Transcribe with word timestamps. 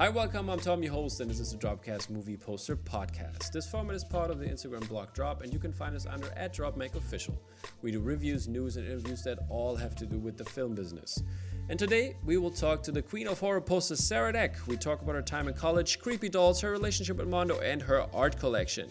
Hi, 0.00 0.08
welcome. 0.08 0.48
I'm 0.48 0.58
Tommy 0.58 0.86
host, 0.86 1.20
and 1.20 1.30
this 1.30 1.40
is 1.40 1.52
the 1.52 1.58
Dropcast 1.58 2.08
Movie 2.08 2.38
Poster 2.38 2.74
Podcast. 2.74 3.52
This 3.52 3.70
format 3.70 3.94
is 3.94 4.02
part 4.02 4.30
of 4.30 4.38
the 4.38 4.46
Instagram 4.46 4.88
blog 4.88 5.12
Drop, 5.12 5.42
and 5.42 5.52
you 5.52 5.58
can 5.58 5.74
find 5.74 5.94
us 5.94 6.06
under 6.06 6.30
at 6.38 6.56
DropMakeOfficial. 6.56 7.36
We 7.82 7.90
do 7.92 8.00
reviews, 8.00 8.48
news, 8.48 8.78
and 8.78 8.86
interviews 8.86 9.22
that 9.24 9.40
all 9.50 9.76
have 9.76 9.94
to 9.96 10.06
do 10.06 10.18
with 10.18 10.38
the 10.38 10.44
film 10.46 10.74
business. 10.74 11.22
And 11.68 11.78
today, 11.78 12.16
we 12.24 12.38
will 12.38 12.50
talk 12.50 12.82
to 12.84 12.92
the 12.92 13.02
queen 13.02 13.26
of 13.26 13.38
horror 13.38 13.60
posters, 13.60 14.02
Sarah 14.02 14.32
Deck. 14.32 14.56
We 14.66 14.78
talk 14.78 15.02
about 15.02 15.16
her 15.16 15.20
time 15.20 15.48
in 15.48 15.52
college, 15.52 15.98
creepy 15.98 16.30
dolls, 16.30 16.62
her 16.62 16.70
relationship 16.70 17.18
with 17.18 17.28
Mondo, 17.28 17.60
and 17.60 17.82
her 17.82 18.06
art 18.14 18.38
collection. 18.38 18.88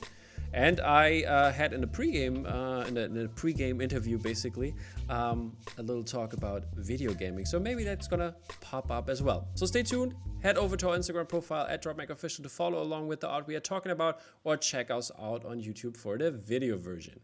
And 0.54 0.80
I 0.80 1.23
uh, 1.23 1.52
had 1.52 1.73
in 1.73 1.82
the 1.82 1.88
pregame, 1.88 2.46
uh, 2.46 2.85
in, 2.85 2.94
the, 2.94 3.05
in 3.05 3.13
the 3.16 3.30
pregame 3.30 3.82
interview, 3.82 4.20
basically, 4.20 4.76
um, 5.10 5.57
a 5.80 5.82
little 5.82 6.04
talk 6.04 6.34
about 6.34 6.66
video 6.76 7.16
gaming. 7.16 7.46
So 7.46 7.60
maybe 7.60 7.84
that's 7.84 8.07
gonna 8.07 8.35
pop 8.62 8.91
up 8.91 9.10
as 9.10 9.23
well. 9.23 9.48
So 9.55 9.66
stay 9.66 9.82
tuned. 9.82 10.13
Head 10.41 10.57
over 10.57 10.77
to 10.77 10.89
our 10.89 10.98
Instagram 10.98 11.27
profile 11.27 11.67
at 11.67 11.84
DropMakeOfficial 11.84 12.43
to 12.43 12.49
follow 12.49 12.81
along 12.81 13.07
with 13.09 13.20
the 13.20 13.27
art 13.27 13.45
we 13.45 13.55
are 13.55 13.59
talking 13.59 13.91
about, 13.91 14.20
or 14.45 14.55
check 14.55 14.89
us 14.89 15.12
out 15.21 15.43
on 15.43 15.62
YouTube 15.62 15.98
for 15.98 16.17
the 16.17 16.31
video 16.31 16.77
version. 16.77 17.20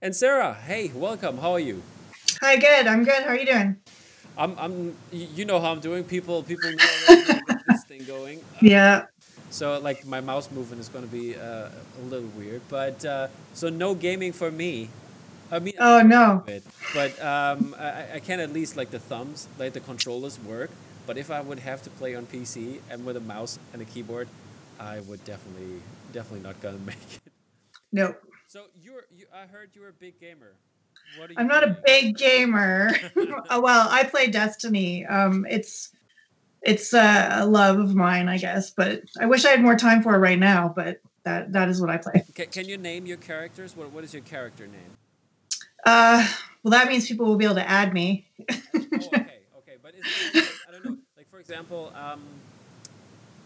And 0.00 0.16
Sarah, 0.16 0.54
hey, 0.54 0.90
welcome. 0.94 1.36
How 1.38 1.52
are 1.52 1.60
you? 1.60 1.82
Hi, 2.40 2.56
good. 2.56 2.86
I'm 2.86 3.04
good. 3.04 3.22
How 3.24 3.30
are 3.30 3.36
you 3.36 3.44
doing? 3.44 3.76
I'm, 4.38 4.58
I'm. 4.58 4.96
You 5.12 5.44
know 5.44 5.60
how 5.60 5.70
I'm 5.72 5.80
doing. 5.80 6.04
People, 6.04 6.42
people 6.42 6.70
know 6.70 7.56
this 7.68 7.84
thing 7.86 8.04
going. 8.04 8.42
Yeah. 8.62 9.04
So 9.50 9.78
like 9.78 10.06
my 10.06 10.20
mouse 10.20 10.50
movement 10.50 10.80
is 10.80 10.88
going 10.88 11.04
to 11.04 11.10
be 11.10 11.36
uh, 11.36 11.68
a 11.68 12.04
little 12.08 12.28
weird, 12.36 12.62
but 12.68 13.04
uh, 13.04 13.28
so 13.54 13.68
no 13.68 13.94
gaming 13.94 14.32
for 14.32 14.50
me. 14.50 14.88
I 15.52 15.60
mean, 15.60 15.74
Oh 15.78 16.00
no. 16.02 16.42
bit, 16.44 16.64
but 16.92 17.12
um, 17.22 17.76
I, 17.78 18.14
I 18.14 18.18
can 18.20 18.40
at 18.40 18.52
least 18.52 18.76
like 18.76 18.90
the 18.90 18.98
thumbs, 18.98 19.46
like 19.58 19.72
the 19.72 19.80
controllers 19.80 20.40
work. 20.40 20.70
But 21.06 21.16
if 21.18 21.30
I 21.30 21.40
would 21.40 21.60
have 21.60 21.82
to 21.82 21.90
play 21.90 22.14
on 22.16 22.26
PC 22.26 22.80
and 22.90 23.06
with 23.06 23.16
a 23.16 23.20
mouse 23.20 23.58
and 23.72 23.80
a 23.80 23.84
keyboard, 23.84 24.28
I 24.80 25.00
would 25.00 25.24
definitely, 25.24 25.80
definitely 26.12 26.40
not 26.40 26.60
gonna 26.60 26.78
make 26.84 26.96
it. 26.96 27.32
Nope. 27.92 28.20
So 28.48 28.64
you're, 28.82 29.06
you, 29.16 29.26
I 29.34 29.46
heard 29.46 29.70
you're 29.74 29.88
a 29.88 29.92
big 29.92 30.20
gamer. 30.20 30.52
What 31.18 31.30
are 31.30 31.34
I'm 31.36 31.46
not 31.46 31.62
a 31.62 31.76
big 31.84 32.16
gamer. 32.16 32.90
oh, 33.50 33.60
well, 33.60 33.88
I 33.90 34.04
play 34.04 34.26
Destiny. 34.28 35.06
Um, 35.06 35.46
it's 35.48 35.90
it's 36.62 36.92
uh, 36.92 37.30
a 37.32 37.46
love 37.46 37.78
of 37.78 37.94
mine, 37.94 38.28
I 38.28 38.38
guess. 38.38 38.70
But 38.70 39.02
I 39.20 39.26
wish 39.26 39.44
I 39.44 39.50
had 39.50 39.62
more 39.62 39.76
time 39.76 40.02
for 40.02 40.14
it 40.14 40.18
right 40.18 40.38
now. 40.38 40.72
But 40.74 41.00
that 41.24 41.52
that 41.52 41.68
is 41.68 41.80
what 41.80 41.90
I 41.90 41.98
play. 41.98 42.24
Can, 42.34 42.46
can 42.46 42.68
you 42.68 42.76
name 42.76 43.06
your 43.06 43.18
characters? 43.18 43.76
What, 43.76 43.92
what 43.92 44.04
is 44.04 44.12
your 44.12 44.22
character 44.22 44.66
name? 44.66 44.96
Uh, 45.84 46.26
well, 46.62 46.72
that 46.72 46.88
means 46.88 47.06
people 47.06 47.26
will 47.26 47.36
be 47.36 47.44
able 47.44 47.54
to 47.54 47.68
add 47.68 47.94
me. 47.94 48.26
oh, 48.50 48.54
okay, 48.74 49.38
okay. 49.58 49.76
But 49.82 49.94
is 49.94 50.04
it, 50.04 50.34
like, 50.34 50.44
I 50.44 50.55
don't 50.78 50.84
know. 50.84 50.96
Like 51.16 51.28
for 51.30 51.38
example, 51.38 51.92
um, 51.94 52.22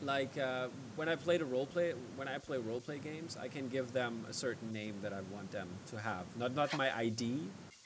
like 0.03 0.37
uh, 0.39 0.69
when 0.97 1.09
I 1.09 1.17
play 1.17 1.37
the 1.39 1.45
role 1.45 1.67
play, 1.67 1.95
when 2.17 2.29
I 2.29 2.39
play 2.39 2.59
role 2.59 2.81
play 2.81 2.99
games, 2.99 3.37
I 3.41 3.49
can 3.49 3.69
give 3.69 3.93
them 3.93 4.25
a 4.29 4.33
certain 4.33 4.73
name 4.73 4.95
that 5.03 5.13
I 5.13 5.21
want 5.33 5.51
them 5.51 5.69
to 5.91 5.99
have. 5.99 6.25
Not 6.37 6.55
not 6.55 6.77
my 6.77 6.97
ID, 6.97 7.41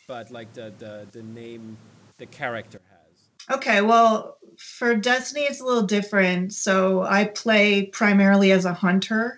but 0.06 0.30
like 0.30 0.52
the 0.52 0.72
the, 0.78 1.06
the 1.12 1.22
name 1.22 1.76
the 2.18 2.26
character 2.26 2.80
has. 2.90 3.56
Okay, 3.58 3.82
well, 3.82 4.38
for 4.58 4.94
Destiny, 4.94 5.42
it's 5.42 5.60
a 5.60 5.64
little 5.64 5.82
different. 5.82 6.52
So 6.52 7.02
I 7.02 7.24
play 7.24 7.86
primarily 7.86 8.52
as 8.52 8.64
a 8.64 8.72
hunter 8.72 9.36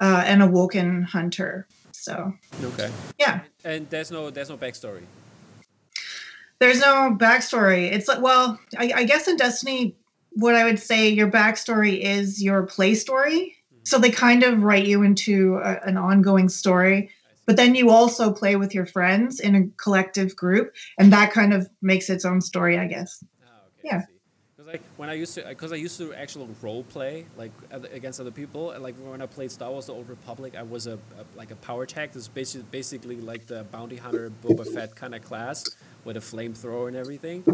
uh, 0.00 0.24
and 0.26 0.42
Awoken 0.42 1.02
hunter. 1.02 1.66
So 1.92 2.32
Okay. 2.62 2.90
yeah. 3.18 3.40
And 3.64 3.88
there's 3.90 4.10
no 4.10 4.30
there's 4.30 4.48
no 4.48 4.56
backstory. 4.56 5.02
There's 6.58 6.80
no 6.80 7.16
backstory. 7.18 7.92
It's 7.92 8.08
like, 8.08 8.22
well, 8.22 8.58
I, 8.78 8.92
I 8.94 9.04
guess 9.04 9.28
in 9.28 9.36
Destiny, 9.36 9.96
what 10.32 10.54
I 10.54 10.64
would 10.64 10.78
say 10.78 11.08
your 11.08 11.30
backstory 11.30 12.00
is 12.00 12.42
your 12.42 12.64
play 12.64 12.94
story. 12.94 13.56
So 13.84 13.98
they 13.98 14.10
kind 14.10 14.42
of 14.42 14.62
write 14.62 14.86
you 14.86 15.02
into 15.02 15.56
a, 15.62 15.80
an 15.86 15.96
ongoing 15.96 16.48
story, 16.48 17.10
but 17.46 17.56
then 17.56 17.74
you 17.74 17.90
also 17.90 18.32
play 18.32 18.56
with 18.56 18.74
your 18.74 18.86
friends 18.86 19.38
in 19.38 19.54
a 19.54 19.68
collective 19.80 20.34
group, 20.34 20.74
and 20.98 21.12
that 21.12 21.32
kind 21.32 21.52
of 21.52 21.68
makes 21.80 22.10
its 22.10 22.24
own 22.24 22.40
story, 22.40 22.78
I 22.78 22.86
guess. 22.86 23.22
Ah, 23.42 23.66
okay. 23.66 23.88
Yeah. 23.96 24.02
Because 24.66 24.80
like 24.80 24.98
when 24.98 25.08
I 25.08 25.14
used 25.14 25.34
to, 25.34 25.44
because 25.48 25.72
I 25.72 25.76
used 25.76 25.98
to 25.98 26.12
actually 26.14 26.48
role 26.60 26.82
play 26.84 27.26
like 27.36 27.52
against 27.92 28.20
other 28.20 28.30
people, 28.30 28.72
and 28.72 28.82
like 28.82 28.96
when 28.96 29.22
I 29.22 29.26
played 29.26 29.50
Star 29.50 29.70
Wars: 29.70 29.86
The 29.86 29.92
Old 29.92 30.08
Republic, 30.08 30.54
I 30.56 30.62
was 30.62 30.86
a, 30.86 30.94
a 30.94 31.24
like 31.36 31.50
a 31.50 31.54
Powertech. 31.56 32.12
This 32.12 32.22
is 32.22 32.28
basically 32.28 32.66
basically 32.70 33.16
like 33.16 33.46
the 33.46 33.64
bounty 33.64 33.96
hunter 33.96 34.30
Boba 34.42 34.66
Fett 34.66 34.94
kind 34.96 35.14
of 35.14 35.22
class 35.22 35.64
with 36.04 36.16
a 36.16 36.20
flamethrower 36.20 36.88
and 36.88 36.96
everything. 36.96 37.44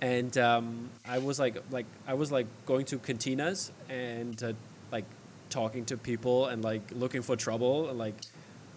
And 0.00 0.36
um, 0.38 0.90
I 1.06 1.18
was 1.18 1.38
like 1.38 1.62
like 1.70 1.86
I 2.06 2.14
was 2.14 2.30
like 2.30 2.46
going 2.66 2.84
to 2.86 2.98
cantinas 2.98 3.70
and 3.88 4.42
uh, 4.42 4.52
like 4.92 5.04
talking 5.48 5.84
to 5.86 5.96
people 5.96 6.46
and 6.46 6.62
like 6.62 6.82
looking 6.92 7.22
for 7.22 7.36
trouble 7.36 7.88
and 7.88 7.98
like 7.98 8.14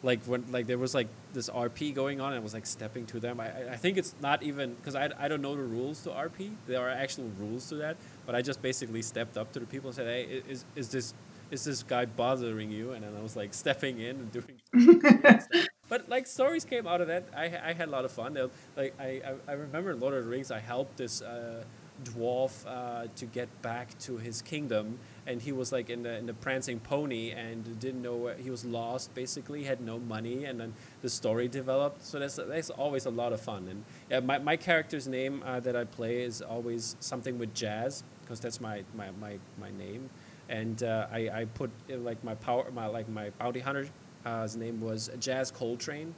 like 0.03 0.21
when 0.25 0.43
like 0.51 0.67
there 0.67 0.77
was 0.77 0.93
like 0.93 1.07
this 1.33 1.49
RP 1.49 1.91
going 1.93 2.21
on 2.21 2.33
and 2.33 2.39
I 2.39 2.43
was 2.43 2.53
like 2.53 2.65
stepping 2.65 3.05
to 3.07 3.19
them. 3.19 3.39
I, 3.39 3.71
I- 3.73 3.77
think 3.77 3.97
it's 3.97 4.13
not 4.21 4.43
even 4.43 4.73
because 4.75 4.95
I, 4.95 5.09
I 5.17 5.27
don't 5.27 5.41
know 5.41 5.55
the 5.55 5.63
rules 5.63 6.01
to 6.03 6.09
RP. 6.09 6.51
There 6.67 6.79
are 6.81 6.89
actual 6.89 7.31
rules 7.39 7.67
to 7.69 7.75
that, 7.75 7.97
but 8.25 8.35
I 8.35 8.41
just 8.41 8.61
basically 8.61 9.01
stepped 9.01 9.37
up 9.37 9.51
to 9.53 9.59
the 9.59 9.65
people 9.65 9.89
and 9.89 9.95
said, 9.95 10.07
"Hey, 10.07 10.41
is 10.47 10.65
is 10.75 10.89
this 10.89 11.13
is 11.51 11.63
this 11.63 11.83
guy 11.83 12.05
bothering 12.05 12.71
you?" 12.71 12.91
And 12.91 13.03
then 13.03 13.15
I 13.17 13.21
was 13.21 13.35
like 13.35 13.53
stepping 13.63 13.99
in 13.99 14.17
and 14.17 14.31
doing. 14.31 14.59
But 15.89 16.09
like 16.09 16.27
stories 16.27 16.65
came 16.65 16.87
out 16.87 17.01
of 17.01 17.07
that. 17.07 17.25
I, 17.35 17.45
I 17.45 17.73
had 17.73 17.87
a 17.87 17.91
lot 17.91 18.05
of 18.05 18.11
fun. 18.11 18.35
Like 18.75 18.93
I, 18.99 19.03
I, 19.03 19.33
I 19.47 19.51
remember 19.53 19.91
in 19.91 19.99
Lord 19.99 20.13
of 20.15 20.23
the 20.23 20.29
Rings, 20.29 20.49
I 20.49 20.59
helped 20.59 20.97
this 20.97 21.21
uh, 21.21 21.63
dwarf 22.03 22.65
uh, 22.67 23.07
to 23.15 23.25
get 23.25 23.49
back 23.61 23.97
to 23.99 24.17
his 24.17 24.41
kingdom, 24.41 24.99
and 25.27 25.41
he 25.41 25.51
was 25.51 25.71
like 25.71 25.89
in 25.89 26.03
the 26.03 26.17
in 26.17 26.25
the 26.25 26.33
prancing 26.33 26.79
pony 26.79 27.31
and 27.31 27.79
didn't 27.79 28.01
know 28.01 28.15
where 28.15 28.35
he 28.35 28.49
was 28.49 28.65
lost. 28.65 29.13
Basically, 29.15 29.63
had 29.63 29.81
no 29.81 29.99
money, 29.99 30.45
and 30.45 30.59
then 30.59 30.73
the 31.01 31.09
story 31.09 31.47
developed. 31.47 32.03
So 32.03 32.19
that's 32.19 32.35
that's 32.35 32.69
always 32.69 33.05
a 33.05 33.11
lot 33.11 33.33
of 33.33 33.41
fun. 33.41 33.67
And 33.69 33.83
yeah, 34.09 34.19
my, 34.19 34.39
my 34.39 34.57
character's 34.57 35.07
name 35.07 35.43
uh, 35.45 35.59
that 35.61 35.75
I 35.75 35.85
play 35.85 36.21
is 36.21 36.41
always 36.41 36.95
something 36.99 37.37
with 37.39 37.53
jazz 37.53 38.03
because 38.21 38.39
that's 38.39 38.61
my 38.61 38.83
my, 38.95 39.11
my, 39.19 39.39
my 39.59 39.71
name. 39.71 40.09
And 40.49 40.83
uh, 40.83 41.07
I, 41.11 41.29
I 41.33 41.45
put 41.45 41.71
uh, 41.91 41.97
like 41.97 42.23
my 42.23 42.35
power 42.35 42.69
my 42.71 42.87
like 42.87 43.09
my 43.09 43.29
bounty 43.31 43.59
hunter. 43.59 43.87
Uh, 44.25 44.43
his 44.43 44.55
name 44.57 44.81
was 44.81 45.09
Jazz 45.19 45.51
Coltrane. 45.51 46.13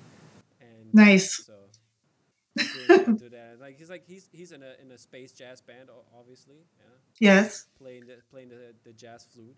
And 0.62 0.94
Nice. 0.94 1.46
So 1.46 1.53
do 2.55 2.63
that, 2.88 3.17
do 3.19 3.29
that. 3.29 3.57
Like 3.59 3.77
he's 3.77 3.89
like 3.89 4.05
he's 4.07 4.29
he's 4.31 4.51
in 4.51 4.63
a 4.63 4.73
in 4.81 4.91
a 4.91 4.97
space 4.97 5.31
jazz 5.31 5.61
band, 5.61 5.89
obviously. 6.17 6.55
Yeah, 7.19 7.33
Yes, 7.33 7.66
playing 7.77 8.07
the 8.07 8.17
playing 8.31 8.49
the, 8.49 8.73
the 8.83 8.93
jazz 8.93 9.25
flute. 9.31 9.55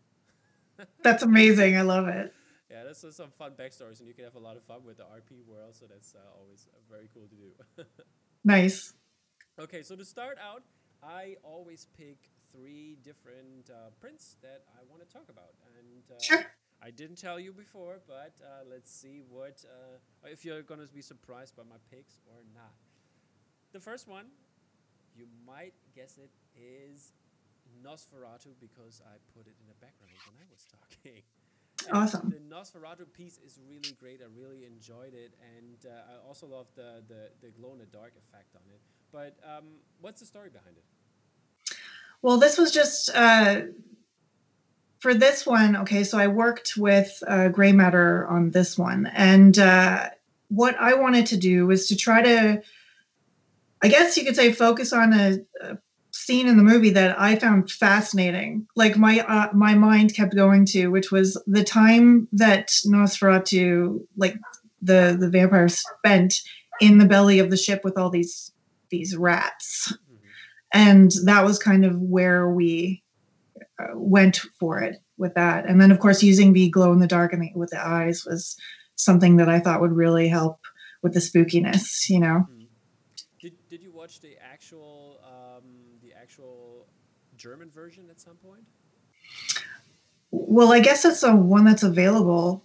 that's 1.04 1.24
amazing. 1.24 1.78
I 1.78 1.82
love 1.82 2.08
it. 2.08 2.34
Yeah, 2.70 2.84
that's 2.84 3.04
uh, 3.04 3.12
some 3.12 3.30
fun 3.32 3.54
backstories, 3.54 4.00
and 4.00 4.08
you 4.08 4.14
can 4.14 4.26
have 4.26 4.36
a 4.36 4.40
lot 4.40 4.58
of 4.58 4.64
fun 4.64 4.84
with 4.86 4.98
the 4.98 5.04
RP 5.04 5.44
world. 5.48 5.76
So 5.76 5.86
that's 5.88 6.16
uh, 6.16 6.40
always 6.40 6.68
very 6.90 7.10
cool 7.14 7.28
to 7.28 7.36
do. 7.36 7.84
Nice. 8.44 8.94
okay, 9.60 9.82
so 9.84 9.96
to 9.96 10.06
start 10.06 10.38
out, 10.42 10.64
I 11.04 11.36
always 11.44 11.88
pick 11.98 12.30
three 12.54 12.98
different 13.04 13.70
uh, 13.70 13.90
prints 14.00 14.38
that 14.42 14.64
I 14.78 14.84
want 14.90 15.06
to 15.06 15.14
talk 15.14 15.28
about, 15.30 15.52
and 15.78 16.04
uh, 16.10 16.22
Sure. 16.22 16.46
I 16.82 16.92
didn't 16.92 17.18
tell 17.18 17.40
you 17.40 17.52
before, 17.52 18.00
but 18.08 18.36
uh, 18.42 18.64
let's 18.70 18.90
see 18.92 19.22
what 19.28 19.66
uh, 19.66 20.30
if 20.30 20.46
you're 20.46 20.62
gonna 20.62 20.86
be 20.94 21.02
surprised 21.02 21.56
by 21.58 21.64
my 21.64 21.76
picks 21.92 22.20
or 22.28 22.44
not. 22.54 22.72
The 23.74 23.80
first 23.80 24.08
one, 24.08 24.26
you 25.16 25.26
might 25.46 25.74
guess 25.96 26.18
it 26.18 26.32
is 26.56 27.14
Nosferatu 27.84 28.54
because 28.60 29.02
I 29.06 29.18
put 29.36 29.48
it 29.48 29.56
in 29.60 29.68
the 29.68 29.76
background 29.82 30.14
when 30.26 30.36
I 30.40 30.46
was 30.52 30.66
talking. 30.66 31.22
Awesome. 31.94 32.32
The 32.32 32.56
Nosferatu 32.56 33.06
piece 33.14 33.38
is 33.46 33.60
really 33.70 33.96
great. 34.00 34.20
I 34.22 34.26
really 34.36 34.66
enjoyed 34.66 35.14
it, 35.14 35.34
and 35.56 35.78
uh, 35.86 36.14
I 36.14 36.28
also 36.28 36.48
love 36.48 36.66
the, 36.76 37.04
the 37.08 37.30
the 37.40 37.50
glow 37.52 37.72
in 37.74 37.78
the 37.78 37.86
dark 37.86 38.14
effect 38.18 38.56
on 38.56 38.64
it. 38.74 38.82
But 39.12 39.38
um, 39.48 39.66
what's 40.02 40.20
the 40.20 40.26
story 40.26 40.50
behind 40.50 40.76
it? 40.76 40.84
Well, 42.24 42.38
this 42.40 42.58
was 42.58 42.72
just 42.72 43.12
uh, 43.14 43.62
for 45.00 45.14
this 45.14 45.46
one. 45.46 45.76
Okay, 45.78 46.04
so 46.04 46.18
I 46.18 46.28
worked 46.28 46.78
with 46.78 47.24
uh, 47.28 47.50
Grey 47.50 47.72
Matter 47.72 48.28
on 48.28 48.52
this 48.52 48.78
one, 48.78 49.06
and 49.14 49.58
uh, 49.58 50.10
what 50.50 50.76
I 50.80 50.96
wanted 50.96 51.28
to 51.28 51.38
do 51.38 51.68
was 51.68 51.88
to 51.88 51.96
try 51.96 52.22
to, 52.22 52.62
I 53.82 53.88
guess 53.90 54.18
you 54.18 54.26
could 54.26 54.36
say, 54.36 54.52
focus 54.52 54.92
on 54.92 55.14
a, 55.14 55.38
a 55.62 55.78
scene 56.12 56.48
in 56.48 56.58
the 56.58 56.64
movie 56.64 56.90
that 56.92 57.20
I 57.20 57.36
found 57.36 57.70
fascinating. 57.70 58.68
Like 58.76 58.98
my 58.98 59.20
uh, 59.20 59.50
my 59.54 59.76
mind 59.76 60.16
kept 60.16 60.36
going 60.36 60.66
to, 60.68 60.88
which 60.88 61.12
was 61.12 61.42
the 61.46 61.64
time 61.64 62.28
that 62.32 62.70
Nosferatu, 62.86 64.06
like 64.16 64.36
the 64.82 65.16
the 65.20 65.30
vampire, 65.30 65.68
spent 65.68 66.42
in 66.80 66.98
the 66.98 67.06
belly 67.06 67.40
of 67.40 67.50
the 67.50 67.58
ship 67.58 67.82
with 67.84 67.98
all 67.98 68.10
these 68.10 68.52
these 68.90 69.16
rats. 69.16 69.94
And 70.74 71.12
that 71.24 71.46
was 71.46 71.60
kind 71.60 71.86
of 71.86 71.98
where 71.98 72.50
we 72.50 73.04
uh, 73.80 73.94
went 73.94 74.42
for 74.60 74.80
it 74.80 74.98
with 75.18 75.34
that. 75.36 75.66
And 75.66 75.80
then 75.82 75.92
of 75.92 76.00
course 76.00 76.24
using 76.24 76.54
the 76.54 76.70
glow 76.70 76.92
in 76.92 77.00
the 77.00 77.08
dark 77.08 77.34
and 77.34 77.42
the, 77.42 77.52
with 77.56 77.70
the 77.70 77.86
eyes 77.86 78.26
was 78.26 78.58
something 78.96 79.38
that 79.38 79.48
i 79.48 79.60
thought 79.60 79.80
would 79.80 79.92
really 79.92 80.28
help 80.28 80.60
with 81.04 81.14
the 81.14 81.20
spookiness 81.20 82.10
you 82.10 82.20
know? 82.20 82.48
You 82.57 82.57
watch 84.08 84.22
the 84.22 84.38
actual 84.42 85.20
um, 85.26 85.64
the 86.02 86.14
actual 86.14 86.88
German 87.36 87.70
version 87.70 88.06
at 88.10 88.22
some 88.22 88.36
point? 88.38 88.64
Well, 90.32 90.72
I 90.72 90.80
guess 90.80 91.04
it's 91.04 91.24
a 91.24 91.36
one 91.36 91.66
that's 91.66 91.84
available. 91.84 92.64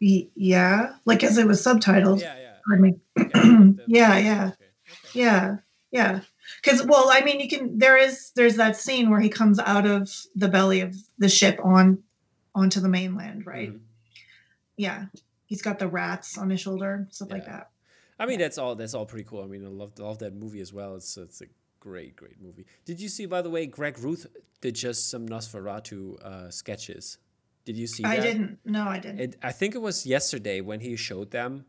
Y- 0.00 0.28
yeah, 0.36 0.94
like 1.04 1.24
as 1.24 1.38
it 1.38 1.46
was 1.48 1.60
subtitled. 1.60 2.20
Yeah, 2.20 2.36
yeah. 2.38 2.54
Pardon 2.66 2.82
me. 2.84 2.94
Okay, 3.18 3.30
the- 3.40 3.82
Yeah, 3.88 4.16
yeah. 4.18 4.44
Okay, 4.44 4.64
okay. 4.90 5.08
Yeah, 5.12 5.56
yeah. 5.90 6.20
Because 6.62 6.86
well, 6.86 7.08
I 7.10 7.22
mean, 7.22 7.40
you 7.40 7.48
can. 7.48 7.78
There 7.78 7.96
is 7.96 8.30
there's 8.36 8.56
that 8.56 8.76
scene 8.76 9.10
where 9.10 9.20
he 9.20 9.28
comes 9.28 9.58
out 9.58 9.86
of 9.86 10.08
the 10.36 10.48
belly 10.48 10.82
of 10.82 10.94
the 11.18 11.28
ship 11.28 11.58
on 11.64 11.98
onto 12.54 12.78
the 12.78 12.88
mainland, 12.88 13.44
right? 13.44 13.70
Mhm. 13.72 13.80
Yeah, 14.76 15.06
he's 15.46 15.62
got 15.62 15.80
the 15.80 15.88
rats 15.88 16.38
on 16.38 16.50
his 16.50 16.60
shoulder, 16.60 17.08
stuff 17.10 17.30
like 17.32 17.46
that. 17.46 17.70
I 18.22 18.26
mean, 18.26 18.38
that's 18.38 18.56
all. 18.56 18.76
That's 18.76 18.94
all 18.94 19.04
pretty 19.04 19.24
cool. 19.24 19.42
I 19.42 19.48
mean, 19.48 19.64
I 19.64 19.68
love 19.68 19.98
love 19.98 20.18
that 20.20 20.32
movie 20.32 20.60
as 20.60 20.72
well. 20.72 20.94
It's 20.94 21.16
it's 21.16 21.40
a 21.42 21.46
great 21.80 22.14
great 22.14 22.40
movie. 22.40 22.66
Did 22.84 23.00
you 23.00 23.08
see, 23.08 23.26
by 23.26 23.42
the 23.42 23.50
way, 23.50 23.66
Greg 23.66 23.98
Ruth 23.98 24.28
did 24.60 24.76
just 24.76 25.10
some 25.10 25.28
Nosferatu 25.28 26.22
uh, 26.24 26.48
sketches? 26.48 27.18
Did 27.64 27.76
you 27.76 27.88
see 27.88 28.04
I 28.04 28.16
that? 28.16 28.22
didn't. 28.22 28.58
No, 28.64 28.84
I 28.84 29.00
didn't. 29.00 29.20
It, 29.20 29.36
I 29.42 29.50
think 29.50 29.74
it 29.74 29.82
was 29.82 30.06
yesterday 30.06 30.60
when 30.60 30.78
he 30.78 30.94
showed 30.94 31.32
them, 31.32 31.64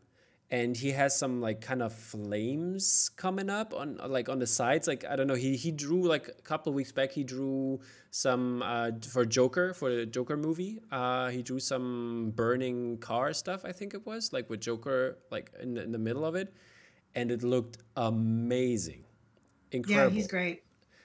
and 0.50 0.76
he 0.76 0.92
has 0.92 1.16
some 1.16 1.40
like 1.40 1.60
kind 1.60 1.82
of 1.82 1.92
flames 1.92 3.10
coming 3.16 3.48
up 3.48 3.72
on 3.74 3.98
like 4.06 4.28
on 4.28 4.38
the 4.38 4.46
sides. 4.46 4.86
Like 4.86 5.04
I 5.04 5.16
don't 5.16 5.26
know. 5.26 5.34
He 5.34 5.56
he 5.56 5.70
drew 5.70 6.06
like 6.06 6.28
a 6.28 6.42
couple 6.42 6.70
of 6.70 6.74
weeks 6.74 6.92
back. 6.92 7.12
He 7.12 7.24
drew 7.24 7.80
some 8.10 8.62
uh, 8.62 8.90
for 9.10 9.24
Joker 9.24 9.72
for 9.74 9.94
the 9.94 10.06
Joker 10.06 10.36
movie. 10.36 10.80
Uh, 10.92 11.30
he 11.30 11.42
drew 11.42 11.58
some 11.58 12.32
burning 12.36 12.98
car 12.98 13.32
stuff. 13.32 13.64
I 13.64 13.72
think 13.72 13.94
it 13.94 14.06
was 14.06 14.32
like 14.32 14.50
with 14.50 14.60
Joker 14.60 15.18
like 15.30 15.50
in 15.60 15.74
the, 15.74 15.82
in 15.82 15.92
the 15.92 15.98
middle 15.98 16.24
of 16.24 16.34
it, 16.34 16.54
and 17.14 17.30
it 17.30 17.42
looked 17.42 17.78
amazing, 17.96 19.04
incredible 19.72 20.12
yeah, 20.12 20.14
he's 20.14 20.28
great. 20.28 20.62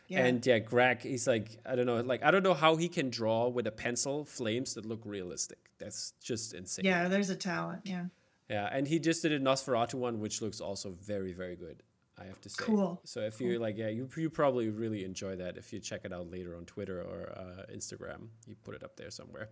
Yeah. 0.09 0.25
And 0.25 0.43
yeah, 0.43 0.57
Greg, 0.57 1.03
he's 1.03 1.27
like, 1.27 1.59
I 1.67 1.75
don't 1.75 1.85
know, 1.85 2.01
like 2.01 2.23
I 2.23 2.31
don't 2.31 2.43
know 2.43 2.55
how 2.55 2.75
he 2.75 2.89
can 2.89 3.11
draw 3.11 3.47
with 3.47 3.67
a 3.67 3.71
pencil 3.71 4.25
flames 4.25 4.73
that 4.73 4.85
look 4.85 5.01
realistic. 5.05 5.59
That's 5.77 6.13
just 6.21 6.53
insane. 6.55 6.83
yeah, 6.83 7.07
there's 7.07 7.29
a 7.29 7.35
talent. 7.35 7.81
Yeah. 7.85 8.05
Yeah, 8.49 8.67
and 8.71 8.87
he 8.87 8.99
just 8.99 9.21
did 9.21 9.31
a 9.31 9.39
Nosferatu 9.39 9.93
one, 9.95 10.19
which 10.19 10.41
looks 10.41 10.59
also 10.59 10.95
very, 11.01 11.33
very 11.33 11.55
good. 11.55 11.83
I 12.17 12.25
have 12.25 12.41
to 12.41 12.49
say. 12.49 12.63
Cool. 12.65 12.99
So 13.05 13.21
if 13.21 13.39
you 13.39 13.59
like, 13.59 13.77
yeah, 13.77 13.87
you 13.87 14.09
you 14.17 14.29
probably 14.29 14.69
really 14.69 15.05
enjoy 15.05 15.37
that 15.37 15.55
if 15.55 15.71
you 15.71 15.79
check 15.79 16.01
it 16.03 16.11
out 16.11 16.29
later 16.29 16.55
on 16.57 16.65
Twitter 16.65 17.01
or 17.01 17.31
uh, 17.37 17.73
Instagram. 17.73 18.27
You 18.45 18.55
put 18.63 18.75
it 18.75 18.83
up 18.83 18.97
there 18.97 19.09
somewhere. 19.09 19.49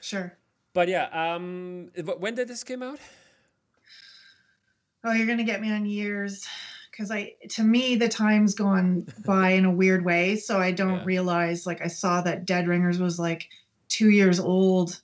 Sure. 0.00 0.32
But 0.72 0.88
yeah, 0.88 1.08
um, 1.12 1.90
when 2.18 2.34
did 2.34 2.48
this 2.48 2.64
came 2.64 2.82
out? 2.82 2.98
Oh, 5.04 5.12
you're 5.12 5.26
gonna 5.26 5.44
get 5.44 5.60
me 5.60 5.70
on 5.70 5.86
years 5.86 6.46
because 6.90 7.10
I 7.10 7.34
to 7.50 7.62
me 7.62 7.96
the 7.96 8.08
time's 8.08 8.54
gone 8.54 9.06
by 9.26 9.50
in 9.50 9.64
a 9.64 9.70
weird 9.70 10.04
way. 10.04 10.36
So 10.36 10.58
I 10.58 10.70
don't 10.72 10.94
Yeah. 10.98 11.04
realize 11.04 11.66
like 11.66 11.82
I 11.82 11.88
saw 11.88 12.20
that 12.22 12.46
Dead 12.46 12.66
Ringers 12.68 12.98
was 12.98 13.18
like 13.18 13.48
two 13.88 14.10
years 14.10 14.40
old 14.40 15.00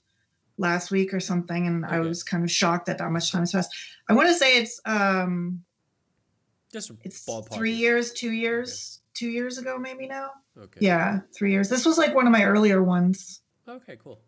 last 0.57 0.91
week 0.91 1.13
or 1.13 1.19
something, 1.19 1.67
and 1.67 1.85
I 1.85 1.99
was 1.99 2.23
kind 2.23 2.43
of 2.43 2.51
shocked 2.51 2.85
that 2.87 2.97
that 2.97 3.11
much 3.11 3.31
time 3.31 3.41
has 3.41 3.51
passed. 3.51 3.75
I 4.09 4.13
want 4.13 4.27
to 4.29 4.33
say 4.33 4.57
it's 4.57 4.79
um 4.85 5.63
Just 6.71 6.91
it's 7.03 7.25
ballpark. 7.25 7.53
three 7.53 7.73
years, 7.73 8.11
two 8.13 8.31
years, 8.31 9.01
two 9.13 9.29
years 9.29 9.57
ago 9.57 9.77
maybe 9.77 10.07
now. 10.07 10.31
Okay. 10.57 10.79
Yeah, 10.81 11.19
three 11.35 11.51
years. 11.51 11.69
This 11.69 11.85
was 11.85 11.97
like 11.97 12.15
one 12.15 12.25
of 12.25 12.31
my 12.31 12.43
earlier 12.43 12.83
ones. 12.83 13.41
Okay. 13.67 13.97
Cool. 14.01 14.19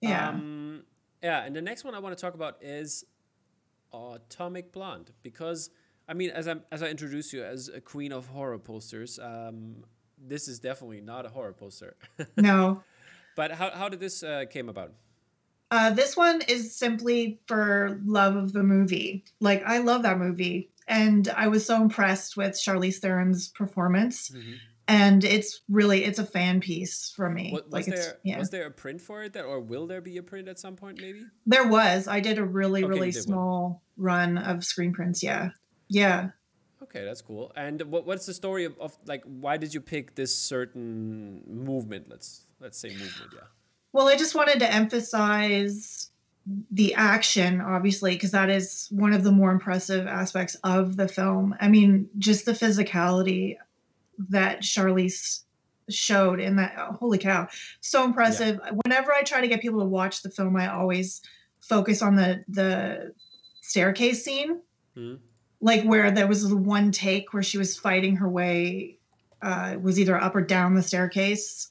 Yeah. 0.00 0.28
Um, 0.28 0.82
yeah, 1.22 1.44
and 1.44 1.56
the 1.56 1.62
next 1.62 1.84
one 1.84 1.94
I 1.94 1.98
want 2.00 2.16
to 2.16 2.20
talk 2.20 2.34
about 2.34 2.58
is 2.60 3.04
Atomic 3.92 4.72
Blonde 4.72 5.10
because 5.22 5.70
I 6.08 6.14
mean, 6.14 6.30
as 6.30 6.48
I 6.48 6.56
as 6.70 6.82
I 6.82 6.88
introduced 6.88 7.32
you 7.32 7.42
as 7.42 7.68
a 7.68 7.80
queen 7.80 8.12
of 8.12 8.26
horror 8.26 8.58
posters, 8.58 9.18
um, 9.18 9.84
this 10.18 10.48
is 10.48 10.58
definitely 10.58 11.00
not 11.00 11.24
a 11.24 11.28
horror 11.28 11.52
poster. 11.52 11.96
no. 12.36 12.82
but 13.36 13.52
how 13.52 13.70
how 13.70 13.88
did 13.88 14.00
this 14.00 14.22
uh, 14.22 14.44
came 14.50 14.68
about? 14.68 14.92
Uh, 15.74 15.90
this 15.90 16.16
one 16.16 16.40
is 16.46 16.76
simply 16.76 17.40
for 17.48 18.00
love 18.04 18.36
of 18.36 18.52
the 18.52 18.62
movie. 18.62 19.24
Like 19.40 19.64
I 19.66 19.78
love 19.78 20.02
that 20.04 20.18
movie, 20.18 20.70
and 20.86 21.26
I 21.36 21.48
was 21.48 21.66
so 21.66 21.82
impressed 21.82 22.36
with 22.36 22.52
Charlize 22.52 22.98
Theron's 23.00 23.48
performance. 23.48 24.32
And 24.86 25.24
it's 25.24 25.62
really 25.68 26.04
it's 26.04 26.20
a 26.20 26.26
fan 26.26 26.60
piece 26.60 27.12
for 27.16 27.28
me. 27.28 27.50
Wa- 27.52 27.60
Was, 27.64 27.72
like 27.72 27.88
it's 27.88 28.06
there 28.06 28.18
yeah. 28.22 28.38
was 28.38 28.50
there 28.50 28.66
a 28.66 28.70
print 28.70 29.00
for 29.00 29.24
it, 29.24 29.32
that, 29.32 29.46
or 29.46 29.58
will 29.58 29.86
there 29.88 30.00
be 30.00 30.16
a 30.18 30.22
print 30.22 30.46
at 30.46 30.60
some 30.60 30.76
point? 30.76 31.00
Maybe. 31.00 31.22
there 31.46 31.66
was. 31.66 32.06
I 32.06 32.20
did 32.20 32.38
a 32.38 32.44
really 32.44 32.84
Okay, 32.84 32.90
really 32.94 33.10
did 33.10 33.26
one. 33.26 33.34
small 33.34 33.82
run 33.96 34.38
of 34.38 34.62
screen 34.62 34.92
prints. 34.92 35.22
Yeah, 35.24 35.50
yeah. 35.88 36.30
Okay, 36.84 37.02
that's 37.04 37.22
cool. 37.22 37.50
And 37.56 37.82
what, 37.90 38.06
what's 38.06 38.26
the 38.26 38.34
story 38.34 38.64
of, 38.64 38.78
of 38.78 38.96
like 39.06 39.24
why 39.24 39.56
did 39.56 39.74
you 39.74 39.80
pick 39.80 40.14
this 40.14 40.36
certain 40.36 41.42
movement? 41.48 42.08
Let's 42.08 42.46
let's 42.60 42.78
say 42.78 42.90
movement. 42.90 43.32
Yeah. 43.34 43.48
Well, 43.94 44.08
I 44.08 44.16
just 44.16 44.34
wanted 44.34 44.58
to 44.58 44.72
emphasize 44.74 46.10
the 46.72 46.94
action, 46.94 47.60
obviously, 47.60 48.14
because 48.14 48.32
that 48.32 48.50
is 48.50 48.88
one 48.90 49.12
of 49.12 49.22
the 49.22 49.30
more 49.30 49.52
impressive 49.52 50.08
aspects 50.08 50.56
of 50.64 50.96
the 50.96 51.06
film. 51.06 51.54
I 51.60 51.68
mean, 51.68 52.08
just 52.18 52.44
the 52.44 52.52
physicality 52.52 53.56
that 54.30 54.62
Charlize 54.62 55.42
showed 55.88 56.40
in 56.40 56.56
that. 56.56 56.74
oh, 56.76 56.94
holy 56.94 57.18
cow, 57.18 57.46
so 57.80 58.04
impressive! 58.04 58.58
Whenever 58.84 59.12
I 59.12 59.22
try 59.22 59.40
to 59.40 59.46
get 59.46 59.60
people 59.62 59.78
to 59.78 59.86
watch 59.86 60.22
the 60.22 60.30
film, 60.30 60.56
I 60.56 60.66
always 60.66 61.22
focus 61.60 62.02
on 62.02 62.16
the 62.16 62.44
the 62.48 63.12
staircase 63.60 64.24
scene, 64.24 64.60
Hmm. 64.96 65.14
like 65.60 65.84
where 65.84 66.10
there 66.10 66.26
was 66.26 66.48
the 66.48 66.56
one 66.56 66.90
take 66.90 67.32
where 67.32 67.44
she 67.44 67.58
was 67.58 67.76
fighting 67.76 68.16
her 68.16 68.28
way, 68.28 68.98
uh, 69.40 69.76
was 69.80 70.00
either 70.00 70.20
up 70.20 70.34
or 70.34 70.42
down 70.42 70.74
the 70.74 70.82
staircase. 70.82 71.70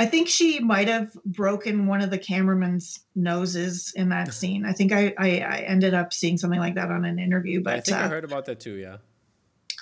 I 0.00 0.06
think 0.06 0.28
she 0.28 0.60
might 0.60 0.88
have 0.88 1.12
broken 1.26 1.86
one 1.86 2.00
of 2.00 2.08
the 2.08 2.16
cameraman's 2.16 3.00
noses 3.14 3.92
in 3.94 4.08
that 4.08 4.32
scene. 4.38 4.64
I 4.64 4.72
think 4.72 4.92
I, 4.92 5.12
I, 5.18 5.40
I 5.40 5.56
ended 5.58 5.92
up 5.92 6.14
seeing 6.14 6.38
something 6.38 6.58
like 6.58 6.76
that 6.76 6.90
on 6.90 7.04
an 7.04 7.18
interview, 7.18 7.62
but 7.62 7.74
I 7.74 7.80
think 7.80 7.98
I 7.98 8.04
uh, 8.04 8.08
heard 8.08 8.24
about 8.24 8.46
that 8.46 8.60
too. 8.60 8.76
Yeah. 8.76 8.96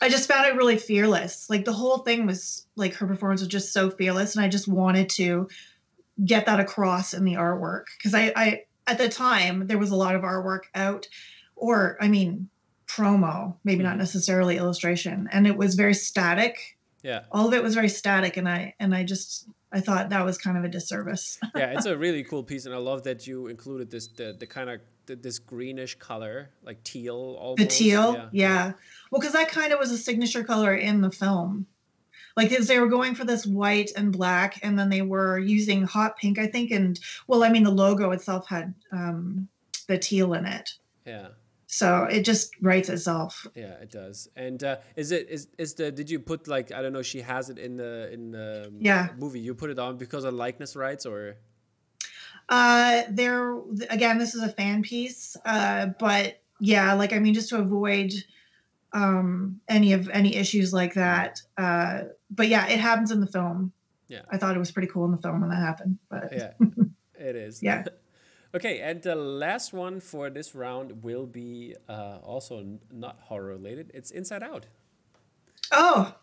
I 0.02 0.08
just 0.08 0.28
found 0.28 0.46
it 0.46 0.56
really 0.56 0.76
fearless. 0.76 1.48
Like 1.48 1.64
the 1.64 1.72
whole 1.72 1.98
thing 1.98 2.26
was 2.26 2.66
like 2.74 2.94
her 2.94 3.06
performance 3.06 3.42
was 3.42 3.48
just 3.48 3.72
so 3.72 3.90
fearless, 3.90 4.34
and 4.34 4.44
I 4.44 4.48
just 4.48 4.66
wanted 4.66 5.08
to 5.10 5.48
get 6.24 6.46
that 6.46 6.58
across 6.58 7.14
in 7.14 7.24
the 7.24 7.34
artwork 7.34 7.84
because 7.96 8.12
I, 8.12 8.32
I 8.34 8.62
at 8.88 8.98
the 8.98 9.08
time 9.08 9.68
there 9.68 9.78
was 9.78 9.90
a 9.92 9.96
lot 9.96 10.16
of 10.16 10.22
artwork 10.22 10.62
out, 10.74 11.06
or 11.54 11.96
I 12.00 12.08
mean 12.08 12.48
promo, 12.88 13.54
maybe 13.62 13.84
not 13.84 13.94
Mhm. 13.94 13.98
necessarily 13.98 14.56
illustration, 14.56 15.28
and 15.30 15.46
it 15.46 15.56
was 15.56 15.76
very 15.76 15.94
static. 15.94 16.76
Yeah. 17.04 17.22
All 17.30 17.46
of 17.46 17.54
it 17.54 17.62
was 17.62 17.76
very 17.76 17.88
static, 17.88 18.36
and 18.36 18.48
I 18.48 18.74
and 18.80 18.92
I 18.92 19.04
just 19.04 19.48
I 19.72 19.80
thought 19.80 20.08
that 20.10 20.24
was 20.24 20.38
kind 20.38 20.56
of 20.56 20.64
a 20.64 20.68
disservice. 20.68 21.38
yeah, 21.54 21.72
it's 21.72 21.86
a 21.86 21.96
really 21.96 22.24
cool 22.24 22.42
piece, 22.42 22.66
and 22.66 22.74
I 22.74 22.78
love 22.78 23.02
that 23.04 23.26
you 23.26 23.48
included 23.48 23.90
this 23.90 24.08
the, 24.08 24.36
the 24.38 24.46
kind 24.46 24.70
of 24.70 24.80
the, 25.06 25.16
this 25.16 25.38
greenish 25.38 25.96
color, 25.96 26.50
like 26.62 26.82
teal 26.84 27.36
almost. 27.38 27.58
the 27.58 27.66
teal? 27.66 28.28
Yeah, 28.32 28.72
well 29.10 29.20
because 29.20 29.34
that 29.34 29.48
kind 29.48 29.72
of 29.72 29.78
was 29.78 29.90
a 29.90 29.98
signature 29.98 30.44
color 30.44 30.74
in 30.74 31.00
the 31.00 31.10
film. 31.10 31.66
Like 32.36 32.50
they 32.50 32.78
were 32.78 32.86
going 32.86 33.16
for 33.16 33.24
this 33.24 33.44
white 33.44 33.90
and 33.96 34.12
black 34.12 34.60
and 34.62 34.78
then 34.78 34.90
they 34.90 35.02
were 35.02 35.40
using 35.40 35.82
hot 35.82 36.16
pink 36.16 36.38
i 36.38 36.46
think 36.46 36.70
and 36.70 37.00
well 37.26 37.42
i 37.42 37.48
mean 37.48 37.64
the 37.64 37.70
logo 37.70 38.12
itself 38.12 38.46
had 38.46 38.72
um, 38.92 39.48
the 39.88 39.98
teal 39.98 40.34
in 40.34 40.46
it. 40.46 40.74
Yeah, 41.04 41.28
so 41.70 42.04
it 42.10 42.24
just 42.24 42.50
writes 42.62 42.88
itself 42.88 43.46
yeah, 43.54 43.74
it 43.84 43.90
does. 43.92 44.26
And 44.34 44.62
uh, 44.64 44.76
is 44.96 45.12
it 45.12 45.28
is 45.28 45.48
is 45.58 45.74
the 45.74 45.92
did 45.92 46.08
you 46.10 46.18
put 46.18 46.48
like 46.48 46.72
I 46.72 46.80
don't 46.82 46.92
know? 46.94 47.02
She 47.02 47.20
has 47.20 47.50
it 47.50 47.58
in 47.58 47.76
the 47.76 48.10
in 48.12 48.30
the 48.32 48.64
um, 48.68 48.78
Yeah. 48.80 49.08
movie. 49.18 49.38
You 49.40 49.54
put 49.54 49.70
it 49.70 49.78
on 49.78 49.98
because 49.98 50.24
of 50.24 50.32
likeness 50.34 50.74
rights, 50.74 51.04
or 51.06 51.36
uh 52.48 53.02
there 53.10 53.58
again 53.90 54.16
this 54.18 54.34
is 54.34 54.42
a 54.42 54.48
fan 54.48 54.80
piece 54.82 55.36
uh 55.44 55.86
but 55.98 56.40
yeah 56.60 56.94
like 56.94 57.12
i 57.12 57.18
mean 57.18 57.34
just 57.34 57.50
to 57.50 57.58
avoid 57.58 58.10
um 58.94 59.60
any 59.68 59.92
of 59.92 60.08
any 60.08 60.34
issues 60.34 60.72
like 60.72 60.94
that 60.94 61.42
uh 61.58 62.04
but 62.30 62.48
yeah 62.48 62.66
it 62.68 62.80
happens 62.80 63.10
in 63.10 63.20
the 63.20 63.26
film 63.26 63.70
Yeah. 64.08 64.22
i 64.30 64.38
thought 64.38 64.56
it 64.56 64.58
was 64.58 64.70
pretty 64.72 64.88
cool 64.88 65.04
in 65.04 65.10
the 65.12 65.18
film 65.18 65.40
when 65.42 65.50
that 65.50 65.56
happened 65.60 65.98
but 66.08 66.32
yeah, 66.32 66.52
it 67.18 67.36
is. 67.36 67.62
Yeah. 67.62 67.84
okay, 68.58 68.80
and 68.80 69.02
the 69.02 69.14
last 69.14 69.72
one 69.72 70.00
for 70.00 70.30
this 70.30 70.54
round 70.54 71.02
will 71.02 71.26
be 71.26 71.74
uh, 71.88 72.18
also 72.22 72.78
not 72.92 73.18
horror 73.22 73.48
related. 73.48 73.90
It's 73.94 74.10
Inside 74.10 74.42
Out. 74.42 74.66
oh 75.72 76.14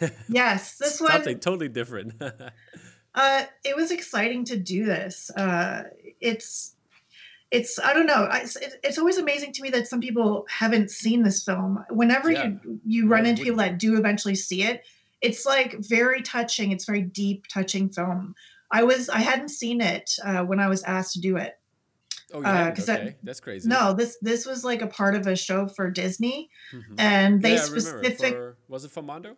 yes 0.28 0.78
this 0.78 1.00
one 1.00 1.10
Something 1.12 1.38
totally 1.38 1.68
different. 1.68 2.14
Uh, 3.14 3.44
it 3.62 3.76
was 3.76 3.90
exciting 3.90 4.42
to 4.42 4.56
do 4.56 4.86
this. 4.86 5.30
Uh, 5.36 5.82
it's, 6.22 6.76
it's 7.50 7.78
I 7.78 7.92
don't 7.92 8.06
know. 8.06 8.24
I, 8.30 8.38
it's, 8.38 8.56
it's 8.82 8.96
always 8.96 9.18
amazing 9.18 9.52
to 9.52 9.62
me 9.62 9.68
that 9.68 9.86
some 9.86 10.00
people 10.00 10.46
haven't 10.48 10.90
seen 10.90 11.22
this 11.22 11.44
film. 11.44 11.84
Whenever 11.90 12.30
Yeah. 12.32 12.46
you 12.64 12.80
you 12.86 13.08
run 13.08 13.26
into 13.26 13.42
people 13.42 13.58
that 13.58 13.76
do 13.78 13.98
eventually 13.98 14.34
see 14.34 14.62
it, 14.62 14.86
it's 15.20 15.44
like 15.44 15.76
very 15.80 16.22
touching. 16.22 16.72
It's 16.72 16.86
very 16.86 17.02
deep, 17.02 17.46
touching 17.48 17.90
film. 17.90 18.34
I 18.70 18.82
was 18.82 19.10
I 19.10 19.18
hadn't 19.18 19.50
seen 19.50 19.82
it 19.82 20.16
uh, 20.24 20.44
when 20.44 20.58
I 20.58 20.68
was 20.68 20.82
asked 20.84 21.12
to 21.12 21.20
do 21.20 21.36
it. 21.36 21.58
Oh, 22.32 22.42
Uh? 22.42 22.70
'cause 22.74 22.86
that- 22.86 23.00
okay, 23.00 23.16
that's 23.22 23.40
crazy. 23.40 23.68
No, 23.68 23.92
this 23.94 24.16
this 24.22 24.46
was 24.46 24.64
like 24.64 24.82
a 24.82 24.86
part 24.86 25.14
of 25.14 25.26
a 25.26 25.36
show 25.36 25.66
for 25.68 25.90
Disney, 25.90 26.50
Mhm. 26.72 26.94
and 26.98 27.42
they 27.42 27.54
yeah, 27.54 27.60
specific 27.60 28.32
For, 28.34 28.56
was 28.68 28.84
it 28.84 28.90
for 28.90 29.02
Mondo? 29.02 29.36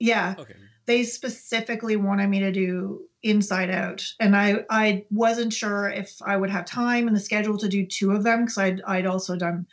Yeah. 0.00 0.34
Okay. 0.38 0.54
They 0.86 1.04
specifically 1.04 1.96
wanted 1.96 2.28
me 2.28 2.40
to 2.40 2.52
do 2.52 3.08
Inside 3.22 3.70
Out, 3.70 4.04
and 4.20 4.36
I 4.36 4.64
I 4.68 5.04
wasn't 5.10 5.52
sure 5.52 5.88
if 5.88 6.16
I 6.22 6.36
would 6.36 6.50
have 6.50 6.64
time 6.66 7.08
in 7.08 7.14
the 7.14 7.20
schedule 7.20 7.56
to 7.58 7.68
do 7.68 7.86
two 7.86 8.10
of 8.12 8.22
them 8.24 8.40
because 8.42 8.58
I'd 8.58 8.82
I'd 8.82 9.06
also 9.06 9.36
done 9.36 9.66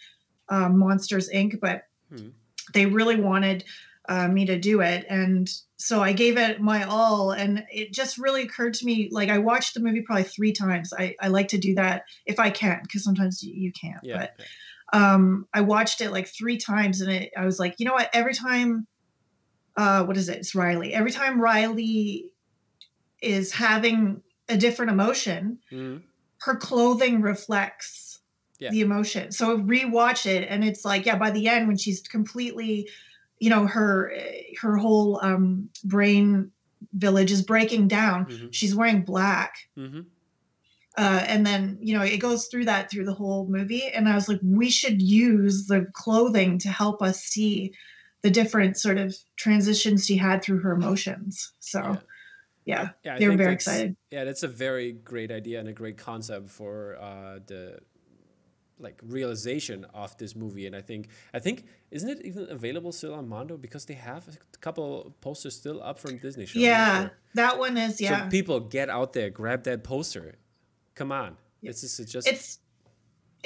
um, 0.50 0.78
Monsters 0.80 1.30
Inc. 1.34 1.60
But 1.60 1.84
Hmm. 2.10 2.30
they 2.74 2.86
really 2.86 3.16
wanted 3.20 3.64
uh, 4.10 4.28
me 4.28 4.46
to 4.46 4.58
do 4.60 4.82
it, 4.82 5.06
and 5.10 5.50
so 5.82 6.02
I 6.02 6.14
gave 6.14 6.38
it 6.38 6.62
my 6.62 6.84
all. 6.84 7.32
And 7.32 7.66
it 7.72 7.92
just 7.92 8.18
really 8.18 8.44
occurred 8.44 8.76
to 8.76 8.86
me 8.86 9.10
like 9.12 9.30
I 9.30 9.40
watched 9.40 9.74
the 9.74 9.80
movie 9.80 10.02
probably 10.02 10.24
three 10.24 10.54
times. 10.54 10.94
I 10.98 11.16
I 11.20 11.28
like 11.30 11.48
to 11.50 11.58
do 11.58 11.76
that 11.76 12.04
if 12.26 12.40
I 12.40 12.50
can 12.52 12.80
because 12.84 13.04
sometimes 13.04 13.42
you, 13.44 13.72
can't. 13.74 14.04
Yeah. 14.04 14.18
But 14.18 14.32
um 14.94 15.48
i 15.54 15.62
watched 15.62 16.02
it 16.02 16.12
like 16.12 16.28
three 16.28 16.58
times 16.58 17.00
and 17.00 17.10
it, 17.10 17.32
i 17.38 17.46
was 17.46 17.60
like 17.60 17.76
you 17.78 17.86
know 17.86 17.94
what 17.94 18.10
every 18.12 18.34
time 18.34 18.86
uh 19.78 20.04
what 20.04 20.18
is 20.18 20.28
it 20.28 20.38
it's 20.38 20.54
riley 20.54 20.94
every 20.94 21.12
time 21.12 21.40
riley 21.40 22.26
is 23.22 23.54
having 23.54 24.22
a 24.50 24.58
different 24.58 24.92
emotion 24.92 25.60
Mhm. 25.72 26.02
her 26.42 26.56
clothing 26.58 27.22
reflects 27.22 28.20
Yeah. 28.60 28.72
the 28.72 28.82
emotion 28.82 29.32
so 29.32 29.58
rewatch 29.58 30.26
it 30.26 30.46
and 30.50 30.64
it's 30.66 30.84
like 30.84 31.06
yeah 31.06 31.18
by 31.18 31.32
the 31.32 31.48
end 31.48 31.68
when 31.68 31.78
she's 31.78 32.02
completely 32.02 32.90
you 33.42 33.50
know 33.50 33.66
her 33.66 34.14
her 34.62 34.78
whole 34.78 35.20
um 35.24 35.68
brain 35.84 36.52
village 36.94 37.32
is 37.32 37.42
breaking 37.42 37.88
down 37.88 38.26
Mhm. 38.28 38.54
she's 38.54 38.76
wearing 38.76 39.02
black 39.02 39.54
Mhm. 39.78 40.06
uh, 40.98 41.24
and 41.28 41.46
then 41.46 41.78
you 41.82 41.98
know 41.98 42.04
it 42.04 42.18
goes 42.18 42.48
through 42.48 42.66
that 42.66 42.90
through 42.90 43.06
the 43.06 43.14
whole 43.14 43.48
movie 43.48 43.88
and 43.88 44.08
i 44.08 44.16
was 44.16 44.30
like 44.30 44.40
we 44.44 44.70
should 44.70 45.02
use 45.02 45.68
the 45.68 45.86
clothing 45.94 46.60
to 46.60 46.70
help 46.70 47.02
us 47.02 47.20
see 47.22 47.74
the 48.22 48.30
different 48.30 48.78
sort 48.78 48.98
of 48.98 49.16
transitions 49.38 50.06
she 50.06 50.18
had 50.18 50.44
through 50.44 50.60
her 50.60 50.74
emotions 50.74 51.54
so 51.60 51.80
Yeah. 51.80 52.00
yeah, 52.66 52.90
Yeah, 53.04 53.18
they 53.20 53.28
were 53.28 53.38
very 53.38 53.54
excited 53.54 53.96
Yeah, 54.12 54.24
that's 54.26 54.44
a 54.44 54.48
very 54.48 54.92
great 54.92 55.32
idea 55.32 55.60
and 55.60 55.68
a 55.68 55.74
great 55.74 55.98
concept 55.98 56.50
for 56.50 56.96
uh, 57.02 57.40
the 57.48 57.80
like 58.82 59.00
realization 59.04 59.86
of 59.94 60.18
this 60.18 60.36
movie. 60.36 60.68
And 60.68 60.76
I 60.76 60.82
think 60.82 61.10
I 61.34 61.40
think 61.40 61.66
isn't 61.92 62.10
it 62.10 62.26
even 62.26 62.48
available 62.50 62.92
still 62.92 63.14
on 63.14 63.28
Mondo 63.28 63.58
because 63.58 63.86
they 63.86 63.94
have 63.96 64.28
a 64.28 64.58
couple 64.58 65.16
posters 65.22 65.56
still 65.56 65.82
up 65.82 66.00
from 66.00 66.18
Disney 66.18 66.46
show. 66.46 66.60
Yeah 66.60 67.00
sure. 67.02 67.12
that 67.36 67.58
one 67.58 67.78
is 67.78 68.02
yeah 68.02 68.24
So 68.26 68.30
people 68.30 68.60
get 68.60 68.90
out 68.90 69.14
there, 69.14 69.30
grab 69.30 69.64
that 69.64 69.84
poster. 69.84 70.36
Come 70.96 71.12
on, 71.12 71.38
this 71.64 71.84
is 71.84 72.12
just 72.12 72.28
it's 72.28 72.60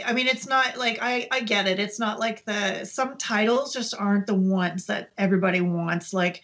i 0.05 0.13
mean 0.13 0.27
it's 0.27 0.47
not 0.47 0.77
like 0.77 0.99
i 1.01 1.27
i 1.31 1.39
get 1.39 1.67
it 1.67 1.79
it's 1.79 1.99
not 1.99 2.19
like 2.19 2.43
the 2.45 2.83
some 2.83 3.17
titles 3.17 3.73
just 3.73 3.95
aren't 3.97 4.27
the 4.27 4.35
ones 4.35 4.85
that 4.85 5.11
everybody 5.17 5.61
wants 5.61 6.13
like 6.13 6.41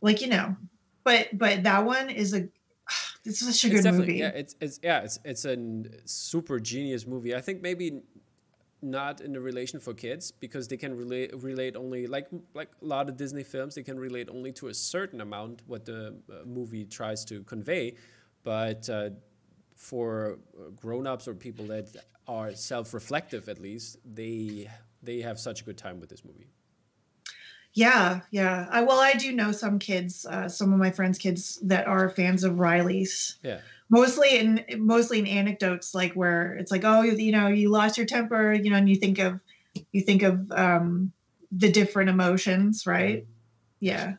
like 0.00 0.20
you 0.20 0.28
know 0.28 0.54
but 1.04 1.28
but 1.32 1.62
that 1.62 1.84
one 1.84 2.10
is 2.10 2.34
a 2.34 2.48
it's 3.24 3.40
such 3.40 3.64
a 3.64 3.74
it's 3.74 3.76
good 3.76 3.84
definitely 3.84 4.06
movie 4.06 4.18
yeah 4.18 4.28
it's 4.28 4.56
it's 4.60 4.80
yeah 4.82 5.00
it's 5.00 5.18
it's 5.24 5.44
a 5.44 5.56
super 6.04 6.58
genius 6.60 7.06
movie 7.06 7.34
i 7.34 7.40
think 7.40 7.62
maybe 7.62 8.02
not 8.82 9.20
in 9.20 9.32
the 9.32 9.40
relation 9.40 9.78
for 9.78 9.94
kids 9.94 10.30
because 10.32 10.66
they 10.68 10.76
can 10.76 10.96
relate 10.96 11.30
relate 11.42 11.76
only 11.76 12.06
like 12.06 12.26
like 12.54 12.68
a 12.82 12.84
lot 12.84 13.08
of 13.08 13.16
disney 13.16 13.44
films 13.44 13.74
they 13.74 13.82
can 13.82 13.98
relate 13.98 14.28
only 14.28 14.52
to 14.52 14.68
a 14.68 14.74
certain 14.74 15.20
amount 15.20 15.62
what 15.66 15.84
the 15.84 16.16
uh, 16.30 16.44
movie 16.44 16.84
tries 16.84 17.24
to 17.24 17.42
convey 17.44 17.94
but 18.42 18.88
uh, 18.90 19.10
for 19.76 20.38
uh, 20.58 20.70
grown-ups 20.70 21.28
or 21.28 21.34
people 21.34 21.66
that 21.66 21.86
are 22.26 22.52
self-reflective 22.54 23.48
at 23.48 23.60
least 23.60 23.98
they 24.04 24.68
they 25.02 25.20
have 25.20 25.38
such 25.38 25.62
a 25.62 25.64
good 25.64 25.78
time 25.78 26.00
with 26.00 26.10
this 26.10 26.24
movie 26.24 26.48
Yeah, 27.74 28.20
yeah. 28.30 28.66
I, 28.70 28.82
well, 28.82 29.00
I 29.00 29.14
do 29.14 29.32
know 29.32 29.50
some 29.50 29.78
kids, 29.78 30.26
uh, 30.26 30.46
some 30.46 30.74
of 30.74 30.78
my 30.78 30.90
friends' 30.90 31.16
kids 31.16 31.58
that 31.62 31.86
are 31.86 32.10
fans 32.10 32.44
of 32.44 32.58
Riley's. 32.58 33.38
yeah 33.42 33.60
Mostly 33.92 34.38
in 34.38 34.64
mostly 34.78 35.18
in 35.18 35.26
anecdotes, 35.26 35.94
like 35.94 36.14
where 36.14 36.54
it's 36.54 36.72
like, 36.72 36.82
oh, 36.82 37.02
you 37.02 37.30
know, 37.30 37.48
you 37.48 37.68
lost 37.68 37.98
your 37.98 38.06
temper, 38.06 38.54
you 38.54 38.70
know, 38.70 38.78
and 38.78 38.88
you 38.88 38.96
think 38.96 39.18
of 39.18 39.38
you 39.92 40.00
think 40.00 40.22
of 40.22 40.50
um, 40.50 41.12
the 41.52 41.70
different 41.70 42.08
emotions, 42.08 42.86
right? 42.86 43.26
Yeah. 43.80 44.14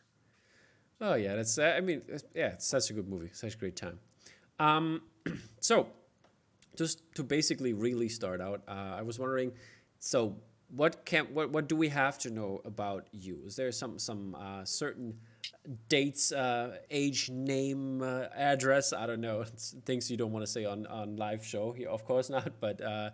Oh 1.01 1.15
yeah, 1.15 1.35
that's. 1.35 1.57
I 1.57 1.79
mean, 1.81 2.03
it's, 2.07 2.23
yeah, 2.35 2.49
it's 2.49 2.67
such 2.67 2.91
a 2.91 2.93
good 2.93 3.09
movie, 3.09 3.31
such 3.33 3.55
a 3.55 3.57
great 3.57 3.75
time. 3.75 3.97
Um, 4.59 5.01
so, 5.59 5.87
just 6.77 7.01
to 7.15 7.23
basically 7.23 7.73
really 7.73 8.09
start 8.09 8.41
out, 8.41 8.61
uh, 8.67 8.95
I 8.99 9.01
was 9.01 9.17
wondering, 9.17 9.53
so 9.97 10.37
what 10.69 11.03
can 11.03 11.25
what 11.33 11.49
what 11.49 11.67
do 11.67 11.75
we 11.75 11.89
have 11.89 12.19
to 12.19 12.29
know 12.29 12.61
about 12.63 13.07
you? 13.11 13.41
Is 13.45 13.55
there 13.55 13.71
some 13.71 13.97
some 13.97 14.35
uh, 14.35 14.65
certain 14.65 15.15
dates, 15.89 16.31
uh, 16.31 16.77
age, 16.89 17.29
name, 17.29 18.01
uh, 18.01 18.25
address? 18.35 18.93
I 18.93 19.05
don't 19.05 19.21
know. 19.21 19.41
It's 19.41 19.75
things 19.85 20.09
you 20.09 20.17
don't 20.17 20.31
want 20.31 20.45
to 20.45 20.51
say 20.51 20.65
on 20.65 20.85
on 20.87 21.15
live 21.15 21.45
show 21.45 21.71
here, 21.71 21.89
of 21.89 22.05
course 22.05 22.29
not. 22.29 22.53
But 22.59 22.81
uh, 22.81 23.09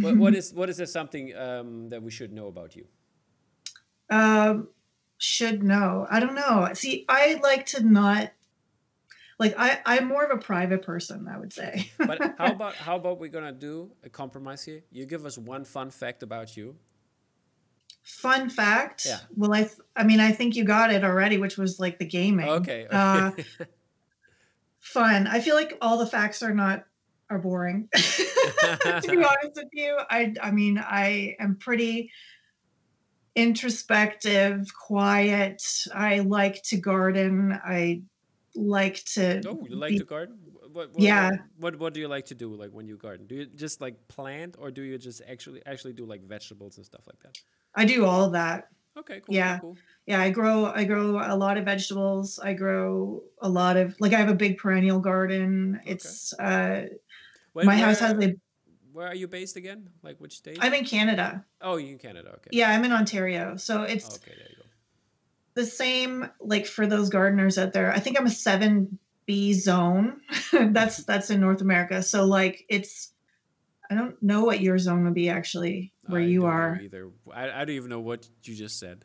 what, 0.00 0.16
what 0.16 0.34
is 0.34 0.52
what 0.52 0.68
is 0.68 0.76
there 0.76 0.86
something 0.86 1.36
um, 1.36 1.88
that 1.88 2.02
we 2.02 2.10
should 2.10 2.32
know 2.32 2.46
about 2.46 2.76
you? 2.76 2.86
Um, 4.10 4.68
should 5.18 5.62
know. 5.62 6.06
I 6.10 6.20
don't 6.20 6.34
know. 6.34 6.68
See, 6.74 7.04
I 7.08 7.40
like 7.42 7.66
to 7.66 7.82
not 7.82 8.32
like 9.38 9.54
I 9.58 9.80
I'm 9.84 10.06
more 10.06 10.24
of 10.24 10.30
a 10.30 10.40
private 10.40 10.82
person. 10.82 11.28
I 11.28 11.38
would 11.38 11.52
say. 11.52 11.90
but 11.98 12.18
how 12.38 12.46
about 12.52 12.74
how 12.74 12.96
about 12.96 13.18
we're 13.18 13.30
gonna 13.30 13.52
do 13.52 13.90
a 14.04 14.08
compromise 14.08 14.64
here? 14.64 14.82
You 14.90 15.06
give 15.06 15.26
us 15.26 15.38
one 15.38 15.64
fun 15.64 15.90
fact 15.90 16.22
about 16.22 16.56
you. 16.56 16.76
Fun 18.06 18.48
fact. 18.48 19.04
Yeah. 19.04 19.18
Well, 19.36 19.52
I 19.52 19.62
th- 19.62 19.80
I 19.96 20.04
mean 20.04 20.20
I 20.20 20.30
think 20.30 20.54
you 20.54 20.62
got 20.62 20.92
it 20.92 21.02
already, 21.02 21.38
which 21.38 21.58
was 21.58 21.80
like 21.80 21.98
the 21.98 22.06
gaming. 22.06 22.48
Okay. 22.48 22.86
Uh, 22.88 23.32
fun. 24.78 25.26
I 25.26 25.40
feel 25.40 25.56
like 25.56 25.76
all 25.80 25.98
the 25.98 26.06
facts 26.06 26.40
are 26.40 26.54
not 26.54 26.84
are 27.30 27.38
boring. 27.38 27.88
to 27.96 29.02
be 29.10 29.16
honest 29.16 29.56
with 29.56 29.70
you, 29.72 29.98
I 30.08 30.32
I 30.40 30.52
mean 30.52 30.78
I 30.78 31.34
am 31.40 31.56
pretty 31.56 32.12
introspective, 33.34 34.66
quiet. 34.72 35.60
I 35.92 36.20
like 36.20 36.62
to 36.62 36.76
garden. 36.76 37.58
I 37.64 38.02
like 38.54 39.04
to 39.14 39.42
oh, 39.48 39.66
you 39.68 39.74
like 39.74 39.90
be- 39.90 39.98
to 39.98 40.04
garden? 40.04 40.38
What, 40.72 40.92
what, 40.92 41.02
Yeah. 41.02 41.30
What, 41.30 41.40
what 41.58 41.78
what 41.80 41.94
do 41.94 41.98
you 41.98 42.06
like 42.06 42.26
to 42.26 42.36
do 42.36 42.54
like 42.54 42.70
when 42.70 42.86
you 42.86 42.96
garden? 42.96 43.26
Do 43.26 43.34
you 43.34 43.46
just 43.46 43.80
like 43.80 44.06
plant 44.06 44.54
or 44.60 44.70
do 44.70 44.82
you 44.82 44.96
just 44.96 45.22
actually 45.28 45.60
actually 45.66 45.94
do 45.94 46.06
like 46.06 46.22
vegetables 46.22 46.76
and 46.76 46.86
stuff 46.86 47.04
like 47.08 47.18
that? 47.24 47.36
I 47.76 47.84
do 47.84 48.04
all 48.06 48.30
that. 48.30 48.68
Okay. 48.98 49.20
Cool. 49.20 49.34
Yeah. 49.34 49.58
Cool. 49.58 49.76
Yeah, 50.06 50.20
I 50.20 50.30
grow 50.30 50.66
I 50.66 50.84
grow 50.84 51.20
a 51.22 51.36
lot 51.36 51.58
of 51.58 51.64
vegetables. 51.64 52.38
I 52.38 52.54
grow 52.54 53.22
a 53.40 53.48
lot 53.48 53.76
of 53.76 53.94
like 54.00 54.12
I 54.12 54.18
have 54.18 54.28
a 54.28 54.34
big 54.34 54.56
perennial 54.56 55.00
garden. 55.00 55.80
It's 55.84 56.32
uh 56.38 56.86
Where, 57.52 57.64
my 57.64 57.76
house 57.76 58.00
where- 58.00 58.14
has 58.14 58.24
a 58.24 58.34
Where 58.92 59.08
are 59.08 59.14
you 59.14 59.28
based 59.28 59.56
again? 59.56 59.90
Like 60.02 60.18
which 60.20 60.36
state? 60.38 60.58
I'm 60.60 60.72
in 60.72 60.84
Canada. 60.84 61.44
oh, 61.60 61.76
you 61.76 61.92
in 61.92 61.98
Canada. 61.98 62.30
Okay. 62.36 62.50
Yeah, 62.52 62.70
I'm 62.70 62.84
in 62.84 62.92
Ontario. 62.92 63.56
So 63.56 63.82
it's 63.82 64.06
Okay. 64.16 64.32
There 64.36 64.48
you 64.48 64.56
go. 64.56 64.62
the 65.54 65.66
same 65.66 66.30
like 66.40 66.66
for 66.66 66.86
those 66.86 67.10
gardeners 67.10 67.58
out 67.58 67.72
there. 67.72 67.92
I 67.92 67.98
think 67.98 68.18
I'm 68.18 68.26
a 68.26 68.30
7B 68.30 69.54
zone. 69.54 70.20
that's 70.52 71.04
that's 71.10 71.30
in 71.30 71.40
North 71.40 71.60
America. 71.62 72.00
So 72.02 72.24
like 72.24 72.64
it's 72.68 73.12
I 73.90 73.96
don't 73.96 74.20
know 74.22 74.44
what 74.44 74.60
your 74.60 74.78
zone 74.78 75.04
would 75.04 75.14
be 75.14 75.28
actually 75.28 75.92
where 76.08 76.20
I 76.20 76.24
you 76.24 76.40
don't 76.42 76.50
are. 76.50 76.80
Either. 76.82 77.10
I, 77.32 77.50
I 77.50 77.58
don't 77.64 77.70
even 77.76 77.90
know 77.90 78.00
what 78.00 78.28
you 78.44 78.54
just 78.54 78.78
said. 78.78 79.04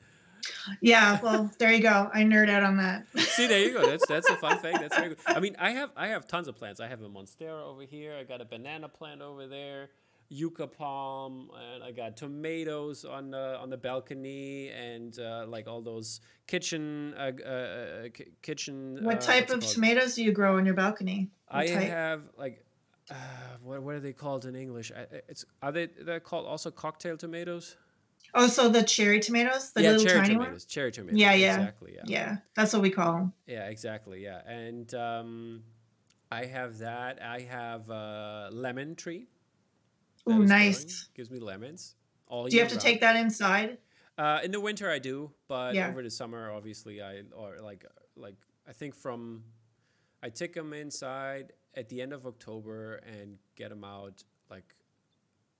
Yeah, 0.81 1.19
well, 1.21 1.51
there 1.59 1.71
you 1.71 1.81
go. 1.81 2.09
I 2.13 2.23
nerd 2.23 2.49
out 2.49 2.63
on 2.63 2.77
that. 2.77 3.05
See, 3.17 3.47
there 3.47 3.59
you 3.59 3.73
go. 3.73 3.85
That's 3.85 4.07
that's 4.07 4.29
a 4.29 4.35
fun 4.37 4.57
fact. 4.57 4.79
That's 4.79 4.95
very 4.95 5.09
good. 5.09 5.17
I 5.27 5.39
mean, 5.39 5.55
I 5.59 5.71
have 5.71 5.91
I 5.95 6.07
have 6.07 6.27
tons 6.27 6.47
of 6.47 6.55
plants. 6.57 6.79
I 6.79 6.87
have 6.87 7.01
a 7.01 7.09
monstera 7.09 7.63
over 7.63 7.83
here. 7.83 8.15
I 8.19 8.23
got 8.23 8.41
a 8.41 8.45
banana 8.45 8.89
plant 8.89 9.21
over 9.21 9.45
there, 9.47 9.89
yucca 10.29 10.65
palm, 10.65 11.51
and 11.73 11.83
I 11.83 11.91
got 11.91 12.17
tomatoes 12.17 13.05
on 13.05 13.29
the 13.29 13.57
on 13.59 13.69
the 13.69 13.77
balcony, 13.77 14.69
and 14.69 15.17
uh, 15.19 15.45
like 15.47 15.67
all 15.67 15.81
those 15.81 16.21
kitchen 16.47 17.13
uh, 17.17 17.31
uh, 17.45 17.49
uh, 17.49 18.07
kitchen. 18.41 18.99
What 19.03 19.17
uh, 19.17 19.19
type 19.19 19.49
of 19.51 19.59
called? 19.59 19.73
tomatoes 19.73 20.15
do 20.15 20.23
you 20.23 20.31
grow 20.31 20.57
on 20.57 20.65
your 20.65 20.75
balcony? 20.75 21.29
What 21.49 21.59
I 21.59 21.67
type? 21.67 21.89
have 21.89 22.21
like. 22.37 22.65
Uh, 23.11 23.15
what, 23.61 23.83
what 23.83 23.95
are 23.95 23.99
they 23.99 24.13
called 24.13 24.45
in 24.45 24.55
English? 24.55 24.91
It's 25.27 25.45
are 25.61 25.71
they 25.71 25.87
they're 25.87 26.19
called 26.19 26.45
also 26.47 26.71
cocktail 26.71 27.17
tomatoes? 27.17 27.75
Oh, 28.33 28.47
so 28.47 28.69
the 28.69 28.83
cherry 28.83 29.19
tomatoes, 29.19 29.71
the 29.73 29.81
yeah, 29.81 29.89
little 29.91 30.05
cherry 30.05 30.21
tiny 30.21 30.33
tomatoes. 30.35 30.51
ones. 30.51 30.65
Cherry 30.65 30.91
tomatoes. 30.91 31.19
Yeah, 31.19 31.33
yeah. 31.33 31.55
Exactly. 31.57 31.93
Yeah. 31.95 32.03
Yeah, 32.05 32.37
that's 32.55 32.71
what 32.71 32.81
we 32.81 32.89
call 32.89 33.13
them. 33.13 33.33
Yeah, 33.45 33.67
exactly. 33.67 34.23
Yeah, 34.23 34.41
and 34.47 34.93
um, 34.93 35.63
I 36.31 36.45
have 36.45 36.77
that. 36.79 37.21
I 37.21 37.41
have 37.41 37.89
a 37.89 38.49
lemon 38.53 38.95
tree. 38.95 39.27
is 40.27 40.49
nice. 40.49 40.77
growing, 40.83 40.95
Gives 41.15 41.29
me 41.31 41.39
lemons. 41.39 41.95
All 42.27 42.47
Do 42.47 42.55
you 42.55 42.61
have 42.61 42.69
to 42.69 42.75
round. 42.75 42.81
take 42.85 43.01
that 43.01 43.17
inside? 43.17 43.77
Uh, 44.17 44.39
in 44.43 44.51
the 44.51 44.59
winter, 44.61 44.89
I 44.89 44.99
do, 44.99 45.31
but 45.49 45.75
Yeah. 45.75 45.89
over 45.89 46.01
the 46.01 46.09
summer, 46.09 46.51
obviously, 46.51 47.01
I 47.01 47.23
or 47.35 47.57
like 47.59 47.85
like 48.15 48.35
I 48.67 48.71
think 48.71 48.95
from 48.95 49.43
I 50.23 50.29
take 50.29 50.53
them 50.53 50.71
inside 50.71 51.51
at 51.75 51.89
the 51.89 52.01
end 52.01 52.13
of 52.13 52.25
October 52.25 52.95
and 53.05 53.37
get 53.55 53.69
them 53.69 53.83
out 53.83 54.23
like 54.49 54.75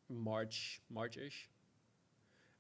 March 0.10 0.82
March-ish. 0.89 1.50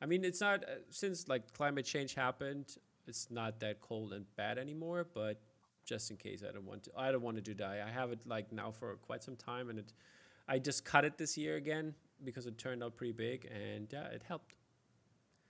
I 0.01 0.05
mean, 0.05 0.23
it's 0.23 0.41
not 0.41 0.63
uh, 0.63 0.75
since 0.89 1.27
like 1.27 1.53
climate 1.53 1.85
change 1.85 2.15
happened. 2.15 2.77
it's 3.07 3.29
not 3.29 3.59
that 3.59 3.81
cold 3.81 4.13
and 4.13 4.25
bad 4.35 4.57
anymore, 4.57 5.07
but 5.13 5.41
just 5.85 6.11
in 6.11 6.17
case 6.17 6.43
I 6.47 6.51
don't 6.51 6.65
want 6.65 6.83
to 6.83 6.91
I 6.97 7.11
don't 7.11 7.21
want 7.21 7.43
to 7.43 7.53
die. 7.53 7.79
I 7.85 7.91
have 7.91 8.11
it 8.11 8.19
like 8.25 8.51
now 8.51 8.71
for 8.71 8.95
quite 8.95 9.23
some 9.23 9.35
time 9.35 9.69
and 9.69 9.79
it 9.79 9.93
I 10.47 10.59
just 10.59 10.85
cut 10.85 11.05
it 11.05 11.17
this 11.17 11.37
year 11.37 11.55
again 11.55 11.93
because 12.23 12.45
it 12.45 12.57
turned 12.57 12.83
out 12.83 12.95
pretty 12.95 13.13
big 13.13 13.49
and 13.53 13.87
yeah, 13.91 14.05
it 14.05 14.23
helped. 14.27 14.53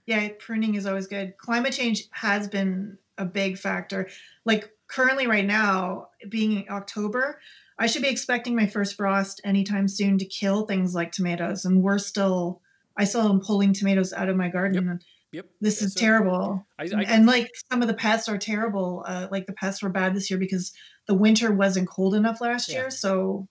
Yeah, 0.05 0.29
pruning 0.39 0.75
is 0.75 0.85
always 0.85 1.07
good. 1.07 1.37
Climate 1.37 1.73
change 1.73 2.05
has 2.11 2.47
been 2.47 2.97
a 3.17 3.25
big 3.25 3.57
factor. 3.57 4.09
Like 4.45 4.71
currently 4.87 5.27
right 5.27 5.45
now, 5.45 6.09
being 6.29 6.65
October, 6.69 7.39
I 7.77 7.87
should 7.87 8.01
be 8.01 8.09
expecting 8.09 8.55
my 8.55 8.67
first 8.67 8.95
frost 8.95 9.41
anytime 9.43 9.87
soon 9.87 10.17
to 10.17 10.25
kill 10.25 10.65
things 10.65 10.93
like 10.93 11.11
tomatoes 11.11 11.65
and 11.65 11.81
we're 11.81 11.97
still 11.97 12.61
I 12.97 13.05
still 13.05 13.29
am 13.29 13.39
pulling 13.39 13.73
tomatoes 13.73 14.11
out 14.13 14.29
of 14.29 14.35
my 14.35 14.49
garden. 14.49 14.87
Yep. 14.87 14.99
Yep. 15.31 15.45
This 15.61 15.81
is 15.81 15.93
sir. 15.93 15.99
terrible. 15.99 16.65
I, 16.77 16.83
I 16.83 17.03
and 17.03 17.25
like 17.25 17.49
some 17.71 17.81
of 17.81 17.87
the 17.87 17.93
pests 17.93 18.27
are 18.27 18.37
terrible. 18.37 19.05
Uh, 19.07 19.27
like 19.31 19.45
the 19.45 19.53
pests 19.53 19.81
were 19.81 19.89
bad 19.89 20.13
this 20.13 20.29
year 20.29 20.37
because 20.37 20.73
the 21.07 21.13
winter 21.13 21.53
wasn't 21.53 21.87
cold 21.87 22.15
enough 22.15 22.41
last 22.41 22.69
Yeah. 22.69 22.79
year. 22.79 22.89
So, 22.91 23.47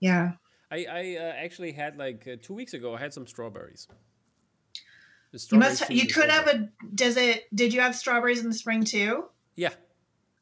yeah. 0.00 0.32
I, 0.70 0.86
I 0.90 1.16
uh, 1.20 1.32
actually 1.36 1.72
had 1.72 1.98
like 1.98 2.26
uh, 2.26 2.36
two 2.40 2.54
weeks 2.54 2.72
ago. 2.72 2.94
I 2.94 2.98
had 2.98 3.12
some 3.12 3.26
strawberries. 3.26 3.86
You 5.50 5.58
must. 5.58 5.90
You 5.90 6.06
could 6.06 6.30
have 6.30 6.46
a. 6.48 6.68
Does 6.94 7.16
it? 7.16 7.44
Did 7.54 7.72
you 7.74 7.80
have 7.80 7.94
strawberries 7.94 8.40
in 8.42 8.48
the 8.48 8.54
spring 8.54 8.84
too? 8.84 9.24
Yeah, 9.56 9.72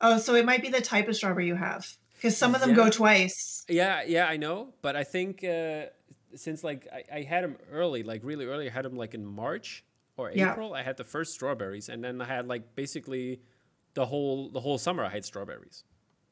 Oh, 0.01 0.19
so 0.19 0.35
it 0.35 0.45
might 0.45 0.61
be 0.63 0.69
the 0.71 0.81
type 0.81 1.09
of 1.09 1.15
strawberry 1.17 1.47
you 1.47 1.55
have 1.55 1.87
because 2.17 2.37
some 2.37 2.55
of 2.55 2.61
them 2.61 2.71
Yeah. 2.71 2.77
go 2.77 2.91
twice. 2.91 3.65
yeah, 3.69 4.03
yeah. 4.07 4.27
I 4.27 4.37
know, 4.37 4.75
but 4.83 4.97
I 4.97 5.05
think 5.05 5.45
uh, 5.45 5.85
since 6.35 6.65
like 6.65 6.89
I, 6.93 7.19
I 7.19 7.23
had 7.23 7.45
them 7.45 7.57
early, 7.71 8.03
like 8.03 8.23
really 8.25 8.45
early, 8.47 8.69
I 8.69 8.73
had 8.73 8.85
them 8.85 8.97
like 8.97 9.15
in 9.15 9.25
March 9.25 9.85
or 10.17 10.31
April. 10.31 10.71
Yeah. 10.71 10.77
I 10.81 10.83
had 10.83 10.97
the 10.97 11.05
first 11.05 11.33
strawberries, 11.33 11.89
and 11.89 12.03
then 12.03 12.21
I 12.21 12.25
had 12.25 12.49
like 12.49 12.75
basically 12.75 13.41
the 13.95 14.05
whole 14.07 14.51
the 14.51 14.61
whole 14.61 14.79
summer. 14.79 15.05
I 15.05 15.11
had 15.11 15.25
strawberries. 15.25 15.85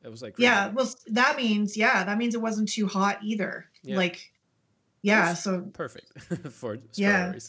It 0.05 0.09
was 0.09 0.21
like 0.23 0.35
crazy. 0.35 0.47
Yeah. 0.47 0.69
Well, 0.71 0.91
that 1.09 1.37
means 1.37 1.77
yeah, 1.77 2.03
that 2.05 2.19
means 2.19 2.35
it 2.35 2.43
wasn't 2.43 2.69
too 2.69 2.89
hot 2.89 3.19
either. 3.23 3.67
Yeah. 3.85 3.97
Like, 3.97 4.33
yeah. 5.03 5.35
So 5.35 5.61
perfect 5.73 6.19
for 6.53 6.79
Yeah. 6.95 7.33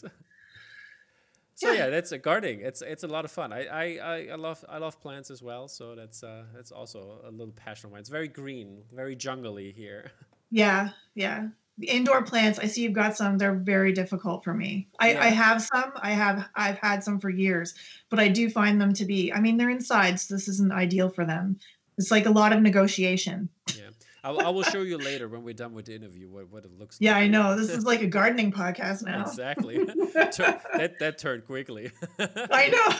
So 1.56 1.70
Yeah. 1.70 1.72
yeah, 1.72 1.86
that's 1.90 2.12
a 2.12 2.18
gardening. 2.18 2.60
It's 2.60 2.82
it's 2.82 3.04
a 3.04 3.08
lot 3.08 3.24
of 3.24 3.30
fun. 3.30 3.52
I, 3.52 3.66
I, 3.66 3.84
I, 3.96 4.26
I 4.32 4.34
love 4.34 4.64
I 4.68 4.78
love 4.78 5.00
plants 5.00 5.30
as 5.30 5.42
well. 5.42 5.68
So 5.68 5.94
that's 5.94 6.22
uh 6.22 6.44
that's 6.54 6.72
also 6.72 7.20
a 7.24 7.30
little 7.30 7.52
passion 7.52 7.86
of 7.88 7.92
mine. 7.92 8.00
It's 8.00 8.08
very 8.08 8.28
green, 8.28 8.82
very 8.92 9.16
jungly 9.16 9.72
here. 9.72 10.10
Yeah, 10.50 10.90
yeah. 11.14 11.48
The 11.78 11.88
indoor 11.88 12.22
plants, 12.22 12.58
I 12.60 12.66
see 12.66 12.82
you've 12.82 12.92
got 12.92 13.16
some. 13.16 13.36
They're 13.38 13.54
very 13.56 13.92
difficult 13.92 14.44
for 14.44 14.54
me. 14.54 14.88
I, 15.00 15.12
Yeah. 15.12 15.22
I 15.24 15.28
have 15.28 15.60
some. 15.62 15.92
I 15.96 16.12
have 16.12 16.48
I've 16.54 16.78
had 16.78 17.02
some 17.02 17.18
for 17.18 17.30
years, 17.30 17.74
but 18.10 18.20
I 18.20 18.28
do 18.28 18.48
find 18.48 18.80
them 18.80 18.92
to 18.94 19.04
be. 19.04 19.32
I 19.32 19.40
mean, 19.40 19.56
they're 19.56 19.70
inside, 19.70 20.20
so 20.20 20.34
this 20.34 20.46
isn't 20.48 20.72
ideal 20.72 21.10
for 21.10 21.24
them. 21.24 21.58
It's 21.98 22.10
like 22.12 22.26
a 22.26 22.30
lot 22.30 22.52
of 22.52 22.62
negotiation. 22.62 23.48
Yeah, 23.70 23.90
I, 24.24 24.30
will- 24.30 24.40
I 24.40 24.48
will 24.48 24.62
show 24.62 24.80
you 24.82 24.96
later 24.98 25.28
when 25.28 25.42
we're 25.44 25.54
done 25.54 25.74
with 25.74 25.84
the 25.84 25.94
interview 25.94 26.28
what, 26.28 26.50
what 26.50 26.64
it 26.64 26.70
looks 26.78 26.96
Yeah, 27.00 27.12
like. 27.12 27.20
Yeah, 27.20 27.24
I 27.24 27.28
know. 27.28 27.56
This 27.56 27.70
is 27.78 27.84
like 27.84 28.00
a 28.02 28.06
gardening 28.06 28.50
podcast 28.50 29.04
now. 29.04 29.20
exactly. 29.22 29.76
Tur- 30.32 30.60
that 30.78 30.98
that 30.98 31.18
turned 31.18 31.44
quickly. 31.46 31.90
I 32.18 32.68
know. 32.74 32.96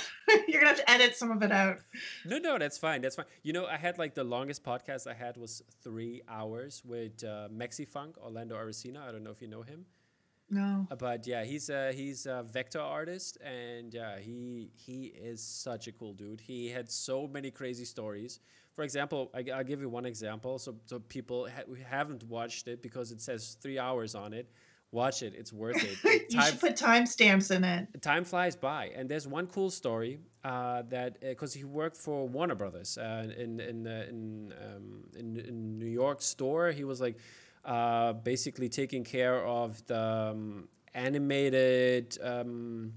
You're 0.48 0.60
gonna 0.60 0.74
have 0.74 0.84
to 0.84 0.90
edit 0.90 1.16
some 1.16 1.30
of 1.30 1.42
it 1.42 1.50
out. 1.52 1.78
No, 2.24 2.38
no, 2.38 2.58
that's 2.58 2.78
fine. 2.78 3.00
That's 3.00 3.16
fine. 3.16 3.26
You 3.42 3.52
know, 3.54 3.66
I 3.66 3.76
had 3.76 3.98
like 3.98 4.14
the 4.14 4.24
longest 4.24 4.62
podcast 4.64 5.06
I 5.06 5.14
had 5.14 5.36
was 5.36 5.62
three 5.82 6.22
hours 6.28 6.82
with 6.84 7.24
uh, 7.24 7.48
Mexifunk, 7.52 8.18
Orlando 8.18 8.54
Arocena. 8.56 9.04
I 9.08 9.12
don't 9.12 9.24
know 9.24 9.30
if 9.30 9.40
you 9.42 9.48
know 9.48 9.62
him. 9.62 9.86
No. 10.50 10.86
Uh, 10.90 10.96
but 10.96 11.26
yeah, 11.26 11.42
he's 11.44 11.70
a 11.70 11.92
he's 11.92 12.26
a 12.26 12.44
vector 12.46 12.80
artist, 12.80 13.38
and 13.42 13.92
yeah, 13.94 14.18
he 14.18 14.70
he 14.74 15.06
is 15.06 15.42
such 15.42 15.88
a 15.88 15.92
cool 15.92 16.12
dude. 16.12 16.40
He 16.40 16.68
had 16.68 16.90
so 16.90 17.26
many 17.26 17.50
crazy 17.50 17.86
stories. 17.86 18.40
For 18.74 18.82
example, 18.82 19.30
I, 19.34 19.44
I'll 19.54 19.64
give 19.64 19.80
you 19.80 19.88
one 19.88 20.04
example. 20.06 20.58
So 20.58 20.74
so 20.86 20.98
people 20.98 21.48
ha- 21.48 21.62
who 21.66 21.74
haven't 21.74 22.22
watched 22.24 22.68
it 22.68 22.82
because 22.82 23.12
it 23.12 23.20
says 23.20 23.56
three 23.60 23.78
hours 23.78 24.14
on 24.14 24.32
it. 24.32 24.48
Watch 24.90 25.22
it; 25.22 25.34
it's 25.36 25.52
worth 25.52 25.82
it. 25.82 25.98
you 26.30 26.38
Time 26.38 26.50
should 26.52 26.60
put 26.60 26.76
timestamps 26.76 27.50
in 27.54 27.64
it. 27.64 27.88
time 28.00 28.24
flies 28.24 28.54
by 28.56 28.92
and 28.96 29.08
there's 29.08 29.26
one 29.26 29.46
cool 29.48 29.70
story 29.70 30.20
uh, 30.44 30.82
that 30.90 31.20
because 31.20 31.52
he 31.52 31.64
worked 31.64 31.96
for 31.96 32.28
warner 32.28 32.54
brothers 32.54 32.96
uh, 32.98 33.26
in 33.36 33.58
in 33.60 33.86
uh, 33.86 34.06
in, 34.08 34.54
um, 34.64 35.04
in 35.18 35.36
in 35.38 35.78
new 35.78 35.92
york 36.02 36.22
store 36.22 36.70
he 36.70 36.84
was 36.84 37.00
like 37.00 37.16
uh, 37.64 38.12
basically 38.12 38.68
taking 38.68 39.02
care 39.04 39.44
of 39.44 39.84
the 39.86 40.00
um, 40.30 40.68
animated 40.94 42.16
um, 42.22 42.92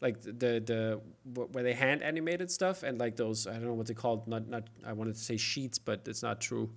like 0.00 0.20
the 0.22 0.30
the, 0.60 1.00
where 1.52 1.64
they 1.64 1.72
hand 1.74 2.02
animated 2.02 2.50
stuff 2.50 2.82
and 2.82 2.98
like 2.98 3.16
those 3.16 3.46
i 3.46 3.52
don't 3.54 3.64
know 3.66 3.74
what 3.74 3.86
they 3.86 3.94
called 3.94 4.26
not 4.28 4.48
not 4.48 4.64
i 4.86 4.92
wanted 4.92 5.14
to 5.14 5.20
say 5.20 5.36
sheets 5.36 5.78
but 5.78 6.06
it's 6.06 6.22
not 6.22 6.40
true 6.40 6.70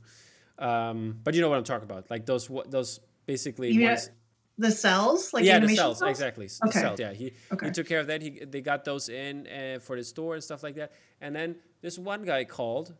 um, 0.59 1.19
but 1.23 1.33
you 1.33 1.41
know 1.41 1.49
what 1.49 1.57
i'm 1.57 1.63
talking 1.63 1.83
about 1.89 2.09
like 2.09 2.25
those 2.25 2.49
wa- 2.49 2.63
those 2.67 2.99
basically 3.25 3.71
Yeah, 3.71 3.89
ones 3.91 4.09
The 4.57 4.69
cells, 4.71 5.33
like 5.33 5.43
yeah, 5.45 5.57
the 5.59 5.69
cells, 5.69 5.99
cells? 5.99 6.11
exactly. 6.11 6.47
Okay. 6.67 6.79
cells. 6.81 6.99
Yeah, 6.99 7.13
he 7.13 7.33
Okay. 7.53 7.67
he 7.67 7.71
took 7.71 7.87
care 7.87 7.99
of 7.99 8.07
that. 8.07 8.21
He 8.21 8.29
they 8.53 8.61
got 8.61 8.83
those 8.85 9.09
in 9.09 9.47
uh, 9.47 9.79
for 9.79 9.95
the 9.95 10.03
store 10.03 10.33
and 10.35 10.43
stuff 10.43 10.61
like 10.61 10.75
that. 10.75 10.91
And 11.23 11.33
then 11.35 11.55
this 11.81 11.97
one 11.97 12.21
guy 12.23 12.43
called, 12.43 12.93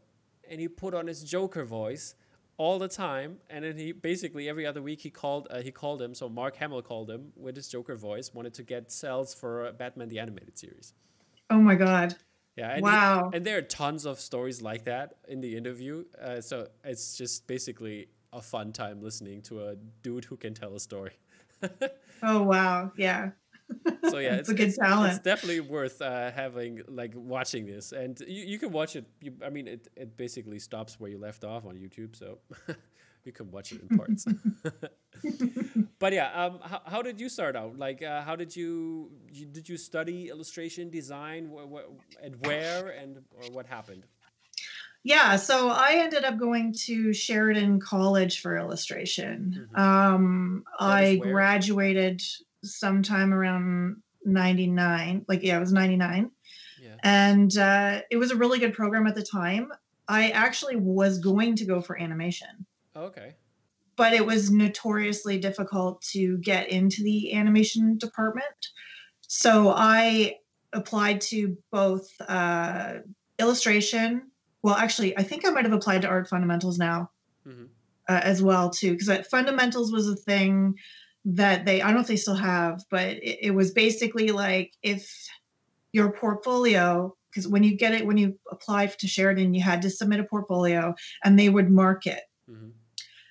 and 0.50 0.60
he 0.60 0.68
put 0.68 0.94
on 0.96 1.06
his 1.08 1.20
Joker 1.24 1.64
voice 1.66 2.16
all 2.58 2.80
the 2.80 2.88
time. 2.88 3.38
And 3.50 3.66
then 3.66 3.78
he 3.78 3.92
basically 3.92 4.50
every 4.50 4.66
other 4.66 4.82
week 4.82 5.02
he 5.02 5.10
called 5.10 5.48
uh, 5.50 5.62
he 5.62 5.72
called 5.72 6.02
him. 6.02 6.14
So 6.14 6.30
Mark 6.30 6.56
Hamill 6.58 6.82
called 6.82 7.10
him 7.10 7.32
with 7.36 7.56
his 7.56 7.68
Joker 7.68 7.96
voice, 7.96 8.34
wanted 8.34 8.54
to 8.56 8.64
get 8.64 8.92
cells 8.92 9.34
for 9.34 9.68
uh, 9.68 9.72
Batman 9.72 10.10
the 10.10 10.20
animated 10.20 10.58
series. 10.58 10.94
Oh 11.50 11.60
my 11.60 11.76
god. 11.76 12.16
Yeah. 12.56 12.74
And 12.74 12.84
Wow. 12.84 13.30
He, 13.32 13.38
and 13.38 13.46
there 13.46 13.58
are 13.58 13.62
tons 13.64 14.06
of 14.06 14.20
stories 14.20 14.62
like 14.62 14.86
that 14.86 15.16
in 15.28 15.42
the 15.42 15.56
interview. 15.56 16.06
Uh, 16.22 16.42
so 16.42 16.68
it's 16.84 17.18
just 17.18 17.48
basically 17.48 18.10
a 18.34 18.42
fun 18.42 18.72
time 18.72 19.02
listening 19.02 19.42
to 19.44 19.68
a 19.68 19.76
dude 20.04 20.26
who 20.26 20.38
can 20.38 20.54
tell 20.54 20.76
a 20.76 20.80
story. 20.80 21.14
Oh 22.24 22.44
wow. 22.44 22.92
Yeah. 22.98 23.32
So 24.10 24.18
yeah, 24.20 24.36
It's 24.42 24.50
a 24.50 24.54
good 24.54 24.74
talent. 24.76 25.14
It's 25.14 25.24
definitely 25.24 25.62
worth 25.62 26.02
uh, 26.02 26.32
having 26.32 26.82
like 26.88 27.14
watching 27.16 27.66
this, 27.66 27.92
and 27.92 28.20
you, 28.22 28.44
you 28.44 28.60
can 28.60 28.72
watch 28.72 28.96
it. 28.96 29.06
You, 29.22 29.34
I 29.46 29.50
mean, 29.50 29.68
it, 29.68 29.88
it 29.96 30.18
basically 30.18 30.60
stops 30.60 31.00
where 31.00 31.10
you 31.10 31.18
left 31.18 31.44
off 31.44 31.66
on 31.66 31.76
YouTube, 31.76 32.16
so 32.16 32.40
you 33.26 33.32
can 33.32 33.52
watch 33.52 33.72
it 33.72 33.82
in 33.82 33.98
parts. 33.98 34.26
but 36.00 36.14
yeah, 36.14 36.32
um, 36.34 36.60
how, 36.64 36.82
how 36.86 37.02
did 37.02 37.20
you 37.20 37.30
start 37.30 37.56
out? 37.56 37.78
Like, 37.78 38.02
uh, 38.02 38.22
how 38.22 38.36
did 38.36 38.56
you, 38.56 39.12
you 39.32 39.46
did 39.46 39.68
you 39.70 39.78
study 39.78 40.30
illustration 40.30 40.90
design? 40.90 41.50
Wh- 41.54 41.70
wh- 41.72 42.24
and 42.24 42.36
where 42.46 42.90
and 42.90 43.18
or 43.32 43.52
what 43.52 43.66
happened? 43.66 44.06
Yeah, 45.04 45.36
so 45.36 45.70
I 45.70 45.94
ended 45.96 46.26
up 46.26 46.38
going 46.38 46.74
to 46.86 47.12
Sheridan 47.12 47.80
College 47.80 48.40
for 48.40 48.56
illustration. 48.56 49.68
Mhm. 49.74 49.80
Um, 49.80 50.64
I 50.80 51.16
where? 51.16 51.32
graduated 51.32 52.22
sometime 52.64 53.34
around 53.34 53.98
99. 54.26 55.26
Like, 55.28 55.44
yeah, 55.44 55.58
it 55.58 55.60
was 55.60 55.74
99. 55.74 56.32
Yeah. 56.82 56.96
And 57.04 57.58
uh, 57.58 58.02
it 58.10 58.18
was 58.18 58.32
a 58.32 58.36
really 58.36 58.60
good 58.60 58.74
program 58.74 59.08
at 59.08 59.16
the 59.16 59.24
time. 59.24 59.72
I 60.08 60.30
actually 60.30 60.76
was 60.76 61.20
going 61.20 61.56
to 61.58 61.66
go 61.66 61.80
for 61.82 62.00
animation, 62.00 62.66
Oh, 62.96 63.04
okay. 63.04 63.36
but 63.96 64.14
it 64.14 64.26
was 64.26 64.52
notoriously 64.52 65.38
difficult 65.38 66.02
to 66.12 66.38
get 66.40 66.70
into 66.70 67.04
the 67.04 67.34
animation 67.34 67.98
department. 67.98 68.46
So 69.22 69.70
I 69.70 70.38
applied 70.74 71.22
to 71.22 71.56
both 71.72 72.10
uh, 72.28 72.96
illustration. 73.40 74.32
Well, 74.64 74.76
actually, 74.76 75.18
I 75.18 75.24
think 75.24 75.46
I 75.46 75.52
might 75.52 75.66
have 75.66 75.74
applied 75.74 76.02
to 76.02 76.08
art 76.08 76.28
fundamentals 76.28 76.78
now 76.78 77.12
hmm 77.46 77.66
uh, 78.10 78.20
as 78.24 78.42
well 78.42 78.70
too, 78.70 78.98
because 78.98 79.26
fundamentals 79.28 79.92
was 79.94 80.08
a 80.10 80.16
thing 80.16 80.76
that 81.26 81.66
they 81.66 81.82
I 81.82 81.88
don't 81.88 81.96
know 81.96 82.02
if 82.02 82.08
they 82.08 82.16
still 82.16 82.36
have, 82.36 82.84
but 82.90 83.10
it, 83.18 83.40
it 83.48 83.52
was 83.52 83.72
basically 83.72 84.30
like 84.32 84.74
if 84.84 85.10
your 85.94 86.12
portfolio 86.14 87.16
because 87.32 87.48
when 87.48 87.64
you 87.64 87.78
get 87.78 87.94
it 87.94 88.06
when 88.06 88.18
you 88.18 88.40
applied 88.52 88.98
to 89.00 89.08
Sheridan, 89.08 89.54
you 89.54 89.64
had 89.64 89.82
to 89.84 89.90
submit 89.90 90.20
a 90.20 90.26
portfolio 90.26 90.96
and 91.24 91.40
they 91.40 91.50
would 91.50 91.70
mark 91.72 92.08
it. 92.08 92.24
hmm 92.48 92.72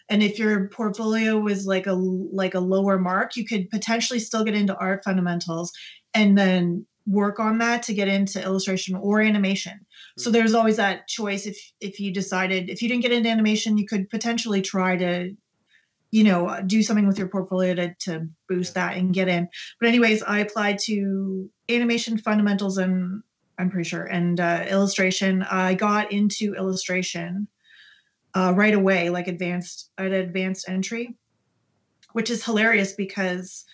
And 0.09 0.23
if 0.23 0.39
your 0.39 0.69
portfolio 0.69 1.39
was 1.39 1.67
like 1.67 1.87
a 1.87 1.93
like 1.93 2.55
a 2.55 2.61
lower 2.61 2.99
mark, 2.99 3.37
you 3.37 3.45
could 3.47 3.71
potentially 3.71 4.19
still 4.19 4.45
get 4.45 4.55
into 4.55 4.77
art 4.77 5.05
fundamentals 5.05 5.73
and 6.15 6.37
then 6.37 6.87
work 7.07 7.39
on 7.41 7.59
that 7.59 7.83
to 7.85 7.95
get 7.95 8.09
into 8.09 8.43
illustration 8.43 8.97
or 8.97 9.21
animation. 9.21 9.87
So 10.17 10.31
Mhm. 10.31 10.33
there's 10.33 10.55
always 10.55 10.77
that 10.77 11.07
choice 11.09 11.47
if 11.47 11.57
if 11.81 12.01
you 12.01 12.13
decided 12.13 12.69
if 12.71 12.83
you 12.83 12.89
didn't 12.89 13.03
get 13.03 13.13
into 13.13 13.29
animation, 13.31 13.79
you 13.79 13.87
could 13.87 14.11
potentially 14.11 14.63
try 14.63 14.97
to 14.97 15.31
you 16.11 16.25
know 16.25 16.61
do 16.67 16.83
something 16.83 17.07
with 17.07 17.19
your 17.19 17.29
portfolio 17.29 17.75
to 17.75 17.95
to 18.01 18.29
boost 18.49 18.75
that 18.75 18.97
and 18.97 19.15
get 19.15 19.29
in. 19.29 19.49
But 19.79 19.89
anyways, 19.89 20.23
I 20.23 20.41
applied 20.41 20.79
to 20.81 21.51
animation 21.69 22.19
fundamentals 22.19 22.79
and 22.79 23.23
I'm 23.59 23.71
pretty 23.71 23.89
sure 23.89 24.05
and 24.05 24.41
uh, 24.41 24.65
illustration. 24.69 25.43
I 25.43 25.75
got 25.75 26.13
into 26.13 26.55
illustration 26.55 27.49
uh, 28.35 28.53
right 28.57 28.75
away, 28.75 29.11
like 29.11 29.29
advanced 29.29 29.91
at 29.99 30.13
advanced 30.13 30.69
entry, 30.69 31.17
which 32.13 32.31
is 32.31 32.45
hilarious 32.45 32.93
because 32.93 33.65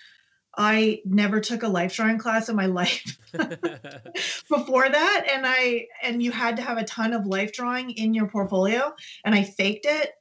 I 0.56 1.02
never 1.04 1.40
took 1.40 1.62
a 1.62 1.68
life 1.68 1.94
drawing 1.94 2.18
class 2.18 2.48
in 2.48 2.56
my 2.56 2.66
life 2.80 3.18
before 4.48 4.88
that. 4.88 5.26
And 5.32 5.46
I, 5.46 5.86
and 6.02 6.22
you 6.22 6.32
had 6.32 6.56
to 6.56 6.62
have 6.62 6.78
a 6.78 6.84
ton 6.84 7.12
of 7.12 7.26
life 7.26 7.52
drawing 7.52 7.90
in 7.90 8.14
your 8.14 8.28
portfolio 8.28 8.92
and 9.24 9.34
I 9.34 9.44
faked 9.44 9.86
it. 9.86 10.12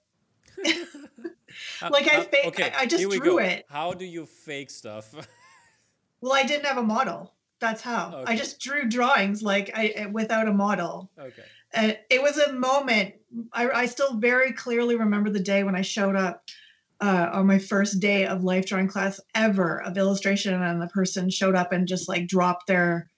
Uh, 1.81 1.89
like 1.91 2.11
I 2.11 2.17
uh, 2.17 2.23
faked, 2.23 2.47
okay, 2.47 2.71
I, 2.75 2.81
I 2.81 2.85
just 2.85 3.03
drew 3.03 3.19
go. 3.19 3.37
it. 3.39 3.65
How 3.69 3.93
do 3.93 4.05
you 4.05 4.25
fake 4.25 4.69
stuff? 4.69 5.13
well, 6.21 6.33
I 6.33 6.43
didn't 6.43 6.65
have 6.65 6.77
a 6.77 6.83
model. 6.83 7.33
That's 7.59 7.81
how 7.81 8.11
okay. 8.13 8.33
I 8.33 8.35
just 8.35 8.59
drew 8.59 8.87
drawings 8.87 9.41
like 9.41 9.71
I 9.75 9.87
eh, 9.87 10.05
without 10.07 10.47
a 10.47 10.53
model. 10.53 11.09
Okay. 11.17 11.43
And 11.73 11.97
it 12.09 12.21
was 12.21 12.37
a 12.37 12.53
moment. 12.53 13.15
I, 13.53 13.69
I 13.69 13.85
still 13.85 14.17
very 14.17 14.53
clearly 14.53 14.95
remember 14.95 15.29
the 15.29 15.39
day 15.39 15.63
when 15.63 15.75
I 15.75 15.81
showed 15.81 16.15
up 16.15 16.43
uh, 17.01 17.29
on 17.33 17.47
my 17.47 17.59
first 17.59 17.99
day 17.99 18.25
of 18.25 18.43
life 18.43 18.65
drawing 18.65 18.87
class 18.87 19.19
ever 19.33 19.81
of 19.81 19.97
illustration, 19.97 20.53
and 20.53 20.81
the 20.81 20.87
person 20.87 21.29
showed 21.29 21.55
up 21.55 21.71
and 21.71 21.87
just 21.87 22.07
like 22.07 22.27
dropped 22.27 22.67
their, 22.67 23.09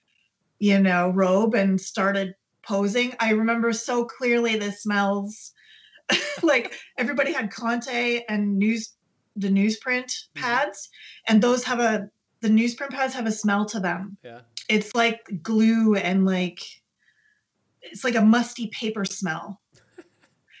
you 0.58 0.78
know, 0.80 1.10
robe 1.10 1.54
and 1.54 1.80
started 1.80 2.34
posing. 2.62 3.14
I 3.20 3.30
remember 3.30 3.72
so 3.72 4.04
clearly 4.04 4.56
the 4.56 4.72
smells. 4.72 5.52
like 6.42 6.74
everybody 6.96 7.32
had 7.32 7.52
Conte 7.52 8.24
and 8.28 8.58
news, 8.58 8.94
the 9.36 9.48
newsprint 9.48 10.06
mm-hmm. 10.06 10.42
pads, 10.42 10.88
and 11.26 11.42
those 11.42 11.64
have 11.64 11.80
a 11.80 12.08
the 12.40 12.48
newsprint 12.48 12.90
pads 12.90 13.14
have 13.14 13.26
a 13.26 13.32
smell 13.32 13.66
to 13.66 13.80
them. 13.80 14.16
Yeah, 14.22 14.40
it's 14.68 14.94
like 14.94 15.20
glue 15.42 15.96
and 15.96 16.24
like 16.24 16.60
it's 17.82 18.04
like 18.04 18.14
a 18.14 18.22
musty 18.22 18.68
paper 18.68 19.04
smell. 19.04 19.60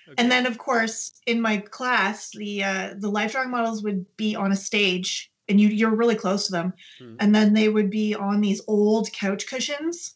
Okay. 0.08 0.22
And 0.22 0.32
then, 0.32 0.46
of 0.46 0.56
course, 0.56 1.20
in 1.26 1.38
my 1.38 1.58
class, 1.58 2.30
the 2.30 2.64
uh, 2.64 2.94
the 2.96 3.10
life 3.10 3.32
drawing 3.32 3.50
models 3.50 3.82
would 3.82 4.06
be 4.16 4.34
on 4.34 4.52
a 4.52 4.56
stage, 4.56 5.30
and 5.50 5.60
you 5.60 5.68
you're 5.68 5.94
really 5.94 6.14
close 6.14 6.46
to 6.46 6.52
them, 6.52 6.72
hmm. 6.98 7.16
and 7.20 7.34
then 7.34 7.52
they 7.52 7.68
would 7.68 7.90
be 7.90 8.14
on 8.14 8.40
these 8.40 8.62
old 8.68 9.12
couch 9.12 9.46
cushions, 9.46 10.14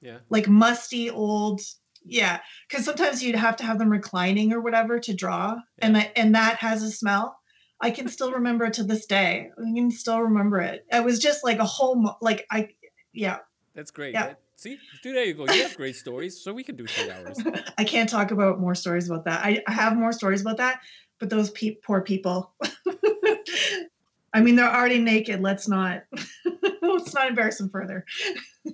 yeah, 0.00 0.18
like 0.28 0.48
musty 0.48 1.08
old, 1.08 1.60
yeah, 2.04 2.40
because 2.68 2.84
sometimes 2.84 3.22
you'd 3.22 3.34
have 3.34 3.56
to 3.56 3.64
have 3.64 3.78
them 3.78 3.90
reclining 3.90 4.52
or 4.52 4.60
whatever 4.60 4.98
to 5.00 5.14
draw, 5.14 5.56
and 5.78 5.96
that 5.96 6.12
and 6.16 6.34
that 6.34 6.56
has 6.56 6.82
a 6.82 6.90
smell. 6.90 7.38
I 7.80 7.90
can 7.90 8.08
still 8.08 8.32
remember 8.32 8.64
it 8.64 8.74
to 8.74 8.84
this 8.84 9.06
day. 9.06 9.50
I 9.56 9.74
can 9.74 9.90
still 9.90 10.20
remember 10.20 10.60
it. 10.60 10.84
It 10.90 11.04
was 11.04 11.18
just 11.20 11.44
like 11.44 11.58
a 11.58 11.64
whole 11.64 12.16
like 12.20 12.46
I, 12.50 12.70
yeah. 13.12 13.38
That's 13.74 13.90
great. 13.90 14.14
Yeah. 14.14 14.28
That, 14.28 14.40
See, 14.58 14.76
there 15.04 15.24
you 15.24 15.34
go. 15.34 15.44
You 15.44 15.62
have 15.62 15.76
great 15.76 15.94
stories, 15.94 16.42
so 16.42 16.52
we 16.52 16.64
can 16.64 16.74
do 16.74 16.84
three 16.84 17.08
hours. 17.08 17.38
I 17.78 17.84
can't 17.84 18.08
talk 18.08 18.32
about 18.32 18.58
more 18.58 18.74
stories 18.74 19.08
about 19.08 19.24
that. 19.26 19.44
I, 19.44 19.62
I 19.68 19.72
have 19.72 19.96
more 19.96 20.10
stories 20.10 20.40
about 20.40 20.56
that, 20.56 20.80
but 21.20 21.30
those 21.30 21.50
pe- 21.50 21.76
poor 21.76 22.00
people. 22.00 22.54
I 24.34 24.40
mean, 24.40 24.56
they're 24.56 24.68
already 24.68 24.98
naked. 24.98 25.40
Let's 25.42 25.68
not 25.68 26.02
let's 26.98 27.14
not 27.14 27.28
embarrass 27.28 27.58
them 27.58 27.70
further. 27.70 28.04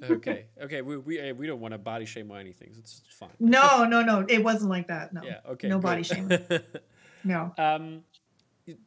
okay, 0.03 0.47
okay. 0.63 0.83
We 0.83 0.97
we 0.97 1.33
we 1.33 1.47
don't 1.47 1.61
want 1.61 1.73
to 1.73 1.79
body 1.79 2.05
shame 2.05 2.31
or 2.31 2.39
anything. 2.39 2.75
It's, 2.79 3.03
it's 3.07 3.17
fine. 3.17 3.31
No, 3.41 3.85
no, 3.85 4.03
no. 4.03 4.25
It 4.29 4.43
wasn't 4.43 4.71
like 4.71 4.89
that. 4.89 5.13
No. 5.13 5.23
Yeah. 5.23 5.39
Okay. 5.51 5.69
No 5.69 5.77
good. 5.77 5.83
body 5.83 6.03
shame. 6.03 6.31
no. 7.25 7.53
Um, 7.59 8.03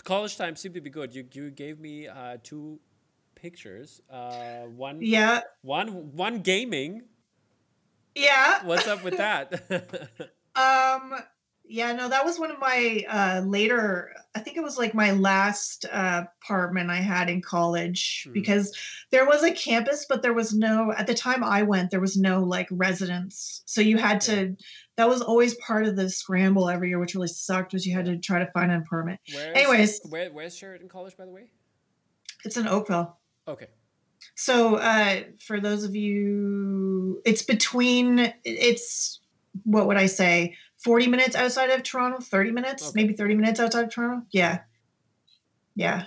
college 0.04 0.38
time 0.38 0.56
seemed 0.56 0.76
to 0.76 0.82
be 0.82 0.90
good. 0.90 1.14
You 1.14 1.26
you 1.32 1.52
gave 1.52 1.80
me 1.80 2.08
uh, 2.08 2.38
two 2.44 2.80
pictures. 3.36 4.02
Uh, 4.10 4.64
one. 4.76 5.00
Yeah. 5.02 5.42
One 5.62 6.16
one 6.16 6.40
gaming. 6.40 7.04
Yeah. 8.16 8.66
What's 8.66 8.88
up 8.88 9.04
with 9.04 9.18
that? 9.18 9.52
um. 10.56 11.14
Yeah. 11.68 11.94
No, 11.94 12.10
that 12.10 12.26
was 12.26 12.40
one 12.40 12.52
of 12.52 12.60
my 12.60 13.04
uh, 13.10 13.42
later. 13.46 14.14
I 14.36 14.40
think 14.40 14.58
it 14.58 14.64
was 14.64 14.78
like 14.78 14.94
my 14.94 15.12
last 15.12 15.86
uh, 15.92 16.24
apartment 16.42 16.90
I 16.90 16.98
had 16.98 17.30
in 17.30 17.42
college 17.42 18.24
hmm. 18.26 18.34
because 18.34 18.76
there 19.12 19.26
was 19.26 19.44
a 19.44 19.52
campus, 19.52 20.06
but 20.08 20.22
there 20.22 20.34
was 20.34 20.54
no. 20.54 20.94
At 20.94 21.08
the 21.08 21.14
time 21.14 21.44
I 21.44 21.64
went, 21.64 21.92
there 21.92 22.00
was 22.00 22.18
no 22.18 22.44
like 22.44 22.68
residence, 22.72 23.64
so 23.66 23.82
you 23.82 23.98
had 23.98 24.22
to. 24.22 24.56
That 24.96 25.08
was 25.08 25.22
always 25.22 25.54
part 25.56 25.86
of 25.86 25.96
the 25.96 26.10
scramble 26.10 26.70
every 26.70 26.90
year, 26.90 27.00
which 27.00 27.14
really 27.14 27.28
sucked. 27.28 27.74
Was 27.74 27.86
you 27.86 27.96
had 27.96 28.06
to 28.06 28.18
try 28.18 28.40
to 28.40 28.50
find 28.52 28.72
an 28.72 28.82
apartment. 28.82 29.20
Where's, 29.34 29.58
Anyways, 29.58 30.02
where, 30.10 30.30
where's 30.32 30.56
Sheridan 30.56 30.90
College, 30.90 31.16
by 31.18 31.26
the 31.26 31.32
way? 31.32 31.52
It's 32.46 32.58
in 32.58 32.68
Oakville. 32.68 33.18
Okay. 33.48 33.68
So 34.36 34.76
uh, 34.76 35.22
for 35.40 35.60
those 35.60 35.84
of 35.84 35.96
you, 35.96 37.22
it's 37.26 37.42
between, 37.42 38.34
it's, 38.44 39.20
what 39.64 39.88
would 39.88 39.98
I 39.98 40.06
say, 40.06 40.56
40 40.88 41.08
minutes 41.08 41.36
outside 41.36 41.70
of 41.70 41.84
Toronto, 41.84 42.20
30 42.20 42.52
minutes, 42.52 42.84
okay. 42.84 42.92
maybe 42.96 43.14
30 43.14 43.36
minutes 43.36 43.60
outside 43.60 43.84
of 43.86 43.94
Toronto. 43.94 44.26
Yeah. 44.32 44.60
Yeah. 45.76 46.06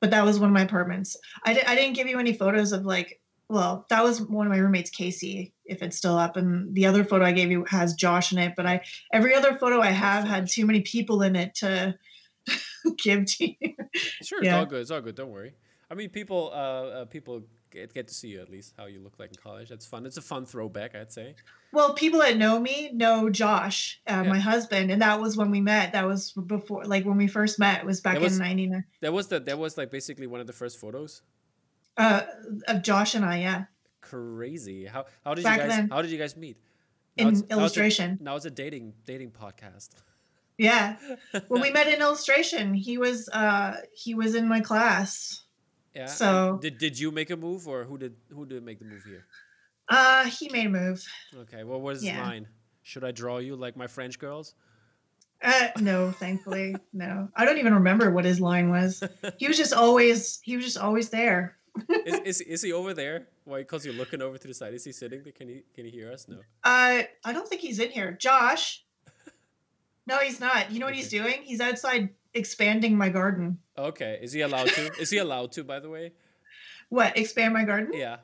But 0.00 0.10
that 0.10 0.24
was 0.24 0.40
one 0.40 0.50
of 0.50 0.54
my 0.54 0.62
apartments. 0.62 1.16
I, 1.44 1.54
di- 1.54 1.64
I 1.64 1.76
didn't 1.76 1.94
give 1.94 2.08
you 2.08 2.18
any 2.18 2.32
photos 2.32 2.72
of 2.72 2.84
like, 2.84 3.20
well, 3.48 3.86
that 3.90 4.02
was 4.02 4.20
one 4.20 4.46
of 4.46 4.50
my 4.50 4.58
roommates, 4.58 4.90
Casey, 4.90 5.54
if 5.64 5.82
it's 5.82 5.96
still 5.96 6.18
up. 6.18 6.36
And 6.36 6.74
the 6.74 6.86
other 6.86 7.04
photo 7.04 7.24
I 7.24 7.32
gave 7.32 7.52
you 7.52 7.64
has 7.68 7.94
Josh 7.94 8.32
in 8.32 8.38
it. 8.38 8.54
But 8.56 8.66
I, 8.66 8.82
every 9.12 9.34
other 9.34 9.56
photo 9.56 9.80
I 9.80 9.90
have 9.90 10.24
had 10.24 10.48
too 10.48 10.66
many 10.66 10.80
people 10.80 11.22
in 11.22 11.36
it 11.36 11.54
to 11.56 11.94
give 12.98 13.24
to 13.24 13.46
you. 13.46 13.74
Sure. 14.22 14.42
Yeah. 14.42 14.50
It's 14.50 14.58
all 14.58 14.66
good. 14.66 14.80
It's 14.80 14.90
all 14.90 15.00
good. 15.00 15.14
Don't 15.14 15.30
worry. 15.30 15.54
I 15.90 15.94
mean, 15.94 16.10
people, 16.10 16.50
uh, 16.52 16.56
uh, 16.56 17.04
people 17.06 17.42
get, 17.70 17.94
get 17.94 18.08
to 18.08 18.14
see 18.14 18.28
you 18.28 18.40
at 18.40 18.50
least 18.50 18.74
how 18.76 18.86
you 18.86 19.00
look 19.00 19.14
like 19.18 19.30
in 19.30 19.36
college. 19.36 19.68
That's 19.68 19.86
fun. 19.86 20.06
It's 20.06 20.16
a 20.16 20.22
fun 20.22 20.44
throwback, 20.44 20.94
I'd 20.94 21.12
say. 21.12 21.34
Well, 21.72 21.94
people 21.94 22.20
that 22.20 22.36
know 22.36 22.58
me 22.58 22.90
know 22.92 23.30
Josh, 23.30 24.00
uh, 24.06 24.22
yeah. 24.24 24.30
my 24.30 24.38
husband, 24.38 24.90
and 24.90 25.02
that 25.02 25.20
was 25.20 25.36
when 25.36 25.50
we 25.50 25.60
met. 25.60 25.92
That 25.92 26.06
was 26.06 26.32
before, 26.32 26.84
like 26.84 27.04
when 27.04 27.16
we 27.16 27.26
first 27.26 27.58
met. 27.58 27.80
It 27.80 27.86
was 27.86 28.00
back 28.00 28.18
was, 28.18 28.34
in 28.34 28.42
'99. 28.42 28.84
That 29.00 29.12
was 29.12 29.28
the 29.28 29.40
that 29.40 29.58
was 29.58 29.76
like 29.76 29.90
basically 29.90 30.26
one 30.26 30.40
of 30.40 30.46
the 30.46 30.52
first 30.52 30.78
photos. 30.78 31.22
Uh, 31.96 32.22
of 32.68 32.82
Josh 32.82 33.14
and 33.14 33.24
I, 33.24 33.40
yeah. 33.40 33.64
Crazy. 34.00 34.86
How 34.86 35.06
how 35.24 35.34
did 35.34 35.44
back 35.44 35.58
you 35.58 35.66
guys 35.66 35.76
then, 35.76 35.88
how 35.90 36.02
did 36.02 36.10
you 36.10 36.18
guys 36.18 36.36
meet? 36.36 36.56
Now 37.18 37.28
in 37.28 37.44
illustration. 37.50 38.10
Now 38.10 38.12
it's, 38.12 38.20
a, 38.20 38.24
now 38.24 38.36
it's 38.36 38.44
a 38.46 38.50
dating 38.50 38.92
dating 39.04 39.32
podcast. 39.32 39.90
Yeah. 40.56 40.96
when 41.48 41.60
we 41.60 41.70
met 41.70 41.88
in 41.88 42.00
illustration, 42.00 42.74
he 42.74 42.98
was 42.98 43.28
uh 43.28 43.76
he 43.94 44.14
was 44.14 44.34
in 44.34 44.48
my 44.48 44.60
class. 44.60 45.42
Yeah. 45.94 46.06
So 46.06 46.58
did 46.60 46.78
did 46.78 46.98
you 46.98 47.10
make 47.10 47.30
a 47.30 47.36
move 47.36 47.66
or 47.66 47.84
who 47.84 47.98
did 47.98 48.14
who 48.30 48.46
did 48.46 48.64
make 48.64 48.78
the 48.78 48.84
move 48.84 49.04
here? 49.04 49.26
Uh, 49.88 50.24
he 50.26 50.48
made 50.50 50.66
a 50.66 50.70
move. 50.70 51.04
Okay. 51.34 51.64
Well, 51.64 51.80
what 51.80 51.96
is 51.96 52.04
yeah. 52.04 52.22
mine? 52.22 52.46
Should 52.82 53.04
I 53.04 53.10
draw 53.10 53.38
you 53.38 53.56
like 53.56 53.76
my 53.76 53.86
French 53.86 54.18
girls? 54.18 54.54
Uh, 55.42 55.68
no, 55.80 56.10
thankfully, 56.10 56.74
no. 56.92 57.28
I 57.36 57.44
don't 57.44 57.58
even 57.58 57.74
remember 57.74 58.10
what 58.10 58.24
his 58.24 58.40
line 58.40 58.70
was. 58.70 59.02
He 59.38 59.46
was 59.46 59.56
just 59.56 59.72
always 59.72 60.40
he 60.42 60.56
was 60.56 60.64
just 60.64 60.78
always 60.78 61.10
there. 61.10 61.56
is, 62.06 62.20
is 62.24 62.40
is 62.40 62.62
he 62.62 62.72
over 62.72 62.92
there? 62.92 63.28
Why? 63.44 63.58
Because 63.58 63.84
you're 63.84 63.94
looking 63.94 64.20
over 64.20 64.36
to 64.36 64.48
the 64.48 64.54
side. 64.54 64.74
Is 64.74 64.84
he 64.84 64.92
sitting 64.92 65.22
there? 65.22 65.32
Can 65.32 65.48
he 65.48 65.62
can 65.74 65.84
he 65.84 65.90
hear 65.90 66.12
us? 66.12 66.26
No. 66.28 66.38
Uh, 66.64 67.02
I 67.24 67.32
don't 67.32 67.48
think 67.48 67.60
he's 67.60 67.78
in 67.78 67.90
here. 67.90 68.12
Josh. 68.12 68.84
No, 70.06 70.16
he's 70.18 70.40
not. 70.40 70.72
You 70.72 70.80
know 70.80 70.86
what 70.86 70.92
okay. 70.92 71.02
he's 71.02 71.10
doing? 71.10 71.42
He's 71.42 71.60
outside 71.60 72.08
expanding 72.34 72.96
my 72.96 73.08
garden. 73.08 73.58
Okay. 73.76 74.18
Is 74.22 74.32
he 74.32 74.40
allowed 74.42 74.68
to? 74.68 74.92
Is 75.00 75.10
he 75.10 75.18
allowed 75.18 75.52
to, 75.52 75.64
by 75.64 75.80
the 75.80 75.88
way? 75.88 76.12
What, 76.88 77.16
expand 77.16 77.54
my 77.54 77.64
garden? 77.64 77.92
Yeah. 77.94 78.18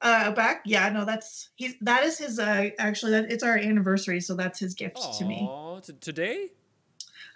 Uh 0.00 0.32
back? 0.32 0.62
Yeah, 0.66 0.90
no, 0.90 1.04
that's 1.04 1.50
he's 1.54 1.74
that 1.80 2.04
is 2.04 2.18
his 2.18 2.38
uh 2.38 2.70
actually 2.78 3.12
that 3.12 3.32
it's 3.32 3.42
our 3.42 3.56
anniversary, 3.56 4.20
so 4.20 4.34
that's 4.34 4.58
his 4.58 4.74
gift 4.74 4.96
Aww, 4.96 5.18
to 5.18 5.24
me. 5.24 5.48
Oh, 5.48 5.80
today? 6.00 6.50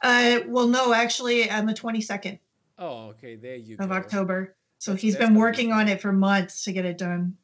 Uh 0.02 0.40
well 0.46 0.68
no, 0.68 0.92
actually 0.92 1.50
on 1.50 1.66
the 1.66 1.74
22nd. 1.74 2.38
Oh, 2.78 3.08
okay. 3.08 3.36
There 3.36 3.56
you 3.56 3.74
of 3.74 3.78
go. 3.78 3.84
Of 3.84 3.92
October. 3.92 4.54
So 4.78 4.92
that's, 4.92 5.02
he's 5.02 5.14
that's 5.16 5.26
been 5.26 5.34
working 5.34 5.72
on 5.72 5.88
it 5.88 6.00
for 6.00 6.12
months 6.12 6.64
to 6.64 6.72
get 6.72 6.84
it 6.84 6.98
done. 6.98 7.36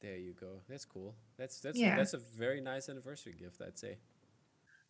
There 0.00 0.16
you 0.16 0.34
go. 0.38 0.60
That's 0.68 0.84
cool. 0.84 1.14
That's 1.38 1.60
that's 1.60 1.78
yeah. 1.78 1.96
that's 1.96 2.14
a 2.14 2.18
very 2.18 2.60
nice 2.60 2.88
anniversary 2.88 3.34
gift, 3.38 3.60
I'd 3.60 3.78
say. 3.78 3.96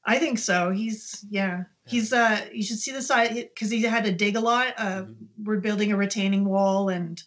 I 0.07 0.19
think 0.19 0.39
so. 0.39 0.71
He's 0.71 1.25
yeah. 1.29 1.65
He's 1.87 2.13
uh 2.13 2.47
you 2.53 2.63
should 2.63 2.79
see 2.79 2.93
the 2.93 3.03
side 3.03 3.35
because 3.35 3.71
he 3.71 3.83
had 3.83 4.05
to 4.05 4.13
dig 4.13 4.37
a 4.37 4.41
lot. 4.41 4.75
Uh 4.77 5.03
mm-hmm. 5.03 5.13
we're 5.45 5.61
building 5.61 5.93
a 5.93 5.97
retaining 5.97 6.45
wall 6.45 6.89
and 6.89 7.23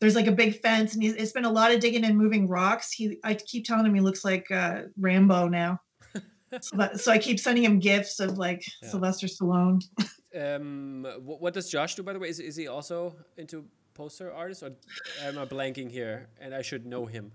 there's 0.00 0.14
like 0.14 0.26
a 0.26 0.32
big 0.32 0.60
fence 0.60 0.94
and 0.94 1.02
he's 1.02 1.14
it's 1.14 1.32
been 1.32 1.44
a 1.44 1.50
lot 1.50 1.70
of 1.70 1.80
digging 1.80 2.04
and 2.04 2.16
moving 2.16 2.48
rocks. 2.48 2.90
He 2.90 3.18
I 3.22 3.34
keep 3.34 3.66
telling 3.66 3.86
him 3.86 3.94
he 3.94 4.00
looks 4.00 4.24
like 4.24 4.50
uh 4.50 4.82
Rambo 4.98 5.48
now. 5.48 5.80
so, 6.60 6.76
that, 6.78 7.00
so 7.00 7.12
I 7.12 7.18
keep 7.18 7.38
sending 7.38 7.64
him 7.64 7.78
gifts 7.78 8.20
of 8.20 8.38
like 8.38 8.64
yeah. 8.82 8.88
Sylvester 8.88 9.26
Stallone. 9.26 9.82
um 10.38 11.06
what, 11.22 11.42
what 11.42 11.54
does 11.54 11.70
Josh 11.70 11.94
do 11.94 12.02
by 12.02 12.14
the 12.14 12.18
way? 12.18 12.28
Is 12.30 12.40
is 12.40 12.56
he 12.56 12.68
also 12.68 13.14
into 13.36 13.66
poster 13.92 14.32
artists 14.32 14.62
or 14.62 14.72
am 15.22 15.38
I 15.38 15.44
blanking 15.44 15.90
here 15.90 16.28
and 16.40 16.54
I 16.54 16.62
should 16.62 16.86
know 16.86 17.04
him? 17.04 17.32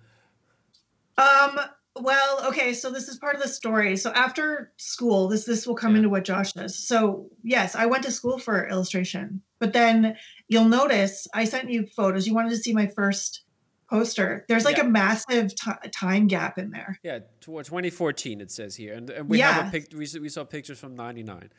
Um 1.18 1.60
well, 2.02 2.46
okay, 2.48 2.74
so 2.74 2.90
this 2.90 3.08
is 3.08 3.18
part 3.18 3.36
of 3.36 3.42
the 3.42 3.48
story. 3.48 3.96
So 3.98 4.12
after 4.12 4.72
school, 4.78 5.28
this 5.28 5.46
this 5.46 5.68
will 5.68 5.76
come 5.76 5.92
yeah. 5.92 5.98
into 5.98 6.10
what 6.10 6.24
Josh 6.24 6.54
does. 6.54 6.78
So 6.78 7.30
yes, 7.44 7.76
I 7.76 7.86
went 7.86 8.04
to 8.06 8.12
school 8.12 8.38
for 8.38 8.68
illustration, 8.68 9.42
but 9.60 9.74
then 9.74 10.16
you'll 10.48 10.66
notice 10.66 11.28
I 11.34 11.46
sent 11.46 11.70
you 11.70 11.86
photos. 11.96 12.28
You 12.28 12.34
wanted 12.34 12.52
to 12.52 12.58
see 12.58 12.74
my 12.74 12.88
first 12.88 13.44
poster. 13.90 14.46
There's 14.48 14.66
like 14.66 14.78
yeah. 14.78 14.86
a 14.86 14.90
massive 14.90 15.54
t- 15.56 15.90
time 15.92 16.28
gap 16.28 16.58
in 16.58 16.72
there. 16.72 17.00
Yeah, 17.04 17.20
toward 17.42 17.66
2014 17.66 18.42
it 18.42 18.52
says 18.52 18.76
here, 18.76 18.94
and, 18.94 19.10
and 19.10 19.30
we 19.30 19.40
yeah. 19.40 19.52
have 19.52 19.68
a 19.68 19.72
pic. 19.72 19.88
We, 19.94 20.08
we 20.20 20.30
saw 20.30 20.44
pictures 20.44 20.80
from 20.80 20.96
'99. 20.96 21.50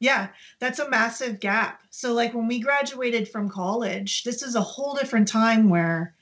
Yeah, 0.00 0.28
that's 0.58 0.80
a 0.80 0.90
massive 0.90 1.38
gap. 1.38 1.82
So, 1.90 2.12
like 2.12 2.34
when 2.34 2.48
we 2.48 2.58
graduated 2.60 3.28
from 3.28 3.48
college, 3.48 4.24
this 4.24 4.42
is 4.42 4.54
a 4.54 4.60
whole 4.60 4.94
different 4.94 5.28
time 5.28 5.68
where 5.68 6.14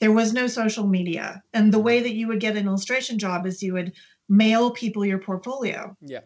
there 0.00 0.12
was 0.12 0.32
no 0.32 0.46
social 0.46 0.86
media. 0.86 1.42
And 1.52 1.72
the 1.72 1.78
way 1.78 2.00
that 2.00 2.14
you 2.14 2.28
would 2.28 2.40
get 2.40 2.56
an 2.56 2.66
illustration 2.66 3.18
job 3.18 3.46
is 3.46 3.62
you 3.62 3.72
would 3.74 3.92
mail 4.28 4.70
people 4.70 5.04
your 5.04 5.18
portfolio. 5.18 5.96
Yeah. 6.00 6.20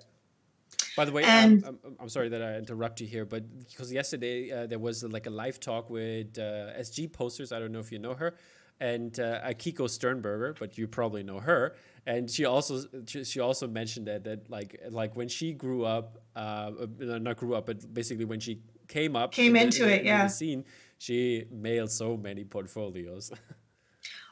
By 0.96 1.04
the 1.06 1.12
way, 1.12 1.22
And- 1.24 1.64
um, 1.64 1.78
I'm, 1.84 1.96
I'm 2.00 2.08
sorry 2.08 2.28
that 2.28 2.42
I 2.42 2.56
interrupt 2.56 3.00
you 3.00 3.06
here, 3.06 3.24
but 3.24 3.44
because 3.70 3.90
yesterday 3.92 4.50
uh, 4.52 4.66
there 4.66 4.78
was 4.78 5.04
uh, 5.04 5.08
like 5.08 5.26
a 5.26 5.30
live 5.30 5.58
talk 5.58 5.88
with 5.88 6.38
uh, 6.38 6.72
SG 6.78 7.10
Posters. 7.12 7.50
I 7.52 7.58
don't 7.58 7.72
know 7.72 7.78
if 7.78 7.90
you 7.90 7.98
know 7.98 8.12
her, 8.14 8.34
and 8.80 9.18
uh, 9.18 9.40
Akiko 9.42 9.88
Stehrenberger, 9.88 10.58
but 10.58 10.76
you 10.76 10.86
probably 10.86 11.22
know 11.22 11.40
her. 11.40 11.76
And 12.04 12.30
she 12.30 12.44
also 12.44 12.82
she 13.06 13.40
also 13.40 13.66
mentioned 13.68 14.06
that 14.08 14.24
that 14.24 14.50
like 14.50 14.78
like 14.90 15.16
when 15.16 15.28
she 15.28 15.52
grew 15.54 15.84
up, 15.86 16.18
uh, 16.36 16.72
uh, 16.82 17.18
not 17.18 17.36
grew 17.38 17.54
up, 17.54 17.64
but 17.64 17.94
basically 17.94 18.24
when 18.26 18.40
she 18.40 18.60
came 18.88 19.16
up, 19.16 19.32
Came 19.32 19.56
in 19.56 19.62
into 19.68 19.84
the- 19.84 19.94
it, 19.94 20.00
in 20.00 20.06
yeah. 20.06 20.24
the 20.24 20.28
scene, 20.30 20.64
she 20.98 21.44
mailed 21.50 21.90
so 21.90 22.16
many 22.18 22.44
portfolios. 22.44 23.32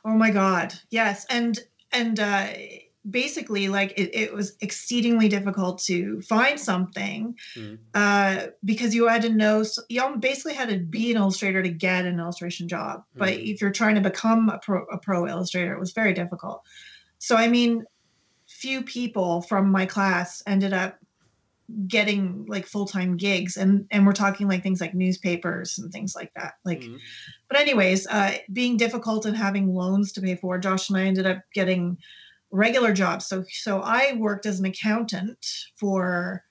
Oh 0.04 0.14
my 0.16 0.30
God. 0.30 0.74
Yes. 0.90 1.26
And, 1.30 1.58
and, 1.92 2.18
uh, 2.20 2.48
basically 3.08 3.68
like 3.68 3.92
it, 3.98 4.14
it 4.14 4.34
was 4.34 4.58
exceedingly 4.60 5.26
difficult 5.26 5.78
to 5.78 6.20
find 6.20 6.60
something 6.60 7.34
Mhm. 7.56 7.78
uh, 7.94 8.48
because 8.62 8.94
you 8.94 9.08
had 9.08 9.22
to 9.22 9.30
know 9.30 9.64
you 9.88 10.02
al- 10.02 10.18
basically 10.18 10.52
had 10.52 10.68
to 10.68 10.78
be 10.78 11.10
an 11.10 11.16
illustrator 11.16 11.62
to 11.62 11.70
get 11.70 12.04
an 12.04 12.20
illustration 12.20 12.68
job 12.68 13.02
but 13.16 13.30
Mhm. 13.30 13.54
if 13.54 13.60
you're 13.62 13.70
trying 13.70 13.94
to 13.94 14.02
become 14.02 14.50
a 14.50 14.58
pro, 14.58 14.84
a 14.92 14.98
pro 14.98 15.26
illustrator 15.26 15.72
it 15.72 15.80
was 15.80 15.92
very 15.92 16.12
difficult 16.12 16.62
so 17.18 17.36
i 17.36 17.48
mean 17.48 17.84
few 18.48 18.82
people 18.82 19.42
from 19.42 19.70
my 19.70 19.86
class 19.86 20.42
ended 20.46 20.74
up 20.74 20.98
getting 21.86 22.44
like 22.48 22.66
full-time 22.66 23.16
gigs 23.16 23.56
and 23.56 23.86
and 23.90 24.06
we're 24.06 24.12
talking 24.12 24.48
like 24.48 24.62
things 24.62 24.80
like 24.80 24.94
newspapers 24.94 25.78
and 25.78 25.92
things 25.92 26.14
like 26.14 26.32
that 26.34 26.54
like 26.64 26.80
Mhm. 26.80 26.98
but 27.48 27.58
anyways 27.58 28.06
uh 28.06 28.36
being 28.52 28.76
difficult 28.76 29.26
and 29.26 29.36
having 29.36 29.74
loans 29.74 30.12
to 30.12 30.20
pay 30.20 30.34
for 30.36 30.58
josh 30.58 30.88
and 30.88 30.98
i 30.98 31.04
ended 31.04 31.26
up 31.26 31.38
getting 31.54 31.96
regular 32.50 32.92
jobs 32.92 33.26
so 33.26 33.44
so 33.50 33.80
i 33.80 34.14
worked 34.14 34.46
as 34.46 34.58
an 34.58 34.66
accountant 34.66 35.46
for 35.76 36.44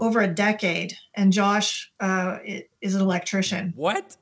over 0.00 0.20
a 0.20 0.28
decade 0.28 0.94
and 1.14 1.32
josh 1.32 1.90
uh 2.00 2.38
is 2.80 2.94
an 2.94 3.00
electrician 3.02 3.72
What? 3.76 4.16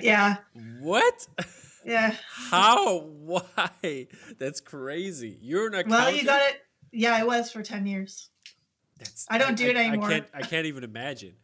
yeah 0.00 0.36
What? 0.80 1.26
yeah 1.84 2.14
How? 2.28 3.00
Why? 3.00 4.06
That's 4.38 4.60
crazy. 4.60 5.38
You're 5.40 5.66
an 5.68 5.74
accountant. 5.74 5.90
well 5.90 6.14
you 6.14 6.24
got 6.24 6.42
it 6.50 6.60
yeah 6.92 7.14
i 7.16 7.24
was 7.24 7.50
for 7.52 7.62
10 7.62 7.86
years 7.86 8.30
That's, 9.00 9.26
I 9.30 9.38
don't 9.38 9.56
do 9.56 9.66
it 9.66 9.76
anymore. 9.76 10.06
I 10.06 10.10
can't. 10.12 10.26
I 10.34 10.42
can't 10.42 10.66
even 10.66 10.84
imagine. 10.84 11.34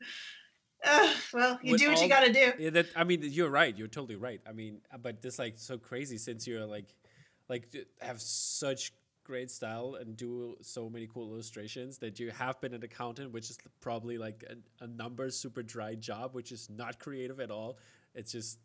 uh, 0.86 1.12
well 1.32 1.58
you 1.62 1.72
With 1.72 1.80
do 1.80 1.88
what 1.88 1.96
all- 1.96 2.02
you 2.02 2.08
got 2.08 2.24
to 2.24 2.32
do 2.32 2.52
Yeah, 2.58 2.70
that. 2.70 2.86
I 2.96 3.04
mean, 3.04 3.20
you're 3.22 3.50
right. 3.50 3.76
You're 3.76 3.88
totally 3.88 4.16
right. 4.16 4.40
I 4.48 4.52
mean, 4.52 4.80
uh, 4.92 4.98
but 4.98 5.22
this 5.22 5.38
like 5.38 5.54
so 5.56 5.78
crazy 5.78 6.18
since 6.18 6.46
you're 6.46 6.66
like, 6.66 6.94
like 7.48 7.68
have 8.00 8.20
such 8.20 8.92
great 9.24 9.50
style 9.50 9.96
and 10.00 10.16
do 10.16 10.56
so 10.62 10.88
many 10.88 11.06
cool 11.12 11.32
illustrations 11.32 11.98
that 11.98 12.20
you 12.20 12.30
have 12.30 12.60
been 12.60 12.72
an 12.74 12.82
accountant, 12.82 13.32
which 13.32 13.50
is 13.50 13.58
probably 13.80 14.18
like 14.18 14.44
a, 14.48 14.84
a 14.84 14.86
numbers 14.86 15.36
super 15.36 15.62
dry 15.62 15.94
job, 15.94 16.34
which 16.34 16.52
is 16.52 16.68
not 16.70 16.98
creative 16.98 17.40
at 17.40 17.50
all. 17.50 17.78
It's 18.14 18.32
just 18.32 18.58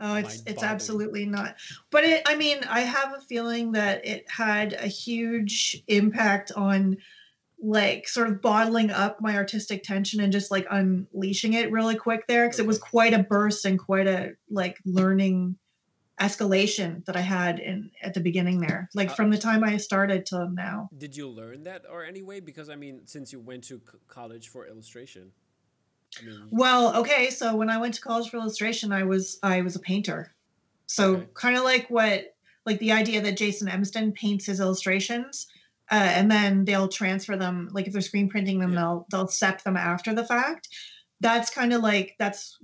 Oh, 0.00 0.14
it's 0.14 0.42
it's 0.46 0.62
absolutely 0.62 1.26
not. 1.26 1.56
But 1.90 2.04
it, 2.04 2.22
I 2.24 2.36
mean, 2.36 2.58
I 2.68 2.80
have 2.80 3.14
a 3.16 3.20
feeling 3.20 3.72
that 3.72 4.06
it 4.06 4.30
had 4.30 4.74
a 4.74 4.86
huge 4.86 5.82
impact 5.88 6.52
on 6.54 6.96
like 7.60 8.08
sort 8.08 8.28
of 8.28 8.40
bottling 8.40 8.90
up 8.90 9.20
my 9.20 9.34
artistic 9.36 9.82
tension 9.82 10.20
and 10.20 10.32
just 10.32 10.50
like 10.50 10.66
unleashing 10.70 11.54
it 11.54 11.72
really 11.72 11.96
quick 11.96 12.26
there 12.28 12.46
because 12.46 12.60
it 12.60 12.66
was 12.66 12.78
quite 12.78 13.12
a 13.12 13.22
burst 13.22 13.64
and 13.64 13.78
quite 13.78 14.06
a 14.06 14.32
like 14.48 14.78
learning 14.84 15.56
escalation 16.20 17.04
that 17.06 17.16
I 17.16 17.20
had 17.20 17.58
in 17.60 17.90
at 18.02 18.14
the 18.14 18.20
beginning 18.20 18.60
there. 18.60 18.88
Like 18.94 19.10
Uh, 19.10 19.14
from 19.14 19.30
the 19.30 19.38
time 19.38 19.62
I 19.64 19.76
started 19.76 20.26
till 20.26 20.48
now. 20.50 20.88
Did 20.96 21.16
you 21.16 21.28
learn 21.28 21.64
that 21.64 21.84
or 21.90 22.04
anyway? 22.04 22.40
Because 22.40 22.68
I 22.68 22.76
mean, 22.76 23.02
since 23.06 23.32
you 23.32 23.40
went 23.40 23.64
to 23.64 23.78
c- 23.78 23.98
college 24.08 24.48
for 24.48 24.66
illustration, 24.66 25.32
I 26.18 26.22
mean, 26.24 26.48
Well, 26.50 26.96
okay, 26.96 27.30
so 27.30 27.54
when 27.54 27.70
I 27.70 27.78
went 27.78 27.94
to 27.94 28.00
college 28.00 28.30
for 28.30 28.36
illustration, 28.38 28.92
I 28.92 29.04
was 29.04 29.38
I 29.42 29.62
was 29.62 29.76
a 29.76 29.80
painter. 29.80 30.34
So 30.86 31.16
Okay. 31.16 31.26
kind 31.34 31.56
of 31.56 31.64
like 31.64 31.88
what 31.90 32.34
like 32.66 32.78
the 32.80 32.92
idea 32.92 33.20
that 33.22 33.36
Jason 33.36 33.68
Edmiston 33.68 34.14
paints 34.14 34.46
his 34.46 34.60
illustrations, 34.60 35.46
uh, 35.90 35.94
and 35.94 36.30
then 36.30 36.64
they'll 36.64 36.88
transfer 36.88 37.36
them. 37.36 37.68
Like 37.72 37.86
if 37.86 37.92
they're 37.92 38.02
screen 38.02 38.28
printing 38.28 38.58
them, 38.58 38.72
Yeah. 38.72 38.80
they'll 38.80 39.06
they'll 39.10 39.28
sep 39.28 39.62
them 39.62 39.76
after 39.76 40.14
the 40.14 40.24
fact. 40.24 40.68
That's 41.20 41.50
kind 41.50 41.72
of 41.72 41.82
like 41.82 42.14
that's 42.18 42.56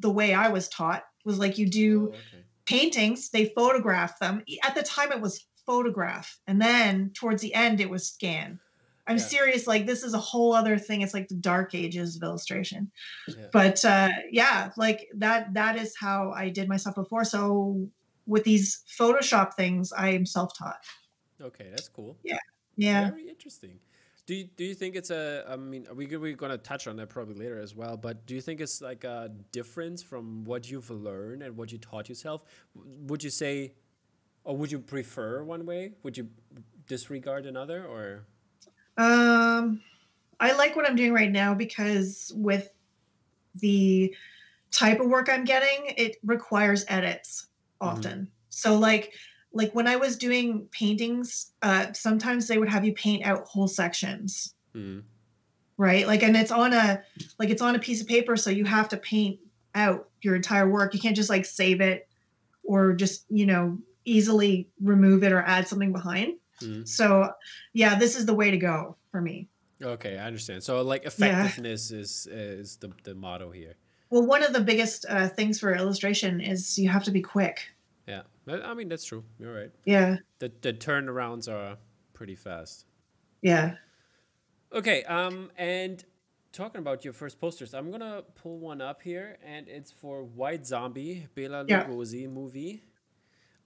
the 0.00 0.10
way 0.10 0.34
I 0.34 0.48
was 0.48 0.68
taught. 0.68 1.04
Was 1.24 1.38
like 1.38 1.58
you 1.58 1.68
do 1.68 2.10
oh, 2.12 2.16
okay. 2.16 2.44
paintings, 2.66 3.30
they 3.30 3.46
photograph 3.56 4.18
them. 4.18 4.42
At 4.62 4.74
the 4.74 4.82
time, 4.82 5.12
it 5.12 5.20
was 5.20 5.46
photograph, 5.66 6.38
and 6.46 6.60
then 6.60 7.10
towards 7.14 7.40
the 7.40 7.54
end, 7.54 7.80
it 7.80 7.88
was 7.88 8.08
scan. 8.08 8.58
I'm 9.06 9.16
Yeah. 9.18 9.22
serious. 9.22 9.66
Like 9.66 9.84
this 9.86 10.02
is 10.02 10.14
a 10.14 10.18
whole 10.18 10.54
other 10.54 10.78
thing. 10.78 11.02
It's 11.02 11.12
like 11.14 11.28
the 11.28 11.34
dark 11.34 11.74
ages 11.74 12.16
of 12.16 12.22
illustration. 12.22 12.90
Yeah. 13.28 13.46
But 13.52 13.84
uh, 13.84 14.08
yeah, 14.30 14.70
like 14.76 15.08
that. 15.16 15.52
That 15.54 15.76
is 15.76 15.94
how 15.98 16.30
I 16.30 16.48
did 16.48 16.68
myself 16.68 16.94
before. 16.94 17.24
So 17.24 17.88
with 18.26 18.44
these 18.44 18.82
Photoshop 18.98 19.52
things, 19.54 19.92
I 19.92 20.10
am 20.10 20.24
self-taught. 20.24 20.78
Okay, 21.42 21.68
that's 21.70 21.88
cool. 21.88 22.16
Yeah. 22.24 22.38
Yeah, 22.76 23.10
very 23.10 23.28
interesting. 23.28 23.78
Do 24.26 24.34
you, 24.34 24.44
do 24.56 24.64
you 24.64 24.74
think 24.74 24.96
it's 24.96 25.10
a? 25.10 25.44
I 25.46 25.56
mean, 25.56 25.86
we 25.94 26.06
we're 26.06 26.34
gonna 26.34 26.56
touch 26.56 26.86
on 26.86 26.96
that 26.96 27.10
probably 27.10 27.34
later 27.34 27.60
as 27.60 27.74
well. 27.74 27.96
But 27.96 28.24
do 28.26 28.34
you 28.34 28.40
think 28.40 28.60
it's 28.60 28.80
like 28.80 29.04
a 29.04 29.30
difference 29.52 30.02
from 30.02 30.44
what 30.44 30.70
you've 30.70 30.90
learned 30.90 31.42
and 31.42 31.56
what 31.56 31.70
you 31.72 31.78
taught 31.78 32.08
yourself? 32.08 32.42
Would 32.74 33.22
you 33.22 33.28
say, 33.30 33.74
or 34.44 34.56
would 34.56 34.72
you 34.72 34.78
prefer 34.78 35.42
one 35.44 35.66
way? 35.66 35.92
Would 36.04 36.16
you 36.16 36.28
disregard 36.86 37.44
another, 37.44 37.84
or 37.84 38.24
Um, 38.96 39.82
I 40.40 40.52
like 40.52 40.74
what 40.74 40.88
I'm 40.88 40.96
doing 40.96 41.12
right 41.12 41.30
now 41.30 41.54
because 41.54 42.32
with 42.34 42.72
the 43.56 44.14
type 44.72 45.00
of 45.00 45.06
work 45.06 45.28
I'm 45.28 45.44
getting, 45.44 45.94
it 45.96 46.16
requires 46.24 46.84
edits 46.88 47.48
often. 47.80 48.30
So 48.48 48.78
like 48.78 49.12
like 49.54 49.72
when 49.74 49.86
I 49.86 49.96
was 49.96 50.16
doing 50.16 50.66
paintings, 50.72 51.52
uh, 51.62 51.92
sometimes 51.92 52.48
they 52.48 52.58
would 52.58 52.68
have 52.68 52.84
you 52.84 52.92
paint 52.92 53.24
out 53.24 53.46
whole 53.46 53.68
sections, 53.68 54.54
Hmm. 54.72 55.00
right? 55.76 56.06
Like 56.06 56.22
and 56.22 56.36
it's 56.36 56.50
on 56.50 56.72
a 56.72 57.02
like 57.38 57.50
it's 57.50 57.62
on 57.62 57.74
a 57.76 57.78
piece 57.78 58.00
of 58.00 58.08
paper, 58.08 58.36
so 58.36 58.50
you 58.50 58.64
have 58.64 58.88
to 58.90 58.96
paint 58.96 59.38
out 59.74 60.08
your 60.22 60.34
entire 60.36 60.68
work. 60.68 60.92
You 60.92 61.00
can't 61.00 61.16
just 61.16 61.30
like 61.30 61.44
save 61.44 61.80
it 61.80 62.08
or 62.64 62.92
just 62.92 63.24
you 63.30 63.46
know 63.46 63.78
easily 64.04 64.68
remove 64.82 65.22
it 65.24 65.32
or 65.32 65.40
add 65.42 65.66
something 65.68 65.92
behind. 65.92 66.34
Hmm. 66.60 66.84
So 66.84 67.30
yeah, 67.72 67.96
this 67.98 68.16
is 68.16 68.26
the 68.26 68.34
way 68.34 68.50
to 68.50 68.56
go 68.58 68.96
for 69.10 69.20
me. 69.20 69.48
Okay, 69.82 70.18
I 70.18 70.26
understand. 70.26 70.62
So 70.62 70.82
like 70.82 71.04
effectiveness 71.04 71.90
is 71.90 72.26
is 72.30 72.76
the 72.76 72.92
the 73.04 73.14
motto 73.14 73.50
here. 73.50 73.74
Well, 74.10 74.26
one 74.26 74.42
of 74.44 74.52
the 74.52 74.60
biggest 74.60 75.06
uh, 75.08 75.28
things 75.28 75.58
for 75.58 75.74
illustration 75.74 76.40
is 76.40 76.78
you 76.78 76.88
have 76.88 77.04
to 77.04 77.10
be 77.10 77.20
quick. 77.20 77.68
Yeah, 78.46 78.60
I 78.64 78.74
mean 78.74 78.88
that's 78.88 79.04
true. 79.04 79.24
You're 79.38 79.54
right. 79.54 79.72
Yeah, 79.84 80.16
The 80.38 80.52
the 80.62 80.72
turnarounds 80.72 81.48
are 81.52 81.78
pretty 82.12 82.36
fast. 82.36 82.86
yeah. 83.42 83.76
Okay, 84.72 85.04
um, 85.04 85.50
and 85.56 86.04
talking 86.52 86.80
about 86.80 87.04
your 87.04 87.12
first 87.12 87.40
posters, 87.40 87.74
I'm 87.74 87.90
gonna 87.90 88.22
pull 88.34 88.58
one 88.58 88.80
up 88.80 89.02
here, 89.02 89.38
and 89.42 89.68
it's 89.68 89.92
for 89.92 90.24
White 90.24 90.66
Zombie, 90.66 91.28
Bela 91.34 91.64
Yeah. 91.66 91.84
Lugosi 91.86 92.28
movie. 92.30 92.82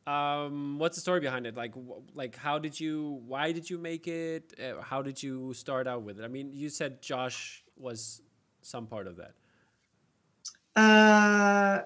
Um, 0.07 0.79
what's 0.79 0.97
the 0.97 1.03
story 1.03 1.21
behind 1.21 1.47
it? 1.47 1.55
Like, 1.57 1.75
like 2.15 2.37
how 2.37 2.59
did 2.59 2.79
you? 2.81 3.23
Why 3.27 3.53
did 3.53 3.69
you 3.71 3.79
make 3.79 4.09
it? 4.09 4.55
Uh, 4.61 4.83
how 4.83 5.03
did 5.03 5.23
you 5.23 5.55
start 5.55 5.87
out 5.87 6.03
with 6.03 6.21
it? 6.21 6.25
I 6.25 6.29
mean, 6.29 6.53
you 6.53 6.71
said 6.71 7.03
Josh 7.03 7.65
was 7.77 8.23
some 8.63 8.87
part 8.87 9.07
of 9.07 9.17
that. 9.17 9.35
Uh, 10.77 11.83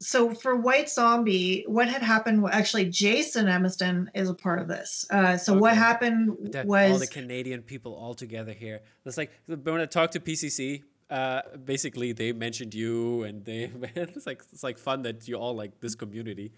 so 0.00 0.34
for 0.34 0.56
White 0.56 0.90
Zombie, 0.90 1.64
what 1.66 1.88
had 1.88 2.02
happened? 2.02 2.44
Actually, 2.52 2.86
Jason 2.90 3.46
Edmiston 3.46 4.06
is 4.14 4.28
a 4.28 4.34
part 4.34 4.60
of 4.60 4.68
this. 4.68 5.06
Uh, 5.10 5.36
so 5.36 5.54
what 5.56 5.72
Okay. 5.72 5.78
happened 5.80 6.36
The- 6.52 6.62
all 6.62 6.66
was 6.68 7.00
the 7.00 7.06
Canadian 7.06 7.62
people 7.62 7.94
all 7.94 8.14
together 8.14 8.52
here. 8.52 8.80
It's 9.06 9.16
like 9.16 9.30
when 9.46 9.80
I 9.80 9.86
talked 9.86 10.12
to 10.14 10.20
PCC, 10.20 10.82
uh, 11.10 11.42
basically 11.64 12.12
they 12.12 12.32
mentioned 12.32 12.74
you, 12.74 13.22
and 13.24 13.44
they 13.44 13.70
it's 13.94 14.26
like 14.26 14.42
it's 14.52 14.62
like 14.62 14.78
fun 14.78 15.02
that 15.02 15.26
you 15.28 15.36
all 15.36 15.54
like 15.54 15.80
this 15.80 15.94
community. 15.94 16.52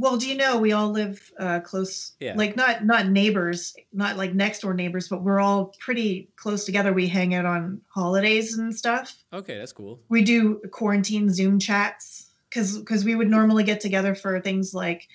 well, 0.00 0.16
do 0.16 0.28
you 0.28 0.36
know 0.36 0.56
we 0.58 0.70
all 0.72 0.90
live 0.90 1.32
uh, 1.40 1.58
close? 1.60 2.12
Yeah. 2.20 2.34
Like 2.36 2.54
not 2.54 2.84
not 2.86 3.08
neighbors, 3.08 3.74
not 3.92 4.16
like 4.16 4.32
next 4.34 4.60
door 4.60 4.72
neighbors, 4.72 5.08
but 5.08 5.22
we're 5.24 5.40
all 5.40 5.74
pretty 5.80 6.28
close 6.36 6.64
together. 6.64 6.92
We 6.92 7.08
hang 7.08 7.34
out 7.34 7.44
on 7.46 7.80
holidays 7.88 8.56
and 8.58 8.72
stuff. 8.74 9.16
Okay, 9.32 9.58
that's 9.58 9.72
cool. 9.72 10.00
we 10.08 10.22
do 10.22 10.60
quarantine 10.70 11.28
zoom 11.32 11.58
chats 11.58 12.27
because 12.50 12.78
because 12.78 13.04
we 13.04 13.14
would 13.14 13.28
normally 13.30 13.64
get 13.64 13.80
together 13.80 14.14
for 14.14 14.40
things 14.40 14.72
like 14.74 15.06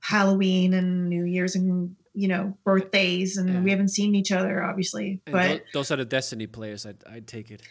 halloween 0.00 0.74
and 0.74 1.08
new 1.08 1.24
year's 1.24 1.54
and 1.56 1.96
you 2.14 2.28
know 2.28 2.56
birthdays 2.64 3.36
and 3.36 3.48
Yeah. 3.48 3.60
we 3.62 3.70
haven't 3.70 3.88
seen 3.88 4.14
each 4.14 4.32
other 4.32 4.62
obviously 4.62 5.20
And 5.26 5.32
but 5.32 5.48
tho- 5.48 5.64
those 5.74 5.90
are 5.90 5.96
the 5.96 6.04
Destiny 6.04 6.46
players. 6.46 6.86
I 6.86 6.94
I 7.10 7.20
take 7.20 7.50
it. 7.50 7.62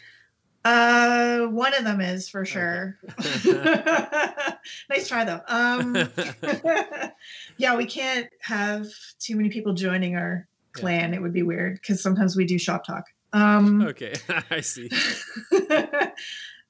uh 0.64 1.46
one 1.46 1.72
of 1.74 1.84
them 1.84 2.00
is 2.00 2.28
for 2.28 2.44
sure 2.44 2.98
nice 4.90 5.08
try 5.08 5.24
though 5.24 5.40
um 5.48 5.96
yeah 7.56 7.76
we 7.76 7.86
can't 7.86 8.28
have 8.42 8.86
too 9.20 9.36
many 9.36 9.48
people 9.48 9.72
joining 9.74 10.16
our 10.16 10.46
Yeah. 10.76 10.80
clan 10.80 11.14
it 11.14 11.22
would 11.22 11.32
be 11.32 11.42
weird 11.42 11.74
because 11.80 12.02
sometimes 12.02 12.36
we 12.36 12.44
do 12.44 12.58
shop 12.58 12.84
talk 12.84 13.04
um 13.32 13.82
Okay, 13.82 14.14
I 14.50 14.60
see. 14.60 14.88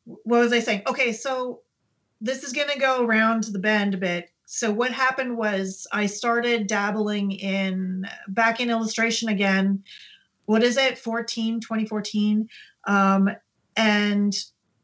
what 0.04 0.40
was 0.40 0.52
I 0.52 0.60
saying? 0.60 0.82
Okay, 0.86 1.12
so 1.12 1.60
this 2.20 2.42
is 2.42 2.52
going 2.52 2.68
to 2.68 2.78
go 2.78 3.04
around 3.04 3.44
the 3.44 3.58
bend 3.58 3.94
a 3.94 3.98
bit. 3.98 4.30
So 4.46 4.72
what 4.72 4.92
happened 4.92 5.36
was 5.36 5.86
I 5.92 6.06
started 6.06 6.66
dabbling 6.66 7.32
in 7.32 8.06
back 8.28 8.60
in 8.60 8.70
illustration 8.70 9.28
again. 9.28 9.84
What 10.46 10.62
is 10.62 10.76
it? 10.76 10.98
14, 10.98 11.60
2014. 11.60 12.48
Um, 12.86 13.28
and 13.76 14.34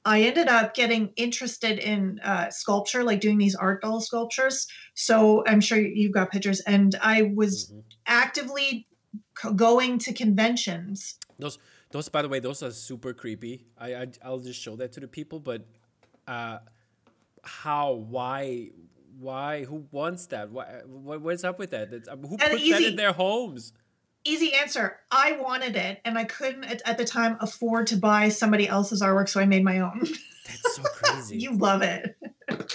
I 0.04 0.22
ended 0.22 0.48
up 0.48 0.74
getting 0.74 1.12
interested 1.16 1.78
in 1.78 2.20
uh, 2.22 2.50
sculpture, 2.50 3.02
like 3.02 3.20
doing 3.20 3.38
these 3.38 3.54
art 3.54 3.80
doll 3.80 4.02
sculptures. 4.02 4.66
So 4.94 5.42
I'm 5.46 5.62
sure 5.62 5.78
you've 5.78 6.12
got 6.12 6.30
pictures. 6.30 6.60
And 6.60 6.94
I 7.00 7.22
was 7.34 7.72
Mhm. 7.72 7.82
actively 8.06 8.86
co- 9.34 9.54
going 9.54 9.98
to 10.00 10.12
conventions 10.12 11.18
Those 11.38 11.58
those 11.90 12.08
by 12.08 12.22
the 12.22 12.28
way, 12.28 12.38
those 12.40 12.62
are 12.62 12.70
super 12.70 13.12
creepy. 13.14 13.64
I, 13.78 13.94
I 13.94 14.06
I'll 14.22 14.38
just 14.40 14.60
show 14.60 14.76
that 14.76 14.92
to 14.92 15.00
the 15.00 15.08
people, 15.08 15.40
but 15.40 15.66
uh, 16.28 16.58
how? 17.44 17.92
Why? 17.92 18.70
Why? 19.18 19.64
Who 19.64 19.86
wants 19.90 20.26
that? 20.26 20.50
Why, 20.50 20.66
what's 20.82 21.44
up 21.44 21.58
with 21.58 21.70
that? 21.70 21.90
That's, 21.90 22.08
uh, 22.08 22.16
who 22.16 22.36
And 22.40 22.50
puts 22.52 22.68
that 22.70 22.82
in 22.82 22.96
their 22.96 23.12
homes? 23.12 23.72
easy 24.26 24.54
answer 24.54 24.96
i 25.10 25.32
wanted 25.32 25.76
it 25.76 26.00
and 26.06 26.16
i 26.16 26.24
couldn't 26.24 26.64
at, 26.64 26.80
at 26.86 26.96
the 26.96 27.04
time 27.04 27.36
afford 27.42 27.86
to 27.86 27.94
buy 27.94 28.26
somebody 28.30 28.66
else's 28.66 29.02
artwork 29.02 29.28
so 29.28 29.38
i 29.38 29.44
made 29.44 29.62
my 29.62 29.80
own 29.80 30.00
That's 30.46 30.76
so 30.76 30.82
crazy. 30.82 31.36
you 31.36 31.52
love 31.52 31.82
it 31.82 32.16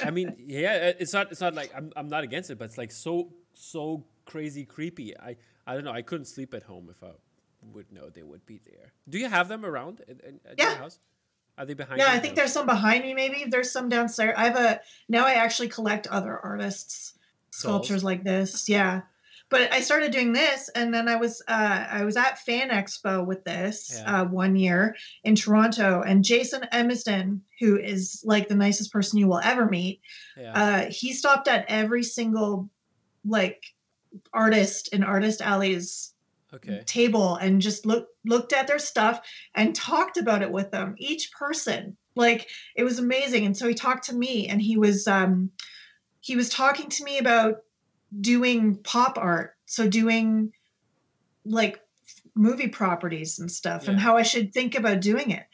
I 0.04 0.12
mean, 0.12 0.36
yeah, 0.38 0.92
it's 1.00 1.12
not. 1.14 1.32
It's 1.32 1.42
not 1.42 1.56
like 1.56 1.72
I'm. 1.76 1.92
I'm 1.96 2.08
not 2.10 2.24
against 2.24 2.50
it, 2.52 2.58
but 2.60 2.66
it's 2.66 2.78
like 2.78 2.92
so 2.92 3.32
so 3.54 4.04
crazy 4.26 4.64
creepy. 4.66 5.18
I 5.18 5.36
I 5.66 5.74
don't 5.76 5.84
know. 5.84 5.92
I 5.92 6.02
couldn't 6.04 6.26
sleep 6.26 6.54
at 6.54 6.64
home 6.64 6.88
if 6.90 7.04
I 7.04 7.12
would 7.74 7.92
know 7.92 8.10
they 8.10 8.24
would 8.24 8.46
be 8.46 8.60
there. 8.66 8.94
Do 9.08 9.18
you 9.20 9.28
have 9.30 9.48
them 9.48 9.66
around 9.66 10.02
at, 10.08 10.22
at 10.24 10.34
at 10.52 10.58
your 10.60 10.68
Yeah. 10.70 10.76
house? 10.78 11.00
Are 11.60 11.66
they 11.66 11.74
behind? 11.74 12.00
yeah 12.00 12.10
i 12.10 12.18
think 12.20 12.36
there's 12.36 12.54
some 12.54 12.66
behind 12.66 13.04
me 13.04 13.14
maybe 13.14 13.46
there's 13.50 13.70
some 13.70 13.90
downstairs 13.90 14.34
i 14.38 14.46
have 14.46 14.56
a 14.56 14.80
now 15.10 15.26
i 15.26 15.34
actually 15.34 15.68
collect 15.68 16.08
other 16.08 16.40
artists 16.40 17.14
sculptures 17.52 18.04
like 18.04 18.24
this 18.24 18.70
yeah 18.70 19.02
but 19.50 19.72
i 19.74 19.82
started 19.82 20.12
doing 20.12 20.32
this 20.32 20.70
and 20.70 20.94
then 20.94 21.10
i 21.10 21.18
was 21.18 21.42
uh, 21.50 21.86
i 21.92 22.06
was 22.06 22.16
at 22.16 22.40
fan 22.40 22.70
expo 22.70 23.26
with 23.26 23.44
this 23.44 24.00
Yeah. 24.02 24.22
uh, 24.22 24.26
one 24.26 24.56
year 24.56 24.96
in 25.26 25.36
toronto 25.36 26.02
and 26.02 26.24
jason 26.24 26.62
Edmiston 26.72 27.42
who 27.60 27.78
is 27.78 28.22
like 28.26 28.48
the 28.48 28.56
nicest 28.56 28.94
person 28.94 29.20
you 29.20 29.28
will 29.28 29.42
ever 29.44 29.66
meet 29.66 30.00
Yeah. 30.38 30.54
uh, 30.54 30.86
he 30.90 31.12
stopped 31.12 31.50
at 31.50 31.66
every 31.68 32.04
single 32.04 32.70
like 33.26 33.66
artist 34.34 34.90
and 34.94 35.04
artist 35.04 35.42
alley's 35.42 36.14
okay. 36.54 36.82
table 36.86 37.36
and 37.36 37.62
just 37.62 37.86
looked 37.86 38.12
looked 38.26 38.54
at 38.54 38.68
their 38.68 38.80
stuff 38.80 39.22
and 39.56 39.76
talked 39.76 40.18
about 40.18 40.42
it 40.42 40.52
with 40.52 40.72
them 40.72 40.96
each 40.98 41.32
person. 41.32 41.98
Like 42.16 42.48
it 42.76 42.84
was 42.84 43.00
amazing. 43.00 43.46
And 43.46 43.56
so 43.56 43.68
he 43.68 43.74
talked 43.74 44.06
to 44.06 44.16
me 44.16 44.48
and 44.48 44.62
he 44.62 44.78
was 44.78 45.08
um 45.08 45.52
he 46.20 46.36
was 46.36 46.50
talking 46.50 46.90
to 46.90 47.04
me 47.04 47.18
about 47.18 47.58
doing 48.20 48.78
pop 48.78 49.18
art. 49.18 49.56
So 49.66 49.88
doing 49.88 50.52
like 51.46 51.80
movie 52.36 52.68
properties 52.68 53.40
and 53.40 53.52
stuff 53.52 53.88
and 53.88 54.00
how 54.00 54.16
i 54.16 54.22
should 54.22 54.54
think 54.54 54.76
about 54.76 55.02
doing 55.02 55.32
it. 55.32 55.46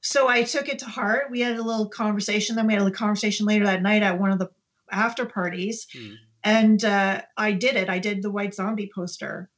So 0.00 0.28
i 0.28 0.42
took 0.42 0.68
it 0.68 0.78
to 0.80 0.86
heart. 0.86 1.30
We 1.30 1.40
had 1.40 1.56
a 1.56 1.62
little 1.62 1.88
conversation. 1.88 2.56
Then 2.56 2.66
we 2.66 2.74
had 2.74 2.80
a 2.80 2.84
little 2.84 2.96
conversation 2.96 3.46
later 3.46 3.66
that 3.66 3.82
night 3.82 4.02
at 4.02 4.20
one 4.20 4.30
of 4.30 4.38
the 4.38 4.50
after 4.90 5.26
parties. 5.26 5.86
Hmm. 5.92 6.12
and 6.42 6.84
uh, 6.84 7.22
i 7.36 7.52
did 7.52 7.76
it. 7.76 7.88
I 7.88 7.98
did 7.98 8.22
the 8.22 8.30
white 8.30 8.54
zombie 8.54 8.90
poster 8.94 9.50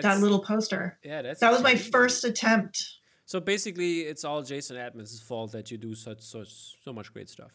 that 0.00 0.20
little 0.20 0.40
poster 0.40 0.98
Yeah, 1.04 1.22
that's 1.22 1.40
that 1.40 1.52
was 1.52 1.62
my 1.62 1.76
first 1.76 2.24
attempt. 2.24 2.84
So 3.26 3.40
basically, 3.40 4.00
it's 4.00 4.24
all 4.24 4.42
Jason 4.42 4.76
Edmiston's 4.76 5.20
fault 5.22 5.52
that 5.52 5.70
you 5.70 5.78
do 5.78 5.94
such 5.94 6.20
so 6.20 6.44
so 6.44 6.92
much 6.92 7.12
great 7.12 7.28
stuff. 7.28 7.50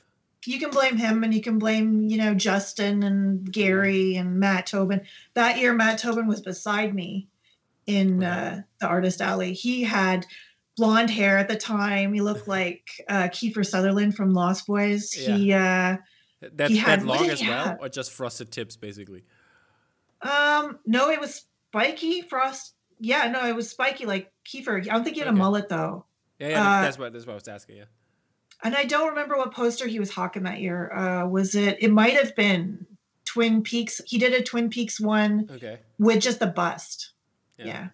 You 0.46 0.60
can 0.60 0.70
blame 0.70 0.96
him 0.98 1.24
and 1.24 1.34
you 1.34 1.42
can 1.42 1.60
blame, 1.60 2.04
you 2.08 2.18
know, 2.18 2.34
Justin 2.34 3.04
and 3.04 3.52
Gary 3.52 4.16
and 4.16 4.40
Matt 4.40 4.68
Tobin. 4.68 5.02
That 5.34 5.58
year, 5.58 5.74
Matt 5.74 5.98
Tobin 6.00 6.28
was 6.28 6.42
beside 6.42 6.94
me 6.96 7.28
in 7.86 8.24
uh, 8.24 8.62
the 8.80 8.88
Artist 8.88 9.20
Alley. 9.22 9.54
He 9.54 9.84
had 9.84 10.26
blonde 10.78 11.10
hair 11.10 11.38
at 11.38 11.48
the 11.50 11.56
time. 11.58 12.14
He 12.14 12.22
looked 12.22 12.48
like 12.60 12.88
uh, 13.10 13.24
Kiefer 13.30 13.66
Sutherland 13.66 14.16
from 14.16 14.34
Lost 14.34 14.68
Boys. 14.68 15.12
He, 15.12 15.52
uh, 15.52 15.98
That's 16.42 16.72
He 16.72 16.78
had- 16.78 17.02
that 17.02 17.06
long 17.06 17.30
as 17.30 17.42
well, 17.42 17.66
have? 17.66 17.78
or 17.82 17.90
just 17.90 18.12
frosted 18.12 18.52
tips, 18.52 18.78
basically. 18.78 19.24
um, 20.22 20.80
no, 20.86 21.10
it 21.10 21.20
was 21.20 21.46
spiky 21.80 22.22
frost. 22.22 22.74
Yeah, 23.00 23.28
no, 23.30 23.46
it 23.48 23.56
was 23.56 23.70
spiky 23.70 24.06
like 24.06 24.32
Kiefer. 24.46 24.80
I 24.82 24.94
don't 24.94 25.04
think 25.04 25.16
he 25.16 25.22
had 25.22 25.30
a 25.30 25.34
mullet 25.34 25.70
though. 25.70 26.06
Yeah, 26.40 26.50
yeah. 26.50 26.62
Uh, 26.62 26.82
that's 26.82 26.98
what 26.98 27.14
that's 27.14 27.26
what 27.26 27.34
I 27.34 27.36
was 27.36 27.48
asking. 27.48 27.78
Yeah. 27.78 27.84
and 28.64 28.76
I 28.76 28.86
don't 28.86 29.10
remember 29.10 29.38
what 29.38 29.54
poster 29.54 29.88
he 29.88 30.00
was 30.00 30.10
hawking 30.12 30.44
that 30.44 30.60
year. 30.60 30.92
Uh, 30.92 31.28
was 31.28 31.56
it? 31.56 31.78
It 31.82 31.92
might 31.92 32.14
have 32.14 32.36
been 32.36 32.86
Twin 33.26 33.62
Peaks. 33.62 34.02
He 34.06 34.18
did 34.18 34.34
a 34.34 34.42
Twin 34.44 34.70
Peaks 34.70 35.00
one 35.00 35.50
Okay. 35.52 35.80
with 36.00 36.22
just 36.22 36.40
the 36.40 36.48
bust. 36.48 37.12
Yeah. 37.58 37.66
Yeah. 37.66 37.88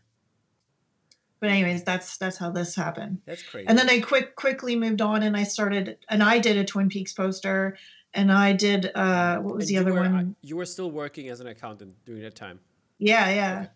But 1.40 1.50
anyways, 1.50 1.84
that's 1.84 2.18
that's 2.18 2.38
how 2.38 2.52
this 2.52 2.74
happened. 2.76 3.20
That's 3.26 3.44
crazy. 3.44 3.68
And 3.68 3.78
then 3.78 3.90
I 3.90 4.00
quick 4.00 4.36
quickly 4.36 4.78
moved 4.78 5.02
on, 5.02 5.24
and 5.24 5.36
I 5.36 5.44
started, 5.44 5.98
and 6.08 6.24
I 6.24 6.40
did 6.40 6.56
a 6.56 6.64
Twin 6.64 6.88
Peaks 6.88 7.12
poster, 7.12 7.78
and 8.14 8.32
I 8.32 8.54
did 8.54 8.90
uh, 8.96 9.40
what 9.40 9.56
was 9.56 9.70
And 9.70 9.76
the 9.78 9.82
other 9.82 9.94
were, 9.94 10.06
uh, 10.06 10.12
one? 10.12 10.36
You 10.42 10.56
were 10.56 10.66
still 10.66 10.90
working 10.92 11.28
as 11.28 11.42
an 11.42 11.48
accountant 11.48 11.96
during 12.06 12.22
that 12.22 12.36
time. 12.36 12.62
Yeah, 13.00 13.30
yeah, 13.30 13.68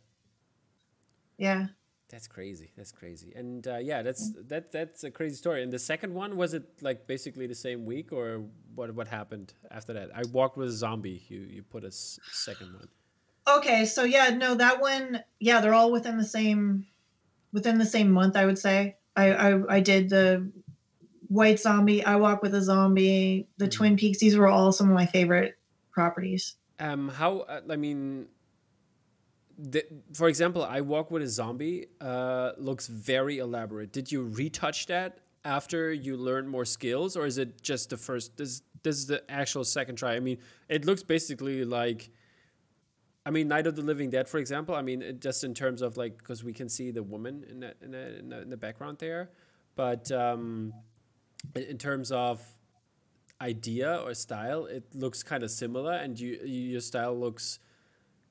yeah. 1.38 1.68
That's 2.10 2.28
crazy. 2.28 2.72
That's 2.78 2.94
crazy. 2.94 3.34
And 3.36 3.68
uh, 3.68 3.78
yeah, 3.80 4.02
that's 4.02 4.32
that 4.48 4.72
that's 4.72 5.04
a 5.04 5.12
crazy 5.12 5.36
story. 5.36 5.62
And 5.62 5.74
the 5.74 5.80
second 5.80 6.14
one 6.14 6.38
was 6.38 6.54
it 6.54 6.64
like 6.82 7.06
basically 7.06 7.48
the 7.48 7.56
same 7.56 7.86
week 7.86 8.14
or 8.14 8.46
what 8.76 8.96
what 8.96 9.08
happened 9.10 9.54
after 9.72 9.92
that? 9.94 10.12
I 10.16 10.24
walked 10.32 10.56
with 10.58 10.70
a 10.70 10.72
zombie. 10.72 11.26
You 11.28 11.40
you 11.40 11.64
put 11.64 11.84
a 11.84 11.88
s- 11.88 12.18
second 12.32 12.74
one. 12.74 12.88
Okay, 13.58 13.86
so 13.86 14.04
yeah, 14.04 14.30
no, 14.30 14.56
that 14.56 14.82
one, 14.82 15.24
yeah, 15.40 15.62
they're 15.62 15.74
all 15.74 15.90
within 15.92 16.18
the 16.18 16.26
same, 16.26 16.86
within 17.54 17.78
the 17.78 17.86
same 17.86 18.12
month, 18.12 18.36
I 18.36 18.46
would 18.46 18.60
say. 18.60 18.98
I 19.16 19.32
I, 19.34 19.76
I 19.76 19.80
did 19.80 20.10
the 20.10 20.50
White 21.28 21.60
Zombie, 21.60 22.04
I 22.06 22.16
Walk 22.16 22.42
with 22.42 22.56
a 22.56 22.62
Zombie, 22.62 23.48
the 23.58 23.66
Mhm. 23.68 23.72
Twin 23.72 23.98
Peaks. 23.98 24.20
These 24.20 24.38
were 24.38 24.48
all 24.48 24.72
some 24.72 24.88
of 24.88 24.94
my 24.96 25.06
favorite 25.06 25.58
properties. 25.92 26.56
Um, 26.80 27.10
how? 27.10 27.40
Uh, 27.40 27.62
I 27.70 27.76
mean, 27.76 28.28
the, 29.58 29.86
for 30.14 30.28
example, 30.28 30.64
I 30.64 30.82
walk 30.82 31.10
with 31.10 31.24
a 31.24 31.28
zombie. 31.28 31.88
Uh, 32.00 32.52
looks 32.58 32.88
very 32.88 33.40
elaborate. 33.40 33.92
Did 33.92 34.12
you 34.12 34.24
retouch 34.24 34.86
that 34.88 35.20
after 35.44 35.92
you 35.92 36.16
learned 36.16 36.50
more 36.50 36.66
skills, 36.66 37.18
or 37.18 37.26
is 37.26 37.38
it 37.38 37.62
just 37.62 37.90
the 37.90 37.98
first? 37.98 38.38
This 38.38 38.62
this 38.84 38.98
is 38.98 39.08
the 39.08 39.30
actual 39.30 39.64
second 39.64 39.96
try. 39.96 40.16
I 40.16 40.20
mean, 40.20 40.38
it 40.70 40.86
looks 40.86 41.04
basically 41.04 41.66
like. 41.66 42.12
I 43.26 43.30
mean, 43.30 43.50
Night 43.50 43.68
of 43.68 43.76
the 43.76 43.82
Living 43.82 44.10
Dead, 44.10 44.30
for 44.30 44.38
example. 44.38 44.74
I 44.74 44.82
mean, 44.82 45.02
it, 45.02 45.20
just 45.20 45.44
in 45.44 45.54
terms 45.54 45.82
of 45.82 45.98
like, 45.98 46.18
because 46.18 46.46
we 46.46 46.54
can 46.54 46.70
see 46.70 46.92
the 46.92 47.04
woman 47.04 47.44
in 47.50 47.60
the 47.60 47.74
in 47.82 47.92
the, 47.92 48.20
in 48.20 48.34
in 48.34 48.50
the 48.50 48.58
background 48.58 49.00
there, 49.00 49.32
but 49.76 50.10
um, 50.12 50.72
in, 51.54 51.78
terms 51.78 52.12
of 52.12 52.42
idea 53.42 53.98
or 53.98 54.14
style, 54.14 54.66
it 54.66 54.84
looks 54.96 55.24
kind 55.24 55.44
of 55.44 55.52
similar, 55.52 55.94
and 55.94 56.18
you 56.18 56.40
your 56.46 56.80
style 56.80 57.20
looks 57.20 57.60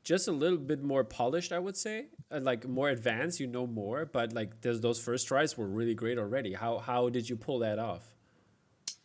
just 0.07 0.29
a 0.29 0.33
little 0.33 0.57
bit 0.59 0.83
more 0.83 1.03
polished, 1.05 1.53
I 1.53 1.59
would 1.59 1.77
say, 1.77 2.07
like 2.31 2.67
more 2.67 2.89
advanced. 2.89 3.41
You 3.41 3.49
know 3.49 3.67
more, 3.67 4.07
but 4.07 4.33
like 4.33 4.61
those 4.63 5.01
first 5.01 5.27
tries 5.27 5.59
were 5.59 5.67
really 5.67 5.95
great 5.95 6.17
already. 6.17 6.55
How 6.55 6.79
how 6.79 7.11
did 7.11 7.29
you 7.29 7.37
pull 7.37 7.59
that 7.59 7.79
off? 7.79 8.15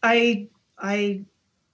I 0.03 0.47
I 0.77 1.25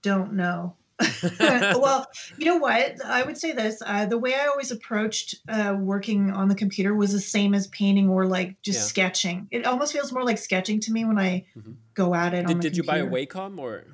don't 0.02 0.32
know. 0.32 0.76
well, 1.40 2.06
you 2.38 2.46
know 2.46 2.56
what? 2.56 3.04
I 3.04 3.22
would 3.22 3.36
say 3.36 3.52
this: 3.52 3.80
uh, 3.84 4.06
the 4.06 4.18
way 4.18 4.34
I 4.34 4.46
always 4.46 4.72
approached 4.72 5.36
uh, 5.48 5.76
working 5.78 6.30
on 6.30 6.48
the 6.48 6.54
computer 6.56 6.94
was 6.94 7.12
the 7.12 7.20
same 7.20 7.54
as 7.54 7.68
painting 7.68 8.08
or 8.08 8.26
like 8.26 8.56
just 8.62 8.80
Yeah. 8.80 8.84
sketching. 8.86 9.46
It 9.50 9.66
almost 9.66 9.92
feels 9.92 10.10
more 10.12 10.24
like 10.24 10.38
sketching 10.38 10.80
to 10.80 10.92
me 10.92 11.04
when 11.04 11.18
I 11.18 11.46
Mhm. 11.56 11.76
go 11.94 12.14
at 12.14 12.34
it. 12.34 12.46
on 12.46 12.54
Did, 12.54 12.60
did 12.60 12.76
you 12.78 12.82
buy 12.82 12.98
a. 12.98 13.06
Wacom 13.06 13.58
or 13.58 13.84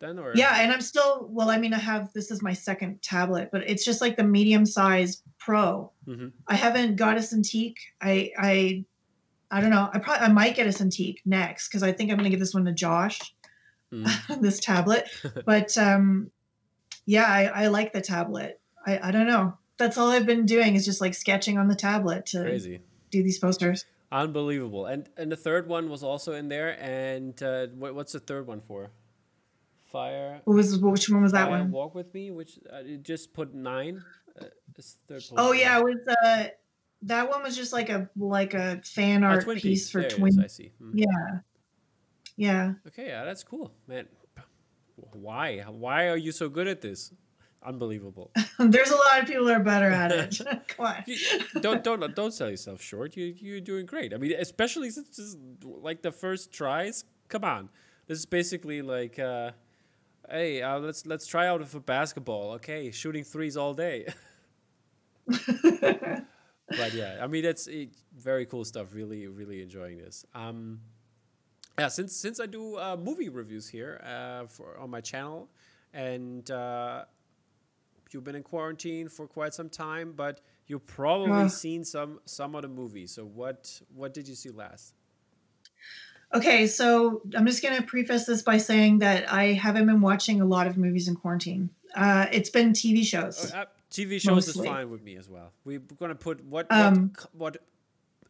then 0.00 0.18
or 0.18 0.32
Yeah, 0.34 0.60
and 0.60 0.72
I'm 0.72 0.80
still 0.80 1.28
well. 1.30 1.50
I 1.50 1.58
mean, 1.58 1.74
I 1.74 1.78
have 1.78 2.12
this 2.12 2.30
is 2.30 2.42
my 2.42 2.52
second 2.52 3.02
tablet, 3.02 3.50
but 3.52 3.68
it's 3.68 3.84
just 3.84 4.00
like 4.00 4.16
the 4.16 4.24
medium 4.24 4.66
size 4.66 5.22
Pro. 5.38 5.92
Mhm. 6.06 6.32
I 6.46 6.54
haven't 6.54 6.96
got 6.96 7.16
a 7.16 7.20
Cintiq. 7.20 7.74
I 8.00 8.32
I 8.38 8.84
I 9.50 9.60
don't 9.60 9.70
know. 9.70 9.88
I 9.92 9.98
probably 9.98 10.26
I 10.26 10.28
might 10.32 10.54
get 10.56 10.66
a 10.66 10.70
Cintiq 10.70 11.16
next 11.24 11.68
because 11.68 11.82
I 11.82 11.92
think 11.92 12.10
I'm 12.10 12.16
gonna 12.16 12.30
give 12.30 12.40
this 12.40 12.54
one 12.54 12.64
to 12.66 12.72
Josh. 12.72 13.20
Mm. 13.92 14.40
this 14.42 14.60
tablet, 14.60 15.08
but 15.46 15.76
um, 15.78 16.30
yeah, 17.06 17.24
I, 17.24 17.64
I 17.64 17.66
like 17.68 17.92
the 17.92 18.02
tablet. 18.02 18.60
I 18.86 19.08
I 19.08 19.10
don't 19.10 19.26
know. 19.26 19.56
that's 19.78 19.96
all 19.96 20.10
I've 20.10 20.26
been 20.26 20.44
doing 20.44 20.74
is 20.74 20.84
just 20.84 21.00
like 21.00 21.14
sketching 21.14 21.56
on 21.56 21.68
the 21.68 21.74
tablet 21.74 22.26
to 22.26 22.42
Crazy. 22.42 22.80
do 23.10 23.22
these 23.22 23.38
posters. 23.38 23.86
Unbelievable. 24.12 24.86
And 24.86 25.08
and 25.16 25.32
the 25.32 25.36
third 25.36 25.68
one 25.68 25.88
was 25.88 26.02
also 26.02 26.32
in 26.32 26.48
there. 26.48 26.76
And 26.82 27.40
uh, 27.42 27.68
what, 27.68 27.94
what's 27.94 28.12
the 28.12 28.20
third 28.20 28.46
one 28.46 28.60
for? 28.60 28.90
Fire. 29.88 30.40
What 30.44 30.54
was 30.54 30.78
which 30.78 31.08
one 31.08 31.22
was 31.22 31.32
that 31.32 31.48
one? 31.48 31.70
Walk 31.70 31.94
with 31.94 32.12
me, 32.12 32.30
which 32.30 32.58
uh, 32.70 32.82
just 33.02 33.32
put 33.32 33.54
nine. 33.54 34.02
Uh, 34.40 34.44
third 35.08 35.22
Oh 35.36 35.52
yeah, 35.52 35.78
it 35.78 35.84
was 35.84 36.16
uh 36.24 36.44
that 37.02 37.28
one 37.28 37.42
was 37.42 37.56
just 37.56 37.72
like 37.72 37.88
a 37.88 38.08
like 38.16 38.54
a 38.54 38.80
fan 38.84 39.24
Ah, 39.24 39.28
art 39.28 39.44
Twin 39.44 39.58
piece 39.58 39.90
for 39.90 40.00
There 40.00 40.08
it 40.08 40.12
is, 40.12 40.18
Twin. 40.18 40.40
I 40.40 40.46
see. 40.46 40.72
Hmm. 40.78 40.98
Yeah. 40.98 41.38
Yeah. 42.36 42.72
Okay, 42.86 43.08
yeah, 43.08 43.24
that's 43.24 43.42
cool, 43.42 43.72
man. 43.86 44.06
Why? 45.12 45.60
Why 45.62 46.08
are 46.08 46.16
you 46.16 46.32
so 46.32 46.48
good 46.48 46.68
at 46.68 46.80
this? 46.80 47.12
Unbelievable. 47.64 48.30
There's 48.58 48.90
a 48.90 48.96
lot 48.96 49.22
of 49.22 49.26
people 49.26 49.46
that 49.46 49.60
are 49.60 49.64
better 49.64 49.90
at 49.90 50.12
it. 50.12 50.38
Come 50.68 50.86
on. 50.86 51.04
Don't 51.60 51.82
don't 51.82 52.14
don't 52.14 52.32
sell 52.32 52.50
yourself 52.50 52.80
short. 52.80 53.16
You 53.16 53.34
you're 53.36 53.60
doing 53.60 53.86
great. 53.86 54.14
I 54.14 54.16
mean, 54.16 54.32
especially 54.38 54.90
since 54.90 55.08
this 55.08 55.18
is 55.18 55.36
like 55.62 56.02
the 56.02 56.12
first 56.12 56.52
tries. 56.52 57.04
Come 57.28 57.44
on, 57.44 57.68
this 58.06 58.18
is 58.18 58.26
basically 58.26 58.80
like, 58.80 59.18
uh, 59.18 59.50
hey, 60.30 60.62
uh, 60.62 60.78
let's 60.78 61.06
let's 61.06 61.26
try 61.26 61.48
out 61.48 61.66
for 61.68 61.80
basketball. 61.80 62.52
Okay, 62.52 62.90
shooting 62.90 63.24
threes 63.24 63.56
all 63.56 63.74
day. 63.74 64.06
but 65.26 66.94
yeah, 66.94 67.18
I 67.20 67.26
mean 67.26 67.44
that's 67.44 67.66
it, 67.66 67.90
very 68.16 68.46
cool 68.46 68.64
stuff. 68.64 68.94
Really, 68.94 69.26
really 69.26 69.62
enjoying 69.62 69.98
this. 69.98 70.24
Um, 70.34 70.80
yeah, 71.78 71.88
since 71.88 72.16
since 72.16 72.40
I 72.40 72.46
do 72.46 72.76
uh, 72.76 72.96
movie 72.96 73.28
reviews 73.28 73.68
here 73.68 74.00
uh, 74.04 74.46
for 74.46 74.78
on 74.78 74.90
my 74.90 75.00
channel, 75.00 75.48
and 75.92 76.50
uh, 76.50 77.04
you've 78.10 78.24
been 78.24 78.34
in 78.34 78.42
quarantine 78.42 79.08
for 79.08 79.26
quite 79.26 79.54
some 79.54 79.68
time, 79.68 80.12
but 80.16 80.40
you've 80.66 80.86
probably 80.86 81.48
seen 81.48 81.84
some 81.84 82.20
some 82.24 82.54
of 82.54 82.62
the 82.62 82.68
movies. 82.68 83.12
So 83.12 83.24
what 83.24 83.80
what 83.94 84.14
did 84.14 84.28
you 84.28 84.34
see 84.34 84.50
last? 84.50 84.94
Okay, 86.34 86.66
so 86.66 87.22
I'm 87.34 87.46
just 87.46 87.62
going 87.62 87.76
to 87.76 87.82
preface 87.82 88.26
this 88.26 88.42
by 88.42 88.58
saying 88.58 88.98
that 88.98 89.32
I 89.32 89.54
haven't 89.54 89.86
been 89.86 90.00
watching 90.00 90.40
a 90.40 90.44
lot 90.44 90.66
of 90.66 90.76
movies 90.76 91.08
in 91.08 91.16
quarantine. 91.16 91.70
Uh, 91.94 92.26
it's 92.30 92.50
been 92.50 92.72
TV 92.72 93.04
shows. 93.04 93.52
Uh, 93.52 93.64
TV 93.90 94.20
shows 94.20 94.46
Mostly. 94.46 94.66
is 94.66 94.72
fine 94.72 94.90
with 94.90 95.02
me 95.02 95.16
as 95.16 95.28
well. 95.28 95.52
We're 95.64 95.78
gonna 95.78 96.14
put 96.14 96.44
what 96.44 96.66
Um, 96.70 97.12
what 97.32 97.56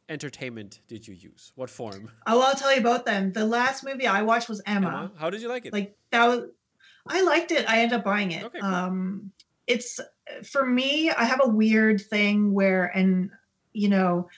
entertainment 0.08 0.80
did 0.86 1.06
you 1.06 1.14
use? 1.14 1.52
What 1.56 1.68
form? 1.68 2.10
Oh, 2.26 2.40
I'll 2.40 2.54
tell 2.54 2.72
you 2.72 2.80
about 2.80 3.04
them. 3.04 3.32
The 3.32 3.44
last 3.44 3.84
movie 3.84 4.06
I 4.06 4.22
watched 4.22 4.48
was 4.48 4.62
Emma. 4.64 4.88
Emma? 4.88 5.12
How 5.18 5.30
did 5.30 5.42
you 5.42 5.48
like 5.48 5.66
it? 5.66 5.72
Like 5.72 5.96
that 6.10 6.26
was, 6.26 6.44
I 7.08 7.22
liked 7.22 7.50
it. 7.50 7.68
I 7.68 7.80
ended 7.80 7.98
up 7.98 8.04
buying 8.04 8.30
it. 8.30 8.44
Okay, 8.44 8.60
cool. 8.60 8.68
Um, 8.68 9.32
it's 9.66 9.98
for 10.44 10.64
me. 10.64 11.10
I 11.10 11.24
have 11.24 11.40
a 11.42 11.48
weird 11.48 12.00
thing 12.00 12.52
where, 12.52 12.84
and 12.84 13.30
you 13.72 13.88
know, 13.88 14.28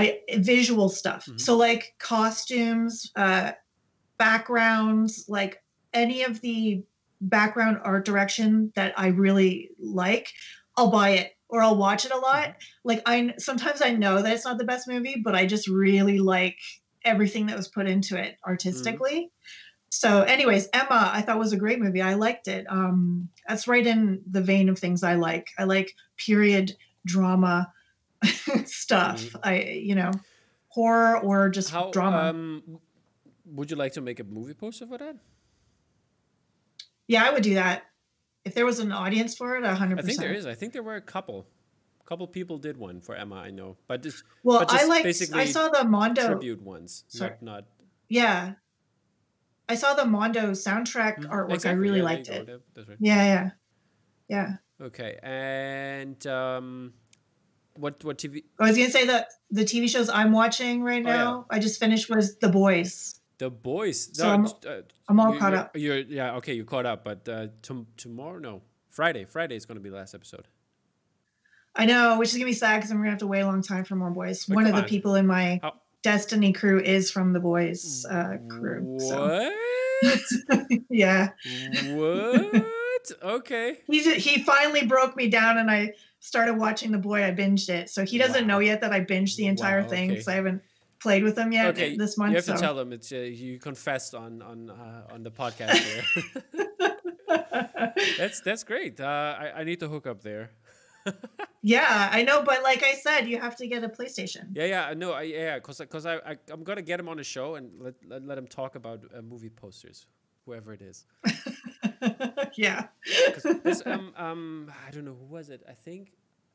I 0.00 0.20
visual 0.38 0.88
stuff. 0.88 1.26
Mhm. 1.26 1.40
So 1.40 1.56
like 1.56 1.94
costumes, 1.98 3.10
uh, 3.16 3.52
backgrounds, 4.18 5.24
like 5.28 5.62
any 5.92 6.22
of 6.22 6.40
the 6.40 6.82
background 7.20 7.78
art 7.84 8.04
direction 8.04 8.72
that 8.76 8.92
I 8.98 9.08
really 9.08 9.70
like, 9.78 10.28
I'll 10.76 10.90
buy 10.90 11.10
it 11.10 11.32
or 11.48 11.62
I'll 11.62 11.76
watch 11.76 12.04
it 12.04 12.12
a 12.12 12.16
lot. 12.18 12.48
Mm-hmm. 12.48 12.58
Like 12.84 13.02
I 13.06 13.34
sometimes 13.38 13.82
I 13.82 13.90
know 13.90 14.22
that 14.22 14.32
it's 14.32 14.44
not 14.44 14.58
the 14.58 14.64
best 14.64 14.88
movie, 14.88 15.20
but 15.22 15.34
I 15.34 15.46
just 15.46 15.68
really 15.68 16.18
like 16.18 16.58
everything 17.04 17.46
that 17.46 17.56
was 17.56 17.68
put 17.68 17.88
into 17.88 18.16
it 18.16 18.36
artistically. 18.46 19.30
So, 19.92 20.22
anyways, 20.22 20.68
Emma, 20.72 21.10
I 21.12 21.20
thought 21.22 21.38
was 21.38 21.52
a 21.52 21.58
great 21.58 21.80
movie. 21.80 22.00
I 22.00 22.14
liked 22.14 22.46
it. 22.46 22.64
Um, 22.68 23.28
that's 23.48 23.66
right 23.66 23.84
in 23.84 24.22
the 24.30 24.40
vein 24.40 24.68
of 24.68 24.78
things 24.78 25.02
I 25.02 25.16
like. 25.16 25.48
I 25.58 25.64
like 25.64 25.94
period 26.16 26.76
drama 27.04 27.72
stuff. 28.66 29.22
Mhm. 29.24 29.40
I, 29.42 29.60
you 29.62 29.94
know, 29.94 30.10
horror 30.68 31.18
or 31.20 31.48
just 31.48 31.70
How 31.70 31.90
drama. 31.90 32.18
um 32.30 32.80
would 33.46 33.70
you 33.70 33.76
like 33.76 33.92
to 33.94 34.00
make 34.00 34.20
a 34.20 34.24
movie 34.24 34.54
poster 34.54 34.86
for 34.86 34.98
that? 34.98 35.16
yeah, 37.08 37.24
I 37.24 37.30
would 37.32 37.42
do 37.42 37.54
that 37.54 37.84
if 38.44 38.54
there 38.54 38.64
was 38.66 38.78
an 38.78 38.92
audience 38.92 39.36
for 39.36 39.56
it. 39.56 39.64
hundred 39.64 39.96
percent. 39.96 39.98
I 39.98 40.06
think 40.06 40.18
there 40.20 40.32
is. 40.34 40.46
I 40.46 40.54
think 40.54 40.72
there 40.72 40.82
were 40.82 40.96
a 40.96 41.00
couple. 41.00 41.46
couple 42.04 42.26
people 42.26 42.58
did 42.58 42.76
one 42.76 43.00
for 43.00 43.14
Emma, 43.14 43.36
I 43.36 43.50
know. 43.50 43.76
But 43.86 44.02
just 44.02 44.24
Well, 44.42 44.58
but 44.60 44.72
I 44.72 44.84
like. 44.84 45.06
I 45.06 45.44
saw 45.46 45.68
the 45.68 45.84
Mondo. 45.84 46.26
tribute 46.26 46.62
ones. 46.62 47.04
Sorry. 47.08 47.30
Not 47.40 47.42
not 47.42 47.64
Yeah, 48.08 48.54
I 49.68 49.74
saw 49.76 49.94
the 49.94 50.04
Mondo 50.04 50.50
soundtrack 50.52 51.18
Mhm, 51.18 51.30
artwork. 51.30 51.66
I 51.66 51.72
really 51.72 51.98
yeah, 51.98 52.04
liked 52.04 52.28
it. 52.28 52.48
right. 52.76 52.96
Yeah, 52.98 53.24
yeah, 53.24 53.50
yeah. 54.28 54.48
Okay. 54.80 55.18
And 55.22 56.18
um 56.26 56.94
what 57.74 58.02
what 58.04 58.18
TV 58.18 58.44
I 58.58 58.68
was 58.68 58.76
gonna 58.76 58.90
say 58.90 59.06
that 59.06 59.28
the 59.50 59.64
TV 59.64 59.88
shows 59.88 60.08
I'm 60.08 60.32
watching 60.32 60.82
right 60.82 61.04
Oh, 61.04 61.08
yeah. 61.08 61.16
now. 61.16 61.46
I 61.50 61.58
just 61.58 61.78
finished 61.80 62.10
was 62.10 62.36
The 62.38 62.48
Boys. 62.48 63.20
The 63.38 63.50
Boys. 63.50 64.10
So 64.12 64.28
I'm- 64.28 64.46
uh, 64.66 64.82
I'm 65.08 65.18
all 65.20 65.32
you- 65.34 65.38
caught 65.40 65.52
you're- 65.52 65.58
up. 65.64 65.76
You're 65.76 65.98
yeah, 65.98 66.36
okay, 66.36 66.54
you 66.54 66.64
caught 66.64 66.86
up, 66.86 67.04
but 67.04 67.28
uh 67.28 67.48
tom- 67.62 67.86
tomorrow 67.96 68.38
no. 68.38 68.62
Friday. 68.90 69.24
Friday 69.24 69.56
is 69.56 69.64
gonna 69.66 69.80
be 69.80 69.88
the 69.88 69.96
last 69.96 70.14
episode. 70.14 70.46
I 71.76 71.86
know, 71.86 72.18
which 72.18 72.30
is 72.30 72.34
gonna 72.34 72.46
be 72.46 72.52
sad 72.52 72.78
because 72.78 72.90
I'm 72.90 72.98
gonna 72.98 73.10
have 73.10 73.20
to 73.20 73.26
wait 73.28 73.40
a 73.40 73.46
long 73.46 73.62
time 73.62 73.84
for 73.84 73.94
more 73.96 74.10
boys. 74.10 74.44
But 74.46 74.56
One 74.56 74.64
of 74.66 74.70
come 74.72 74.76
the 74.78 74.82
on. 74.82 74.88
people 74.88 75.14
in 75.14 75.26
my 75.26 75.60
How- 75.62 75.74
Destiny 76.02 76.52
crew 76.52 76.80
is 76.80 77.10
from 77.10 77.32
the 77.34 77.40
Boys 77.40 78.06
uh, 78.10 78.38
crew. 78.48 78.96
So 79.00 79.52
What? 80.02 80.80
yeah, 80.90 81.28
what? 81.94 82.64
Okay. 83.22 83.78
he 83.86 84.14
he 84.14 84.42
finally 84.42 84.86
broke 84.86 85.14
me 85.16 85.28
down, 85.28 85.58
and 85.58 85.70
I 85.70 85.92
started 86.20 86.54
watching 86.54 86.92
The 86.92 86.98
Boy. 86.98 87.24
I 87.24 87.32
binged 87.32 87.68
it, 87.68 87.90
so 87.90 88.04
he 88.04 88.18
doesn't 88.18 88.42
Wow. 88.46 88.54
know 88.54 88.58
yet 88.60 88.80
that 88.82 88.92
I 88.92 89.00
binged 89.00 89.36
the 89.36 89.46
entire 89.46 89.82
Wow, 89.82 89.88
thing 89.88 90.04
okay. 90.10 90.14
because 90.14 90.28
I 90.28 90.34
haven't 90.34 90.62
played 91.02 91.24
with 91.24 91.36
him 91.36 91.52
yet 91.52 91.66
Okay, 91.70 91.96
this 91.96 92.16
month. 92.16 92.30
You 92.30 92.36
have 92.36 92.44
so. 92.44 92.54
to 92.54 92.60
tell 92.60 92.74
them 92.74 92.92
it's 92.92 93.10
uh, 93.12 93.16
you 93.16 93.58
confessed 93.58 94.14
on 94.14 94.42
on 94.42 94.70
uh, 94.70 95.06
on 95.12 95.22
the 95.22 95.30
podcast 95.30 95.76
here. 95.76 96.94
that's 98.18 98.40
that's 98.40 98.64
great. 98.64 99.00
Uh, 99.00 99.36
I 99.38 99.52
I 99.60 99.64
need 99.64 99.80
to 99.80 99.88
hook 99.88 100.06
up 100.06 100.22
there. 100.22 100.50
yeah, 101.62 102.10
I 102.12 102.22
know, 102.22 102.42
but 102.42 102.62
like 102.62 102.82
I 102.82 102.92
said, 102.94 103.26
you 103.26 103.40
have 103.40 103.56
to 103.56 103.66
get 103.66 103.82
a 103.84 103.88
PlayStation. 103.88 104.50
Yeah, 104.52 104.66
yeah, 104.66 104.86
I 104.86 104.94
know. 104.94 105.12
I, 105.12 105.22
yeah, 105.22 105.58
cause, 105.58 105.80
cause 105.88 106.04
I, 106.04 106.16
I, 106.16 106.36
I'm 106.50 106.62
gonna 106.62 106.82
get 106.82 107.00
him 107.00 107.08
on 107.08 107.16
the 107.16 107.24
show 107.24 107.54
and 107.54 107.70
let 107.80 107.94
let, 108.06 108.24
let 108.26 108.38
him 108.38 108.46
talk 108.46 108.74
about 108.74 109.04
uh, 109.16 109.22
movie 109.22 109.48
posters, 109.48 110.06
whoever 110.46 110.72
it 110.72 110.82
is. 110.82 111.04
yeah. 112.56 112.86
this, 113.64 113.82
um, 113.86 114.12
um, 114.16 114.72
I 114.86 114.90
don't 114.90 115.04
know 115.04 115.16
who 115.18 115.26
was 115.26 115.50
it. 115.50 115.62
I 115.68 115.72
think, 115.72 116.12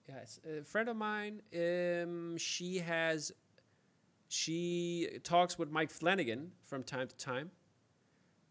yeah, 0.08 0.16
it's 0.22 0.40
a 0.46 0.64
friend 0.64 0.90
of 0.90 0.96
mine. 0.98 1.42
Um, 1.56 2.38
she 2.38 2.78
has, 2.80 3.32
she 4.28 5.20
talks 5.24 5.58
with 5.58 5.72
Mike 5.72 5.92
Flanagan 5.92 6.52
from 6.64 6.84
time 6.84 7.08
to 7.08 7.16
time, 7.18 7.52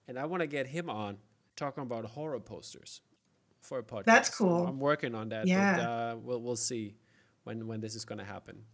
and 0.08 0.18
I 0.18 0.26
want 0.26 0.40
to 0.42 0.46
get 0.46 0.66
him 0.66 0.88
on 0.90 1.18
talking 1.56 1.82
about 1.82 2.04
horror 2.04 2.40
posters 2.40 3.00
for 3.60 3.78
a 3.78 3.82
podcast. 3.82 4.04
That's 4.04 4.36
So 4.36 4.44
cool. 4.44 4.66
I'm 4.66 4.78
working 4.78 5.14
on 5.14 5.28
that. 5.30 5.42
But, 5.42 5.48
Yeah. 5.48 5.88
uh, 6.12 6.16
we'll 6.16 6.40
we'll 6.42 6.56
see 6.56 6.96
when 7.44 7.66
when 7.66 7.80
this 7.80 7.94
is 7.94 8.04
gonna 8.04 8.24
happen. 8.24 8.64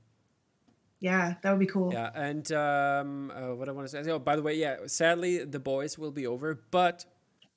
Yeah, 1.01 1.35
that 1.43 1.51
would 1.51 1.61
be 1.61 1.67
cool. 1.67 1.93
Yeah, 1.93 2.11
and 2.15 2.51
um, 2.53 3.33
uh, 3.35 3.55
what 3.55 3.69
I 3.69 3.73
want 3.73 3.89
to 3.89 4.05
say. 4.05 4.11
Oh, 4.11 4.19
by 4.19 4.37
the 4.37 4.43
way, 4.43 4.55
yeah. 4.55 4.77
Sadly, 4.87 5.45
the 5.45 5.59
boys 5.59 5.99
will 5.99 6.11
be 6.11 6.27
over, 6.27 6.63
but 6.71 7.07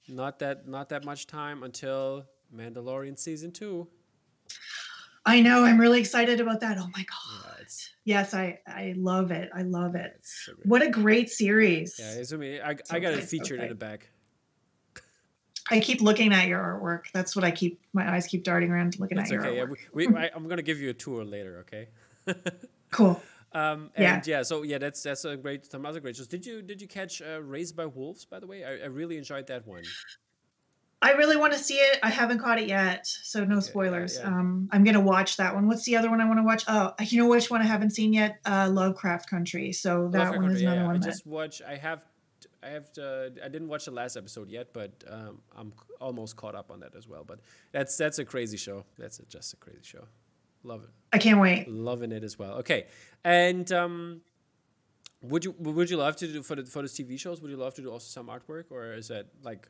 not 0.08 0.40
that 0.40 0.68
not 0.68 0.90
that 0.90 1.04
much 1.04 1.28
time 1.28 1.64
until 1.64 2.26
Mandalorian 2.56 3.20
season 3.20 3.52
two. 3.52 3.88
I 5.26 5.42
know. 5.42 5.66
I'm 5.66 5.80
really 5.80 6.00
excited 6.00 6.40
about 6.40 6.62
that. 6.62 6.78
Oh 6.78 6.90
my 6.96 7.04
god. 7.04 7.58
it's, 7.62 7.92
Yes, 8.06 8.34
I 8.34 8.60
I 8.66 8.94
love 8.96 9.32
it. 9.32 9.50
I 9.54 9.64
love 9.64 9.96
it. 9.96 10.20
so. 10.24 10.54
What 10.64 10.82
a 10.82 10.90
great 10.90 11.30
series. 11.30 11.98
Yeah, 12.00 12.14
it's, 12.14 12.32
I 12.32 12.38
mean, 12.38 12.62
I, 12.64 12.76
I 12.90 13.00
got 13.00 13.14
it 13.14 13.24
featured 13.26 13.60
in 13.60 13.68
the 13.68 13.76
back. 13.76 14.10
I 15.70 15.80
keep 15.80 16.02
looking 16.02 16.34
at 16.34 16.48
your 16.48 16.60
artwork. 16.62 17.12
That's 17.14 17.36
what 17.36 17.44
I 17.44 17.52
keep. 17.52 17.82
My 17.92 18.10
eyes 18.14 18.28
keep 18.28 18.44
darting 18.44 18.70
around 18.70 19.00
looking 19.00 19.18
It's 19.18 19.32
at 19.32 19.34
your 19.34 19.46
okay. 19.46 19.58
Yeah, 19.58 19.66
we, 19.94 20.08
we, 20.08 20.16
I, 20.18 20.30
I'm 20.34 20.48
gonna 20.48 20.62
give 20.62 20.80
you 20.80 20.90
a 20.90 20.94
tour 20.94 21.26
later. 21.26 21.66
Okay. 21.68 21.90
Cool. 22.94 23.20
Um, 23.54 23.92
Yeah. 23.98 24.16
and 24.16 24.28
yeah. 24.28 24.44
so 24.44 24.64
yeah, 24.64 24.80
that's 24.80 25.04
that's 25.04 25.26
a 25.26 25.38
great 25.38 25.66
some 25.72 25.86
other 25.86 26.00
great 26.00 26.16
shows. 26.16 26.28
Did 26.28 26.46
you 26.46 26.62
did 26.62 26.82
you 26.82 26.88
catch 26.88 27.22
uh, 27.22 27.42
Raised 27.42 27.76
by 27.76 27.86
Wolves? 27.86 28.26
By 28.26 28.40
the 28.40 28.48
way, 28.48 28.64
I, 28.64 28.84
I 28.84 28.86
really 28.88 29.18
enjoyed 29.18 29.48
that 29.48 29.68
one. 29.68 29.84
I 31.04 31.12
really 31.12 31.36
want 31.36 31.52
to 31.52 31.60
see 31.60 31.76
it. 31.76 32.00
I 32.02 32.10
haven't 32.10 32.40
caught 32.40 32.60
it 32.62 32.68
yet, 32.70 33.06
so 33.06 33.44
no 33.44 33.56
yeah, 33.56 33.60
spoilers. 33.62 34.18
yeah. 34.18 34.28
Um, 34.28 34.70
I'm 34.72 34.86
gonna 34.86 35.02
watch 35.02 35.36
that 35.38 35.54
one. 35.54 35.68
What's 35.68 35.84
the 35.84 35.98
other 35.98 36.10
one 36.10 36.22
I 36.22 36.26
want 36.26 36.40
to 36.40 36.44
watch? 36.44 36.64
Oh, 36.68 36.94
you 37.02 37.22
know 37.22 37.28
which 37.28 37.52
one 37.52 37.62
I 37.62 37.66
haven't 37.66 37.92
seen 37.92 38.14
yet? 38.14 38.40
Uh, 38.46 38.70
Lovecraft 38.72 39.30
Country. 39.30 39.74
So 39.74 40.08
that 40.08 40.20
Lovecraft 40.20 40.38
one 40.38 40.46
is 40.46 40.62
Country, 40.62 40.64
yeah, 40.64 40.72
another 40.72 40.82
yeah. 40.82 40.88
one. 40.88 40.96
I 40.96 41.00
that, 41.00 41.06
just 41.06 41.28
watch. 41.28 41.62
I 41.62 41.76
have. 41.76 42.06
I 42.64 42.70
have. 42.70 42.92
To, 42.94 43.34
I 43.44 43.50
didn't 43.50 43.68
watch 43.68 43.86
the 43.86 43.92
last 43.92 44.16
episode 44.16 44.50
yet, 44.50 44.70
but 44.72 45.04
um, 45.10 45.42
I'm 45.58 45.74
almost 46.00 46.38
caught 46.38 46.56
up 46.56 46.72
on 46.72 46.80
that 46.80 46.96
as 46.96 47.06
well. 47.08 47.26
But 47.26 47.40
that's 47.74 47.98
that's 47.98 48.20
a 48.20 48.26
crazy 48.26 48.58
show. 48.58 48.86
That's 48.98 49.20
a, 49.20 49.26
just 49.26 49.54
a 49.54 49.58
crazy 49.58 49.80
show. 49.84 50.06
Love 50.64 50.84
it. 50.84 50.90
I 51.12 51.18
can't 51.18 51.40
wait. 51.40 51.68
Loving 51.68 52.12
it 52.12 52.24
as 52.24 52.40
well. 52.40 52.54
Okay, 52.60 52.86
and 53.24 53.72
um, 53.72 54.22
would 55.22 55.44
you 55.46 55.54
would 55.60 55.90
you 55.90 55.98
love 55.98 56.16
to 56.18 56.28
do 56.28 56.42
for 56.44 56.56
the 56.56 56.64
for 56.66 56.82
the 56.82 56.88
TV 56.88 57.20
shows? 57.20 57.42
Would 57.42 57.52
you 57.52 57.58
love 57.58 57.74
to 57.76 57.82
do 57.82 57.92
also 57.92 58.08
some 58.08 58.28
artwork, 58.28 58.66
or 58.72 58.94
is 58.94 59.08
that 59.10 59.28
like, 59.44 59.68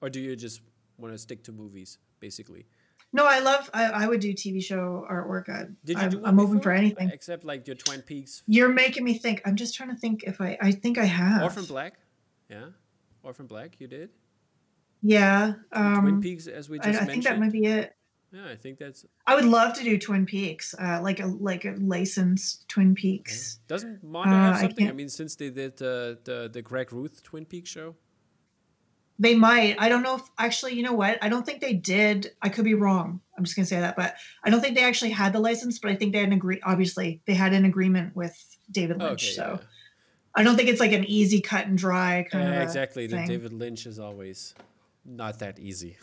or 0.00 0.10
do 0.10 0.20
you 0.20 0.34
just 0.36 0.60
want 0.98 1.14
to 1.14 1.18
stick 1.18 1.44
to 1.44 1.52
movies 1.52 1.98
basically? 2.20 2.66
No, 3.14 3.26
I 3.26 3.40
love. 3.40 3.68
I, 3.74 3.84
I 3.84 4.06
would 4.06 4.20
do 4.20 4.32
TV 4.32 4.62
show 4.64 5.06
artwork. 5.10 5.48
I, 5.48 5.64
Did 5.84 5.98
you 5.98 6.02
I'm, 6.02 6.10
do 6.10 6.22
I'm 6.24 6.40
open 6.40 6.60
for 6.60 6.72
anything. 6.72 7.10
Except 7.10 7.44
like 7.44 7.66
your 7.66 7.76
Twin 7.76 8.00
Peaks, 8.00 8.42
You're 8.46 8.70
making 8.70 9.04
me 9.04 9.18
think. 9.18 9.42
I'm 9.44 9.54
just 9.54 9.74
trying 9.74 9.90
to 9.90 9.96
think 9.96 10.24
if 10.24 10.40
I. 10.40 10.56
I 10.60 10.72
think 10.72 10.96
I 10.98 11.04
have. 11.04 11.42
Orphan 11.42 11.66
Black. 11.66 11.98
Yeah, 12.48 12.66
Orphan 13.22 13.46
Black. 13.46 13.78
You 13.80 13.86
did. 13.86 14.10
Yeah. 15.02 15.54
Twin 15.74 15.84
Um, 16.14 16.20
Peaks, 16.22 16.46
as 16.46 16.68
we 16.70 16.78
I, 16.80 16.84
just 16.84 16.88
I 17.02 17.04
mentioned. 17.06 17.10
think 17.10 17.24
that 17.24 17.38
might 17.40 17.52
be 17.52 17.66
it. 17.66 17.94
Yeah, 18.32 18.46
I 18.50 18.56
think 18.56 18.78
that's. 18.78 19.04
I 19.26 19.34
would 19.34 19.44
love 19.44 19.74
to 19.74 19.84
do 19.84 19.98
Twin 19.98 20.24
Peaks, 20.24 20.74
uh, 20.80 21.00
like 21.02 21.20
a 21.20 21.26
like 21.26 21.64
a 21.66 21.74
licensed 21.78 22.66
Twin 22.68 22.94
Peaks. 22.94 23.58
Doesn't 23.68 24.02
Mondo 24.02 24.34
Uh, 24.34 24.40
have 24.40 24.54
I 24.56 24.60
something? 24.62 24.84
I, 24.84 24.88
can't- 24.88 24.96
mean, 24.96 25.08
since 25.10 25.36
they 25.36 25.50
did 25.50 25.74
uh, 25.82 26.16
the 26.24 26.48
the 26.52 26.62
Greg 26.62 26.92
Ruth 26.92 27.22
Twin 27.22 27.44
Peaks 27.44 27.68
show. 27.70 27.94
They 29.18 29.34
might. 29.34 29.76
I 29.78 29.88
don't 29.88 30.02
know 30.02 30.16
if 30.16 30.22
actually. 30.38 30.72
You 30.74 30.82
know 30.82 30.94
what? 30.94 31.18
I 31.22 31.28
don't 31.28 31.44
think 31.44 31.60
they 31.60 31.74
did. 31.74 32.32
I 32.40 32.48
could 32.48 32.64
be 32.64 32.74
wrong. 32.74 33.20
I'm 33.36 33.44
just 33.44 33.54
gonna 33.54 33.66
say 33.66 33.78
that, 33.80 33.94
but 33.96 34.14
I 34.42 34.50
don't 34.50 34.60
think 34.62 34.74
they 34.76 34.82
actually 34.84 35.10
had 35.10 35.32
the 35.34 35.38
license. 35.38 35.78
But 35.78 35.90
I 35.90 35.96
think 35.96 36.12
they 36.12 36.18
had 36.20 36.28
an 36.28 36.32
agree. 36.34 36.58
Obviously, 36.64 37.20
they 37.26 37.34
had 37.34 37.52
an 37.52 37.64
agreement 37.66 38.16
with 38.16 38.34
David 38.70 38.98
Lynch. 38.98 39.24
okay, 39.24 39.32
so 39.34 39.58
yeah. 39.60 39.66
I 40.34 40.42
don't 40.42 40.56
think 40.56 40.70
it's 40.70 40.80
like 40.80 40.92
an 40.92 41.04
easy 41.04 41.40
cut 41.42 41.66
and 41.66 41.76
dry 41.76 42.26
kind 42.30 42.48
Yeah, 42.48 42.56
of. 42.56 42.62
exactly. 42.62 43.06
The. 43.06 43.24
David 43.26 43.52
Lynch 43.52 43.84
is 43.86 43.98
always 43.98 44.54
not 45.04 45.38
that 45.40 45.58
easy. 45.58 45.98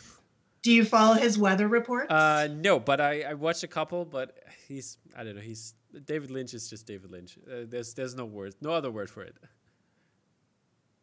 Do 0.62 0.72
you 0.72 0.84
follow 0.84 1.14
his 1.14 1.38
weather 1.38 1.68
reports? 1.68 2.10
Uh, 2.10 2.48
no, 2.52 2.78
but 2.78 3.00
I, 3.00 3.22
I 3.22 3.34
watched 3.34 3.62
a 3.62 3.68
couple, 3.68 4.04
but 4.04 4.38
he's 4.68 4.98
I 5.16 5.24
don't 5.24 5.34
know. 5.34 5.40
He's 5.40 5.74
David 6.04 6.30
Lynch 6.30 6.54
is 6.54 6.68
just 6.68 6.86
David 6.86 7.10
Lynch. 7.10 7.38
Uh, 7.46 7.64
there's 7.66 7.94
there's 7.94 8.14
no 8.14 8.24
word, 8.26 8.54
no 8.60 8.72
other 8.72 8.90
word 8.90 9.08
for 9.08 9.22
it. 9.22 9.36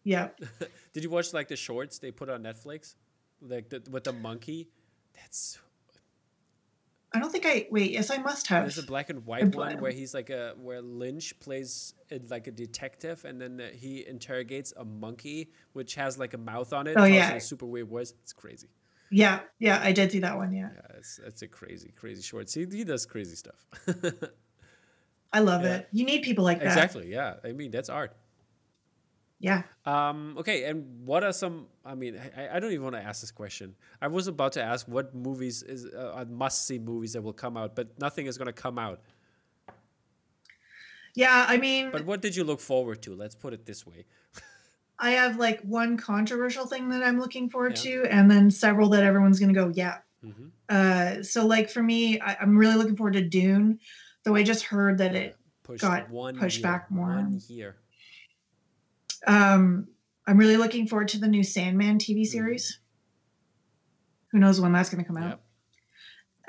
yeah. 0.03 0.29
Did 0.93 1.03
you 1.03 1.09
watch 1.09 1.33
like 1.33 1.47
the 1.47 1.55
shorts 1.55 1.97
they 1.99 2.11
put 2.11 2.29
on 2.29 2.43
Netflix, 2.43 2.95
like 3.41 3.69
the, 3.69 3.81
with 3.89 4.03
the 4.03 4.13
monkey? 4.13 4.69
That's 5.15 5.57
I 7.13 7.19
don't 7.19 7.31
think 7.31 7.45
I 7.45 7.67
wait. 7.71 7.91
Yes, 7.91 8.11
I 8.11 8.17
must 8.17 8.47
have. 8.47 8.63
there's 8.63 8.77
a 8.77 8.83
black 8.83 9.09
and 9.09 9.25
white 9.25 9.55
one 9.55 9.79
where 9.79 9.91
he's 9.91 10.13
like 10.13 10.29
a 10.29 10.53
where 10.61 10.81
Lynch 10.81 11.39
plays 11.39 11.93
it 12.09 12.29
like 12.29 12.45
a 12.47 12.51
detective, 12.51 13.25
and 13.25 13.41
then 13.41 13.59
uh, 13.59 13.69
he 13.73 14.05
interrogates 14.05 14.73
a 14.77 14.85
monkey 14.85 15.51
which 15.73 15.95
has 15.95 16.19
like 16.19 16.33
a 16.33 16.37
mouth 16.37 16.73
on 16.73 16.85
it. 16.85 16.95
Oh, 16.97 17.05
yeah. 17.05 17.33
a 17.33 17.39
super 17.39 17.65
weird 17.65 17.87
voice. 17.87 18.13
It's 18.21 18.33
crazy. 18.33 18.67
Yeah, 19.09 19.39
yeah, 19.59 19.79
I 19.81 19.91
did 19.93 20.11
see 20.11 20.19
that 20.19 20.35
one. 20.37 20.51
Yeah, 20.53 20.69
Yeah, 20.75 20.97
it's 20.97 21.19
it's 21.25 21.41
a 21.41 21.47
crazy 21.47 21.93
crazy 21.95 22.21
short. 22.21 22.49
See, 22.49 22.65
he 22.69 22.83
does 22.83 23.05
crazy 23.05 23.35
stuff. 23.35 23.65
I 25.33 25.39
love 25.39 25.63
Yeah. 25.63 25.75
it. 25.77 25.87
You 25.91 26.05
need 26.05 26.21
people 26.23 26.43
like 26.43 26.59
that. 26.59 26.67
exactly. 26.67 27.09
Yeah. 27.11 27.35
I 27.43 27.51
mean 27.53 27.71
that's 27.71 27.89
art. 27.89 28.15
Yeah. 29.39 29.63
Um, 29.85 30.35
okay, 30.39 30.63
and 30.63 31.05
what 31.05 31.23
are 31.23 31.31
some? 31.31 31.67
I 31.85 31.93
mean, 31.93 32.19
I, 32.35 32.55
I 32.55 32.59
don't 32.59 32.71
even 32.71 32.83
want 32.83 32.95
to 32.95 33.03
ask 33.03 33.21
this 33.21 33.29
question. 33.31 33.75
I 34.01 34.07
was 34.07 34.27
about 34.27 34.53
to 34.53 34.63
ask 34.63 34.87
what 34.87 35.13
movies 35.13 35.61
is 35.61 35.85
uh, 35.85 36.25
must-see 36.27 36.79
movies 36.79 37.13
that 37.13 37.21
will 37.21 37.33
come 37.33 37.55
out, 37.55 37.75
but 37.75 37.99
nothing 37.99 38.25
is 38.25 38.35
going 38.39 38.47
to 38.47 38.51
come 38.65 38.79
out. 38.79 38.99
Yeah, 41.15 41.45
I 41.47 41.57
mean, 41.57 41.89
But 41.91 42.05
what 42.05 42.21
did 42.21 42.35
you 42.35 42.43
look 42.43 42.59
forward 42.59 43.01
to? 43.03 43.15
Let's 43.15 43.35
put 43.35 43.53
it 43.53 43.65
this 43.65 43.85
way. 43.87 44.05
I 44.99 45.11
have 45.11 45.37
like 45.37 45.61
one 45.61 45.97
controversial 45.97 46.65
thing 46.65 46.89
that 46.89 47.03
I'm 47.03 47.19
looking 47.19 47.49
forward 47.49 47.77
Yeah. 47.77 48.03
to, 48.03 48.05
and 48.11 48.29
then 48.29 48.49
several 48.49 48.89
that 48.89 49.03
everyone's 49.03 49.39
gonna 49.39 49.53
go, 49.53 49.69
yeah. 49.75 49.99
hmm 50.21 50.47
Uh, 50.69 51.23
so 51.23 51.45
like 51.45 51.69
for 51.69 51.81
me, 51.83 52.19
I, 52.19 52.35
I'm 52.41 52.57
really 52.57 52.75
looking 52.75 52.95
forward 52.95 53.13
to 53.13 53.21
Dune, 53.21 53.79
though 54.23 54.35
I 54.35 54.43
just 54.43 54.63
heard 54.63 54.97
that 54.97 55.15
it. 55.15 55.37
pushed 55.63 55.81
got 55.81 56.09
one 56.09 56.37
pushed 56.37 56.57
year, 56.57 56.63
back 56.63 56.89
more. 56.91 57.13
One 57.13 57.41
year. 57.47 57.77
Um, 59.25 59.87
I'm 60.25 60.37
really 60.37 60.57
looking 60.57 60.87
forward 60.87 61.07
to 61.09 61.19
the 61.19 61.27
new 61.27 61.43
Sandman 61.43 61.99
TV 61.99 62.21
Mhm. 62.21 62.27
series. 62.27 62.79
Who 64.31 64.39
knows 64.39 64.59
when 64.59 64.73
that's 64.73 64.89
gonna 64.89 65.05
come 65.05 65.17
out? 65.17 65.29
Yep. 65.29 65.41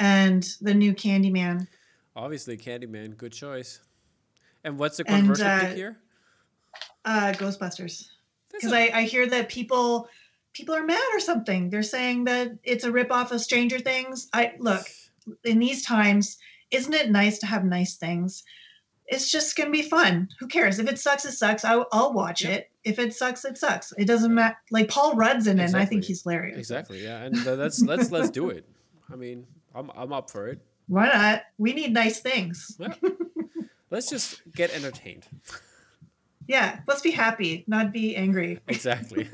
And 0.00 0.42
the 0.60 0.74
new 0.74 0.94
Candyman. 0.94 1.68
Obviously, 2.16 2.56
Candyman, 2.56 3.16
good 3.16 3.32
choice. 3.32 3.80
And 4.64 4.78
what's 4.78 4.96
the 4.96 5.04
And, 5.06 5.26
controversial 5.26 5.46
uh, 5.48 5.66
pick 5.68 5.76
here? 5.76 5.98
Uh, 7.04 7.32
Ghostbusters. 7.32 8.08
That's 8.60 8.72
because 8.72 8.94
I 8.94 9.02
hear 9.02 9.26
that 9.26 9.48
people 9.48 10.08
people 10.54 10.74
are 10.74 10.84
mad 10.84 11.02
or 11.12 11.20
something. 11.20 11.70
They're 11.70 11.82
saying 11.82 12.24
that 12.24 12.50
it's 12.64 12.84
a 12.84 12.90
ripoff 12.90 13.30
of 13.30 13.40
Stranger 13.40 13.78
Things. 13.78 14.28
I 14.32 14.54
look 14.58 14.86
in 15.44 15.58
these 15.58 15.84
times, 15.84 16.38
isn't 16.70 16.94
it 16.94 17.10
nice 17.10 17.38
to 17.40 17.46
have 17.46 17.64
nice 17.64 17.96
things? 17.96 18.42
It's 19.06 19.30
just 19.30 19.56
gonna 19.56 19.70
be 19.70 19.82
fun. 19.82 20.28
Who 20.38 20.46
cares 20.48 20.78
if 20.78 20.88
it 20.88 20.98
sucks? 20.98 21.24
It 21.24 21.32
sucks. 21.32 21.64
I, 21.64 21.82
I'll 21.92 22.12
watch 22.12 22.42
Yep. 22.42 22.52
it. 22.52 22.70
If 22.84 22.98
it 22.98 23.14
sucks, 23.14 23.44
it 23.44 23.56
sucks. 23.58 23.92
It 23.98 24.06
doesn't 24.06 24.34
matter. 24.34 24.56
Like 24.70 24.88
Paul 24.88 25.14
Rudd's 25.14 25.46
in 25.46 25.58
it, 25.58 25.64
and 25.64 25.76
I 25.76 25.84
think 25.84 26.04
he's 26.04 26.22
hilarious. 26.22 26.58
exactly. 26.58 27.02
Yeah, 27.02 27.22
and 27.22 27.44
let's 27.44 27.80
let's 27.82 28.10
let's 28.10 28.30
do 28.30 28.50
it. 28.50 28.66
I 29.12 29.16
mean, 29.16 29.46
I'm 29.74 29.90
I'm 29.96 30.12
up 30.12 30.30
for 30.30 30.48
it. 30.48 30.60
Why 30.88 31.06
not? 31.08 31.42
We 31.58 31.72
need 31.74 31.92
nice 31.92 32.20
things. 32.20 32.76
Yeah. 32.78 32.94
let's 33.90 34.08
just 34.10 34.42
get 34.54 34.70
entertained. 34.74 35.26
Yeah, 36.48 36.80
let's 36.88 37.02
be 37.02 37.12
happy, 37.12 37.64
not 37.68 37.92
be 37.92 38.16
angry. 38.16 38.58
Exactly. 38.68 39.28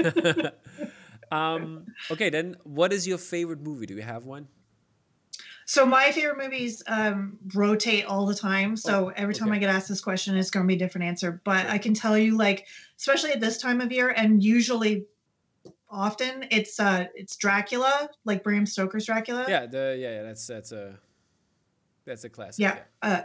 um, 1.32 1.86
okay, 2.10 2.28
then 2.28 2.56
what 2.64 2.92
is 2.92 3.06
your 3.06 3.18
favorite 3.18 3.62
movie? 3.62 3.86
Do 3.86 3.94
you 3.94 4.02
have 4.02 4.26
one? 4.26 4.48
So 5.66 5.86
my 5.86 6.12
favorite 6.12 6.36
movies 6.36 6.82
um, 6.88 7.38
rotate 7.54 8.04
all 8.04 8.26
the 8.26 8.34
time. 8.34 8.76
So 8.76 9.06
Oh, 9.06 9.12
every 9.16 9.32
time 9.32 9.48
okay. 9.48 9.56
I 9.56 9.60
get 9.60 9.70
asked 9.70 9.88
this 9.88 10.00
question, 10.00 10.36
it's 10.36 10.50
going 10.50 10.64
to 10.64 10.68
be 10.68 10.74
a 10.74 10.78
different 10.78 11.06
answer. 11.06 11.40
But. 11.44 11.66
I 11.66 11.78
can 11.78 11.94
tell 11.94 12.18
you, 12.18 12.36
like, 12.36 12.66
especially 12.98 13.32
at 13.32 13.40
this 13.40 13.56
time 13.58 13.80
of 13.80 13.90
year, 13.90 14.10
and 14.10 14.42
usually, 14.44 15.06
often 15.88 16.46
it's 16.50 16.78
uh, 16.80 17.06
it's 17.14 17.36
Dracula, 17.36 18.10
like 18.24 18.42
Bram 18.42 18.66
Stoker's 18.66 19.06
Dracula. 19.06 19.46
Yeah, 19.48 19.66
the 19.66 19.96
yeah, 19.98 20.16
yeah 20.16 20.22
that's 20.22 20.46
that's 20.46 20.72
a 20.72 20.98
that's 22.04 22.24
a 22.24 22.28
classic. 22.28 22.60
Yeah. 22.60 22.78
Uh, 23.00 23.22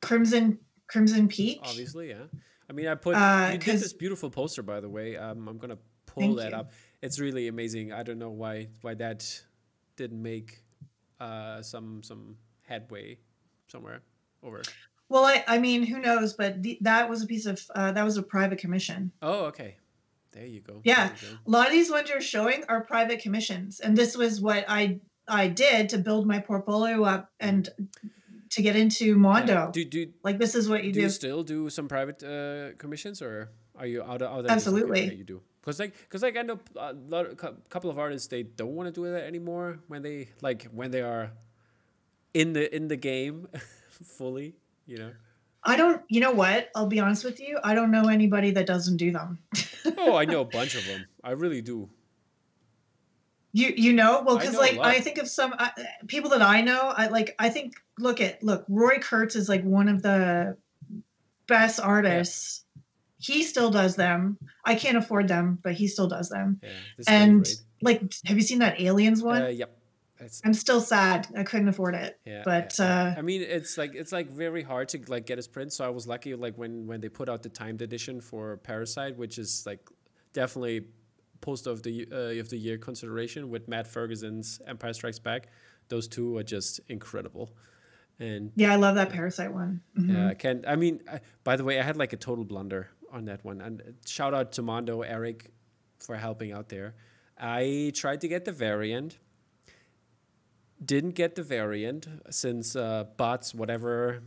Crimson 0.00 0.58
Crimson 0.86 1.28
Peak. 1.28 1.60
obviously, 1.62 2.08
yeah. 2.10 2.24
I 2.70 2.72
mean, 2.72 2.86
I 2.86 2.94
put 2.94 3.16
Uh, 3.16 3.50
you 3.52 3.58
did 3.58 3.80
this 3.80 3.92
beautiful 3.92 4.30
poster, 4.30 4.62
by 4.62 4.78
the 4.78 4.88
way. 4.88 5.16
Um, 5.16 5.48
I'm 5.48 5.58
gonna 5.58 5.78
pull 6.06 6.36
that 6.36 6.52
you. 6.52 6.56
up. 6.56 6.70
It's 7.02 7.18
really 7.18 7.48
amazing. 7.48 7.92
I 7.92 8.04
don't 8.04 8.20
know 8.20 8.30
why 8.30 8.68
why 8.82 8.94
that 8.94 9.20
didn't 9.96 10.22
make 10.22 10.62
uh 11.18 11.60
some 11.62 12.02
some 12.04 12.36
headway 12.62 13.18
somewhere 13.66 14.02
over. 14.44 14.62
Well, 15.08 15.24
I, 15.24 15.44
I 15.48 15.58
mean, 15.58 15.82
who 15.84 15.98
knows? 15.98 16.34
But 16.34 16.62
the, 16.62 16.78
that 16.82 17.10
was 17.10 17.24
a 17.24 17.26
piece 17.26 17.46
of 17.46 17.60
uh, 17.74 17.90
that 17.90 18.04
was 18.04 18.16
a 18.16 18.22
private 18.22 18.60
commission. 18.60 19.10
Oh, 19.20 19.46
okay. 19.46 19.76
There 20.30 20.46
you 20.46 20.60
go. 20.60 20.80
Yeah. 20.84 21.10
You 21.22 21.28
go. 21.28 21.38
A 21.44 21.50
lot 21.50 21.66
of 21.66 21.72
these 21.72 21.90
ones 21.90 22.08
you're 22.08 22.20
showing 22.20 22.62
are 22.68 22.84
private 22.84 23.20
commissions, 23.20 23.80
and 23.80 23.96
this 23.96 24.16
was 24.16 24.40
what 24.40 24.64
I 24.68 25.00
I 25.26 25.48
did 25.48 25.88
to 25.88 25.98
build 25.98 26.24
my 26.24 26.38
portfolio 26.38 27.02
up 27.02 27.32
and 27.40 27.68
to 28.50 28.62
get 28.62 28.76
into 28.76 29.16
Mondo. 29.16 29.52
Yeah. 29.52 29.70
Do 29.72 29.84
do 29.84 30.12
like 30.22 30.38
this 30.38 30.54
is 30.54 30.68
what 30.68 30.84
you 30.84 30.92
do 30.92 31.00
do. 31.00 31.02
you 31.02 31.10
still 31.10 31.42
do 31.42 31.70
some 31.70 31.88
private 31.88 32.22
uh, 32.22 32.76
commissions 32.78 33.22
or 33.22 33.50
are 33.76 33.86
you 33.86 34.02
out 34.02 34.22
of 34.22 34.30
out 34.32 34.44
of? 34.44 34.50
Absolutely. 34.50 35.06
yeah, 35.06 35.12
you 35.12 35.24
do 35.24 35.40
because 35.60 35.78
like 35.78 35.94
because 35.96 36.22
like 36.22 36.36
I 36.36 36.42
know 36.42 36.58
a 36.76 36.92
lot 36.92 37.26
a 37.26 37.36
couple 37.68 37.90
of 37.90 37.98
artists 37.98 38.28
they 38.28 38.42
don't 38.42 38.74
want 38.74 38.92
to 38.92 38.92
do 38.92 39.10
that 39.10 39.24
anymore 39.24 39.78
when 39.88 40.02
they 40.02 40.28
like 40.42 40.64
when 40.72 40.90
they 40.90 41.02
are 41.02 41.32
in 42.34 42.52
the 42.52 42.74
in 42.74 42.88
the 42.88 42.96
game 42.96 43.48
fully 44.04 44.54
you 44.86 44.98
know 44.98 45.12
I 45.62 45.76
don't. 45.76 46.00
You 46.08 46.20
know 46.20 46.30
what? 46.30 46.70
I'll 46.74 46.86
be 46.86 47.00
honest 47.00 47.22
with 47.22 47.38
you. 47.38 47.58
I 47.62 47.74
don't 47.74 47.90
know 47.90 48.08
anybody 48.08 48.50
that 48.52 48.64
doesn't 48.64 48.96
do 48.96 49.12
them. 49.12 49.38
oh 49.98 50.16
I 50.16 50.24
know 50.30 50.40
a 50.40 50.44
bunch 50.46 50.74
of 50.74 50.86
them 50.86 51.04
I 51.22 51.32
really 51.32 51.60
do 51.60 51.90
You 53.52 53.72
you 53.76 53.92
know 53.92 54.22
well 54.24 54.38
because 54.38 54.56
like. 54.56 54.78
I 54.78 55.00
think 55.00 55.18
of 55.18 55.28
some 55.28 55.54
uh, 55.58 55.70
people 56.06 56.30
that 56.30 56.42
I 56.42 56.60
know. 56.60 56.92
I 56.96 57.08
like 57.08 57.34
I 57.38 57.48
think 57.48 57.74
look 57.98 58.20
at 58.20 58.42
look 58.42 58.64
Rory 58.68 59.00
Kurtz 59.00 59.34
is 59.34 59.48
like 59.48 59.62
one 59.64 59.88
of 59.88 60.02
the 60.02 60.56
best 61.46 61.80
artists. 61.80 62.64
He 63.18 63.42
still 63.42 63.70
does 63.70 63.96
them. 63.96 64.38
I 64.64 64.76
can't 64.76 64.96
afford 64.96 65.28
them, 65.28 65.58
but 65.62 65.74
he 65.74 65.88
still 65.88 66.08
does 66.08 66.28
them. 66.28 66.60
yeah 66.62 67.04
and 67.06 67.46
like, 67.82 68.02
have 68.24 68.36
you 68.36 68.42
seen 68.42 68.60
that 68.60 68.80
Aliens 68.80 69.22
one? 69.22 69.42
uh, 69.42 69.46
yep 69.48 69.76
it's 70.20 70.42
I'm 70.44 70.54
still 70.54 70.80
sad. 70.80 71.26
I 71.36 71.42
couldn't 71.42 71.68
afford 71.68 71.94
it. 71.94 72.18
yeah 72.24 72.42
but, 72.44 72.76
yeah. 72.78 73.14
uh, 73.14 73.14
I 73.18 73.22
mean 73.22 73.42
it's 73.42 73.78
like 73.78 73.94
it's 73.94 74.12
like 74.12 74.30
very 74.30 74.62
hard 74.62 74.88
to 74.90 75.00
like 75.08 75.26
get 75.26 75.38
his 75.38 75.48
print 75.48 75.72
so 75.72 75.84
I 75.84 75.88
was 75.88 76.06
lucky 76.06 76.34
like 76.34 76.56
when 76.56 76.86
when 76.86 77.00
they 77.00 77.08
put 77.08 77.28
out 77.28 77.42
the 77.42 77.48
timed 77.48 77.82
edition 77.82 78.20
for 78.20 78.58
Parasite 78.58 79.16
which 79.16 79.38
is 79.38 79.64
like 79.66 79.80
definitely 80.32 80.84
post 81.40 81.66
of 81.66 81.82
the 81.82 82.06
uh, 82.12 82.40
of 82.40 82.48
the 82.50 82.56
year 82.58 82.78
consideration 82.78 83.50
with 83.50 83.68
Matt 83.68 83.86
Ferguson's 83.86 84.60
Empire 84.66 84.92
Strikes 84.92 85.18
Back. 85.18 85.48
Those 85.88 86.06
two 86.08 86.36
are 86.36 86.42
just 86.42 86.80
incredible, 86.88 87.50
and 88.18 88.52
Yeah, 88.56 88.72
I 88.72 88.76
love 88.76 88.94
that 88.96 89.10
Parasite 89.10 89.52
one. 89.52 89.80
Mhm. 89.98 90.12
yeah, 90.14 90.28
I 90.28 90.34
can 90.34 90.64
I 90.66 90.76
mean, 90.76 91.00
I, 91.10 91.20
by 91.44 91.56
the 91.56 91.64
way, 91.64 91.78
I 91.80 91.82
had 91.82 91.96
like 91.96 92.12
a 92.12 92.16
total 92.18 92.44
blunder 92.44 92.88
on 93.12 93.24
that 93.24 93.44
one, 93.44 93.60
and 93.60 93.82
shout 94.06 94.34
out 94.34 94.52
to 94.52 94.62
Mondo 94.62 95.02
Eric 95.02 95.50
for 95.98 96.16
helping 96.16 96.52
out 96.52 96.68
there. 96.68 96.94
I 97.38 97.90
tried 97.94 98.20
to 98.20 98.28
get 98.28 98.44
the 98.44 98.52
variant. 98.52 99.18
Didn't 100.82 101.10
get 101.14 101.34
the 101.34 101.42
variant 101.42 102.06
since 102.30 102.74
uh, 102.74 103.04
bots 103.16 103.54
whatever 103.54 104.22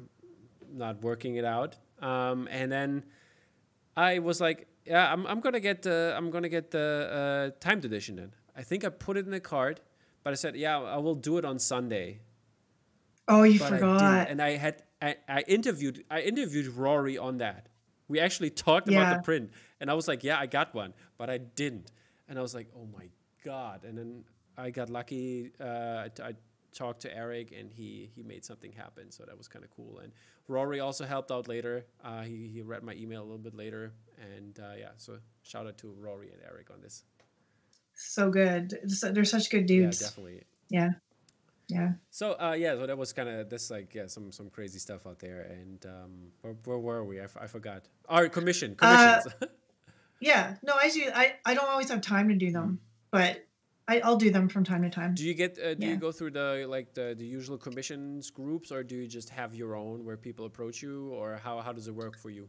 not 0.72 1.02
working 1.04 1.36
it 1.36 1.46
out. 1.46 1.78
Um, 2.00 2.48
and 2.52 2.72
then 2.72 3.06
I 3.96 4.20
was 4.20 4.40
like, 4.42 4.68
yeah, 4.86 5.12
I'm, 5.12 5.26
I'm 5.26 5.40
gonna 5.40 5.60
get 5.60 5.82
the 5.82 6.14
I'm 6.16 6.30
gonna 6.30 6.50
get 6.50 6.72
the 6.72 7.52
uh, 7.54 7.60
timed 7.60 7.86
edition 7.86 8.16
then. 8.16 8.34
I 8.56 8.64
think 8.64 8.84
I 8.86 8.90
put 8.90 9.18
it 9.18 9.26
in 9.26 9.32
the 9.32 9.40
cart, 9.40 9.80
but 10.24 10.32
I 10.32 10.36
said, 10.36 10.56
yeah, 10.56 10.80
I 10.80 10.98
will 10.98 11.16
do 11.16 11.38
it 11.38 11.46
on 11.46 11.60
Sunday. 11.60 12.20
Oh, 13.28 13.44
you 13.44 13.60
but 13.60 13.70
forgot. 13.70 14.00
didn't. 14.00 14.32
And 14.32 14.42
I 14.42 14.52
had 14.58 14.84
I, 15.02 15.16
I 15.28 15.42
interviewed 15.48 16.04
I 16.10 16.22
interviewed 16.22 16.68
Rory 16.68 17.18
on 17.18 17.38
that. 17.38 17.70
We 18.08 18.20
actually 18.20 18.50
talked 18.50 18.90
about 18.90 19.18
the 19.18 19.24
print, 19.24 19.52
and 19.80 19.90
I 19.90 19.94
was 19.94 20.08
like, 20.08 20.24
yeah, 20.24 20.38
I 20.38 20.46
got 20.46 20.74
one, 20.76 20.94
but 21.18 21.30
I 21.30 21.38
didn't. 21.38 21.92
And 22.28 22.38
I 22.38 22.42
was 22.42 22.54
like, 22.54 22.68
oh 22.76 22.88
my 22.98 23.08
god! 23.44 23.86
And 23.86 23.98
then 23.98 24.24
I 24.58 24.70
got 24.70 24.90
lucky. 24.90 25.52
Uh, 25.60 25.66
I, 25.66 26.10
I 26.22 26.34
talked 26.74 27.02
to 27.02 27.16
Eric, 27.16 27.52
and 27.58 27.72
he 27.72 28.10
he 28.16 28.24
made 28.24 28.44
something 28.46 28.72
happen. 28.72 29.12
So 29.12 29.24
that 29.26 29.38
was 29.38 29.48
kind 29.48 29.64
of 29.64 29.72
cool. 29.72 30.00
And 30.00 30.12
Rory 30.48 30.80
also 30.80 31.06
helped 31.06 31.32
out 31.32 31.48
later. 31.48 31.86
Uh, 32.04 32.22
he 32.24 32.50
he 32.54 32.62
read 32.62 32.84
my 32.84 32.94
email 32.94 33.22
a 33.22 33.28
little 33.28 33.38
bit 33.38 33.56
later, 33.56 33.94
and 34.38 34.60
uh, 34.60 34.74
yeah. 34.78 34.90
So 34.98 35.18
shout 35.44 35.68
out 35.68 35.78
to 35.80 35.94
Rory 36.00 36.32
and 36.32 36.42
Eric 36.46 36.70
on 36.72 36.82
this. 36.82 37.04
so 37.96 38.30
good. 38.30 38.74
They're 39.14 39.26
such 39.26 39.50
good 39.50 39.66
dudes. 39.66 40.02
Yeah, 40.02 40.08
definitely. 40.08 40.42
Yeah. 40.70 40.90
Yeah. 41.70 41.92
So 42.10 42.34
uh, 42.34 42.54
yeah, 42.58 42.76
so 42.76 42.86
that 42.88 42.98
was 42.98 43.14
kind 43.14 43.30
of 43.30 43.50
that's 43.50 43.72
like 43.72 43.96
yeah 43.96 44.08
some 44.08 44.32
some 44.32 44.50
crazy 44.50 44.80
stuff 44.80 45.08
out 45.08 45.20
there. 45.20 45.42
And 45.50 45.86
um, 45.86 46.12
where, 46.42 46.54
where 46.66 46.78
were 46.80 47.04
we? 47.06 47.22
I, 47.22 47.24
f- 47.24 47.38
I 47.40 47.48
forgot. 47.48 47.86
Our 48.10 48.28
commission 48.30 48.76
Uh, 48.80 49.22
commissions. 49.22 49.34
Yeah. 50.20 50.56
No, 50.64 50.74
I 50.76 50.90
do. 50.90 51.04
I, 51.14 51.34
I 51.46 51.54
don't 51.54 51.68
always 51.68 51.90
have 51.90 52.00
time 52.00 52.30
to 52.30 52.36
do 52.36 52.50
them, 52.50 52.80
but 53.12 53.46
I, 53.88 54.00
I'll 54.00 54.16
do 54.16 54.30
them 54.32 54.48
from 54.48 54.64
time 54.64 54.82
to 54.84 54.90
time. 54.90 55.14
do 55.14 55.26
you 55.26 55.34
get 55.34 55.60
uh, 55.60 55.74
do 55.74 55.86
yeah. 55.86 55.94
you 55.94 55.98
go 55.98 56.12
through 56.12 56.32
the 56.32 56.66
like 56.70 56.94
the, 56.94 57.16
the 57.18 57.26
usual 57.26 57.58
commissions 57.58 58.30
groups, 58.30 58.72
or 58.72 58.84
do 58.84 58.96
you 58.96 59.08
just 59.08 59.30
have 59.30 59.54
your 59.54 59.76
own 59.76 60.06
where 60.06 60.16
people 60.18 60.46
approach 60.46 60.82
you, 60.82 61.10
or 61.10 61.40
how 61.44 61.60
how 61.60 61.74
does 61.74 61.88
it 61.88 61.96
work 61.96 62.18
for 62.18 62.30
you? 62.30 62.48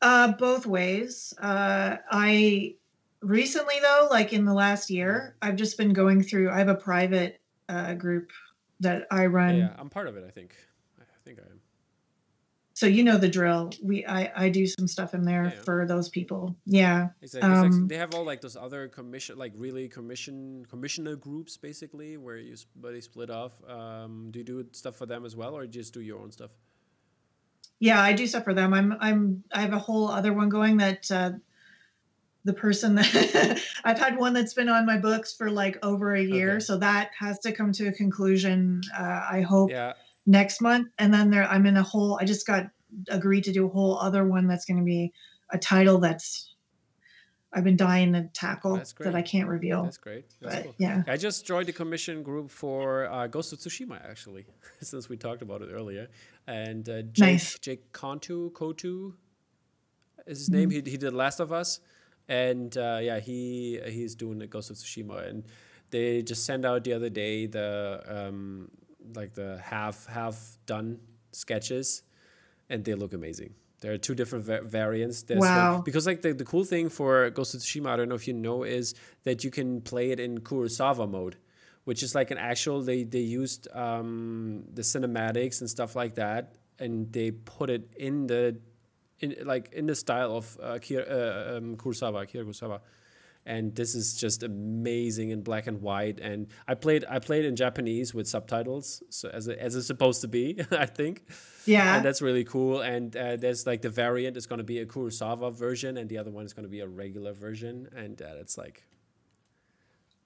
Uh, 0.00 0.32
both 0.32 0.66
ways. 0.66 1.34
Uh, 1.40 1.96
I 2.10 2.74
recently 3.20 3.74
though, 3.82 4.08
like 4.10 4.32
in 4.32 4.44
the 4.44 4.54
last 4.54 4.90
year, 4.90 5.36
I've 5.42 5.56
just 5.56 5.76
been 5.76 5.92
going 5.92 6.22
through. 6.22 6.50
I 6.50 6.58
have 6.58 6.68
a 6.68 6.76
private 6.76 7.40
uh, 7.68 7.94
group 7.94 8.30
that 8.80 9.06
I 9.10 9.26
run. 9.26 9.56
yeah, 9.56 9.74
I'm 9.78 9.90
part 9.90 10.06
of 10.06 10.16
it. 10.16 10.24
I 10.26 10.30
think. 10.30 10.54
I 10.98 11.02
I 11.02 11.18
think 11.24 11.38
I 11.40 11.50
am. 11.50 11.61
So 12.82 12.88
you 12.88 13.04
know 13.04 13.16
the 13.16 13.28
drill. 13.28 13.70
We 13.80 14.04
I, 14.06 14.46
I 14.46 14.48
do 14.48 14.66
some 14.66 14.88
stuff 14.88 15.14
in 15.14 15.22
there 15.22 15.44
Yeah, 15.44 15.62
for 15.62 15.86
those 15.86 16.08
people. 16.08 16.56
Yeah. 16.66 17.10
Exactly. 17.22 17.48
Um, 17.48 17.86
they 17.86 17.96
have 17.96 18.12
all 18.12 18.24
like 18.24 18.40
those 18.40 18.56
other 18.56 18.88
commission, 18.88 19.38
like 19.38 19.52
really 19.54 19.86
commission 19.88 20.66
commissioner 20.68 21.14
groups, 21.14 21.56
basically, 21.56 22.16
where 22.16 22.38
you 22.38 22.56
but 22.74 22.90
they 22.92 23.00
split 23.00 23.30
off. 23.30 23.52
Um, 23.70 24.32
do 24.32 24.40
you 24.40 24.44
do 24.44 24.66
stuff 24.72 24.96
for 24.96 25.06
them 25.06 25.24
as 25.24 25.36
well, 25.36 25.56
or 25.56 25.64
just 25.68 25.94
do 25.94 26.00
your 26.00 26.18
own 26.18 26.32
stuff? 26.32 26.50
Yeah, 27.78 28.00
I 28.02 28.14
do 28.14 28.26
stuff 28.26 28.42
for 28.42 28.52
them. 28.52 28.74
I'm 28.74 28.96
I'm 28.98 29.44
I 29.52 29.60
have 29.60 29.74
a 29.74 29.78
whole 29.78 30.08
other 30.08 30.32
one 30.32 30.48
going 30.48 30.78
that 30.78 31.08
uh 31.08 31.30
the 32.44 32.52
person 32.52 32.96
that 32.96 33.62
I've 33.84 34.00
had 34.00 34.18
one 34.18 34.32
that's 34.32 34.54
been 34.54 34.68
on 34.68 34.86
my 34.86 34.98
books 34.98 35.32
for 35.32 35.52
like 35.52 35.78
over 35.84 36.16
a 36.16 36.20
year, 36.22 36.54
Okay. 36.54 36.64
so 36.64 36.78
that 36.78 37.10
has 37.16 37.38
to 37.46 37.52
come 37.52 37.70
to 37.74 37.86
a 37.86 37.92
conclusion. 37.92 38.80
Uh, 38.92 39.22
I 39.30 39.42
hope 39.42 39.70
Yeah, 39.70 39.92
next 40.26 40.60
month, 40.60 40.88
and 40.98 41.12
then 41.12 41.30
there 41.30 41.44
I'm 41.44 41.66
in 41.66 41.76
a 41.76 41.82
whole. 41.82 42.18
I 42.20 42.24
just 42.24 42.46
got 42.46 42.66
agreed 43.08 43.44
to 43.44 43.52
do 43.52 43.66
a 43.66 43.68
whole 43.68 43.98
other 43.98 44.24
one 44.24 44.46
that's 44.46 44.64
going 44.64 44.78
to 44.78 44.84
be 44.84 45.12
a 45.50 45.58
title 45.58 45.98
that's 45.98 46.52
I've 47.54 47.64
been 47.64 47.76
dying 47.76 48.14
to 48.14 48.28
tackle 48.32 48.80
that 49.00 49.14
I 49.14 49.20
can't 49.20 49.48
reveal. 49.48 49.82
that's 49.82 49.98
great. 49.98 50.24
That's 50.40 50.54
but 50.54 50.64
cool. 50.64 50.74
yeah, 50.78 51.02
I 51.06 51.16
just 51.16 51.46
joined 51.46 51.66
the 51.66 51.72
commission 51.72 52.22
group 52.22 52.50
for 52.50 53.06
uh, 53.10 53.26
Ghost 53.26 53.52
of 53.52 53.58
Tsushima 53.58 54.02
actually, 54.08 54.46
since 54.80 55.08
we 55.08 55.16
talked 55.16 55.42
about 55.42 55.60
it 55.60 55.68
earlier. 55.70 56.08
And 56.46 56.88
uh, 56.88 57.02
Jake 57.02 57.18
Nice. 57.18 57.58
Jake 57.58 57.92
Kontu 57.92 58.52
Kotu 58.52 59.12
is 60.26 60.38
his 60.38 60.50
name. 60.50 60.70
Mm-hmm. 60.70 60.86
He 60.86 60.92
he 60.92 60.96
did 60.96 61.12
Last 61.12 61.40
of 61.40 61.52
Us, 61.52 61.80
and 62.28 62.74
uh, 62.76 63.00
yeah, 63.02 63.20
he 63.20 63.80
he's 63.86 64.14
doing 64.14 64.38
the 64.38 64.46
Ghost 64.46 64.70
of 64.70 64.76
Tsushima, 64.76 65.28
and 65.28 65.44
they 65.90 66.22
just 66.22 66.46
sent 66.46 66.64
out 66.64 66.84
the 66.84 66.94
other 66.94 67.10
day 67.10 67.46
the 67.46 68.02
um, 68.08 68.70
like 69.14 69.34
the 69.34 69.60
half 69.64 70.06
half 70.06 70.58
done 70.66 70.98
sketches, 71.32 72.02
and 72.68 72.84
they 72.84 72.94
look 72.94 73.12
amazing. 73.12 73.54
There 73.80 73.92
are 73.92 73.98
two 73.98 74.14
different 74.14 74.44
va- 74.44 74.62
variants. 74.62 75.22
There's 75.24 75.40
like- 75.40 75.48
Wow. 75.50 75.82
because 75.84 76.06
like 76.06 76.22
the, 76.22 76.32
the 76.32 76.44
cool 76.44 76.64
thing 76.64 76.88
for 76.88 77.28
Ghost 77.30 77.54
of 77.54 77.60
Tsushima, 77.60 77.88
I 77.88 77.96
don't 77.96 78.08
know 78.08 78.14
if 78.14 78.28
you 78.28 78.34
know, 78.34 78.62
is 78.62 78.94
that 79.24 79.42
you 79.44 79.50
can 79.50 79.80
play 79.80 80.10
it 80.12 80.20
in 80.20 80.38
Kurosawa 80.38 81.10
mode, 81.10 81.36
which 81.84 82.02
is 82.02 82.14
like 82.14 82.30
an 82.30 82.38
actual. 82.38 82.82
They 82.82 83.02
they 83.04 83.20
used 83.20 83.66
um, 83.74 84.64
the 84.72 84.82
cinematics 84.82 85.60
and 85.60 85.68
stuff 85.68 85.96
like 85.96 86.14
that, 86.14 86.54
and 86.78 87.12
they 87.12 87.30
put 87.32 87.70
it 87.70 87.92
in 87.96 88.26
the 88.28 88.56
in 89.20 89.34
like 89.44 89.72
in 89.72 89.86
the 89.86 89.94
style 89.96 90.36
of 90.36 90.56
uh, 90.62 90.74
Kira, 90.84 91.04
uh, 91.10 91.56
um, 91.56 91.76
Kurosawa, 91.76 92.22
Akira 92.22 92.44
Kurosawa. 92.44 92.80
And 93.44 93.74
this 93.74 93.94
is 93.94 94.16
just 94.16 94.44
amazing 94.44 95.30
in 95.30 95.42
black 95.42 95.66
and 95.66 95.82
white. 95.82 96.20
And 96.20 96.46
I 96.68 96.74
played 96.74 97.04
I 97.08 97.18
played 97.18 97.44
in 97.44 97.56
Japanese 97.56 98.14
with 98.14 98.28
subtitles, 98.28 99.02
so 99.10 99.28
as 99.30 99.48
it, 99.48 99.58
as 99.58 99.74
it's 99.74 99.86
supposed 99.86 100.20
to 100.20 100.28
be, 100.28 100.60
I 100.70 100.86
think 100.86 101.24
yeah. 101.66 101.96
and 101.96 102.04
that's 102.04 102.22
really 102.22 102.44
cool. 102.44 102.80
And 102.80 103.16
uh, 103.16 103.36
there's 103.36 103.66
like 103.66 103.82
the 103.82 103.90
variant 103.90 104.36
is 104.36 104.46
going 104.46 104.58
to 104.58 104.64
be 104.64 104.78
a 104.78 104.86
Kurosawa 104.86 105.52
version, 105.52 105.96
and 105.96 106.08
the 106.08 106.18
other 106.18 106.30
one 106.30 106.44
is 106.44 106.52
going 106.52 106.64
to 106.64 106.70
be 106.70 106.80
a 106.80 106.86
regular 106.86 107.32
version, 107.32 107.88
and 107.96 108.20
uh, 108.22 108.40
it's 108.40 108.56
like, 108.56 108.84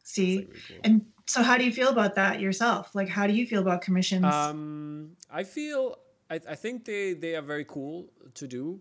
See, 0.02 0.38
it's 0.38 0.46
like 0.46 0.48
really 0.48 0.60
cool. 0.68 0.80
and 0.84 1.06
so 1.26 1.42
how 1.42 1.56
do 1.58 1.64
you 1.64 1.72
feel 1.72 1.88
about 1.88 2.14
that 2.16 2.40
yourself? 2.40 2.94
Like, 2.94 3.08
how 3.08 3.26
do 3.26 3.32
you 3.32 3.46
feel 3.46 3.62
about 3.62 3.80
commissions? 3.82 4.24
Um, 4.24 5.16
I 5.30 5.42
feel 5.42 5.98
I, 6.30 6.40
I 6.48 6.54
think 6.54 6.84
they 6.84 7.14
they 7.14 7.34
are 7.36 7.42
very 7.42 7.64
cool 7.64 8.08
to 8.34 8.46
do, 8.46 8.80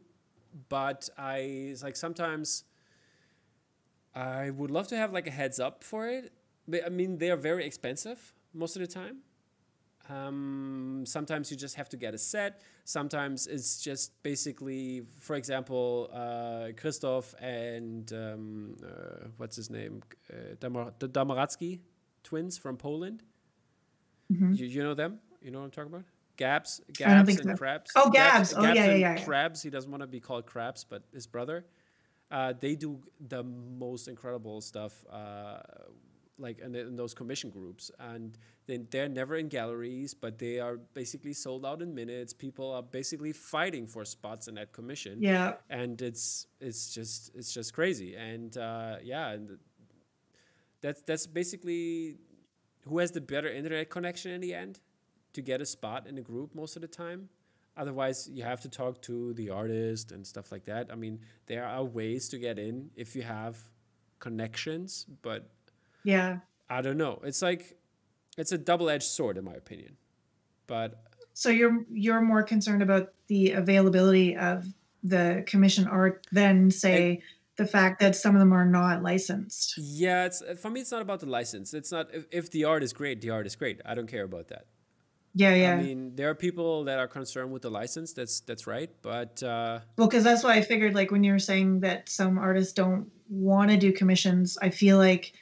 but 0.70 1.10
I 1.18 1.38
it's 1.72 1.84
like 1.84 1.96
sometimes 1.96 2.64
I 4.16 4.50
would 4.50 4.72
love 4.72 4.88
to 4.90 4.98
have 4.98 5.12
like 5.14 5.28
a 5.28 5.32
heads 5.32 5.60
up 5.60 5.84
for 5.84 6.08
it. 6.08 6.32
But 6.68 6.86
I 6.86 6.90
mean, 6.90 7.18
they 7.18 7.30
are 7.32 7.36
very 7.38 7.66
expensive 7.66 8.34
most 8.54 8.76
of 8.76 8.82
the 8.82 8.88
time. 8.88 9.18
Um, 10.08 11.04
sometimes 11.08 11.50
you 11.50 11.58
just 11.58 11.76
have 11.76 11.90
to 11.90 11.98
get 11.98 12.14
a 12.14 12.18
set. 12.18 12.62
Sometimes 12.84 13.48
it's 13.48 13.82
just 13.82 14.12
basically, 14.22 15.02
for 15.20 15.36
example, 15.36 16.10
uh, 16.14 16.68
Christoph 16.78 17.34
and 17.42 18.12
um, 18.14 18.76
uh, 18.86 19.28
what's 19.38 19.56
his 19.56 19.70
name, 19.72 20.04
uh, 20.32 20.56
Damar- 20.60 20.94
the 21.00 21.10
Domaradzki 21.10 21.80
twins 22.24 22.58
from 22.58 22.78
Poland. 22.78 23.24
Mhm. 24.32 24.58
You, 24.58 24.66
you 24.68 24.84
know 24.84 24.94
them? 24.94 25.20
You 25.42 25.52
know 25.52 25.60
what 25.60 25.66
I'm 25.66 25.72
talking 25.72 25.94
about? 25.94 26.06
Gabs, 26.38 26.82
Gabs 26.94 27.30
and 27.40 27.52
so. 27.52 27.56
Crabs. 27.56 27.92
Oh, 27.96 28.10
Gabs. 28.12 28.54
Oh, 28.54 28.62
yeah, 28.62 28.74
yeah, 28.74 28.84
and 28.84 29.00
yeah, 29.00 29.16
yeah. 29.18 29.24
Crabs. 29.24 29.62
He 29.64 29.70
doesn't 29.70 29.90
want 29.90 30.02
to 30.02 30.08
be 30.08 30.20
called 30.20 30.46
Crabs, 30.46 30.84
but 30.84 31.04
his 31.14 31.26
brother. 31.28 31.66
Uh, 32.32 32.54
they 32.60 32.76
do 32.76 33.00
the 33.28 33.44
most 33.44 34.08
incredible 34.08 34.60
stuff, 34.62 34.94
uh, 35.12 35.60
like 36.38 36.60
in, 36.60 36.76
in 36.76 36.96
those 36.96 37.14
commission 37.14 37.50
groups, 37.50 37.92
and 38.00 38.38
they, 38.66 38.78
they're 38.78 39.08
never 39.08 39.36
in 39.36 39.48
galleries, 39.48 40.14
but 40.14 40.40
they 40.40 40.60
are 40.60 40.78
basically 40.94 41.34
sold 41.34 41.66
out 41.66 41.82
in 41.82 41.94
minutes. 41.94 42.34
People 42.34 42.72
are 42.74 42.82
basically 42.82 43.32
fighting 43.32 43.86
for 43.86 44.04
spots 44.04 44.48
in 44.48 44.56
that 44.56 44.74
commission. 44.74 45.20
Yeah. 45.22 45.54
and 45.70 46.02
it's 46.02 46.48
it's 46.60 46.94
just 46.94 47.32
it's 47.36 47.54
just 47.54 47.74
crazy. 47.74 48.16
And 48.16 48.58
uh, 48.58 48.98
yeah 49.04 49.30
and 49.30 49.60
that's 50.82 51.02
that's 51.04 51.28
basically 51.28 52.18
who 52.88 53.00
has 53.00 53.12
the 53.12 53.22
better 53.22 53.50
internet 53.50 53.90
connection 53.90 54.32
in 54.32 54.42
the 54.42 54.54
end? 54.54 54.80
To 55.34 55.42
get 55.42 55.60
a 55.60 55.66
spot 55.66 56.08
in 56.08 56.16
the 56.16 56.22
group 56.22 56.56
most 56.56 56.78
of 56.78 56.82
the 56.82 56.88
time 56.88 57.30
otherwise 57.78 58.30
you 58.32 58.44
have 58.44 58.62
to 58.62 58.70
talk 58.70 59.02
to 59.02 59.34
the 59.34 59.50
artist 59.50 60.12
and 60.12 60.26
stuff 60.26 60.52
like 60.52 60.66
that 60.66 60.88
i 60.92 60.96
mean 60.96 61.20
there 61.48 61.66
are 61.66 61.84
ways 61.84 62.30
to 62.30 62.38
get 62.38 62.58
in 62.60 62.90
if 62.96 63.16
you 63.16 63.22
have 63.22 63.58
connections 64.20 65.06
but 65.22 65.50
Yeah. 66.04 66.40
i 66.70 66.82
don't 66.82 66.98
know 66.98 67.20
it's 67.24 67.42
like 67.42 67.78
it's 68.38 68.52
a 68.52 68.58
double-edged 68.58 69.04
sword 69.08 69.38
in 69.38 69.44
my 69.46 69.54
opinion 69.54 69.98
but 70.68 71.02
So 71.34 71.50
you're 71.50 71.84
you're 71.92 72.22
more 72.22 72.44
concerned 72.44 72.82
about 72.82 73.14
the 73.28 73.52
availability 73.52 74.36
of 74.38 74.66
the 75.04 75.44
commission 75.46 75.86
art 75.88 76.26
than 76.32 76.72
say 76.72 77.22
the 77.58 77.68
fact 77.68 78.00
that 78.00 78.16
some 78.16 78.36
of 78.36 78.40
them 78.40 78.52
are 78.54 78.66
not 78.66 79.04
licensed. 79.04 79.78
Yeah, 79.78 80.26
it's 80.26 80.42
for 80.62 80.70
me. 80.70 80.82
It's 80.82 80.92
not 80.92 81.02
about 81.02 81.20
the 81.20 81.28
license. 81.40 81.74
It's 81.74 81.92
not 81.92 82.06
if, 82.14 82.26
if 82.32 82.52
the 82.52 82.64
art 82.66 82.84
is 82.84 82.92
great, 82.94 83.22
the 83.22 83.30
art 83.30 83.46
is 83.46 83.56
great. 83.56 83.80
I 83.86 83.96
don't 83.96 84.08
care 84.08 84.24
about 84.24 84.48
that. 84.50 84.66
Yeah, 85.38 85.54
yeah. 85.54 85.74
I 85.74 85.82
mean, 85.82 86.16
there 86.16 86.30
are 86.30 86.36
people 86.36 86.86
that 86.86 86.98
are 86.98 87.10
concerned 87.10 87.52
with 87.52 87.62
the 87.62 87.70
license. 87.70 88.14
That's 88.14 88.40
that's 88.40 88.66
right. 88.66 88.90
But 89.02 89.44
uh, 89.44 89.80
well, 89.98 90.08
because 90.08 90.24
that's 90.24 90.44
why 90.46 90.54
I 90.54 90.62
figured 90.62 90.96
like 90.96 91.12
when 91.12 91.26
you 91.26 91.34
were 91.34 91.40
saying 91.40 91.82
that 91.82 92.08
some 92.08 92.38
artists 92.38 92.72
don't 92.72 93.12
want 93.30 93.70
to 93.72 93.78
do 93.78 93.92
commissions, 93.92 94.58
I 94.62 94.70
feel 94.70 94.98
like 94.98 95.34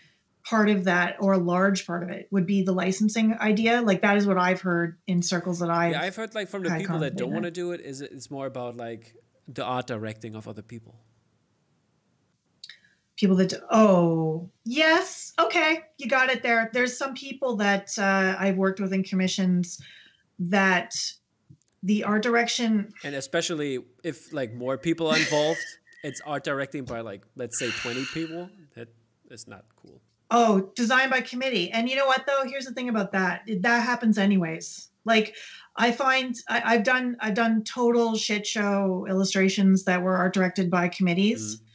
part 0.44 0.70
of 0.70 0.86
that 0.86 1.18
or 1.20 1.34
a 1.34 1.38
large 1.38 1.86
part 1.86 2.02
of 2.04 2.10
it 2.10 2.28
would 2.32 2.48
be 2.48 2.64
the 2.64 2.72
licensing 2.72 3.38
idea. 3.39 3.82
Like 3.82 4.02
that 4.02 4.18
is 4.18 4.26
what 4.26 4.39
I've 4.39 4.62
heard 4.62 4.98
in 5.06 5.22
circles 5.22 5.60
that 5.60 5.70
I've. 5.70 5.91
yeah, 5.91 6.02
I've 6.02 6.16
heard 6.16 6.34
like 6.34 6.50
from 6.50 6.64
the 6.64 6.72
people 6.72 7.00
that 7.00 7.16
don't 7.16 7.32
want 7.32 7.46
to 7.46 7.52
do 7.52 7.72
it 7.72 7.82
is 7.82 8.02
it's 8.02 8.32
more 8.32 8.48
about 8.48 8.76
like 8.76 9.16
the 9.48 9.64
art 9.64 9.86
directing 9.88 10.36
of 10.36 10.48
other 10.48 10.64
people. 10.64 10.96
People 13.16 13.36
that 13.36 13.53
oh 13.70 14.49
yes 14.66 15.34
okay 15.39 15.82
you 15.97 16.07
got 16.07 16.30
it 16.30 16.41
there 16.41 16.70
there's 16.74 16.97
some 16.97 17.14
people 17.14 17.55
that 17.55 17.89
uh, 17.97 18.36
i've 18.39 18.57
worked 18.57 18.80
with 18.80 18.91
in 18.91 19.03
commissions 19.03 19.80
that 20.39 20.93
the 21.84 22.03
art 22.05 22.24
direction 22.24 22.93
And 23.03 23.14
especially 23.14 23.80
if 24.03 24.34
like 24.34 24.53
more 24.53 24.78
people 24.78 25.07
are 25.07 25.18
involved, 25.18 25.59
it's 26.03 26.22
art 26.26 26.43
directing 26.43 26.86
by 26.86 27.01
like 27.01 27.24
let's 27.36 27.59
say 27.59 27.70
twenty 27.70 28.05
people. 28.14 28.49
That 28.76 28.88
is 29.30 29.47
not 29.47 29.66
cool. 29.76 30.01
Oh, 30.32 30.72
designed 30.76 31.11
by 31.11 31.22
committee. 31.22 31.70
And 31.72 31.89
you 31.89 31.95
know 31.95 32.07
what 32.07 32.26
though? 32.26 32.43
Here's 32.45 32.66
the 32.66 32.74
thing 32.74 32.89
about 32.89 33.11
that. 33.11 33.43
That 33.59 33.84
happens 33.84 34.18
anyways. 34.18 34.89
Like 35.05 35.36
I 35.76 35.91
find 35.91 36.36
I, 36.49 36.76
have 36.76 36.84
done 36.84 37.18
I've 37.20 37.36
done 37.36 37.64
total 37.66 38.16
shit 38.16 38.47
show 38.47 39.05
illustrations 39.09 39.84
that 39.84 40.01
were 40.01 40.16
art 40.16 40.34
directed 40.34 40.72
by 40.72 40.88
committees. 40.88 41.57
Mm-hmm. 41.57 41.66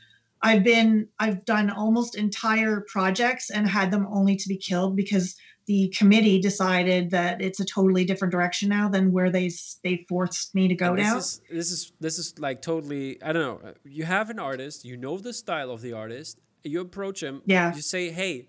I've 0.43 0.65
been 0.65 1.09
I've 1.19 1.45
done 1.45 1.71
almost 1.71 2.17
entire 2.17 2.85
projects 2.89 3.51
and 3.51 3.69
had 3.69 3.91
them 3.91 4.07
only 4.11 4.37
to 4.37 4.49
be 4.49 4.57
killed 4.57 4.97
because 4.97 5.37
the 5.69 5.93
committee 5.97 6.41
decided 6.41 7.11
that 7.11 7.43
it's 7.43 7.61
a 7.61 7.65
totally 7.65 8.05
different 8.05 8.33
direction 8.33 8.71
now 8.71 8.89
than 8.89 9.13
where 9.13 9.31
they 9.31 9.51
they 9.85 10.07
forced 10.09 10.55
me 10.55 10.67
to 10.67 10.75
go 10.75 10.97
this 10.97 11.07
down. 11.07 11.19
Is, 11.19 11.41
this 11.51 11.71
is 11.71 11.93
this 12.01 12.19
is 12.19 12.39
like 12.39 12.63
totally 12.63 13.23
I 13.23 13.33
don't 13.33 13.43
know. 13.43 13.69
Uh, 13.69 13.75
you 13.85 14.05
have 14.05 14.31
an 14.31 14.39
artist, 14.39 14.85
you 14.85 14.97
know 14.97 15.19
the 15.19 15.33
style 15.33 15.71
of 15.71 15.83
the 15.83 15.93
artist, 15.93 16.39
you 16.65 16.81
approach 16.81 17.23
him, 17.23 17.43
yeah. 17.45 17.75
you 17.75 17.83
say, 17.83 18.11
"Hey, 18.11 18.49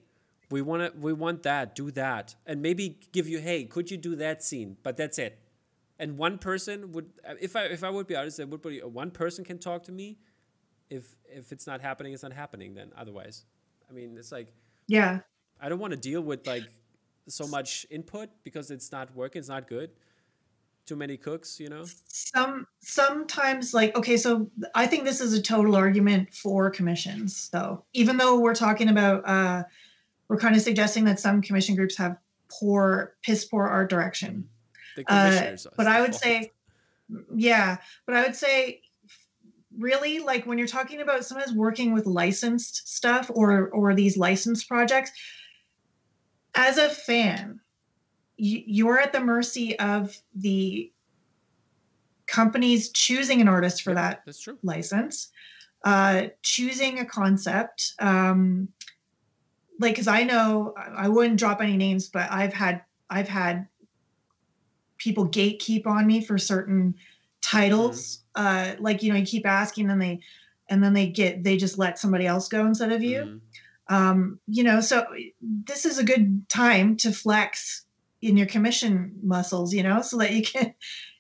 we 0.49 0.61
want 0.61 0.81
to 0.83 0.97
we 0.97 1.11
want 1.11 1.43
that, 1.43 1.75
do 1.75 1.91
that." 1.91 2.35
And 2.45 2.61
maybe 2.61 2.97
give 3.11 3.27
you, 3.27 3.39
"Hey, 3.39 3.65
could 3.65 3.91
you 3.91 3.97
do 3.97 4.15
that 4.15 4.41
scene?" 4.41 4.77
But 4.81 4.95
that's 4.95 5.19
it. 5.19 5.39
And 5.99 6.17
one 6.17 6.37
person 6.37 6.93
would 6.93 7.09
uh, 7.27 7.33
if 7.41 7.57
I 7.57 7.63
if 7.65 7.83
I 7.83 7.89
would 7.89 8.07
be 8.07 8.15
artist, 8.15 8.39
would 8.39 8.61
be 8.61 8.81
uh, 8.81 8.87
one 8.87 9.11
person 9.11 9.43
can 9.43 9.59
talk 9.59 9.83
to 9.83 9.91
me. 9.91 10.19
If 10.89 11.15
if 11.25 11.51
it's 11.51 11.67
not 11.67 11.81
happening, 11.81 12.13
it's 12.13 12.23
not 12.23 12.33
happening 12.33 12.73
then 12.73 12.91
otherwise. 12.97 13.45
I 13.89 13.93
mean, 13.93 14.17
it's 14.17 14.31
like 14.31 14.53
Yeah. 14.87 15.19
I 15.61 15.69
don't 15.69 15.79
want 15.79 15.91
to 15.91 15.99
deal 15.99 16.21
with 16.21 16.47
like 16.47 16.63
so 17.27 17.47
much 17.47 17.85
input 17.89 18.29
because 18.43 18.71
it's 18.71 18.91
not 18.91 19.13
working, 19.15 19.39
it's 19.39 19.49
not 19.49 19.67
good. 19.67 19.91
Too 20.85 20.95
many 20.95 21.17
cooks, 21.17 21.59
you 21.59 21.69
know? 21.69 21.85
Some 22.07 22.65
sometimes 22.79 23.73
like 23.73 23.95
okay, 23.95 24.17
so 24.17 24.49
I 24.73 24.87
think 24.87 25.03
this 25.03 25.21
is 25.21 25.33
a 25.33 25.41
total 25.41 25.75
argument 25.75 26.33
for 26.33 26.69
commissions 26.71 27.49
though. 27.49 27.83
Even 27.93 28.17
though 28.17 28.39
we're 28.39 28.55
talking 28.55 28.89
about 28.89 29.27
uh 29.27 29.63
we're 30.27 30.39
kind 30.39 30.55
of 30.55 30.61
suggesting 30.61 31.05
that 31.05 31.19
some 31.19 31.41
commission 31.41 31.75
groups 31.75 31.95
have 31.97 32.17
poor 32.49 33.15
piss 33.21 33.45
poor 33.45 33.67
art 33.67 33.89
direction. 33.89 34.47
The 34.95 35.03
commissioners. 35.03 35.67
Uh, 35.67 35.71
but 35.77 35.87
I 35.87 36.01
would 36.01 36.11
fault. 36.11 36.23
say 36.23 36.51
yeah, 37.35 37.77
but 38.05 38.15
I 38.15 38.23
would 38.23 38.35
say 38.35 38.81
really 39.79 40.19
like 40.19 40.45
when 40.45 40.57
you're 40.57 40.67
talking 40.67 41.01
about 41.01 41.25
sometimes 41.25 41.53
working 41.53 41.93
with 41.93 42.05
licensed 42.05 42.87
stuff 42.93 43.31
or 43.33 43.69
or 43.69 43.95
these 43.95 44.17
licensed 44.17 44.67
projects 44.67 45.11
as 46.55 46.77
a 46.77 46.89
fan, 46.89 47.59
you're 48.37 48.99
at 48.99 49.13
the 49.13 49.19
mercy 49.19 49.77
of 49.79 50.17
the 50.35 50.91
companies 52.27 52.91
choosing 52.91 53.41
an 53.41 53.47
artist 53.47 53.81
for 53.81 53.93
that 53.93 54.21
that's 54.25 54.41
true. 54.41 54.57
license, 54.63 55.29
uh, 55.83 56.25
choosing 56.41 56.99
a 56.99 57.05
concept. 57.05 57.93
Um, 57.99 58.69
like, 59.79 59.93
because 59.93 60.07
I 60.07 60.23
know 60.23 60.73
I 60.77 61.07
wouldn't 61.07 61.39
drop 61.39 61.61
any 61.61 61.77
names, 61.77 62.09
but 62.09 62.29
I've 62.29 62.53
had 62.53 62.81
I've 63.09 63.29
had 63.29 63.67
people 64.97 65.27
gatekeep 65.27 65.87
on 65.87 66.05
me 66.05 66.21
for 66.21 66.37
certain 66.37 66.95
titles. 67.41 68.23
Mm-hmm. 68.35 68.75
Uh, 68.79 68.81
like 68.81 69.03
you 69.03 69.11
know, 69.11 69.17
you 69.17 69.25
keep 69.25 69.45
asking, 69.45 69.89
and 69.89 70.01
they 70.01 70.19
and 70.69 70.83
then 70.83 70.93
they 70.93 71.07
get 71.07 71.43
they 71.43 71.57
just 71.57 71.77
let 71.77 71.99
somebody 71.99 72.25
else 72.25 72.47
go 72.47 72.65
instead 72.65 72.91
of 72.91 73.01
you. 73.01 73.21
Mm-hmm 73.21 73.37
um, 73.89 74.39
you 74.47 74.63
know 74.63 74.79
so 74.79 75.05
this 75.41 75.85
is 75.85 75.97
a 75.97 76.03
good 76.03 76.47
time 76.47 76.95
to 76.97 77.11
flex 77.11 77.85
in 78.21 78.37
your 78.37 78.47
commission 78.47 79.13
muscles 79.23 79.73
you 79.73 79.83
know 79.83 80.01
so 80.01 80.17
that 80.17 80.31
you 80.31 80.43
can 80.43 80.73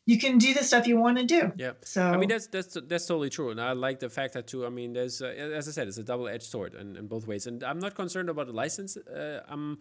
you 0.05 0.17
can 0.17 0.37
do 0.37 0.53
the 0.53 0.63
stuff 0.63 0.87
you 0.87 0.97
want 0.97 1.17
to 1.17 1.25
do 1.25 1.51
yeah 1.57 1.71
so 1.81 2.03
i 2.03 2.17
mean 2.17 2.29
that's 2.29 2.47
that's 2.47 2.77
that's 2.87 3.05
totally 3.05 3.29
true 3.29 3.49
and 3.49 3.59
i 3.59 3.71
like 3.71 3.99
the 3.99 4.09
fact 4.09 4.33
that 4.33 4.47
too 4.47 4.65
i 4.65 4.69
mean 4.69 4.93
there's 4.93 5.21
uh, 5.21 5.27
as 5.27 5.67
i 5.67 5.71
said 5.71 5.87
it's 5.87 5.97
a 5.97 6.03
double-edged 6.03 6.43
sword 6.43 6.73
in, 6.75 6.95
in 6.95 7.07
both 7.07 7.27
ways 7.27 7.47
and 7.47 7.63
i'm 7.63 7.79
not 7.79 7.95
concerned 7.95 8.29
about 8.29 8.47
the 8.47 8.53
license 8.53 8.97
uh, 8.97 9.41
i'm 9.47 9.77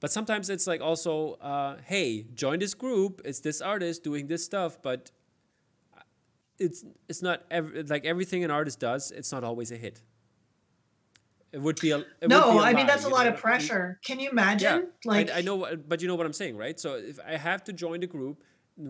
but 0.00 0.10
sometimes 0.10 0.48
it's 0.48 0.66
like 0.66 0.80
also 0.80 1.32
uh, 1.34 1.76
hey 1.84 2.26
join 2.34 2.58
this 2.58 2.74
group 2.74 3.20
it's 3.24 3.40
this 3.40 3.60
artist 3.60 4.04
doing 4.04 4.26
this 4.26 4.44
stuff 4.44 4.78
but 4.82 5.10
it's 6.60 6.84
it's 7.08 7.22
not 7.22 7.42
ev- 7.50 7.86
like 7.88 8.04
everything 8.04 8.44
an 8.44 8.50
artist 8.50 8.78
does 8.78 9.10
it's 9.10 9.32
not 9.32 9.42
always 9.42 9.72
a 9.72 9.76
hit 9.76 10.02
it 11.52 11.60
would 11.60 11.80
be 11.80 11.90
a 11.90 11.98
no. 11.98 12.52
Be 12.52 12.58
a 12.58 12.62
I 12.62 12.72
mean, 12.74 12.86
that's 12.86 13.04
a 13.04 13.08
lot 13.08 13.26
of 13.26 13.36
pressure. 13.36 13.98
Can 14.04 14.20
you 14.20 14.30
imagine? 14.30 14.88
Yeah, 15.04 15.10
like 15.10 15.30
I, 15.30 15.38
I, 15.38 15.40
know, 15.40 15.66
but 15.88 16.00
you 16.00 16.06
know 16.06 16.14
what 16.14 16.26
I'm 16.26 16.32
saying, 16.32 16.56
right? 16.56 16.78
So 16.78 16.94
if 16.94 17.18
I 17.26 17.36
have 17.36 17.64
to 17.64 17.72
join 17.72 18.00
the 18.00 18.06
group 18.06 18.44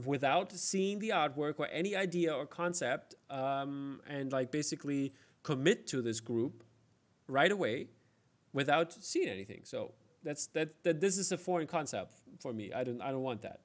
without 0.04 0.52
seeing 0.52 0.98
the 0.98 1.10
artwork 1.10 1.54
or 1.58 1.68
any 1.68 1.96
idea 1.96 2.34
or 2.34 2.46
concept, 2.46 3.14
um, 3.30 4.00
and 4.06 4.30
like 4.30 4.50
basically 4.50 5.14
commit 5.42 5.86
to 5.88 6.02
this 6.02 6.20
group 6.20 6.62
right 7.28 7.50
away 7.50 7.88
without 8.52 8.92
seeing 8.92 9.28
anything, 9.28 9.62
so 9.64 9.92
that's 10.22 10.48
that. 10.48 10.82
That 10.84 11.00
this 11.00 11.16
is 11.16 11.32
a 11.32 11.38
foreign 11.38 11.66
concept 11.66 12.12
for 12.40 12.52
me. 12.52 12.72
I 12.74 12.84
don't. 12.84 13.00
I 13.00 13.10
don't 13.10 13.22
want 13.22 13.40
that. 13.42 13.60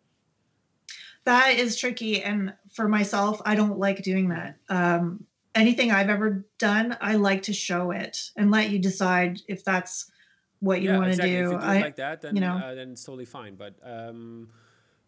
That 1.25 1.57
is 1.57 1.77
tricky, 1.77 2.21
and 2.21 2.53
for 2.73 2.87
myself, 2.87 3.41
I 3.45 3.55
don't 3.55 3.79
like 3.79 4.03
doing 4.03 4.29
that. 4.29 4.57
Um, 4.69 5.25
anything 5.55 5.91
I've 5.91 6.09
ever 6.09 6.45
done, 6.59 6.95
I 7.01 7.15
like 7.15 7.43
to 7.43 7.53
show 7.53 7.91
it 7.91 8.17
and 8.35 8.51
let 8.51 8.69
you 8.69 8.79
decide 8.79 9.41
if 9.47 9.63
that's 9.63 10.11
what 10.59 10.81
you 10.81 10.89
yeah, 10.89 10.97
want 10.97 11.05
to 11.05 11.11
exactly. 11.11 11.31
do. 11.31 11.45
If 11.45 11.51
you 11.51 11.57
do 11.57 11.63
I, 11.63 11.81
like 11.81 11.95
that, 11.95 12.21
then 12.21 12.35
you 12.35 12.41
know, 12.41 12.57
uh, 12.57 12.75
then 12.75 12.91
it's 12.91 13.03
totally 13.03 13.25
fine. 13.25 13.55
But 13.55 13.75
um, 13.83 14.49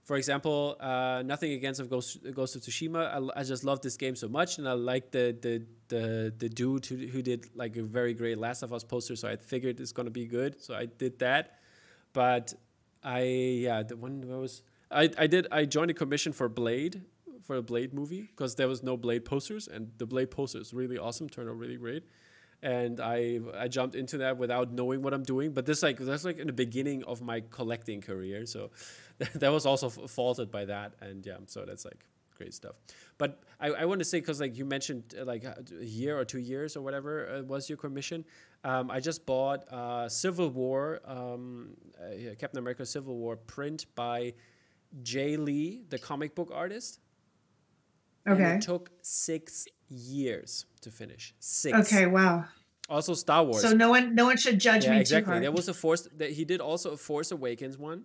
for 0.06 0.16
example, 0.16 0.78
uh, 0.80 1.22
nothing 1.26 1.52
against 1.52 1.80
of 1.80 1.90
Ghost, 1.90 2.20
Ghost 2.34 2.56
of 2.56 2.62
Tsushima. 2.62 3.32
I, 3.36 3.42
I, 3.42 3.44
just 3.44 3.64
love 3.64 3.82
this 3.82 3.98
game 3.98 4.16
so 4.16 4.28
much, 4.28 4.58
and 4.58 4.68
I 4.68 4.74
like 4.74 5.12
the 5.12 5.38
the 5.40 5.66
the 5.90 6.34
the 6.38 6.50
dude 6.50 6.86
who, 6.86 6.96
who 6.96 7.22
did 7.22 7.46
like 7.56 7.76
a 7.78 7.84
very 7.84 8.14
great 8.14 8.38
Last 8.38 8.64
of 8.64 8.72
Us 8.74 8.84
poster. 8.84 9.16
So 9.16 9.28
I 9.28 9.36
figured 9.36 9.80
it's 9.80 9.92
gonna 9.92 10.10
be 10.10 10.26
good. 10.26 10.62
So 10.64 10.74
I 10.74 10.86
did 10.86 11.20
that. 11.20 11.60
But 12.14 12.54
I 13.04 13.22
yeah, 13.22 13.84
the 13.84 13.98
one 13.98 14.26
was 14.28 14.64
I 14.92 15.10
I 15.18 15.28
did 15.28 15.48
I 15.52 15.66
joined 15.66 15.92
a 15.92 15.94
commission 15.94 16.34
for 16.34 16.50
Blade 16.50 17.02
for 17.44 17.56
a 17.56 17.62
Blade 17.62 17.94
movie 17.94 18.22
because 18.22 18.56
there 18.56 18.68
was 18.68 18.84
no 18.84 18.98
Blade 18.98 19.26
posters, 19.26 19.68
and 19.68 19.92
the 19.98 20.06
Blade 20.06 20.32
posters 20.32 20.74
really 20.74 20.98
awesome, 20.98 21.30
turned 21.30 21.50
out 21.50 21.58
really 21.58 21.78
great. 21.78 22.04
And 22.64 23.00
I 23.00 23.40
I 23.56 23.68
jumped 23.68 23.96
into 23.96 24.18
that 24.20 24.38
without 24.38 24.72
knowing 24.72 25.02
what 25.02 25.14
I'm 25.14 25.24
doing, 25.24 25.54
but 25.54 25.66
this 25.66 25.84
like 25.84 25.98
that's 25.98 26.26
like 26.26 26.40
in 26.40 26.48
the 26.48 26.54
beginning 26.54 27.04
of 27.04 27.22
my 27.22 27.44
collecting 27.50 28.02
career, 28.02 28.46
so 28.46 28.72
that 29.36 29.52
was 29.52 29.66
also 29.66 29.90
faulted 29.90 30.52
by 30.52 30.66
that, 30.66 30.94
and 31.02 31.26
yeah, 31.26 31.38
so 31.46 31.66
that's 31.66 31.86
like 31.86 32.04
great 32.38 32.54
stuff. 32.54 32.76
But 33.18 33.42
I, 33.60 33.70
I 33.70 33.86
want 33.86 34.00
to 34.00 34.06
say 34.06 34.20
because 34.20 34.40
like 34.40 34.58
you 34.58 34.66
mentioned 34.66 35.16
uh, 35.20 35.26
like 35.26 35.44
a 35.44 35.64
year 35.82 36.18
or 36.18 36.26
two 36.26 36.40
years 36.40 36.76
or 36.78 36.82
whatever 36.82 37.30
uh, 37.30 37.42
was 37.44 37.70
your 37.70 37.78
commission. 37.78 38.26
Um, 38.64 38.90
I 38.90 39.00
just 39.00 39.26
bought 39.26 39.72
uh, 39.72 40.10
Civil 40.10 40.50
War, 40.50 41.00
um, 41.06 41.70
uh, 42.00 42.34
Captain 42.40 42.60
America 42.60 42.86
Civil 42.86 43.16
War 43.16 43.36
print 43.36 43.86
by 43.96 44.34
Jae 45.04 45.38
Lee, 45.38 45.84
the 45.90 45.98
comic 45.98 46.36
book 46.36 46.52
artist. 46.54 47.00
Okay. 48.28 48.44
And 48.44 48.64
it 48.64 48.66
took 48.66 48.92
six 49.02 49.68
years 49.90 50.66
to 50.82 50.92
finish. 50.92 51.34
Six. 51.40 51.78
Okay. 51.78 52.06
Wow. 52.06 52.46
Also, 52.90 53.14
Star 53.14 53.44
Wars. 53.44 53.62
So 53.62 53.74
no 53.74 53.90
one, 53.90 54.16
no 54.16 54.26
one 54.26 54.38
should 54.38 54.60
judge 54.60 54.86
yeah, 54.86 54.92
me 54.92 55.02
exactly. 55.02 55.26
too 55.26 55.32
hard. 55.32 55.44
There 55.44 55.52
was 55.52 55.68
a 55.68 55.74
Force. 55.74 56.08
That 56.18 56.32
he 56.32 56.46
did 56.46 56.62
also 56.62 56.92
a 56.92 56.98
Force 56.98 57.32
Awakens 57.32 57.78
one, 57.78 58.04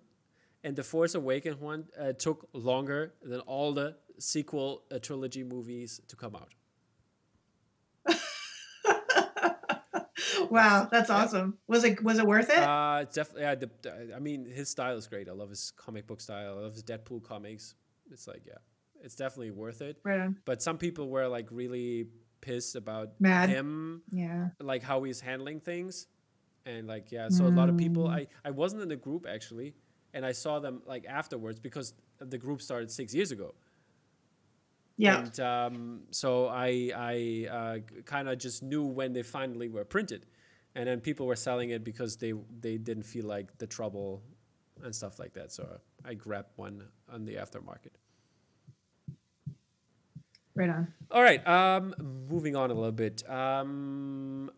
and 0.64 0.74
the 0.74 0.83
Force 0.83 1.14
Awakens 1.14 1.57
one 1.61 1.87
uh, 1.99 2.12
took 2.12 2.49
longer 2.53 3.14
than 3.22 3.41
all 3.41 3.72
the 3.72 3.97
sequel 4.18 4.83
uh, 4.91 4.99
trilogy 4.99 5.45
movies 5.45 6.01
to 6.09 6.16
come 6.16 6.35
out. 6.35 6.49
wow, 10.51 10.89
that's 10.91 11.11
awesome. 11.11 11.59
Yeah. 11.68 11.75
Was 11.75 11.85
it 11.85 12.03
was 12.03 12.18
it 12.18 12.27
worth 12.27 12.51
it? 12.51 12.59
Uh, 12.59 13.05
definitely. 13.12 13.43
Yeah, 13.43 13.55
the, 13.55 14.12
I 14.14 14.18
mean, 14.18 14.45
his 14.45 14.68
style 14.68 14.97
is 14.97 15.07
great. 15.07 15.29
I 15.29 15.33
love 15.33 15.51
his 15.51 15.73
comic 15.77 16.07
book 16.07 16.20
style. 16.20 16.59
I 16.59 16.61
love 16.62 16.73
his 16.73 16.83
Deadpool 16.83 17.23
comics. 17.23 17.75
It's 18.11 18.27
like, 18.27 18.43
yeah, 18.47 18.59
it's 19.03 19.14
definitely 19.14 19.51
worth 19.51 19.83
it. 19.83 19.99
Right 20.05 20.20
on. 20.20 20.39
But 20.45 20.62
some 20.62 20.79
people 20.79 21.09
were 21.09 21.29
like 21.29 21.49
really 21.51 22.09
pissed 22.41 22.77
about 22.77 23.12
Mad. 23.20 23.49
him. 23.49 24.03
Yeah. 24.11 24.49
Like 24.61 24.83
how 24.83 25.03
he's 25.03 25.20
handling 25.20 25.61
things. 25.61 26.07
And 26.64 26.87
like 26.87 27.11
yeah, 27.11 27.29
so 27.29 27.45
mm. 27.45 27.53
a 27.53 27.57
lot 27.57 27.68
of 27.68 27.77
people 27.77 28.05
mm. 28.05 28.14
I 28.14 28.27
I 28.45 28.51
wasn't 28.51 28.83
in 28.83 28.89
the 28.89 28.97
group 28.97 29.27
actually 29.29 29.75
and 30.14 30.25
I 30.25 30.33
saw 30.33 30.61
them 30.61 30.83
like 30.87 31.07
afterwards 31.07 31.59
because 31.59 31.95
the 32.18 32.39
group 32.39 32.62
started 32.62 32.91
6 32.91 33.14
years 33.14 33.33
ago. 33.33 33.55
Yeah. 34.97 35.20
And 35.20 35.40
um, 35.40 36.01
so 36.11 36.47
I 36.49 36.90
I 36.95 37.49
uh, 37.51 38.03
kind 38.05 38.28
of 38.28 38.38
just 38.38 38.62
knew 38.62 38.84
when 38.84 39.12
they 39.12 39.22
finally 39.22 39.68
were 39.68 39.84
printed, 39.84 40.26
and 40.74 40.86
then 40.86 41.01
people 41.01 41.26
were 41.26 41.36
selling 41.36 41.70
it 41.70 41.84
because 41.84 42.16
they 42.16 42.34
they 42.61 42.76
didn't 42.78 43.05
feel 43.05 43.26
like 43.26 43.59
the 43.59 43.66
trouble 43.66 44.22
and 44.82 44.95
stuff 44.95 45.18
like 45.18 45.32
that. 45.34 45.53
So 45.53 45.78
I 46.05 46.14
grabbed 46.14 46.53
one 46.57 46.88
on 47.11 47.24
the 47.24 47.36
aftermarket. 47.36 47.95
Right 50.55 50.68
on. 50.68 50.93
All 51.11 51.22
right. 51.22 51.47
Um, 51.47 51.95
moving 52.28 52.57
on 52.57 52.70
a 52.70 52.74
little 52.74 52.93
bit. 52.93 53.28
Um, 53.28 54.51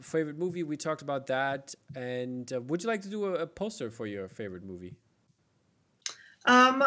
favorite 0.00 0.38
movie? 0.38 0.62
We 0.62 0.76
talked 0.76 1.02
about 1.02 1.26
that. 1.28 1.74
And 1.96 2.52
uh, 2.52 2.60
would 2.62 2.82
you 2.82 2.88
like 2.88 3.02
to 3.02 3.08
do 3.08 3.24
a, 3.26 3.42
a, 3.42 3.46
poster 3.46 3.90
for 3.90 4.06
your 4.06 4.28
favorite 4.28 4.64
movie? 4.64 4.94
Um, 6.44 6.84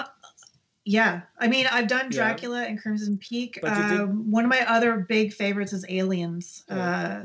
yeah. 0.85 1.21
I 1.37 1.47
mean, 1.47 1.67
I've 1.69 1.87
done 1.87 2.09
Dracula 2.09 2.61
yeah. 2.61 2.67
and 2.67 2.81
Crimson 2.81 3.17
Peak. 3.17 3.59
Um, 3.63 4.31
one 4.31 4.45
of 4.45 4.49
my 4.49 4.65
other 4.67 4.99
big 4.99 5.33
favorites 5.33 5.73
is 5.73 5.85
Aliens. 5.89 6.63
Uh, 6.69 7.23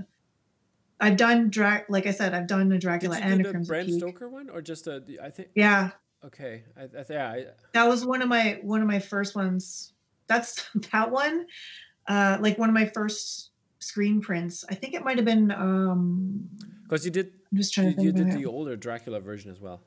I've 1.01 1.17
done 1.17 1.51
Drac. 1.51 1.87
Like 1.89 2.07
I 2.07 2.11
said, 2.11 2.35
I've 2.35 2.47
done 2.47 2.73
a 2.73 2.79
Dracula 2.79 3.17
Did 3.17 3.25
you 3.25 3.31
and 3.31 3.43
do 3.43 3.49
a 3.49 3.49
the 3.49 3.53
Crimson 3.53 3.73
Bram 3.73 3.87
Peak. 3.87 3.99
Stoker 4.01 4.29
one 4.29 4.51
or 4.51 4.61
just 4.61 4.87
a? 4.87 5.03
I 5.23 5.31
think. 5.31 5.49
Yeah, 5.55 5.91
Okay. 6.25 6.65
I, 6.77 6.83
I 6.83 7.05
yeah. 7.09 7.33
I, 7.33 7.47
that 7.73 7.89
was 7.89 8.05
one 8.05 8.23
of 8.23 8.29
my 8.29 8.59
one 8.63 8.81
of 8.81 8.87
my 8.87 8.99
first 8.99 9.35
ones. 9.35 9.93
That's 10.27 10.69
that 10.93 11.11
one. 11.11 11.47
Uh, 12.07 12.39
like 12.41 12.59
one 12.59 12.69
of 12.69 12.75
my 12.75 12.87
first 12.87 13.51
screen 13.79 14.21
prints. 14.21 14.65
I 14.69 14.75
think 14.75 14.95
it 14.95 15.05
might 15.05 15.17
have 15.17 15.25
been. 15.25 15.51
Um, 15.53 16.49
Because 16.85 17.05
you 17.05 17.11
did 17.11 17.33
I'm 17.51 17.59
just 17.59 17.73
trying 17.73 17.89
you, 17.89 17.93
to 17.93 17.97
think. 17.97 18.19
you 18.19 18.25
did 18.25 18.33
the 18.33 18.47
older 18.47 18.77
Dracula 18.77 19.21
version 19.21 19.51
as 19.51 19.61
well. 19.61 19.81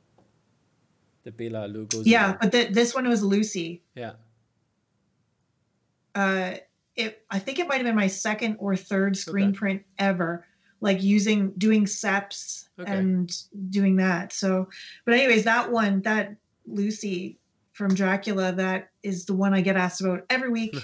The 1.24 1.32
Bela 1.32 1.68
Lugosi. 1.70 2.04
yeah, 2.06 2.36
but 2.40 2.52
th- 2.52 2.74
this 2.74 2.94
one 2.94 3.08
was 3.08 3.24
Lucy. 3.24 3.82
yeah. 3.96 4.14
uh 6.16 6.54
it 6.96 7.24
i 7.32 7.40
think 7.40 7.58
it 7.60 7.68
might 7.68 7.78
have 7.78 7.86
been 7.86 7.96
my 7.96 8.08
second 8.08 8.56
or 8.60 8.76
third 8.76 9.18
screen 9.18 9.50
Okay. 9.50 9.58
print 9.58 9.84
ever 9.98 10.46
like 10.82 11.02
using 11.02 11.52
doing 11.58 11.86
seps 11.86 12.66
Okay. 12.80 12.92
and 12.92 13.32
doing 13.70 13.96
that 13.98 14.32
so 14.34 14.68
but 15.06 15.16
anyways 15.16 15.44
that 15.46 15.72
one 15.72 16.02
that 16.02 16.36
lucy 16.68 17.38
from 17.72 17.94
dracula 17.96 18.52
that 18.52 18.90
is 19.02 19.26
the 19.26 19.34
one 19.34 19.54
i 19.56 19.62
get 19.62 19.76
asked 19.76 20.02
about 20.02 20.24
every 20.30 20.50
week 20.50 20.76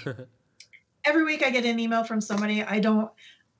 every 1.04 1.22
week 1.24 1.44
i 1.44 1.50
get 1.50 1.64
an 1.64 1.78
email 1.78 2.02
from 2.02 2.20
somebody 2.20 2.62
i 2.64 2.80
don't 2.80 3.08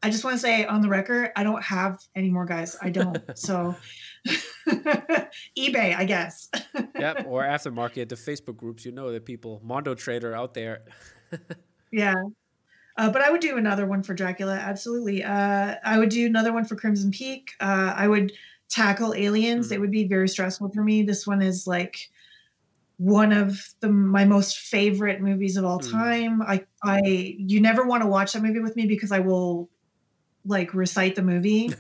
i 0.03 0.11
just 0.11 0.25
want 0.25 0.35
to 0.35 0.41
say 0.41 0.65
on 0.65 0.81
the 0.81 0.89
record 0.89 1.31
i 1.37 1.45
don't 1.45 1.63
have 1.63 2.01
any 2.17 2.31
more 2.31 2.47
guys 2.47 2.77
i 2.83 2.91
don't 2.91 3.19
so 3.39 3.77
ebay 5.59 5.97
i 5.97 6.05
guess 6.05 6.49
yep. 6.99 7.25
Or 7.27 7.43
aftermarket, 7.43 8.09
the 8.09 8.15
Facebook 8.15 8.57
groups. 8.57 8.85
You 8.85 8.93
know 8.93 9.11
the 9.13 9.21
people, 9.21 9.61
Mondo 9.65 9.95
Trader 9.95 10.35
out 10.35 10.55
there. 10.55 10.83
Yeah. 11.93 12.15
Uh, 12.97 13.11
but 13.11 13.23
I 13.23 13.31
would 13.33 13.41
do 13.41 13.57
another 13.57 13.85
one 13.87 14.03
for 14.05 14.15
Dracula. 14.15 14.55
Absolutely. 14.55 15.25
Uh, 15.25 15.75
I 15.85 15.99
would 15.99 16.09
do 16.11 16.27
another 16.27 16.53
one 16.53 16.65
for 16.65 16.77
Crimson 16.77 17.11
Peak. 17.11 17.51
Uh, 17.61 17.95
I 17.97 18.07
would 18.07 18.33
tackle 18.69 19.13
aliens. 19.15 19.69
Mhm. 19.71 19.73
It 19.73 19.81
would 19.81 19.91
be 19.91 20.05
very 20.07 20.29
stressful 20.29 20.71
for 20.71 20.85
me. 20.85 21.03
This 21.03 21.27
one 21.27 21.43
is 21.43 21.67
like 21.67 21.99
one 22.99 23.33
of 23.33 23.59
the 23.81 23.89
my 23.89 24.25
most 24.25 24.59
favorite 24.59 25.21
movies 25.21 25.57
of 25.57 25.65
all 25.65 25.81
Mm. 25.81 25.91
time. 25.91 26.43
I 26.43 26.65
I 26.85 27.01
you 27.39 27.61
never 27.61 27.85
want 27.85 28.03
to 28.03 28.09
watch 28.09 28.35
that 28.35 28.43
movie 28.43 28.61
with 28.61 28.77
me 28.77 28.87
because 28.87 29.11
I 29.11 29.19
will 29.21 29.69
like 30.45 30.75
recite 30.75 31.17
the 31.17 31.23
movie. 31.23 31.71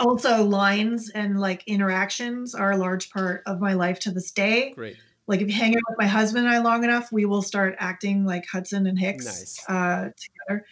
Also 0.00 0.44
lines 0.44 1.10
and 1.10 1.40
like 1.40 1.62
interactions 1.66 2.54
are 2.54 2.72
a 2.72 2.76
large 2.76 3.10
part 3.10 3.42
of 3.46 3.60
my 3.60 3.72
life 3.72 3.98
to 4.00 4.10
this 4.10 4.30
day 4.30 4.72
Great. 4.74 4.96
like 5.26 5.40
if 5.40 5.48
you 5.48 5.54
hang 5.54 5.74
out 5.74 5.82
with 5.88 5.98
my 5.98 6.06
husband 6.06 6.46
and 6.46 6.54
I 6.54 6.58
long 6.60 6.84
enough, 6.84 7.10
we 7.12 7.24
will 7.24 7.42
start 7.42 7.74
acting 7.78 8.24
like 8.24 8.46
Hudson 8.46 8.86
and 8.86 8.98
Hicks 8.98 9.24
Nice. 9.26 9.64
uh, 9.68 10.10
together. 10.16 10.64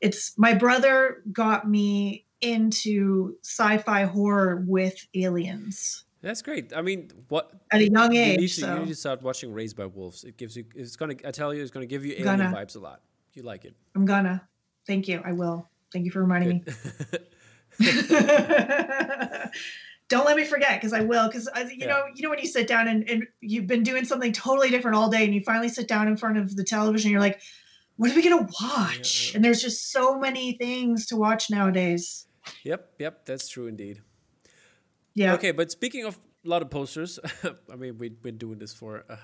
It's 0.00 0.38
my 0.38 0.54
brother 0.54 1.22
got 1.32 1.68
me 1.68 2.24
into 2.40 3.36
sci-fi 3.44 4.04
horror 4.04 4.64
with 4.66 4.96
aliens 5.14 6.04
That's 6.22 6.40
great. 6.40 6.74
I 6.74 6.80
mean, 6.80 7.10
what 7.28 7.52
at 7.70 7.80
a 7.82 7.90
young 7.90 8.14
you 8.14 8.20
age. 8.20 8.40
need, 8.40 8.48
to, 8.48 8.60
so 8.60 8.74
you 8.74 8.80
need 8.80 8.88
to 8.88 8.94
start 8.94 9.22
watching 9.22 9.52
Raised 9.52 9.76
by 9.76 9.86
Wolves. 9.86 10.24
It 10.24 10.36
gives 10.38 10.56
you. 10.56 10.64
It's 10.74 10.96
gonna. 10.96 11.14
I 11.24 11.30
tell 11.30 11.52
you, 11.54 11.62
it's 11.62 11.70
gonna 11.70 11.86
give 11.86 12.04
you 12.04 12.12
alien 12.12 12.38
Gonna. 12.38 12.52
vibes 12.54 12.76
a 12.76 12.78
lot. 12.78 13.00
You 13.34 13.42
like 13.42 13.64
it. 13.64 13.74
I'm 13.94 14.04
gonna. 14.04 14.46
Thank 14.86 15.06
you. 15.08 15.22
I 15.24 15.32
will. 15.32 15.68
Thank 15.92 16.04
you 16.04 16.10
for 16.10 16.20
reminding 16.20 16.60
Good. 16.60 16.74
me. 17.12 17.18
Don't 20.08 20.26
let 20.26 20.36
me 20.36 20.44
forget 20.44 20.80
because 20.80 20.92
I 20.92 21.00
will. 21.02 21.28
Because 21.28 21.48
you 21.70 21.76
Yeah. 21.78 21.86
know, 21.86 22.02
you 22.14 22.22
know 22.24 22.30
when 22.30 22.40
you 22.40 22.46
sit 22.48 22.66
down 22.66 22.88
and, 22.88 23.08
and 23.08 23.26
you've 23.40 23.66
been 23.68 23.84
doing 23.84 24.04
something 24.04 24.32
totally 24.32 24.68
different 24.68 24.96
all 24.96 25.08
day, 25.08 25.24
and 25.24 25.32
you 25.34 25.40
finally 25.42 25.68
sit 25.68 25.86
down 25.86 26.08
in 26.08 26.16
front 26.16 26.36
of 26.36 26.56
the 26.56 26.64
television, 26.64 27.12
you're 27.12 27.20
like, 27.20 27.40
"What 27.96 28.10
are 28.10 28.14
we 28.16 28.22
gonna 28.22 28.48
watch?" 28.60 29.30
yeah. 29.30 29.36
And 29.36 29.44
there's 29.44 29.62
just 29.62 29.92
so 29.92 30.18
many 30.18 30.54
things 30.58 31.06
to 31.06 31.16
watch 31.16 31.48
nowadays. 31.50 32.26
yep. 32.64 32.92
Yep. 32.98 33.24
That's 33.26 33.46
true 33.48 33.68
indeed. 33.68 34.00
Yeah. 35.14 35.34
Okay, 35.34 35.52
but 35.52 35.70
speaking 35.70 36.04
of 36.04 36.18
a 36.44 36.48
lot 36.48 36.62
of 36.62 36.70
posters, 36.70 37.20
I 37.72 37.76
mean, 37.76 37.96
we've 37.98 38.20
been 38.20 38.36
doing 38.38 38.58
this 38.58 38.72
for 38.74 39.04
uh, 39.08 39.16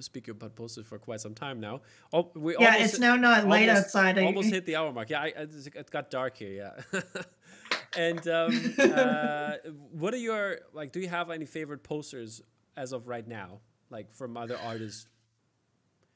speaking 0.00 0.32
about 0.32 0.56
posters 0.56 0.86
for 0.86 0.98
quite 0.98 1.20
some 1.20 1.34
time 1.34 1.60
now. 1.60 1.82
Oh, 2.12 2.30
we 2.34 2.54
Yeah, 2.58 2.72
almost 2.72 2.84
it's 2.94 2.98
now 3.00 3.16
not 3.16 3.46
light 3.46 3.68
almost- 3.68 3.86
outside. 3.86 4.18
I- 4.18 4.24
almost 4.24 4.48
hit 4.48 4.64
the 4.64 4.76
hour 4.76 4.90
mark. 4.92 5.10
Yeah, 5.10 5.20
I, 5.20 5.26
it 5.36 5.90
got 5.90 6.10
dark 6.10 6.38
here. 6.38 6.72
Yeah. 6.94 7.00
and 7.96 8.26
um, 8.28 8.74
uh, 8.78 9.52
what 9.90 10.14
are 10.14 10.18
your 10.18 10.58
like? 10.72 10.92
Do 10.92 11.00
you 11.00 11.08
have 11.08 11.30
any 11.30 11.46
favorite 11.46 11.82
posters 11.82 12.42
as 12.76 12.92
of 12.92 13.08
right 13.08 13.26
now, 13.26 13.60
like 13.90 14.12
from 14.12 14.36
other 14.36 14.56
artists? 14.64 15.06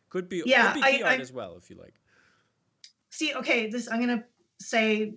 Could 0.08 0.28
be 0.28 0.42
Yeah, 0.46 0.72
could 0.72 0.82
be 0.82 0.86
I- 0.86 1.08
art 1.08 1.18
I- 1.18 1.22
as 1.22 1.32
well 1.32 1.56
if 1.56 1.68
you 1.70 1.76
like. 1.76 1.94
See, 3.10 3.34
okay, 3.34 3.68
this 3.70 3.90
I'm 3.90 4.00
gonna 4.00 4.24
say 4.60 5.14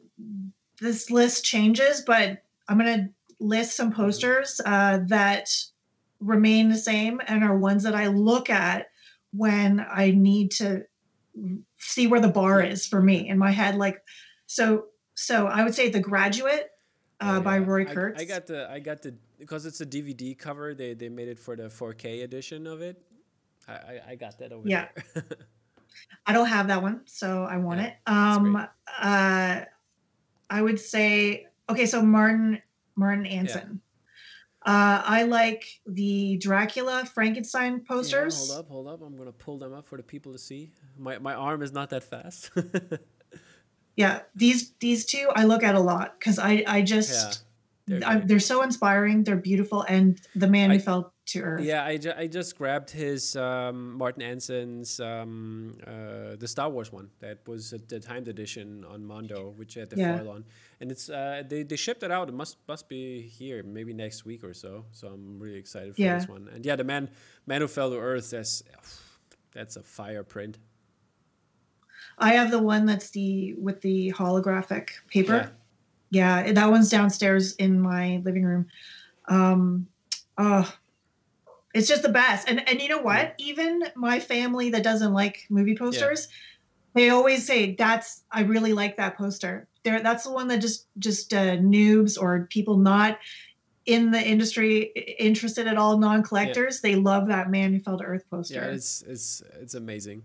this 0.82 1.12
list 1.12 1.43
changes, 1.43 2.01
but 2.05 2.41
I'm 2.68 2.78
gonna 2.78 3.10
list 3.39 3.76
some 3.76 3.91
posters 3.91 4.60
uh, 4.66 4.99
that 5.07 5.49
remain 6.20 6.70
the 6.70 6.78
same 6.78 7.22
and 7.28 7.43
are 7.43 7.57
ones 7.57 7.84
that 7.84 7.95
I 7.95 8.07
look 8.07 8.49
at 8.49 8.88
when 9.32 9.80
I 9.89 10.12
need 10.12 10.51
to 10.51 10.84
see 11.78 12.07
where 12.07 12.20
the 12.20 12.28
bar 12.30 12.62
is 12.62 12.86
for 12.86 13.01
me 13.01 13.28
in 13.30 13.38
my 13.38 13.51
head. 13.51 13.76
Like, 13.76 14.01
so, 14.47 14.86
so 15.20 15.47
I 15.47 15.63
would 15.63 15.76
say 15.76 15.89
The 15.89 15.99
Graduate 15.99 16.70
uh, 17.22 17.36
Oh, 17.38 17.41
by. 17.41 17.59
Rory 17.59 17.88
I- 17.88 17.93
Kurtz. 17.93 18.22
I, 18.22 18.26
got 18.26 18.47
the 18.47 18.70
I 18.72 18.80
got 18.80 19.01
the 19.01 19.13
because 19.38 19.65
it's 19.65 19.82
a 19.82 19.86
DVD 19.86 20.38
cover. 20.38 20.74
They 20.74 20.93
they 20.93 21.09
made 21.09 21.28
it 21.28 21.39
for 21.39 21.55
the 21.55 21.63
4K 21.63 22.24
edition 22.24 22.65
of 22.67 22.82
it. 22.82 23.01
I 23.67 23.74
I, 23.74 24.01
I 24.09 24.15
got 24.15 24.38
that 24.39 24.51
over 24.53 24.67
Yeah. 24.67 24.88
there. 25.13 25.24
I 26.26 26.34
don't 26.34 26.47
have 26.47 26.67
that 26.67 26.82
one, 26.82 27.01
so 27.05 27.43
I 27.43 27.57
want 27.57 27.80
Yeah, 27.82 27.88
it. 27.88 27.93
Um, 28.07 28.55
uh, 28.55 29.61
I 30.49 30.61
would 30.61 30.80
say 30.80 31.47
okay. 31.70 31.86
So 31.86 32.01
Martin 32.01 32.61
Martin 32.95 33.26
Ansin. 33.26 33.53
Yeah. 33.53 33.76
Uh, 34.65 35.01
I 35.05 35.24
like 35.24 35.65
the 35.88 36.38
Dracula 36.38 37.05
Frankenstein 37.05 37.74
Yeah, 37.74 37.80
posters. 37.88 38.38
hold 38.38 38.59
up, 38.59 38.70
hold 38.70 38.88
up. 38.88 39.01
I'm 39.01 39.15
gonna 39.17 39.32
pull 39.32 39.57
them 39.57 39.74
up 39.74 39.88
for 39.88 39.97
the 39.97 40.03
people 40.03 40.32
to 40.34 40.38
see. 40.39 40.72
My 40.97 41.17
my 41.17 41.34
arm 41.34 41.61
is 41.63 41.72
not 41.72 41.89
that 41.89 42.03
fast. 42.03 42.51
Yeah, 43.96 44.22
these 44.36 44.72
these 44.80 45.06
two 45.06 45.28
I 45.36 45.44
look 45.46 45.64
at 45.64 45.76
a 45.76 45.80
lot 45.80 46.18
because 46.20 46.40
I 46.40 46.64
I 46.68 46.82
just 46.82 47.44
they're 47.86 48.02
I, 48.06 48.16
they're 48.20 48.40
so 48.40 48.62
inspiring. 48.62 49.24
They're 49.24 49.36
beautiful, 49.36 49.82
and 49.88 50.20
the 50.36 50.48
man 50.48 50.72
I- 50.72 50.76
who 50.76 50.80
fell 50.80 51.14
to 51.28 51.42
earth. 51.44 51.62
yeah, 51.64 51.86
I, 51.86 51.98
ju- 51.98 52.14
I 52.18 52.26
just 52.26 52.58
grabbed 52.58 52.90
his 52.90 53.36
um, 53.36 53.94
Martin 54.00 54.24
Ansin's 54.24 55.00
um, 55.00 55.76
uh, 55.86 56.36
the 56.40 56.48
Star 56.48 56.70
Wars 56.72 56.92
one 56.92 57.10
that 57.20 57.48
was 57.48 57.72
at 57.72 57.88
the 57.88 58.00
timed 58.00 58.28
edition 58.28 58.84
on 58.86 59.06
Mondo, 59.06 59.54
which 59.56 59.76
had 59.76 59.92
the 59.92 59.98
Yeah. 59.98 60.18
foil 60.18 60.30
on, 60.32 60.46
and 60.82 60.92
it's 60.92 61.08
uh, 61.10 61.44
they 61.48 61.62
they 61.64 61.76
shipped 61.76 62.02
it 62.04 62.10
out. 62.10 62.30
It 62.30 62.34
must 62.36 62.58
must 62.68 62.88
be 62.90 63.22
here 63.22 63.62
maybe 63.64 63.94
next 63.94 64.26
week 64.26 64.44
or 64.44 64.54
so. 64.56 64.86
So 64.92 65.08
I'm 65.10 65.40
really 65.40 65.58
excited 65.60 65.96
for 65.96 66.02
Yeah. 66.02 66.18
this 66.18 66.28
one. 66.28 66.48
And 66.54 66.66
yeah, 66.66 66.76
the 66.78 66.84
man 66.84 67.10
man 67.46 67.62
who 67.62 67.68
fell 67.68 67.90
to 67.92 67.98
earth. 67.98 68.32
That's 68.32 68.64
that's 69.52 69.76
a 69.76 69.84
fire 69.84 70.24
print. 70.24 70.58
I 72.20 72.34
have 72.34 72.51
the 72.51 72.59
one 72.61 72.86
that's 72.86 73.09
the 73.11 73.53
with 73.53 73.82
the 73.82 74.11
holographic 74.15 74.89
paper. 75.07 75.34
Yeah. 75.34 75.49
Yeah, 76.11 76.51
that 76.53 76.72
one's 76.72 76.89
downstairs 76.89 77.53
in 77.55 77.80
my 77.80 78.20
living 78.26 78.43
room. 78.43 78.65
Um, 79.28 79.88
oh, 80.39 80.74
it's 81.74 81.88
just 81.88 82.01
the 82.01 82.09
best. 82.09 82.49
And 82.49 82.67
and 82.67 82.82
you 82.82 82.89
know 82.89 83.01
what? 83.01 83.36
Even 83.38 83.84
my 83.95 84.20
family 84.20 84.72
that 84.72 84.84
doesn't 84.84 85.13
like 85.13 85.45
movie 85.49 85.76
posters, 85.76 86.28
they 86.95 87.09
always 87.09 87.45
say 87.45 87.76
that's 87.76 88.24
I 88.32 88.41
really 88.41 88.74
like 88.74 88.97
that 88.97 89.17
poster. 89.17 89.67
There, 89.84 90.01
that's 90.01 90.24
the 90.24 90.32
one 90.32 90.47
that 90.47 90.59
just 90.59 90.88
just 90.97 91.34
uh, 91.34 91.57
noobs 91.57 92.20
or 92.20 92.47
people 92.49 92.78
not 92.78 93.20
in 93.86 94.11
the 94.11 94.22
industry 94.22 94.82
interested 95.20 95.67
at 95.67 95.78
all, 95.78 95.97
non-collectors. 95.97 96.82
They 96.82 96.95
love 96.95 97.28
that 97.28 97.49
man 97.49 97.74
who 97.74 97.80
fell 97.80 97.97
to 97.97 98.03
earth 98.03 98.26
poster. 98.30 98.55
Yeah, 98.55 98.65
it's 98.65 99.03
it's 99.03 99.43
it's 99.59 99.76
amazing. 99.76 100.24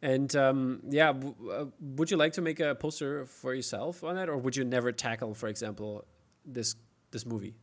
And 0.00 0.34
um, 0.36 0.80
yeah, 0.88 1.08
w- 1.12 1.34
uh, 1.50 1.64
would 1.80 2.10
you 2.10 2.16
like 2.16 2.32
to 2.34 2.40
make 2.40 2.60
a 2.60 2.74
poster 2.74 3.26
for 3.26 3.52
yourself 3.54 4.04
on 4.04 4.14
that, 4.14 4.28
or 4.28 4.36
would 4.36 4.54
you 4.56 4.64
never 4.64 4.92
tackle, 4.92 5.34
for 5.34 5.48
example, 5.48 6.04
this 6.44 6.76
this 7.10 7.26
movie? 7.26 7.54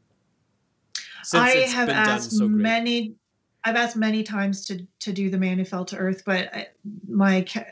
Since 1.24 1.42
I 1.44 1.50
it's 1.52 1.74
have 1.74 1.88
been 1.88 1.96
done 1.96 2.10
asked 2.10 2.32
so 2.32 2.48
many. 2.48 3.16
I've 3.64 3.78
asked 3.78 3.96
many 3.96 4.22
times 4.24 4.66
to 4.66 4.86
to 5.00 5.14
do 5.14 5.30
the 5.30 5.38
man 5.38 5.58
who 5.58 5.66
fell 5.66 5.86
to 5.86 5.98
earth, 5.98 6.24
but 6.26 6.54
I, 6.54 6.68
my 7.08 7.46
ca- 7.48 7.64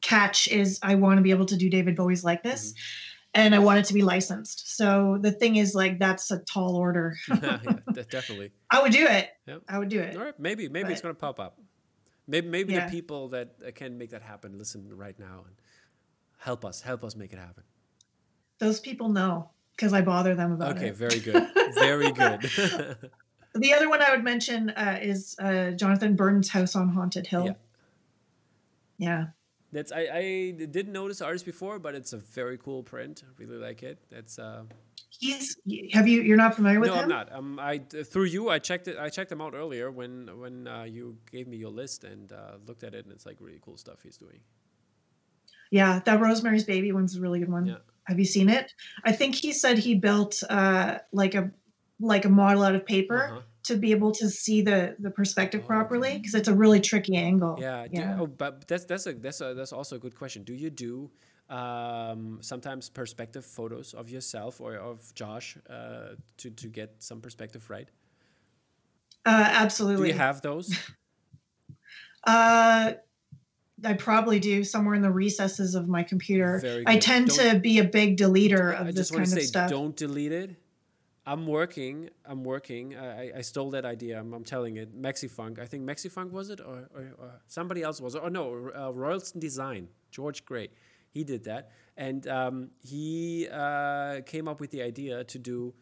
catch 0.00 0.48
is 0.48 0.78
I 0.82 0.94
want 0.96 1.18
to 1.18 1.22
be 1.22 1.30
able 1.30 1.46
to 1.46 1.56
do 1.56 1.70
David 1.70 1.96
Bowie's 1.96 2.24
likeness, 2.24 2.72
Mm-hmm. 2.72 3.40
and 3.40 3.54
I 3.54 3.60
want 3.60 3.78
it 3.78 3.84
to 3.86 3.94
be 3.94 4.02
licensed. 4.02 4.76
So 4.76 5.18
the 5.20 5.30
thing 5.32 5.56
is, 5.56 5.74
like, 5.74 5.98
that's 5.98 6.30
a 6.30 6.40
tall 6.40 6.76
order. 6.76 7.14
yeah, 7.28 7.58
definitely. 8.10 8.50
I 8.70 8.82
would 8.82 8.92
do 8.92 9.06
it. 9.06 9.30
Yep. 9.46 9.62
I 9.68 9.78
would 9.78 9.88
do 9.88 10.00
it. 10.00 10.16
All 10.16 10.24
right, 10.24 10.38
maybe 10.40 10.68
maybe 10.68 10.92
it's 10.92 11.00
gonna 11.00 11.14
pop 11.14 11.38
up. 11.40 11.58
Maybe 12.26 12.48
maybe 12.48 12.72
Yeah. 12.72 12.86
the 12.86 12.90
people 12.90 13.28
that 13.28 13.74
can 13.74 13.98
make 13.98 14.10
that 14.10 14.22
happen 14.22 14.58
listen 14.58 14.96
right 14.96 15.18
now 15.18 15.44
and 15.46 15.56
help 16.38 16.64
us 16.64 16.80
help 16.80 17.04
us 17.04 17.14
make 17.16 17.32
it 17.32 17.38
happen. 17.38 17.64
Those 18.58 18.80
people 18.80 19.08
know 19.08 19.50
because 19.76 19.92
I 19.92 20.00
bother 20.02 20.34
them 20.34 20.52
about 20.52 20.76
Okay, 20.76 20.86
it. 20.86 20.90
Okay, 20.90 20.90
very 20.92 21.20
good, 21.20 21.48
very 21.74 22.12
good. 22.12 22.40
The 23.56 23.72
other 23.72 23.88
one 23.88 24.02
I 24.02 24.10
would 24.10 24.24
mention 24.24 24.70
uh, 24.70 24.98
is 25.00 25.36
uh, 25.38 25.70
Jonathan 25.76 26.16
Burton's 26.16 26.48
House 26.48 26.74
on 26.74 26.88
Haunted 26.88 27.24
Hill. 27.24 27.44
Yeah. 27.44 27.54
Yeah. 28.98 29.26
That's 29.70 29.92
I, 29.92 30.00
I 30.12 30.50
didn't 30.50 30.92
notice 30.92 31.18
the 31.18 31.26
artist 31.26 31.44
before, 31.44 31.78
but 31.78 31.94
it's 31.94 32.12
a 32.12 32.16
very 32.18 32.58
cool 32.58 32.82
print. 32.82 33.22
I 33.24 33.30
really 33.40 33.56
like 33.58 33.84
it. 33.84 33.98
That's 34.10 34.40
uh, 34.40 34.64
He's 35.20 35.56
have 35.92 36.08
you 36.08 36.22
you're 36.22 36.36
not 36.36 36.54
familiar 36.54 36.80
with 36.80 36.88
no, 36.90 36.94
him? 36.96 37.02
I'm 37.04 37.08
not. 37.08 37.32
Um, 37.32 37.58
I 37.60 37.78
through 37.78 38.24
you, 38.24 38.48
I 38.50 38.58
checked 38.58 38.88
it. 38.88 38.96
I 38.98 39.08
checked 39.08 39.30
him 39.30 39.40
out 39.40 39.54
earlier 39.54 39.90
when 39.90 40.28
when 40.40 40.66
uh, 40.66 40.84
you 40.84 41.16
gave 41.30 41.46
me 41.46 41.56
your 41.56 41.70
list 41.70 42.04
and 42.04 42.32
uh, 42.32 42.56
looked 42.66 42.82
at 42.84 42.94
it, 42.94 43.04
and 43.04 43.12
it's 43.12 43.26
like 43.26 43.36
really 43.40 43.60
cool 43.62 43.76
stuff 43.76 44.02
he's 44.02 44.16
doing. 44.16 44.40
Yeah, 45.70 46.00
that 46.04 46.20
Rosemary's 46.20 46.64
Baby 46.64 46.92
one's 46.92 47.16
a 47.16 47.20
really 47.20 47.40
good 47.40 47.50
one. 47.50 47.66
Yeah. 47.66 47.76
Have 48.04 48.18
you 48.18 48.24
seen 48.24 48.48
it? 48.48 48.72
I 49.04 49.12
think 49.12 49.34
he 49.34 49.52
said 49.52 49.78
he 49.78 49.94
built 49.94 50.42
uh 50.48 50.98
like 51.12 51.34
a 51.34 51.50
like 52.00 52.24
a 52.24 52.28
model 52.28 52.62
out 52.62 52.74
of 52.74 52.84
paper 52.84 53.24
Uh-huh. 53.30 53.40
to 53.64 53.76
be 53.76 53.92
able 53.92 54.12
to 54.12 54.28
see 54.28 54.62
the 54.62 54.94
the 54.98 55.10
perspective 55.10 55.62
Oh, 55.64 55.66
properly 55.66 56.08
okay. 56.10 56.18
because 56.18 56.34
it's 56.34 56.48
a 56.48 56.54
really 56.54 56.80
tricky 56.80 57.16
angle. 57.16 57.56
Yeah. 57.58 57.86
do- 57.86 58.00
Yeah. 58.00 58.18
oh, 58.20 58.26
but 58.26 58.68
that's 58.68 58.84
that's 58.84 59.06
a 59.06 59.12
that's 59.14 59.40
a 59.40 59.54
that's 59.54 59.72
also 59.72 59.96
a 59.96 59.98
good 59.98 60.14
question. 60.14 60.42
Do 60.44 60.54
you 60.54 60.70
do 60.70 61.10
um, 61.50 62.38
sometimes 62.40 62.88
perspective 62.88 63.44
photos 63.44 63.94
of 63.94 64.08
yourself 64.10 64.60
or 64.60 64.76
of 64.76 65.14
Josh 65.14 65.56
uh, 65.68 66.14
to 66.38 66.50
to 66.50 66.68
get 66.68 67.02
some 67.02 67.20
perspective 67.20 67.68
right? 67.70 67.88
Uh, 69.26 69.38
Do 69.44 69.50
absolutely. 69.64 70.08
you 70.08 70.14
have 70.14 70.40
those? 70.42 70.76
uh, 72.24 72.92
I 73.84 73.92
probably 73.94 74.38
do 74.38 74.64
somewhere 74.64 74.94
in 74.94 75.02
the 75.02 75.10
recesses 75.10 75.74
of 75.74 75.88
my 75.88 76.02
computer. 76.02 76.62
I 76.86 76.98
tend 76.98 77.28
Don't- 77.28 77.52
to 77.54 77.58
be 77.58 77.78
a 77.78 77.84
big 77.84 78.16
deleter 78.16 78.78
of 78.78 78.88
I 78.88 78.92
this 78.92 79.10
kind 79.10 79.22
of 79.22 79.28
say, 79.28 79.40
stuff. 79.40 79.68
don't 79.70 79.96
delete 79.96 80.32
it. 80.32 80.56
I'm 81.26 81.46
working. 81.46 82.10
I'm 82.26 82.44
working. 82.44 82.96
I, 82.96 83.28
I- 83.28 83.32
I 83.38 83.40
stole 83.40 83.70
that 83.70 83.84
idea. 83.86 84.18
I'm, 84.20 84.32
I'm 84.34 84.44
telling 84.44 84.76
it. 84.76 84.94
Mexifunk. 85.00 85.58
I 85.58 85.64
think 85.66 85.84
Mexifunk 85.84 86.30
was 86.30 86.50
it, 86.50 86.60
or, 86.60 86.88
or, 86.94 87.14
or 87.18 87.40
somebody 87.46 87.82
else 87.82 88.00
was 88.00 88.14
it. 88.14 88.22
Oh 88.24 88.28
no, 88.28 88.70
uh, 88.76 88.90
Royalston 88.92 89.40
Design. 89.40 89.88
George 90.10 90.44
Gray. 90.44 90.68
He 91.14 91.22
did 91.22 91.44
that, 91.44 91.70
and 91.96 92.26
um, 92.26 92.70
he 92.82 93.46
uh, 93.50 94.20
came 94.26 94.48
up 94.48 94.58
with 94.60 94.72
the 94.72 94.82
idea 94.82 95.22
to 95.22 95.38
do 95.38 95.72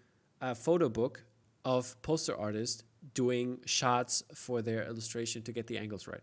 a 0.43 0.55
photo 0.55 0.91
book 0.91 1.25
of 1.65 2.01
poster 2.03 2.37
artists 2.37 2.85
doing 3.15 3.59
shots 3.65 4.23
for 4.35 4.61
their 4.61 4.85
illustration 4.85 5.41
to 5.43 5.53
get 5.53 5.67
the 5.67 5.79
angles 5.79 6.07
right. 6.07 6.21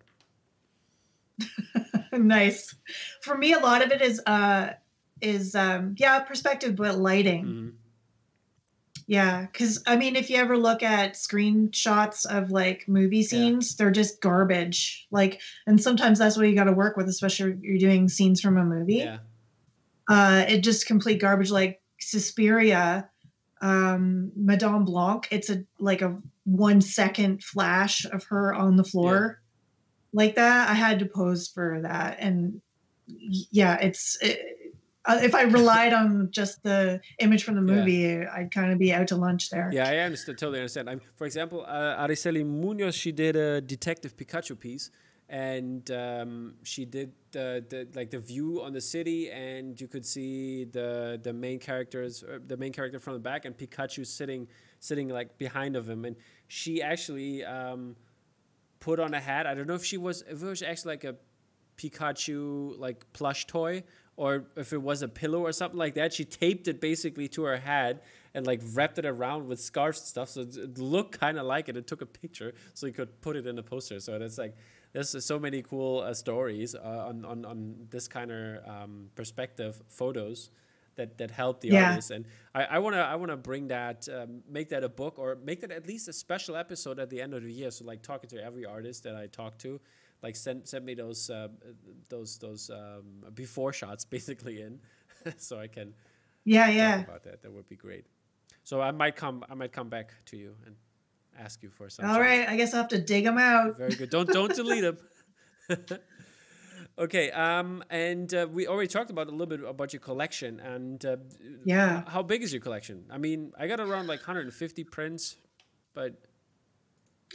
nice. 2.13 2.75
For 3.23 3.35
me, 3.35 3.53
a 3.53 3.59
lot 3.59 3.81
of 3.81 3.91
it 3.91 4.01
is 4.01 4.21
uh 4.27 4.73
is 5.21 5.55
um 5.55 5.95
yeah 5.97 6.19
perspective, 6.19 6.75
but 6.75 6.97
lighting. 6.99 7.45
Mhm. 7.45 7.73
Yeah, 9.09 9.47
because 9.51 9.81
I 9.87 9.95
mean, 9.95 10.15
if 10.15 10.29
you 10.29 10.35
ever 10.35 10.55
look 10.55 10.83
at 10.83 11.15
screenshots 11.15 12.27
of 12.27 12.51
like 12.51 12.87
movie 12.87 13.23
scenes, 13.23 13.75
they're 13.75 13.89
just 13.89 14.21
garbage. 14.21 15.07
Like, 15.09 15.41
and 15.65 15.81
sometimes 15.81 16.19
that's 16.19 16.37
what 16.37 16.47
you 16.47 16.53
got 16.53 16.65
to 16.65 16.73
work 16.73 16.95
with, 16.95 17.07
especially 17.07 17.53
if 17.53 17.57
you're 17.63 17.79
doing 17.79 18.07
scenes 18.07 18.39
from 18.39 18.55
a 18.55 18.63
movie. 18.63 18.97
Yeah. 18.97 19.17
Uh, 20.07 20.45
it 20.47 20.59
just 20.59 20.85
complete 20.85 21.19
garbage. 21.19 21.49
Like 21.49 21.81
Suspiria, 21.99 23.09
um, 23.63 24.31
Madame 24.35 24.85
Blanc. 24.85 25.27
It's 25.31 25.49
a 25.49 25.63
like 25.79 26.03
a 26.03 26.15
one 26.43 26.79
second 26.79 27.43
flash 27.43 28.05
of 28.05 28.25
her 28.25 28.53
on 28.53 28.75
the 28.75 28.83
floor, 28.83 29.41
like 30.13 30.35
that. 30.35 30.69
I 30.69 30.75
had 30.75 30.99
to 30.99 31.07
pose 31.07 31.47
for 31.47 31.79
that, 31.81 32.17
and 32.19 32.61
yeah, 33.07 33.75
it's. 33.81 34.19
It, 34.21 34.58
uh, 35.05 35.19
if 35.23 35.33
I 35.33 35.43
relied 35.43 35.93
on 35.93 36.29
just 36.31 36.61
the 36.63 36.99
image 37.19 37.43
from 37.43 37.55
the 37.55 37.61
Yeah. 37.73 37.79
movie, 37.79 38.25
I'd 38.25 38.51
kind 38.51 38.71
of 38.71 38.77
be 38.79 38.93
out 38.93 39.07
to 39.09 39.15
lunch 39.15 39.49
there. 39.49 39.69
Yeah, 39.71 39.87
I 39.89 39.97
understand. 39.99 40.37
Totally 40.37 40.59
understand. 40.59 40.89
I'm, 40.89 41.01
for 41.15 41.25
example, 41.25 41.65
uh, 41.67 42.05
Araceli 42.05 42.45
Munoz, 42.45 42.95
she 42.95 43.11
did 43.11 43.35
a 43.35 43.61
Detective 43.61 44.15
Pikachu 44.17 44.59
piece, 44.59 44.91
and 45.29 45.89
um, 45.91 46.55
she 46.63 46.85
did 46.85 47.13
the, 47.31 47.63
the 47.69 47.87
like 47.95 48.09
the 48.09 48.19
view 48.19 48.61
on 48.61 48.73
the 48.73 48.81
city, 48.81 49.29
and 49.31 49.79
you 49.79 49.87
could 49.87 50.05
see 50.05 50.65
the 50.65 51.19
the 51.21 51.31
main 51.33 51.59
characters, 51.59 52.23
uh, 52.23 52.39
the 52.45 52.57
main 52.57 52.73
character 52.73 52.99
from 52.99 53.13
the 53.13 53.19
back, 53.19 53.45
and 53.45 53.57
Pikachu 53.57 54.05
sitting 54.05 54.47
sitting 54.79 55.07
like 55.09 55.37
behind 55.37 55.75
of 55.75 55.87
him, 55.87 56.03
and 56.05 56.15
she 56.47 56.81
actually 56.81 57.45
um, 57.45 57.95
put 58.79 58.99
on 58.99 59.13
a 59.13 59.19
hat. 59.19 59.45
I 59.47 59.53
don't 59.53 59.67
know 59.67 59.75
if 59.75 59.85
she 59.85 59.97
was 59.97 60.23
if 60.23 60.41
it 60.41 60.45
was 60.45 60.61
actually 60.61 60.93
like 60.93 61.03
a 61.05 61.15
Pikachu 61.77 62.77
like 62.77 63.05
plush 63.13 63.45
toy 63.47 63.83
or 64.23 64.29
if 64.57 64.73
it 64.73 64.81
was 64.81 65.01
a 65.01 65.07
pillow 65.07 65.39
or 65.47 65.51
something 65.53 65.79
like 65.85 65.95
that. 65.95 66.13
She 66.13 66.25
taped 66.25 66.67
it 66.67 66.81
basically 66.81 67.27
to 67.29 67.43
her 67.43 67.57
head 67.57 68.01
and 68.33 68.45
like 68.45 68.61
wrapped 68.73 68.99
it 68.99 69.05
around 69.05 69.47
with 69.47 69.59
scarves 69.61 69.99
and 69.99 70.07
stuff. 70.15 70.29
So 70.29 70.41
it- 70.41 70.77
looked 70.77 71.19
kind 71.19 71.37
of 71.39 71.45
like 71.45 71.69
it. 71.69 71.77
It 71.77 71.87
took 71.87 72.01
a 72.01 72.05
picture 72.05 72.51
so 72.73 72.85
you 72.85 72.93
could 72.93 73.21
put 73.21 73.35
it 73.37 73.47
in 73.47 73.57
a 73.57 73.63
poster. 73.63 73.99
So 74.01 74.15
it's 74.15 74.37
like 74.37 74.55
there's 74.93 75.11
so 75.31 75.39
many 75.39 75.61
cool 75.61 76.01
uh, 76.01 76.13
stories 76.13 76.75
uh, 76.75 77.09
on, 77.09 77.23
on 77.31 77.45
on 77.45 77.59
this 77.89 78.07
kind 78.09 78.29
of 78.31 78.67
um, 78.73 78.93
perspective 79.15 79.81
photos. 79.87 80.51
That, 80.95 81.17
that 81.19 81.31
help 81.31 81.61
the 81.61 81.69
Yeah. 81.69 81.91
artist 81.91 82.11
and 82.11 82.25
I, 82.53 82.61
I 82.75 82.79
wanna 82.79 82.97
I 82.97 83.15
wanna 83.15 83.37
bring 83.37 83.69
that 83.69 83.99
um, 84.17 84.41
make 84.57 84.67
that 84.73 84.83
a 84.83 84.89
book 84.89 85.15
or 85.17 85.37
make 85.49 85.61
that 85.61 85.71
at 85.71 85.87
least 85.87 86.09
a 86.09 86.13
special 86.25 86.57
episode 86.57 86.99
at 86.99 87.09
the 87.09 87.21
end 87.21 87.33
of 87.33 87.41
the 87.41 87.53
year 87.53 87.71
so 87.71 87.85
like 87.85 88.01
talking 88.01 88.29
to 88.31 88.43
every 88.43 88.65
artist 88.65 89.03
that 89.05 89.15
I 89.15 89.27
talk 89.27 89.57
to 89.59 89.79
like 90.21 90.35
send 90.35 90.67
send 90.67 90.85
me 90.85 90.93
those 90.95 91.29
uh, 91.29 91.47
those 92.09 92.37
those 92.39 92.69
um, 92.69 93.23
before 93.33 93.73
shots 93.73 94.05
basically 94.17 94.61
in, 94.61 94.79
so 95.37 95.59
I 95.59 95.67
can 95.67 95.93
Yeah, 96.45 96.65
talk 96.67 96.75
yeah. 96.75 96.99
about 97.01 97.23
that. 97.23 97.41
That 97.43 97.51
would 97.51 97.67
be 97.67 97.75
great. 97.75 98.05
So 98.63 98.81
I 98.81 98.91
might 98.91 99.15
come 99.15 99.43
I 99.49 99.55
might 99.55 99.71
come 99.71 99.89
back 99.89 100.13
to 100.25 100.37
you 100.37 100.55
and 100.65 100.75
ask 101.37 101.63
you 101.63 101.69
for 101.69 101.89
some. 101.89 102.05
All 102.05 102.19
right, 102.19 102.47
I 102.47 102.55
guess 102.55 102.73
I'll 102.73 102.81
have 102.81 102.89
to 102.89 103.01
dig 103.01 103.23
them 103.23 103.37
out. 103.37 103.77
Very 103.77 103.95
good. 103.95 104.09
Don't 104.09 104.31
don't 104.31 104.53
delete 104.53 104.83
them. 104.83 104.97
okay. 106.97 107.31
Um. 107.31 107.83
And 107.89 108.33
uh, 108.33 108.47
we 108.51 108.67
already 108.67 108.87
talked 108.87 109.09
about 109.09 109.27
a 109.27 109.31
little 109.31 109.45
bit 109.47 109.63
about 109.63 109.93
your 109.93 109.99
collection 110.01 110.59
and 110.59 111.03
uh, 111.05 111.17
Yeah. 111.65 112.03
How 112.07 112.23
big 112.23 112.43
is 112.43 112.51
your 112.53 112.61
collection? 112.61 113.05
I 113.09 113.17
mean, 113.17 113.53
I 113.57 113.67
got 113.67 113.79
around 113.79 114.07
like 114.07 114.19
150 114.19 114.83
prints, 114.85 115.37
but 115.93 116.13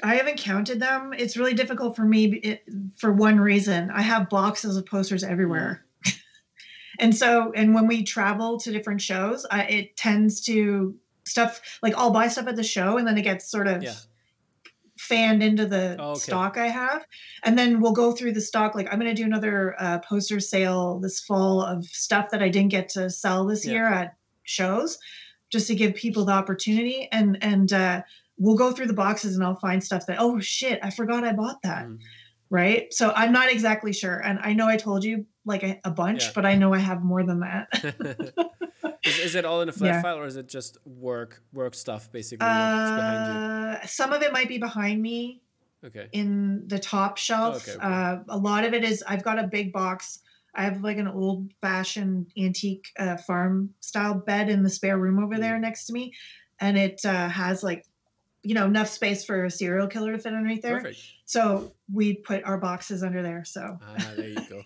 I 0.03 0.17
haven't 0.17 0.39
counted 0.39 0.81
them. 0.81 1.13
It's 1.17 1.37
really 1.37 1.55
difficult 1.55 1.95
for 1.97 2.05
me 2.05 2.25
it, 2.27 2.65
for 2.97 3.13
one 3.13 3.39
reason. 3.39 3.91
I 3.91 4.03
have 4.03 4.29
boxes 4.29 4.77
of 4.77 4.87
posters 4.87 5.23
everywhere. 5.23 5.85
and 6.99 7.15
so, 7.15 7.53
and 7.55 7.75
when 7.75 7.87
we 7.87 8.03
travel 8.03 8.59
to 8.61 8.73
different 8.73 9.01
shows, 9.01 9.47
I, 9.51 9.63
it 9.65 9.97
tends 9.97 10.41
to 10.43 10.97
stuff 11.27 11.61
like 11.83 11.95
I'll 11.97 12.11
buy 12.11 12.29
stuff 12.29 12.49
at 12.49 12.57
the 12.57 12.65
show 12.65 12.99
and 12.99 13.07
then 13.07 13.17
it 13.17 13.23
gets 13.23 13.51
sort 13.51 13.69
of 13.69 13.83
Yeah. 13.83 13.95
fanned 14.99 15.43
into 15.43 15.67
the 15.67 15.97
Oh, 15.99 16.11
okay. 16.11 16.19
stock 16.21 16.57
I 16.59 16.67
have. 16.69 17.07
And 17.45 17.59
then 17.59 17.81
we'll 17.81 17.93
go 17.93 18.13
through 18.13 18.33
the 18.33 18.41
stock. 18.41 18.75
Like 18.75 18.89
I'm 18.93 18.99
going 18.99 19.15
to 19.15 19.21
do 19.23 19.25
another 19.27 19.75
uh, 19.79 20.01
poster 20.01 20.41
sale 20.41 20.99
this 20.99 21.21
fall 21.21 21.63
of 21.63 21.85
stuff 21.85 22.31
that 22.31 22.43
I 22.43 22.49
didn't 22.49 22.71
get 22.71 22.89
to 22.91 23.09
sell 23.11 23.47
this 23.47 23.65
Yeah. 23.65 23.73
year 23.73 23.87
at 23.87 24.17
shows 24.43 24.99
just 25.51 25.69
to 25.69 25.75
give 25.75 25.95
people 25.95 26.25
the 26.25 26.33
opportunity. 26.33 27.09
And, 27.13 27.39
and, 27.43 27.73
uh, 27.73 28.03
we'll 28.39 28.57
go 28.57 28.73
through 28.73 28.87
the 28.87 28.93
boxes 28.95 29.35
and 29.37 29.45
I'll 29.45 29.55
find 29.61 29.83
stuff 29.83 30.07
that, 30.07 30.17
oh 30.21 30.41
shit, 30.41 30.79
I 30.83 30.91
forgot 30.91 31.25
I 31.25 31.33
bought 31.33 31.63
that. 31.63 31.87
Mm. 31.87 31.99
Right. 32.51 32.93
So 32.93 33.13
I'm 33.17 33.33
not 33.33 33.51
exactly 33.51 33.93
sure. 33.93 34.19
And 34.25 34.39
I 34.43 34.53
know 34.53 34.69
I 34.69 34.77
told 34.77 35.03
you 35.03 35.27
like 35.45 35.63
a, 35.65 35.81
a 35.85 35.91
bunch, 35.91 36.25
Yeah. 36.25 36.31
but 36.35 36.47
I 36.47 36.55
know 36.55 36.73
I 36.75 36.79
have 36.79 37.03
more 37.03 37.23
than 37.25 37.41
that. 37.41 37.69
is, 39.05 39.19
is 39.19 39.35
it 39.35 39.45
all 39.45 39.61
in 39.63 39.69
a 39.69 39.73
flat 39.73 39.89
Yeah. 39.95 40.03
file 40.03 40.19
or 40.19 40.27
is 40.27 40.37
it 40.37 40.49
just 40.49 40.79
work 40.87 41.43
work 41.53 41.75
stuff 41.75 42.11
basically 42.13 42.47
that's 42.47 42.91
behind 42.93 43.79
uh, 43.83 43.87
some 43.87 44.13
of 44.13 44.23
it 44.23 44.33
might 44.33 44.49
be 44.49 44.59
behind 44.59 45.01
me? 45.03 45.41
Okay. 45.85 46.09
in 46.13 46.67
the 46.69 46.79
top 46.79 47.19
shelf. 47.19 47.57
okay, 47.69 47.77
okay. 47.77 47.87
Uh, 47.87 48.17
a 48.31 48.39
lot 48.39 48.65
of 48.65 48.73
it 48.73 48.85
is, 48.85 49.05
I've 49.07 49.23
got 49.23 49.39
a 49.39 49.47
big 49.47 49.71
box. 49.71 50.21
I 50.55 50.65
have 50.65 50.81
like 50.83 50.97
an 50.97 51.09
old 51.09 51.53
fashioned 51.61 52.29
antique 52.39 52.87
uh, 52.99 53.19
farm 53.19 53.75
style 53.81 54.15
bed 54.15 54.49
in 54.49 54.63
the 54.63 54.71
spare 54.71 54.97
room 54.97 55.23
over 55.23 55.35
Mm. 55.35 55.41
there 55.41 55.59
next 55.59 55.85
to 55.87 55.93
me. 55.93 56.15
And 56.61 56.79
it 56.79 57.05
uh, 57.05 57.29
has 57.29 57.63
like, 57.63 57.85
you 58.45 58.55
know, 58.55 58.67
enough 58.67 58.89
space 58.89 59.25
for 59.25 59.45
a 59.47 59.51
serial 59.51 59.87
killer 59.89 60.13
to 60.13 60.19
fit 60.19 60.33
underneath 60.35 60.63
there. 60.63 60.77
Perfect. 60.77 61.01
So 61.25 61.73
we 61.93 62.15
put 62.15 62.45
our 62.45 62.59
boxes 62.59 63.03
under 63.03 63.23
there. 63.23 63.43
So 63.45 63.79
Ah, 63.83 63.97
there 64.17 64.29
you 64.29 64.39
go. 64.49 64.63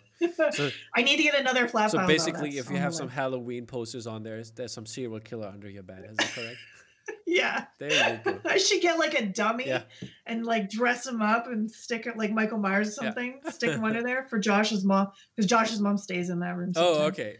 So, 0.52 0.70
I 0.96 1.02
need 1.02 1.16
to 1.18 1.22
get 1.22 1.38
another 1.38 1.68
flat 1.68 1.92
so 1.92 1.98
though. 1.98 2.06
basically, 2.06 2.58
if 2.58 2.68
you 2.70 2.76
have 2.76 2.92
some 2.94 3.06
way. 3.06 3.14
Halloween 3.14 3.66
posters 3.66 4.06
on 4.08 4.22
there, 4.24 4.42
there's 4.56 4.72
some 4.72 4.84
serial 4.84 5.20
killer 5.20 5.46
under 5.46 5.70
your 5.70 5.84
bed. 5.84 6.06
Is 6.10 6.16
that 6.16 6.32
correct? 6.34 6.56
yeah, 7.26 7.66
There 7.78 7.90
you 8.12 8.18
go. 8.24 8.38
I 8.44 8.58
should 8.58 8.82
get 8.82 8.98
like 8.98 9.14
a 9.14 9.24
dummy 9.26 9.68
Yeah. 9.68 9.82
and 10.26 10.44
like 10.44 10.68
dress 10.68 11.06
him 11.06 11.22
up 11.22 11.46
and 11.46 11.70
stick 11.70 12.06
it 12.06 12.16
like 12.18 12.32
Michael 12.32 12.58
Myers 12.58 12.88
or 12.98 13.04
Yeah. 13.04 13.08
something. 13.10 13.40
Stick 13.50 13.70
him 13.70 13.84
under 13.84 14.02
there 14.02 14.24
for 14.24 14.38
Josh's 14.40 14.84
mom 14.84 15.08
because 15.36 15.48
Josh's 15.48 15.80
mom 15.80 15.96
stays 15.96 16.28
in 16.30 16.40
that 16.40 16.56
room. 16.56 16.72
Oh, 16.76 17.06
okay. 17.06 17.36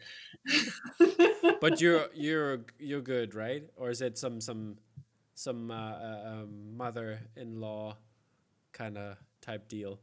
But 1.60 1.80
you're 1.80 2.06
you're 2.14 2.60
you're 2.78 3.00
good, 3.00 3.34
right? 3.34 3.64
Or 3.76 3.90
is 3.90 4.00
it 4.00 4.16
some 4.16 4.40
some 4.40 4.76
some 5.38 5.70
uh, 5.70 5.74
uh, 5.74 6.22
um, 6.42 6.76
mother-in-law 6.76 7.96
kind 8.72 8.98
of 8.98 9.16
type 9.40 9.68
deal? 9.68 10.00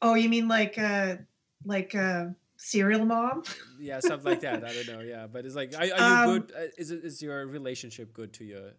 oh, 0.00 0.14
you 0.14 0.28
mean 0.28 0.46
like 0.48 0.78
uh 0.78 1.16
like 1.64 1.94
uh 1.94 2.26
serial 2.56 3.04
mom? 3.04 3.42
Yeah, 3.80 3.98
something 4.00 4.30
like 4.30 4.40
that. 4.40 4.64
I 4.64 4.72
don't 4.72 4.86
know. 4.86 5.00
Yeah, 5.00 5.26
but 5.26 5.44
it's 5.44 5.56
like, 5.56 5.74
are, 5.74 5.80
are 5.80 5.84
you 5.84 5.94
Um, 5.96 6.40
good? 6.40 6.52
Is 6.78 6.90
it 6.92 7.04
is 7.04 7.20
your 7.22 7.46
relationship 7.46 8.12
good 8.14 8.32
to 8.34 8.44
your 8.44 8.70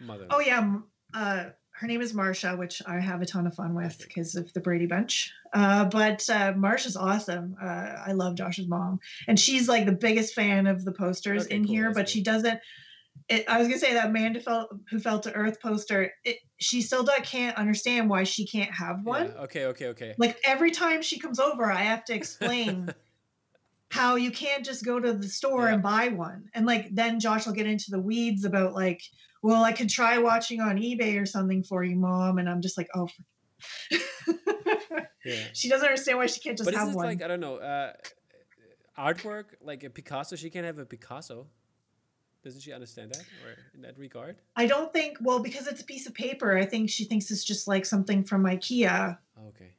mother? 0.00 0.26
Oh 0.30 0.40
yeah, 0.40 0.78
uh, 1.12 1.44
her 1.72 1.86
name 1.88 2.00
is 2.00 2.12
Marsha, 2.12 2.56
which 2.56 2.80
I 2.86 3.00
have 3.00 3.20
a 3.20 3.26
ton 3.26 3.46
of 3.48 3.54
fun 3.54 3.74
with 3.74 3.98
because 4.00 4.36
of 4.36 4.52
the 4.52 4.60
Brady 4.60 4.86
Bunch. 4.86 5.32
Uh, 5.52 5.86
but 5.86 6.28
uh, 6.30 6.52
Marsha's 6.52 6.96
awesome. 6.96 7.56
Uh, 7.60 7.66
I 8.06 8.12
love 8.12 8.36
Josh's 8.36 8.68
mom, 8.68 9.00
and 9.26 9.38
she's 9.40 9.68
like 9.68 9.86
the 9.86 9.92
biggest 9.92 10.34
fan 10.34 10.66
of 10.68 10.84
the 10.84 10.92
posters 10.92 11.46
Okay, 11.46 11.56
in 11.56 11.64
cool, 11.64 11.74
here. 11.74 11.84
that's 11.86 11.98
But 11.98 12.02
cool. 12.06 12.10
she 12.12 12.22
doesn't. 12.22 12.60
It, 13.28 13.44
I 13.48 13.58
was 13.58 13.68
gonna 13.68 13.78
say 13.78 13.94
that 13.94 14.12
man 14.12 14.34
who 14.34 14.40
fell, 14.40 14.68
who 14.90 14.98
fell 14.98 15.20
to 15.20 15.32
earth 15.32 15.60
poster. 15.60 16.12
It, 16.24 16.38
she 16.58 16.82
still 16.82 17.02
don't, 17.04 17.22
can't 17.24 17.56
understand 17.56 18.08
why 18.10 18.24
she 18.24 18.46
can't 18.46 18.70
have 18.72 19.04
one. 19.04 19.26
Yeah, 19.26 19.42
okay, 19.42 19.64
okay, 19.66 19.86
okay. 19.88 20.14
Like 20.18 20.38
every 20.44 20.70
time 20.70 21.02
she 21.02 21.18
comes 21.18 21.38
over, 21.38 21.70
I 21.70 21.82
have 21.82 22.04
to 22.06 22.14
explain 22.14 22.92
how 23.90 24.16
you 24.16 24.30
can't 24.30 24.64
just 24.64 24.84
go 24.84 24.98
to 25.00 25.12
the 25.12 25.28
store 25.28 25.66
Yeah. 25.66 25.74
and 25.74 25.82
buy 25.82 26.08
one. 26.08 26.44
And 26.54 26.66
like 26.66 26.88
then 26.92 27.20
Josh 27.20 27.46
will 27.46 27.54
get 27.54 27.66
into 27.66 27.90
the 27.90 28.00
weeds 28.00 28.44
about 28.44 28.74
like, 28.74 29.00
well, 29.42 29.62
I 29.62 29.72
could 29.72 29.88
try 29.88 30.18
watching 30.18 30.60
on 30.60 30.76
eBay 30.76 31.20
or 31.20 31.26
something 31.26 31.62
for 31.62 31.84
you, 31.84 31.96
mom. 31.96 32.38
And 32.38 32.48
I'm 32.48 32.60
just 32.60 32.76
like, 32.76 32.88
oh. 32.94 33.08
Yeah. 35.24 35.34
she 35.52 35.68
doesn't 35.68 35.84
understand 35.86 36.16
why 36.18 36.26
she 36.26 36.40
can't 36.40 36.56
just 36.56 36.64
But 36.70 36.74
have 36.78 36.94
one. 36.94 37.04
like 37.06 37.22
I 37.22 37.28
don't 37.28 37.40
know, 37.40 37.56
uh, 37.56 37.92
artwork 38.98 39.44
like 39.60 39.84
a 39.84 39.90
Picasso? 39.90 40.36
She 40.36 40.48
can't 40.48 40.64
have 40.64 40.78
a 40.78 40.86
Picasso. 40.86 41.48
Doesn't 42.44 42.60
she 42.60 42.72
understand 42.72 43.12
that, 43.12 43.24
or 43.44 43.56
in 43.74 43.82
that 43.82 43.98
regard? 43.98 44.36
I 44.56 44.66
don't 44.66 44.92
think. 44.92 45.18
Well, 45.20 45.40
because 45.40 45.66
it's 45.66 45.80
a 45.80 45.84
piece 45.84 46.06
of 46.06 46.14
paper, 46.14 46.56
I 46.56 46.64
think 46.64 46.88
she 46.88 47.04
thinks 47.04 47.30
it's 47.30 47.44
just 47.44 47.66
like 47.66 47.84
something 47.84 48.24
from 48.24 48.44
IKEA. 48.44 49.18
Okay. 49.48 49.72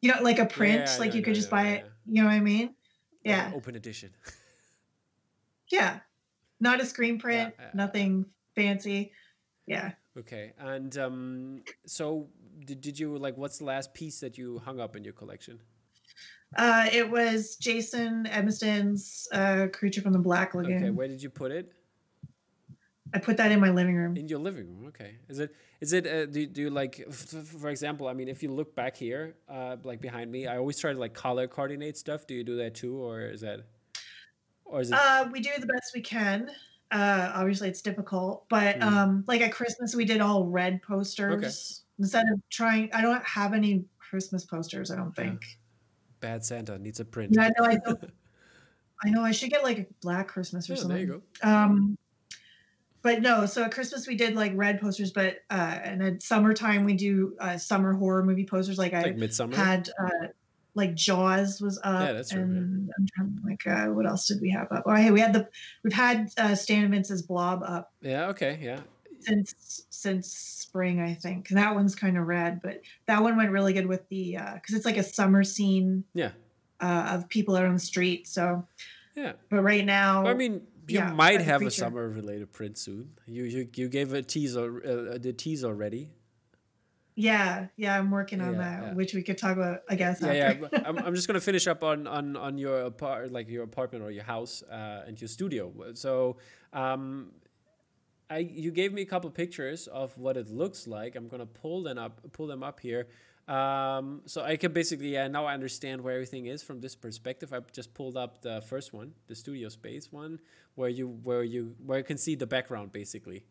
You 0.00 0.12
know, 0.12 0.22
like 0.22 0.38
a 0.38 0.46
print. 0.46 0.82
yeah, 0.86 0.96
like 0.98 1.10
no, 1.10 1.16
you 1.16 1.20
no, 1.20 1.24
could 1.26 1.34
just 1.34 1.50
no, 1.50 1.56
buy 1.56 1.64
yeah, 1.64 1.74
it. 1.74 1.90
You 2.06 2.22
know 2.22 2.28
what 2.28 2.34
I 2.34 2.40
mean? 2.40 2.74
Yeah. 3.22 3.48
an 3.48 3.54
open 3.54 3.76
edition. 3.76 4.10
Yeah. 5.70 6.00
Not 6.60 6.80
a 6.80 6.86
screen 6.86 7.18
print. 7.18 7.54
yeah, 7.58 7.64
yeah. 7.64 7.70
nothing 7.74 8.26
fancy. 8.54 9.12
Yeah. 9.66 9.92
Okay, 10.16 10.52
and 10.58 10.96
um, 10.98 11.62
so 11.86 12.28
did, 12.64 12.80
did 12.80 12.98
you 12.98 13.18
like? 13.18 13.36
What's 13.36 13.58
the 13.58 13.64
last 13.64 13.92
piece 13.94 14.20
that 14.20 14.38
you 14.38 14.60
hung 14.64 14.78
up 14.78 14.94
in 14.94 15.02
your 15.04 15.12
collection? 15.12 15.58
Uh, 16.56 16.86
it 16.92 17.08
was 17.08 17.56
Jason 17.56 18.28
Edmiston's 18.30 19.28
uh, 19.32 19.68
Creature 19.72 20.02
from 20.02 20.12
the 20.12 20.18
Black 20.18 20.54
Lagoon. 20.54 20.76
Okay, 20.76 20.90
where 20.90 21.08
did 21.08 21.22
you 21.22 21.30
put 21.30 21.50
it? 21.50 21.72
I 23.14 23.18
put 23.18 23.36
that 23.36 23.52
in 23.52 23.60
my 23.60 23.70
living 23.70 23.94
room. 23.94 24.16
In 24.16 24.26
your 24.26 24.40
living 24.40 24.66
room. 24.66 24.86
Okay. 24.88 25.16
Is 25.28 25.38
it? 25.38 25.54
Is 25.80 25.92
it? 25.92 26.06
Uh, 26.06 26.26
do, 26.26 26.46
do 26.46 26.62
you 26.62 26.70
like? 26.70 26.96
For 27.12 27.70
example, 27.70 28.08
I 28.08 28.12
mean, 28.12 28.28
if 28.28 28.42
you 28.42 28.50
look 28.50 28.74
back 28.74 28.96
here, 28.96 29.36
uh, 29.48 29.76
like 29.84 30.00
behind 30.00 30.32
me, 30.32 30.48
I 30.48 30.56
always 30.56 30.80
try 30.80 30.92
to 30.92 30.98
like 30.98 31.14
color 31.14 31.46
coordinate 31.46 31.96
stuff. 31.96 32.26
Do 32.26 32.34
you 32.34 32.42
do 32.42 32.56
that 32.56 32.74
too, 32.74 32.96
or 32.96 33.20
is 33.20 33.40
that? 33.42 33.60
Or 34.64 34.80
is 34.80 34.90
it? 34.90 34.98
Uh, 35.00 35.28
we 35.30 35.40
do 35.40 35.50
the 35.58 35.66
best 35.66 35.92
we 35.94 36.00
can. 36.00 36.50
Uh, 36.90 37.30
obviously, 37.34 37.68
it's 37.68 37.82
difficult, 37.82 38.48
but 38.48 38.78
Mm. 38.78 38.82
um, 38.82 39.24
like 39.26 39.40
at 39.40 39.52
Christmas, 39.52 39.94
we 39.94 40.04
did 40.04 40.20
all 40.20 40.46
red 40.46 40.82
posters 40.82 41.84
instead 41.98 42.24
of 42.32 42.40
trying. 42.50 42.90
I 42.92 43.00
don't 43.00 43.24
have 43.24 43.54
any 43.54 43.84
Christmas 43.98 44.44
posters. 44.44 44.90
I 44.90 44.96
don't 44.96 45.14
think. 45.14 45.40
Bad 46.24 46.44
Santa 46.44 46.78
needs 46.78 47.00
a 47.00 47.04
print. 47.04 47.34
Yeah, 47.34 47.50
no, 47.58 47.66
I 47.66 47.76
don't. 47.76 48.00
I 49.04 49.10
know 49.10 49.22
I 49.22 49.32
should 49.32 49.50
get 49.50 49.62
like 49.62 49.78
a 49.78 49.86
black 50.00 50.28
Christmas 50.28 50.70
or 50.70 50.72
Yeah, 50.72 50.78
something. 50.80 50.96
there 50.96 51.06
you 51.06 51.22
go. 51.42 51.48
Um, 51.48 51.98
but 53.02 53.20
no, 53.20 53.44
so 53.44 53.64
at 53.64 53.72
Christmas 53.72 54.06
we 54.06 54.14
did 54.16 54.34
like 54.34 54.52
red 54.54 54.80
posters, 54.80 55.12
but 55.12 55.40
uh, 55.50 55.78
and 55.84 56.02
at 56.02 56.22
summertime 56.22 56.84
we 56.84 56.94
do 56.94 57.36
uh, 57.38 57.58
summer 57.58 57.92
horror 57.92 58.24
movie 58.24 58.46
posters. 58.46 58.78
Like 58.78 58.94
I 58.94 59.10
midsummer. 59.10 59.54
had 59.54 59.90
uh, 60.02 60.28
like 60.74 60.94
Jaws 60.94 61.60
was 61.60 61.78
up, 61.84 62.00
Yeah, 62.08 62.12
that's 62.14 62.32
and 62.32 62.90
I'm 62.98 63.06
trying 63.14 63.36
to 63.36 63.42
like 63.46 63.66
uh, 63.66 63.92
what 63.92 64.06
else 64.06 64.26
did 64.26 64.40
we 64.40 64.50
have 64.52 64.72
up? 64.72 64.84
Oh, 64.86 64.94
hey, 64.94 65.10
we 65.10 65.20
had 65.20 65.34
the 65.34 65.46
we've 65.82 65.92
had 65.92 66.30
uh, 66.38 66.54
Stan 66.54 66.90
Vince's 66.90 67.20
Blob 67.20 67.62
up 67.62 67.92
yeah. 68.00 68.28
Okay. 68.28 68.58
Yeah. 68.62 68.80
Since 69.26 69.86
since 69.90 70.28
spring, 70.32 71.00
I 71.00 71.14
think. 71.14 71.48
That 71.48 71.74
one's 71.74 71.94
kind 71.94 72.16
of 72.18 72.26
red, 72.26 72.60
but 72.62 72.80
that 73.06 73.22
one 73.22 73.36
went 73.36 73.50
really 73.50 73.72
good 73.72 73.86
with 73.86 74.08
the 74.08 74.38
because 74.54 74.74
it's 74.74 74.84
like 74.86 74.96
a 74.98 75.02
summer 75.02 75.44
scene 75.44 76.04
Yeah. 76.14 76.30
uh, 76.80 77.10
of 77.14 77.28
people 77.28 77.56
out 77.56 77.64
on 77.64 77.74
the 77.74 77.80
street. 77.80 78.26
So, 78.28 78.66
Yeah. 79.16 79.32
but 79.50 79.62
right 79.62 79.84
now, 79.84 80.26
I 80.26 80.34
mean, 80.34 80.62
you 80.88 80.98
yeah, 80.98 81.12
might 81.12 81.40
a 81.40 81.44
have 81.44 81.62
a 81.62 81.70
summer 81.70 82.08
related 82.08 82.52
print 82.52 82.76
soon. 82.78 83.10
You 83.26 83.44
you 83.44 83.68
you 83.74 83.88
gave 83.88 84.12
a 84.12 84.22
teaser 84.22 84.82
uh, 85.14 85.18
the 85.18 85.32
tease 85.32 85.64
already. 85.64 86.10
yeah, 87.16 87.68
yeah, 87.76 87.96
I'm 87.96 88.10
working 88.10 88.40
on 88.40 88.54
Yeah, 88.54 88.58
that, 88.58 88.82
yeah. 88.82 88.92
which 88.94 89.14
we 89.14 89.22
could 89.22 89.38
talk 89.38 89.56
about, 89.56 89.82
I 89.88 89.94
guess. 89.94 90.20
Yeah, 90.20 90.32
yeah. 90.32 90.48
after. 90.48 90.68
but 90.68 90.86
I'm, 90.86 90.98
I'm 90.98 91.14
just 91.14 91.28
gonna 91.28 91.40
finish 91.52 91.66
up 91.68 91.84
on 91.84 92.06
on 92.08 92.36
on 92.36 92.58
your 92.58 92.80
apart 92.80 93.30
like 93.30 93.48
your 93.48 93.62
apartment 93.62 94.04
or 94.04 94.10
your 94.10 94.24
house 94.24 94.62
uh, 94.64 95.04
and 95.06 95.20
your 95.20 95.28
studio. 95.28 95.72
So, 95.94 96.38
um, 96.72 97.30
I 98.30 98.38
you 98.38 98.70
gave 98.70 98.92
me 98.92 99.02
a 99.02 99.06
couple 99.06 99.30
pictures 99.30 99.86
of 99.86 100.16
what 100.18 100.36
it 100.36 100.48
looks 100.50 100.86
like. 100.86 101.14
I'm 101.16 101.28
gonna 101.28 101.46
pull 101.46 101.82
them 101.82 101.98
up 101.98 102.20
pull 102.32 102.46
them 102.46 102.62
up 102.62 102.80
here. 102.80 103.06
Um, 103.46 104.22
so 104.24 104.42
I 104.42 104.56
can 104.56 104.72
basically 104.72 105.08
yeah 105.08 105.28
now 105.28 105.44
I 105.44 105.52
understand 105.52 106.00
where 106.00 106.14
everything 106.14 106.46
is 106.46 106.62
from 106.62 106.80
this 106.80 106.94
perspective. 106.94 107.52
I 107.52 107.60
just 107.72 107.92
pulled 107.92 108.16
up 108.16 108.40
the 108.40 108.62
first 108.62 108.92
one, 108.94 109.12
the 109.26 109.34
studio 109.34 109.68
space 109.68 110.10
one, 110.10 110.40
where 110.76 110.88
you 110.88 111.08
where 111.08 111.42
you 111.42 111.74
where 111.84 111.98
you 111.98 112.04
can 112.04 112.16
see 112.16 112.34
the 112.36 112.46
background 112.46 112.92
basically, 112.92 113.44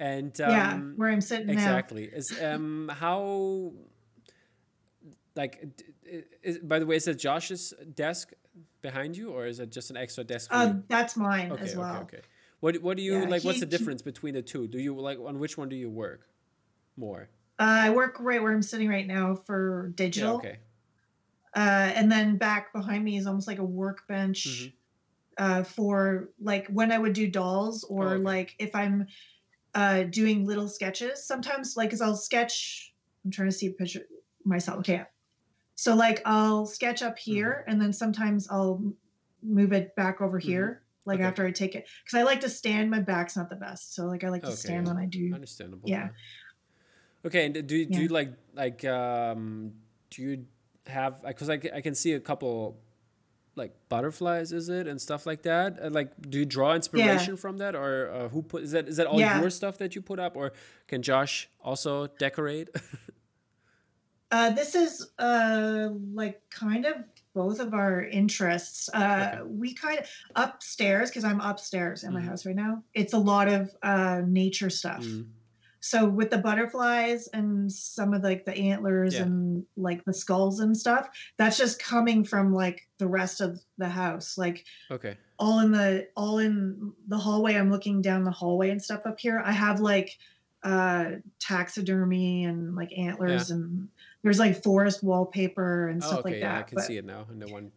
and 0.00 0.38
um, 0.40 0.50
yeah, 0.50 0.76
where 0.96 1.10
I'm 1.10 1.20
sitting 1.20 1.46
now. 1.46 1.52
exactly 1.52 2.04
is 2.06 2.36
um 2.42 2.90
how 2.92 3.72
like 5.36 5.64
is, 6.42 6.58
by 6.58 6.80
the 6.80 6.86
way 6.86 6.96
is 6.96 7.06
it 7.06 7.16
josh's 7.16 7.72
desk 7.94 8.32
behind 8.82 9.16
you 9.16 9.30
or 9.30 9.46
is 9.46 9.60
it 9.60 9.70
just 9.70 9.90
an 9.90 9.96
extra 9.96 10.24
desk 10.24 10.50
for 10.50 10.56
Uh, 10.56 10.74
that's 10.88 11.16
mine 11.16 11.52
okay 11.52 11.62
as 11.62 11.76
well. 11.76 11.98
okay 11.98 12.16
okay 12.16 12.20
what 12.60 12.80
what 12.82 12.96
do 12.96 13.02
you 13.02 13.24
Yeah, 13.24 13.26
like 13.26 13.44
what's 13.44 13.60
the 13.60 13.66
difference 13.66 14.02
between 14.02 14.34
the 14.34 14.42
two 14.42 14.66
do 14.68 14.78
you 14.78 14.94
like 14.98 15.18
on 15.18 15.38
which 15.38 15.56
one 15.58 15.68
do 15.68 15.76
you 15.76 15.90
work 15.90 16.28
more 16.96 17.30
Uh, 17.58 17.86
I 17.86 17.90
work 17.90 18.18
right 18.20 18.42
where 18.42 18.52
I'm 18.52 18.62
sitting 18.62 18.88
right 18.88 19.06
now 19.06 19.34
for 19.34 19.92
yeah 20.14 20.30
digital. 20.34 20.34
okay 20.34 20.60
Uh, 21.56 21.92
and 21.94 22.10
then 22.10 22.36
back 22.36 22.72
behind 22.72 23.04
me 23.04 23.16
is 23.16 23.26
almost 23.26 23.48
like 23.48 23.58
a 23.58 23.64
workbench 23.64 24.36
Mhm. 24.44 24.72
uh, 25.38 25.64
for 25.64 26.30
like 26.40 26.68
when 26.68 26.92
I 26.92 26.98
would 26.98 27.14
do 27.14 27.30
dolls 27.30 27.84
or 27.84 28.18
Oh, 28.18 28.22
okay. 28.24 28.34
like 28.34 28.54
if 28.58 28.74
I'm 28.74 29.06
uh, 29.74 30.04
doing 30.04 30.46
little 30.46 30.68
sketches. 30.68 31.26
Sometimes, 31.26 31.76
like, 31.76 31.90
cause 31.90 32.00
I'll 32.00 32.16
sketch. 32.16 32.94
I'm 33.24 33.30
trying 33.32 33.48
to 33.50 33.52
see 33.56 33.68
a 33.68 33.72
picture 33.72 34.06
myself. 34.44 34.80
Okay. 34.80 35.04
So 35.76 35.94
like 35.96 36.22
I'll 36.26 36.66
sketch 36.66 37.02
up 37.02 37.18
Mm-hmm. 37.28 37.50
here, 37.50 37.64
and 37.68 37.80
then 37.80 37.92
sometimes 37.92 38.48
I'll 38.50 38.94
move 39.42 39.72
it 39.72 39.96
back 39.96 40.20
over 40.20 40.38
here. 40.38 40.84
Like 41.06 41.20
Okay. 41.20 41.28
after 41.28 41.46
I 41.46 41.50
take 41.50 41.74
it, 41.74 41.88
because 42.04 42.18
I 42.18 42.22
like 42.22 42.40
to 42.40 42.48
stand. 42.48 42.90
My 42.90 43.00
back's 43.00 43.36
not 43.36 43.48
the 43.50 43.56
best, 43.56 43.94
so 43.94 44.06
like 44.06 44.22
I 44.24 44.28
like 44.28 44.42
to 44.44 44.50
Okay, 44.50 44.68
stand 44.68 44.86
yeah. 44.86 44.92
when 44.92 45.02
I 45.02 45.06
do. 45.06 45.34
understandable 45.34 45.88
Yeah. 45.88 46.08
okay 47.24 47.46
and 47.46 47.66
do, 47.66 47.76
you 47.76 47.86
do 47.86 47.92
Yeah. 47.94 48.02
you 48.02 48.08
like 48.08 48.32
like 48.54 48.84
um 48.84 49.72
do 50.10 50.22
you 50.22 50.46
have 50.86 51.22
because 51.22 51.50
I, 51.50 51.54
I 51.74 51.80
can 51.80 51.94
see 51.94 52.12
a 52.14 52.20
couple 52.20 52.80
like 53.56 53.72
butterflies 53.88 54.52
is 54.52 54.68
it 54.68 54.86
and 54.86 55.00
stuff 55.00 55.26
like 55.26 55.42
that 55.42 55.78
Uh, 55.82 55.90
like 55.90 56.12
do 56.30 56.38
you 56.38 56.46
draw 56.46 56.74
inspiration 56.74 57.36
from 57.36 57.58
that 57.58 57.74
or 57.74 58.10
uh, 58.10 58.28
who 58.28 58.42
put 58.42 58.62
is 58.62 58.72
that 58.72 58.88
is 58.88 58.96
that 58.96 59.06
all 59.06 59.20
your 59.20 59.50
stuff 59.50 59.78
that 59.78 59.94
you 59.94 60.02
put 60.02 60.18
up 60.18 60.36
or 60.36 60.52
can 60.88 61.02
josh 61.02 61.48
also 61.62 62.06
decorate 62.06 62.70
Uh, 64.30 64.50
this 64.50 64.74
is 64.74 65.10
uh, 65.18 65.88
like 66.12 66.40
kind 66.50 66.86
of 66.86 66.96
both 67.34 67.60
of 67.60 67.74
our 67.74 68.02
interests. 68.02 68.88
Uh, 68.92 69.30
Okay. 69.34 69.42
We 69.50 69.74
kind 69.74 69.98
of 69.98 70.06
upstairs 70.36 71.10
because 71.10 71.24
I'm 71.24 71.40
upstairs 71.40 72.04
in 72.04 72.12
my 72.12 72.20
Mhm. 72.20 72.24
house 72.26 72.44
right 72.46 72.56
now. 72.56 72.82
It's 72.94 73.12
a 73.12 73.18
lot 73.18 73.48
of 73.48 73.70
uh, 73.82 74.22
nature 74.26 74.70
stuff. 74.70 75.04
Mm, 75.04 75.28
So 75.82 76.06
with 76.06 76.28
the 76.30 76.36
butterflies 76.38 77.28
and 77.28 77.72
some 77.72 78.12
of 78.12 78.22
like 78.22 78.44
the 78.44 78.54
antlers 78.54 79.14
Yeah. 79.14 79.22
and 79.22 79.64
like 79.76 80.04
the 80.04 80.12
skulls 80.12 80.60
and 80.60 80.76
stuff, 80.76 81.08
that's 81.38 81.56
just 81.56 81.82
coming 81.82 82.22
from 82.24 82.52
like 82.52 82.86
the 82.98 83.06
rest 83.08 83.40
of 83.40 83.60
the 83.78 83.88
house. 83.88 84.36
Like 84.36 84.64
okay 84.90 85.16
all 85.38 85.60
in 85.60 85.72
the 85.72 86.06
all 86.16 86.38
in 86.38 86.92
the 87.08 87.16
hallway. 87.16 87.54
I'm 87.54 87.70
looking 87.70 88.02
down 88.02 88.24
the 88.24 88.30
hallway 88.30 88.68
and 88.68 88.82
stuff 88.82 89.06
up 89.06 89.18
here. 89.18 89.40
I 89.42 89.52
have 89.52 89.80
like 89.80 90.18
uh 90.62 91.12
taxidermy 91.38 92.44
and 92.44 92.74
like 92.76 92.92
antlers 92.96 93.50
and 93.50 93.88
there's 94.22 94.38
like 94.38 94.62
forest 94.62 95.02
wallpaper 95.02 95.88
and 95.88 96.02
oh, 96.02 96.06
stuff 96.06 96.20
okay 96.20 96.30
like 96.32 96.40
yeah 96.40 96.52
that. 96.54 96.58
i 96.58 96.62
can 96.62 96.76
But 96.76 96.84
see 96.84 96.96
it 96.98 97.04
now 97.04 97.26
in 97.30 97.38
the 97.38 97.48
one 97.48 97.72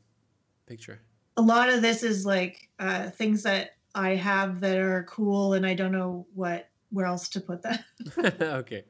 picture 0.66 1.02
a 1.38 1.42
lot 1.42 1.70
of 1.70 1.82
this 1.82 2.04
is 2.04 2.26
like 2.26 2.70
uh 2.80 3.10
things 3.10 3.44
that 3.44 3.72
I 3.96 4.16
have 4.16 4.60
that 4.62 4.78
are 4.78 5.04
cool 5.08 5.54
and 5.54 5.68
I 5.68 5.76
don't 5.76 5.92
know 5.92 6.26
what 6.34 6.68
where 6.90 7.06
else 7.06 7.30
to 7.30 7.40
put 7.42 7.62
them. 7.62 7.78
okay 8.42 8.86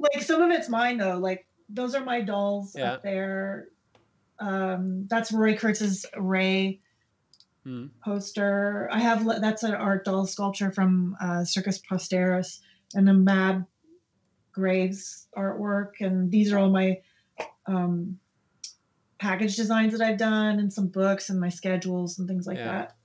like 0.00 0.22
some 0.22 0.42
of 0.42 0.50
it's 0.50 0.68
mine 0.68 0.98
though. 0.98 1.18
Like 1.18 1.46
those 1.68 1.94
are 1.94 2.04
my 2.04 2.20
dolls 2.20 2.74
Yeah. 2.76 2.94
up 2.94 3.02
there. 3.04 3.68
Um 4.40 5.06
that's 5.08 5.30
Rory 5.32 5.56
Kurtz's 5.56 6.06
Ray 6.16 6.80
Mm, 7.66 7.90
poster. 8.04 8.88
I 8.90 8.98
have 9.00 9.24
that's 9.40 9.62
an 9.62 9.74
art 9.74 10.04
doll 10.04 10.26
sculpture 10.26 10.72
from 10.72 11.16
uh, 11.20 11.44
Circus 11.44 11.80
Posterus 11.80 12.60
and 12.94 13.08
a 13.08 13.12
Mab 13.12 13.64
Graves 14.58 15.28
artwork, 15.36 16.00
and 16.00 16.30
these 16.30 16.52
are 16.52 16.58
all 16.58 16.70
my 16.70 17.00
um, 17.66 18.18
package 19.18 19.56
designs 19.56 19.92
that 19.92 20.02
I've 20.06 20.18
done, 20.18 20.58
and 20.58 20.72
some 20.72 20.88
books 20.88 21.30
and 21.30 21.40
my 21.40 21.48
schedules 21.48 22.18
and 22.18 22.28
things 22.28 22.46
like 22.46 22.58
Yeah. 22.58 22.78
that, 22.78 22.96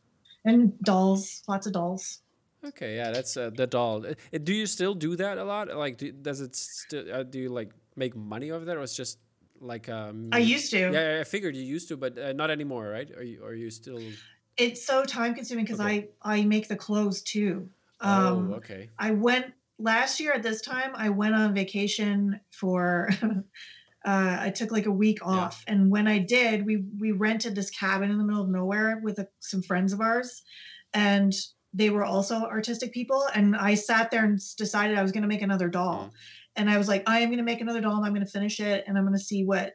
and 0.45 0.80
dolls, 0.81 1.43
lots 1.47 1.67
of 1.67 1.73
dolls. 1.73 2.19
Okay, 2.65 2.95
yeah, 2.95 3.11
that's 3.11 3.35
uh, 3.35 3.49
the 3.53 3.67
doll. 3.67 4.05
Uh, 4.05 4.13
do 4.43 4.53
you 4.53 4.65
still 4.65 4.93
do 4.95 5.15
that 5.17 5.38
a 5.38 5.43
lot? 5.43 5.67
Like, 5.75 5.97
do, 5.97 6.11
does 6.11 6.39
it 6.39 6.55
still? 6.55 7.13
Uh, 7.13 7.23
do 7.23 7.39
you 7.39 7.49
like 7.49 7.71
make 7.95 8.15
money 8.15 8.51
over 8.51 8.63
that, 8.65 8.77
or 8.77 8.84
it's 8.84 8.95
just 8.95 9.19
like 9.59 9.89
um? 9.89 10.30
I 10.31 10.39
used 10.39 10.71
to. 10.71 10.91
Yeah, 10.91 11.19
I 11.19 11.23
figured 11.25 11.55
you 11.55 11.63
used 11.63 11.89
to, 11.89 11.97
but 11.97 12.17
uh, 12.17 12.31
not 12.34 12.49
anymore, 12.51 12.88
right? 12.88 13.09
Are 13.11 13.23
you? 13.23 13.43
Are 13.43 13.53
you 13.53 13.69
still? 13.69 13.99
It's 14.55 14.85
so 14.85 15.03
time 15.03 15.35
consuming 15.35 15.65
because 15.65 15.81
Okay. 15.81 16.09
I 16.23 16.38
I 16.39 16.45
make 16.45 16.67
the 16.67 16.77
clothes 16.77 17.21
too. 17.21 17.69
Um, 17.99 18.51
oh, 18.53 18.55
okay. 18.57 18.89
I 18.97 19.11
went 19.11 19.53
last 19.84 20.19
year 20.19 20.34
at 20.34 20.41
this 20.43 20.61
time. 20.61 20.91
I 20.95 21.10
went 21.10 21.35
on 21.35 21.53
vacation 21.53 22.39
for. 22.51 23.10
uh, 24.05 24.38
I 24.39 24.49
took 24.49 24.72
like 24.72 24.85
a 24.85 24.91
week 24.91 25.19
off, 25.26 25.64
and 25.68 25.89
when 25.89 26.07
I 26.07 26.19
did, 26.19 26.65
we 26.65 26.84
we 26.99 27.11
rented 27.11 27.55
this 27.55 27.69
cabin 27.69 28.11
in 28.11 28.18
the 28.18 28.23
middle 28.23 28.41
of 28.41 28.49
nowhere 28.49 28.99
with 29.03 29.19
a, 29.19 29.27
some 29.39 29.61
friends 29.61 29.93
of 29.93 30.01
ours, 30.01 30.43
and 30.93 31.31
they 31.73 31.89
were 31.89 32.03
also 32.03 32.35
artistic 32.35 32.91
people. 32.93 33.26
And 33.34 33.55
I 33.55 33.76
sat 33.76 34.11
there 34.11 34.26
and 34.26 34.39
decided 34.57 34.97
I 34.97 35.01
was 35.03 35.11
going 35.14 35.22
to 35.23 35.27
make 35.30 35.41
another 35.41 35.69
doll, 35.69 36.05
Mm. 36.07 36.11
and 36.57 36.69
I 36.69 36.77
was 36.77 36.88
like, 36.89 37.03
I 37.07 37.19
am 37.19 37.30
going 37.30 37.38
to 37.38 37.43
make 37.43 37.61
another 37.61 37.80
doll, 37.81 37.95
and 37.95 38.05
I'm 38.05 38.14
going 38.14 38.26
to 38.26 38.31
finish 38.31 38.60
it, 38.60 38.84
and 38.88 38.97
I'm 38.97 39.05
going 39.05 39.18
to 39.18 39.23
see 39.23 39.45
what 39.45 39.73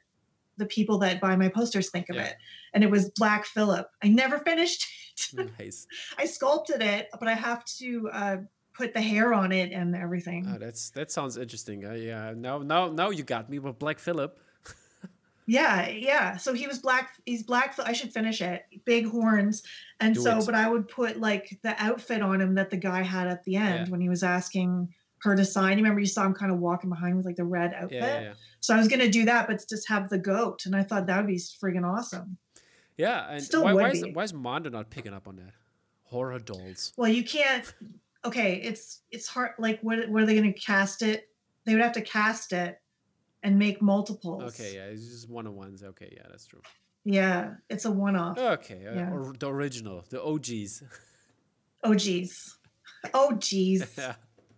the 0.59 0.67
people 0.67 0.99
that 0.99 1.21
buy 1.23 1.35
my 1.37 1.49
posters 1.49 1.89
think 1.91 2.09
of 2.11 2.17
Yeah. 2.17 2.25
it. 2.27 2.35
And 2.75 2.85
it 2.85 2.91
was 2.91 3.11
Black 3.17 3.47
Phillip. 3.47 3.87
I 4.03 4.09
never 4.09 4.41
finished 4.41 4.85
it. 5.39 5.51
Nice. 5.59 5.87
I 6.19 6.27
sculpted 6.27 6.83
it, 6.83 7.09
but 7.19 7.29
I 7.29 7.35
have 7.35 7.65
to 7.79 8.11
uh, 8.13 8.37
put 8.79 8.95
the 8.95 9.01
hair 9.03 9.35
on 9.35 9.51
it 9.53 9.73
and 9.73 9.95
everything. 9.95 10.47
Oh, 10.55 10.59
that's 10.59 10.91
that 10.91 11.11
sounds 11.11 11.37
interesting. 11.37 11.85
Uh, 11.85 11.93
yeah. 11.93 12.33
Now, 12.37 12.59
now, 12.59 12.89
now 12.89 13.11
you 13.11 13.25
got 13.25 13.51
me 13.51 13.59
with 13.59 13.79
Black 13.79 13.99
Phillip. 13.99 14.39
yeah, 15.47 15.89
yeah. 15.89 16.37
So 16.37 16.53
he 16.55 16.67
was 16.67 16.79
black. 16.79 17.11
He's 17.27 17.43
black. 17.43 17.75
I 17.85 17.93
should 17.93 18.13
finish 18.13 18.41
it. 18.41 18.65
Big 18.85 19.07
horns, 19.07 19.63
and 20.01 20.15
Do 20.15 20.21
so, 20.21 20.39
it. 20.39 20.47
but 20.47 20.55
I 20.55 20.69
would 20.69 20.89
put 20.89 21.19
like 21.19 21.59
the 21.63 21.75
outfit 21.83 22.23
on 22.23 22.41
him 22.41 22.55
that 22.55 22.71
the 22.71 22.77
guy 22.77 23.03
had 23.03 23.27
at 23.29 23.43
the 23.45 23.57
end 23.57 23.87
Yeah. 23.87 23.91
when 23.91 24.01
he 24.01 24.09
was 24.09 24.23
asking 24.23 24.89
her 25.23 25.35
to 25.35 25.45
sign. 25.45 25.73
You 25.79 25.83
remember 25.85 26.01
you 26.01 26.07
saw 26.07 26.25
him 26.25 26.35
kind 26.35 26.53
of 26.53 26.59
walking 26.61 26.91
behind 26.91 27.17
with 27.17 27.27
like 27.27 27.37
the 27.37 27.45
red 27.45 27.75
outfit. 27.75 28.01
Yeah, 28.03 28.21
yeah. 28.21 28.33
So 28.61 28.75
I 28.75 28.79
was 28.79 28.89
gonna 28.89 29.09
do 29.11 29.25
that, 29.25 29.49
but 29.49 29.65
just 29.69 29.89
have 29.89 30.09
the 30.09 30.19
goat, 30.19 30.67
and 30.67 30.77
I 30.77 30.83
thought 30.83 31.07
that 31.07 31.17
would 31.19 31.27
be 31.27 31.37
friggin' 31.37 31.85
awesome. 31.85 32.37
Yeah, 32.97 33.31
and 33.31 33.43
Still 33.43 33.65
why, 33.65 33.73
would 33.73 33.83
why 33.83 33.91
is 33.91 34.03
be. 34.03 34.13
why 34.13 34.25
is 34.25 34.33
Mondo 34.35 34.71
not 34.71 34.91
picking 34.91 35.15
up 35.15 35.27
on 35.29 35.37
that? 35.37 35.53
Horror 36.05 36.39
dolls. 36.39 36.93
Well, 36.97 37.11
you 37.11 37.23
can't. 37.25 37.73
Okay, 38.25 38.57
it's 38.57 39.03
it's 39.11 39.27
hard. 39.27 39.53
Like, 39.59 39.81
what 39.83 40.09
what 40.09 40.23
are 40.23 40.27
they 40.27 40.35
gonna 40.35 40.53
cast 40.53 41.03
it? 41.03 41.29
They 41.65 41.75
would 41.75 41.83
have 41.83 41.93
to 41.93 42.03
cast 42.03 42.53
it 42.53 42.81
and 43.43 43.59
make 43.59 43.81
multiples. 43.81 44.43
Okay, 44.43 44.75
yeah, 44.75 44.87
it's 44.87 45.07
just 45.07 45.29
one 45.29 45.47
on 45.47 45.55
ones. 45.55 45.83
Okay, 45.83 46.13
yeah, 46.17 46.27
that's 46.29 46.47
true. 46.47 46.61
Yeah, 47.05 47.55
it's 47.71 47.85
a 47.85 47.91
one-off. 47.91 48.37
Okay, 48.39 48.87
uh, 48.87 48.95
Yeah. 48.95 49.11
or 49.13 49.33
the 49.39 49.49
original, 49.49 50.05
the 50.11 50.23
OGs. 50.23 50.83
Oh. 51.85 51.97
Oh 53.15 53.33
geez. 53.37 53.95
yeah. 53.99 54.15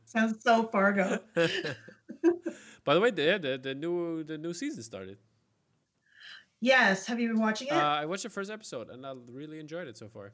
Sounds 0.06 0.42
so 0.42 0.66
Fargo. 0.68 1.18
By 2.84 2.94
the 2.94 3.00
way, 3.00 3.10
the, 3.10 3.38
the 3.40 3.60
the 3.62 3.74
new 3.74 4.24
the 4.24 4.38
new 4.38 4.54
season 4.54 4.82
started. 4.82 5.18
Yes. 6.60 7.06
Have 7.06 7.20
you 7.20 7.28
been 7.28 7.40
watching 7.40 7.68
it? 7.68 7.74
Uh, 7.74 7.76
I 8.02 8.06
watched 8.06 8.24
the 8.24 8.30
first 8.30 8.50
episode 8.50 8.90
and 8.90 9.06
I 9.06 9.14
really 9.30 9.60
enjoyed 9.60 9.88
it 9.88 9.96
so 9.96 10.08
far. 10.08 10.32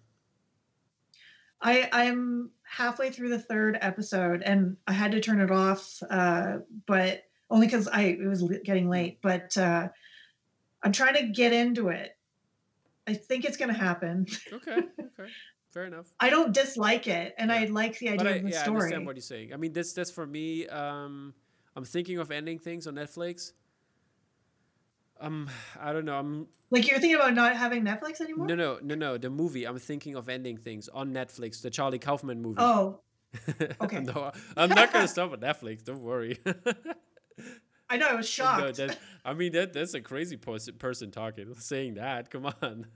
I 1.60 1.88
I'm 1.92 2.50
halfway 2.62 3.10
through 3.10 3.30
the 3.30 3.38
third 3.38 3.78
episode 3.80 4.42
and 4.42 4.76
I 4.86 4.92
had 4.92 5.12
to 5.12 5.20
turn 5.20 5.40
it 5.40 5.50
off, 5.50 6.02
uh, 6.10 6.58
but 6.86 7.22
only 7.50 7.66
because 7.66 7.88
I 7.88 8.02
it 8.02 8.26
was 8.26 8.42
getting 8.64 8.88
late. 8.88 9.18
But 9.22 9.56
uh, 9.56 9.88
I'm 10.82 10.92
trying 10.92 11.14
to 11.14 11.26
get 11.28 11.52
into 11.52 11.88
it. 11.88 12.16
I 13.06 13.14
think 13.14 13.44
it's 13.44 13.56
going 13.56 13.72
to 13.72 13.78
happen. 13.78 14.26
Okay, 14.52 14.72
okay, 14.72 15.30
fair 15.72 15.84
enough. 15.84 16.06
I 16.18 16.28
don't 16.28 16.52
dislike 16.52 17.06
it, 17.06 17.34
and 17.38 17.50
Yeah. 17.50 17.58
I 17.58 17.64
like 17.66 17.98
the 17.98 18.08
idea 18.08 18.18
But 18.18 18.26
I, 18.26 18.30
of 18.30 18.42
the 18.42 18.50
yeah, 18.50 18.62
I 18.64 18.66
understand 18.66 19.06
what 19.06 19.16
you're 19.16 19.22
saying. 19.22 19.52
I 19.52 19.56
mean, 19.56 19.72
that's 19.72 19.92
that's 19.92 20.10
for 20.10 20.26
me. 20.26 20.66
Um, 20.66 21.34
I'm 21.76 21.84
thinking 21.84 22.18
of 22.18 22.30
ending 22.30 22.58
things 22.58 22.86
on 22.86 22.94
Netflix. 22.94 23.52
Um, 25.20 25.48
I 25.80 25.92
don't 25.92 26.04
know. 26.04 26.16
I'm 26.16 26.46
like 26.70 26.88
you're 26.88 26.98
thinking 26.98 27.16
about 27.16 27.34
not 27.34 27.56
having 27.56 27.84
Netflix 27.84 28.20
anymore. 28.20 28.46
no, 28.48 28.54
no, 28.54 28.78
no, 28.82 28.94
no. 28.94 29.18
The 29.18 29.30
movie. 29.30 29.64
I'm 29.66 29.78
thinking 29.78 30.14
of 30.16 30.28
ending 30.28 30.56
things 30.56 30.88
on 30.88 31.12
Netflix. 31.12 31.62
The 31.62 31.70
Charlie 31.70 31.98
Kaufman 31.98 32.42
movie. 32.42 32.56
Oh, 32.60 33.00
okay. 33.80 34.00
no, 34.00 34.32
I'm 34.56 34.70
not 34.70 34.92
gonna 34.92 35.08
stop 35.08 35.32
at 35.32 35.40
Netflix. 35.40 35.84
Don't 35.84 36.02
worry. 36.02 36.38
I 37.88 37.96
know. 37.98 38.06
I 38.08 38.14
was 38.14 38.26
No, 38.38 38.44
shocked. 38.44 38.76
that, 38.78 38.98
I 39.24 39.32
mean, 39.32 39.52
that 39.52 39.72
that's 39.72 39.94
a 39.94 40.00
crazy 40.00 40.36
person 40.36 40.74
person 40.74 41.10
talking, 41.10 41.54
saying 41.54 41.94
that. 41.94 42.30
Come 42.30 42.46
on. 42.46 42.86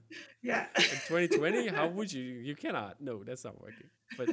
yeah. 0.42 0.66
In 0.76 0.82
2020, 0.82 1.68
how 1.68 1.86
would 1.88 2.12
you? 2.12 2.22
You 2.22 2.56
cannot. 2.56 3.01
No, 3.01 3.22
that's 3.22 3.44
not 3.44 3.60
working. 3.60 3.88
But, 4.18 4.30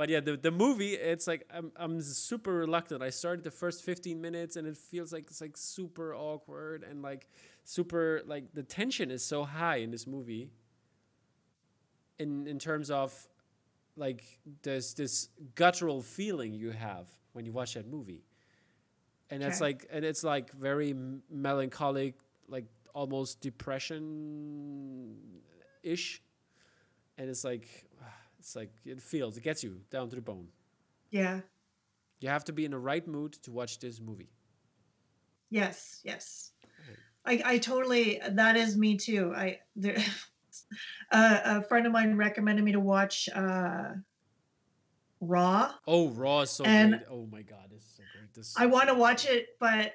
but 0.00 0.08
yeah, 0.08 0.20
the 0.20 0.34
the 0.34 0.50
movie. 0.50 0.94
It's 0.94 1.26
like 1.26 1.46
I'm 1.52 1.72
I'm 1.76 2.00
super 2.00 2.54
reluctant. 2.54 3.02
I 3.02 3.10
started 3.10 3.44
the 3.44 3.50
first 3.50 3.84
15 3.84 4.18
minutes, 4.18 4.56
and 4.56 4.66
it 4.66 4.78
feels 4.78 5.12
like 5.12 5.24
it's 5.24 5.42
like 5.42 5.58
super 5.58 6.14
awkward 6.14 6.84
and 6.88 7.02
like 7.02 7.28
super 7.64 8.22
like 8.24 8.44
the 8.54 8.62
tension 8.62 9.10
is 9.10 9.22
so 9.22 9.44
high 9.44 9.76
in 9.76 9.90
this 9.90 10.06
movie. 10.06 10.48
In 12.18 12.46
in 12.46 12.58
terms 12.58 12.90
of 12.90 13.12
like 13.94 14.22
there's 14.62 14.94
this 14.94 15.28
guttural 15.54 16.00
feeling 16.00 16.54
you 16.54 16.70
have 16.70 17.06
when 17.34 17.44
you 17.44 17.52
watch 17.52 17.74
that 17.74 17.86
movie 17.86 18.24
and 19.28 19.42
it's 19.42 19.56
Okay. 19.60 19.66
like 19.66 19.86
and 19.92 20.02
it's 20.04 20.24
like 20.24 20.50
very 20.52 20.90
m- 20.92 21.22
melancholic 21.28 22.14
like 22.48 22.64
almost 22.94 23.40
depression 23.42 25.16
ish 25.82 26.22
and 27.18 27.28
it's 27.28 27.44
like 27.44 27.66
ah, 28.02 28.19
it's 28.40 28.56
like 28.56 28.72
it 28.84 29.00
feels 29.00 29.36
it 29.36 29.42
gets 29.44 29.62
you 29.62 29.80
down 29.90 30.08
to 30.10 30.16
the 30.16 30.22
bone 30.22 30.48
Yeah. 31.10 31.40
you 32.20 32.28
have 32.28 32.44
to 32.46 32.52
be 32.52 32.64
in 32.64 32.70
the 32.72 32.78
right 32.78 33.06
mood 33.06 33.34
to 33.44 33.52
watch 33.52 33.78
this 33.78 34.00
movie 34.00 34.30
Yes, 35.52 36.00
yes. 36.04 36.52
I, 37.26 37.42
I 37.44 37.58
totally 37.58 38.20
that 38.30 38.56
is 38.56 38.76
me 38.76 38.96
too. 38.96 39.32
I 39.36 39.58
there 39.76 39.98
uh, 41.12 41.40
a 41.44 41.62
friend 41.62 41.84
of 41.86 41.92
mine 41.92 42.16
recommended 42.16 42.64
me 42.64 42.72
to 42.72 42.80
watch 42.80 43.28
uh 43.34 43.88
Raw. 45.20 45.72
oh 45.86 46.08
raw 46.10 46.40
is 46.40 46.50
so 46.50 46.64
And- 46.64 46.92
great 46.92 47.02
oh 47.10 47.26
my 47.30 47.42
god 47.42 47.66
this 47.70 47.82
is 47.82 47.92
so 47.96 48.02
great 48.16 48.32
this 48.32 48.54
I 48.56 48.66
want 48.66 48.88
to 48.88 48.94
watch 48.94 49.26
it, 49.26 49.48
but 49.58 49.92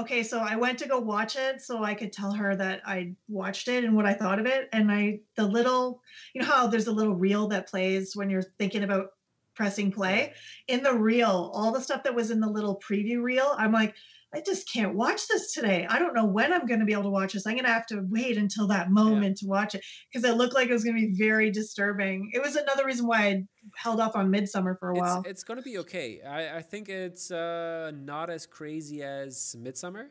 okay, 0.00 0.22
so 0.22 0.40
I 0.40 0.56
went 0.56 0.78
to 0.78 0.88
go 0.88 0.98
watch 0.98 1.36
it 1.36 1.60
so 1.60 1.82
I 1.82 1.94
could 1.94 2.12
tell 2.12 2.32
her 2.32 2.54
that 2.56 2.82
I 2.86 3.14
watched 3.28 3.68
it 3.68 3.84
and 3.84 3.94
what 3.94 4.06
I 4.06 4.14
thought 4.14 4.38
of 4.38 4.46
it. 4.46 4.68
And 4.72 4.90
I 4.90 5.20
the 5.36 5.46
little 5.46 6.02
you 6.34 6.40
know 6.40 6.46
how 6.46 6.66
there's 6.66 6.86
a 6.86 6.92
little 6.92 7.14
reel 7.14 7.48
that 7.48 7.68
plays 7.68 8.16
when 8.16 8.30
you're 8.30 8.42
thinking 8.42 8.84
about 8.84 9.12
pressing 9.54 9.90
play. 9.90 10.32
In 10.68 10.82
the 10.82 10.94
reel, 10.94 11.50
all 11.52 11.72
the 11.72 11.80
stuff 11.80 12.04
that 12.04 12.14
was 12.14 12.30
in 12.30 12.38
the 12.38 12.48
little 12.48 12.80
preview 12.80 13.20
reel, 13.20 13.56
I'm 13.58 13.72
like, 13.72 13.94
I 14.34 14.42
just 14.44 14.70
can't 14.70 14.94
watch 14.94 15.26
this 15.26 15.52
today. 15.54 15.86
I 15.88 15.98
don't 15.98 16.14
know 16.14 16.26
when 16.26 16.52
I'm 16.52 16.66
going 16.66 16.80
to 16.80 16.86
be 16.86 16.92
able 16.92 17.04
to 17.04 17.08
watch 17.10 17.32
this. 17.32 17.46
I'm 17.46 17.54
going 17.54 17.64
to 17.64 17.70
have 17.72 17.86
to 17.86 18.02
wait 18.10 18.36
until 18.36 18.66
that 18.68 18.90
moment 18.90 19.38
to 19.38 19.46
watch 19.46 19.74
it 19.74 19.82
because 20.12 20.28
it 20.28 20.36
looked 20.36 20.52
like 20.54 20.68
it 20.68 20.72
was 20.74 20.84
going 20.84 20.96
to 20.96 21.06
be 21.06 21.14
very 21.16 21.50
disturbing. 21.50 22.30
It 22.34 22.42
was 22.42 22.54
another 22.54 22.84
reason 22.84 23.06
why 23.06 23.18
I 23.26 23.44
held 23.74 24.00
off 24.00 24.16
on 24.16 24.30
Midsummer 24.30 24.76
for 24.78 24.90
a 24.90 24.92
it's, 24.94 25.00
while. 25.00 25.22
it's 25.26 25.44
gonna 25.44 25.62
be 25.62 25.78
okay 25.78 26.20
I, 26.22 26.58
I 26.58 26.62
think 26.62 26.88
it's 26.88 27.30
uh, 27.30 27.90
not 27.94 28.30
as 28.30 28.46
crazy 28.46 29.02
as 29.02 29.54
midsummer 29.58 30.10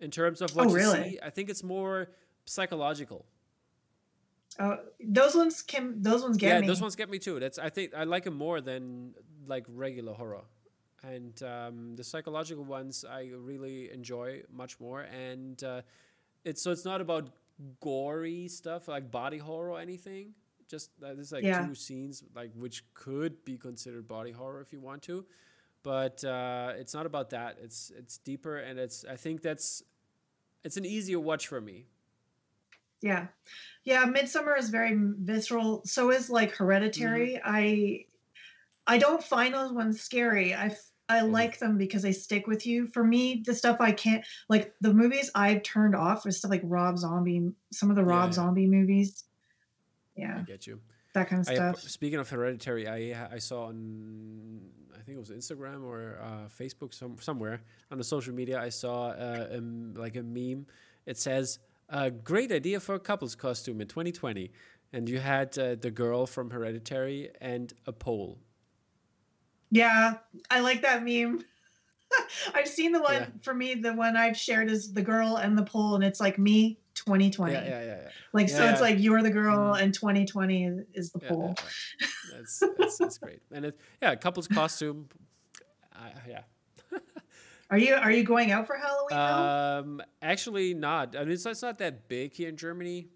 in 0.00 0.10
terms 0.10 0.40
of 0.40 0.54
what 0.56 0.66
Oh, 0.66 0.70
you 0.70 0.76
really? 0.76 1.10
see 1.10 1.18
i 1.22 1.30
think 1.30 1.48
it's 1.48 1.62
more 1.62 2.10
psychological 2.44 3.24
Oh, 4.58 4.78
those 4.98 5.34
ones 5.36 5.62
can 5.62 6.02
those 6.02 6.22
ones 6.22 6.36
get 6.36 6.48
yeah 6.54 6.60
me. 6.60 6.66
those 6.66 6.80
ones 6.82 6.96
get 6.96 7.08
me 7.08 7.18
too 7.20 7.38
that's 7.38 7.58
i 7.58 7.68
think 7.70 7.94
i 7.94 8.02
like 8.04 8.24
them 8.24 8.34
more 8.34 8.60
than 8.60 9.14
like 9.46 9.64
regular 9.68 10.12
horror 10.12 10.42
and 11.02 11.42
um, 11.42 11.96
the 11.96 12.04
psychological 12.04 12.64
ones 12.64 13.04
i 13.10 13.30
really 13.34 13.90
enjoy 13.90 14.42
much 14.52 14.78
more 14.80 15.02
and 15.02 15.64
uh, 15.64 15.80
it's 16.44 16.62
so 16.62 16.70
it's 16.70 16.84
not 16.84 17.00
about 17.00 17.30
gory 17.80 18.48
stuff 18.48 18.88
like 18.88 19.10
body 19.10 19.38
horror 19.38 19.70
or 19.72 19.80
anything 19.80 20.32
just 20.68 20.90
uh, 21.02 21.14
there's 21.14 21.32
like 21.32 21.44
Yeah. 21.44 21.66
two 21.66 21.74
scenes 21.74 22.22
like 22.34 22.52
which 22.54 22.84
could 22.94 23.44
be 23.44 23.56
considered 23.58 24.06
body 24.08 24.30
horror 24.30 24.60
if 24.60 24.72
you 24.72 24.80
want 24.80 25.02
to 25.02 25.24
but 25.82 26.22
uh, 26.24 26.72
it's 26.76 26.94
not 26.94 27.06
about 27.06 27.30
that 27.30 27.58
it's 27.62 27.90
it's 27.96 28.18
deeper 28.18 28.58
and 28.58 28.78
it's 28.78 29.04
i 29.10 29.16
think 29.16 29.42
that's 29.42 29.82
it's 30.64 30.76
an 30.76 30.84
easier 30.84 31.18
watch 31.18 31.48
for 31.48 31.60
me 31.60 31.86
Yeah. 33.02 33.28
Yeah, 33.84 34.04
Midsummer 34.04 34.56
is 34.58 34.68
very 34.68 34.92
visceral. 34.94 35.80
So 35.86 36.10
is 36.10 36.28
like 36.28 36.52
Hereditary. 36.54 37.40
Mm-hmm. 37.40 37.50
I 37.50 38.04
I 38.86 38.98
don't 38.98 39.24
find 39.24 39.54
those 39.54 39.72
ones 39.72 40.02
scary. 40.02 40.54
I 40.54 40.76
I 41.10 41.20
Mhm. 41.20 41.32
like 41.32 41.58
them 41.58 41.76
because 41.76 42.02
they 42.02 42.12
stick 42.12 42.46
with 42.46 42.66
you. 42.66 42.86
For 42.88 43.04
me, 43.04 43.42
the 43.44 43.54
stuff 43.54 43.76
I 43.80 43.92
can't 43.92 44.24
like 44.48 44.74
the 44.80 44.94
movies 44.94 45.30
I've 45.34 45.62
turned 45.62 45.94
off 45.94 46.26
is 46.26 46.38
stuff 46.38 46.50
like 46.50 46.62
Rob 46.64 46.96
Zombie, 46.98 47.50
some 47.72 47.90
of 47.90 47.96
the 47.96 48.04
Rob 48.04 48.28
yeah. 48.30 48.32
Zombie 48.32 48.66
movies. 48.66 49.24
Yeah, 50.16 50.38
I 50.38 50.42
get 50.42 50.66
you 50.66 50.80
that 51.14 51.28
kind 51.28 51.40
of 51.42 51.48
I, 51.48 51.54
stuff. 51.54 51.80
speaking 51.80 52.18
of 52.20 52.28
hereditary, 52.30 52.86
I 52.88 53.34
I 53.36 53.38
saw 53.38 53.64
on 53.66 54.60
I 54.98 55.02
think 55.02 55.16
it 55.16 55.20
was 55.20 55.30
Instagram 55.30 55.82
or 55.84 56.18
uh, 56.22 56.48
Facebook 56.48 56.92
some, 56.94 57.16
somewhere 57.20 57.62
on 57.90 57.98
the 57.98 58.04
social 58.04 58.34
media. 58.34 58.60
I 58.60 58.68
saw 58.68 59.08
uh, 59.10 59.48
um, 59.56 59.94
like 59.94 60.14
a 60.16 60.22
meme. 60.22 60.66
It 61.06 61.16
says 61.18 61.58
a 61.88 62.10
great 62.10 62.52
idea 62.52 62.78
for 62.80 62.94
a 62.94 63.00
couple's 63.00 63.34
costume 63.34 63.80
in 63.80 63.88
2020. 63.88 64.52
and 64.92 65.08
you 65.08 65.20
had 65.20 65.56
uh, 65.58 65.76
the 65.76 65.90
girl 65.90 66.26
from 66.26 66.50
Hereditary 66.50 67.30
and 67.40 67.72
a 67.86 67.92
pole. 67.92 68.38
Yeah, 69.70 70.14
I 70.50 70.60
like 70.60 70.82
that 70.82 71.04
meme. 71.04 71.44
I've 72.54 72.68
seen 72.68 72.92
the 72.92 73.00
one 73.00 73.14
Yeah. 73.14 73.26
for 73.42 73.54
me. 73.54 73.74
The 73.74 73.94
one 73.94 74.16
I've 74.16 74.36
shared 74.36 74.70
is 74.70 74.92
the 74.92 75.02
girl 75.02 75.36
and 75.36 75.56
the 75.56 75.62
pole, 75.62 75.94
and 75.94 76.02
it's 76.02 76.20
like 76.20 76.38
me 76.38 76.78
2020. 76.94 77.52
Yeah, 77.52 77.62
yeah, 77.62 77.68
yeah, 77.70 77.84
yeah. 78.02 78.08
Like 78.32 78.48
so, 78.48 78.64
Yeah, 78.64 78.72
it's 78.72 78.80
like 78.80 78.98
you're 78.98 79.22
the 79.22 79.30
girl, 79.30 79.74
Mhm. 79.74 79.82
and 79.82 79.94
2020 79.94 80.64
is, 80.64 80.84
is 80.94 81.12
the 81.12 81.20
pole. 81.20 81.54
That's, 82.32 82.62
that's 82.78 82.98
that's 82.98 83.18
great. 83.18 83.40
And 83.52 83.66
it, 83.66 83.78
yeah, 84.00 84.14
couple's 84.14 84.46
costume. 84.48 85.08
I 85.92 86.12
yeah. 86.28 86.42
Are 87.70 87.78
you 87.78 87.94
are 87.94 88.10
you 88.10 88.24
going 88.24 88.50
out 88.50 88.66
for 88.66 88.76
Halloween? 88.76 89.18
Um, 89.18 90.02
actually, 90.22 90.74
not. 90.74 91.14
I 91.16 91.20
mean, 91.20 91.32
it's, 91.32 91.46
it's 91.46 91.62
not 91.62 91.78
that 91.78 92.08
big 92.08 92.32
here 92.32 92.48
in 92.48 92.56
Germany, 92.56 93.08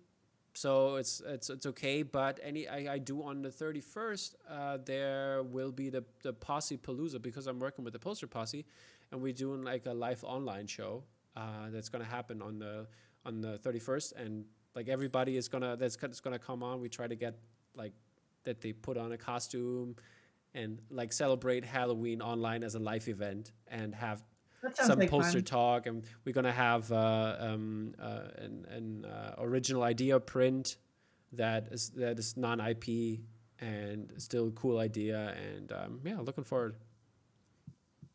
so 0.55 0.97
it's 0.97 1.21
it's 1.27 1.51
it's 1.51 1.67
okay. 1.67 2.03
But 2.03 2.41
any 2.43 2.67
I, 2.69 2.95
I 2.95 2.99
do 2.99 3.23
on 3.23 3.43
the 3.43 3.51
thirty 3.51 3.81
first. 3.81 4.37
Uh, 4.49 4.79
there 4.85 5.43
will 5.43 5.73
be 5.73 5.91
the 5.91 6.05
the 6.23 6.33
Posse 6.33 6.79
Palooza 6.79 7.21
because 7.21 7.47
I'm 7.47 7.59
working 7.59 7.85
with 7.85 7.93
the 7.93 7.99
Poster 7.99 8.27
Posse, 8.27 8.65
and 9.11 9.21
we're 9.21 9.33
doing 9.33 9.63
like 9.63 9.87
a 9.87 9.93
live 9.93 10.25
online 10.25 10.67
show. 10.67 11.03
Uh, 11.37 11.71
that's 11.71 11.89
gonna 11.89 12.05
happen 12.05 12.41
on 12.41 12.59
the 12.59 12.87
on 13.27 13.41
the 13.41 13.59
thirty 13.59 13.81
first, 13.81 14.13
and 14.13 14.45
like 14.75 14.89
everybody 14.89 15.37
is 15.37 15.49
gonna 15.49 15.77
that's 15.77 15.97
that's 15.97 16.21
gonna 16.21 16.39
come 16.39 16.63
on. 16.63 16.81
We 16.81 16.89
try 16.89 17.09
to 17.09 17.17
get 17.17 17.37
like 17.75 17.93
that 18.45 18.61
they 18.61 18.73
put 18.73 18.97
on 18.97 19.13
a 19.13 19.19
costume. 19.19 19.97
And 20.57 20.79
like 20.89 21.13
celebrate 21.13 21.65
Halloween 21.65 22.23
online 22.23 22.63
as 22.63 22.77
a 22.77 22.79
live 22.79 23.09
event, 23.09 23.51
and 23.67 23.93
have 23.93 24.23
some 24.75 24.99
like 24.99 25.11
poster 25.11 25.39
fun. 25.39 25.45
talk, 25.45 25.87
and 25.87 26.05
we're 26.25 26.33
gonna 26.33 26.53
have 26.53 26.91
uh, 26.91 27.37
um, 27.39 27.95
uh, 28.01 28.21
an, 28.39 28.67
an 28.71 29.05
uh, 29.05 29.35
original 29.39 29.83
idea 29.83 30.19
print 30.21 30.77
that 31.33 31.69
is 31.71 31.91
that 31.91 32.19
is 32.19 32.37
non 32.37 32.61
IP 32.61 33.21
and 33.61 34.13
still 34.19 34.49
a 34.49 34.53
cool 34.53 34.79
idea, 34.79 35.35
and 35.55 35.73
um, 35.73 36.01
yeah, 36.05 36.19
looking 36.21 36.45
forward. 36.45 36.77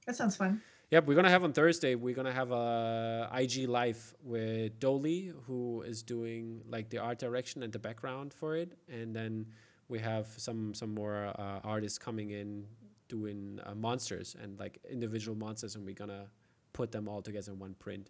That 0.05 0.15
sounds 0.15 0.35
fun. 0.35 0.61
Yep, 0.91 1.05
we're 1.05 1.15
gonna 1.15 1.29
have 1.29 1.43
on 1.43 1.53
Thursday. 1.53 1.93
We're 1.95 2.15
gonna 2.15 2.33
have 2.33 2.51
a 2.51 3.29
IG 3.31 3.69
live 3.69 4.15
with 4.23 4.79
Dolly, 4.79 5.31
who 5.45 5.83
is 5.83 6.01
doing 6.01 6.61
like 6.67 6.89
the 6.89 6.97
art 6.97 7.19
direction 7.19 7.61
and 7.61 7.71
the 7.71 7.79
background 7.79 8.33
for 8.33 8.55
it, 8.55 8.73
and 8.87 9.15
then 9.15 9.45
we 9.87 9.99
have 9.99 10.27
some 10.37 10.73
some 10.73 10.93
more 10.93 11.31
uh, 11.37 11.59
artists 11.63 11.99
coming 11.99 12.31
in 12.31 12.65
doing 13.07 13.59
uh, 13.65 13.75
monsters 13.75 14.35
and 14.41 14.59
like 14.59 14.79
individual 14.89 15.37
monsters, 15.37 15.75
and 15.75 15.85
we're 15.85 15.93
gonna 15.93 16.25
put 16.73 16.91
them 16.91 17.07
all 17.07 17.21
together 17.21 17.51
in 17.51 17.59
one 17.59 17.75
print. 17.75 18.09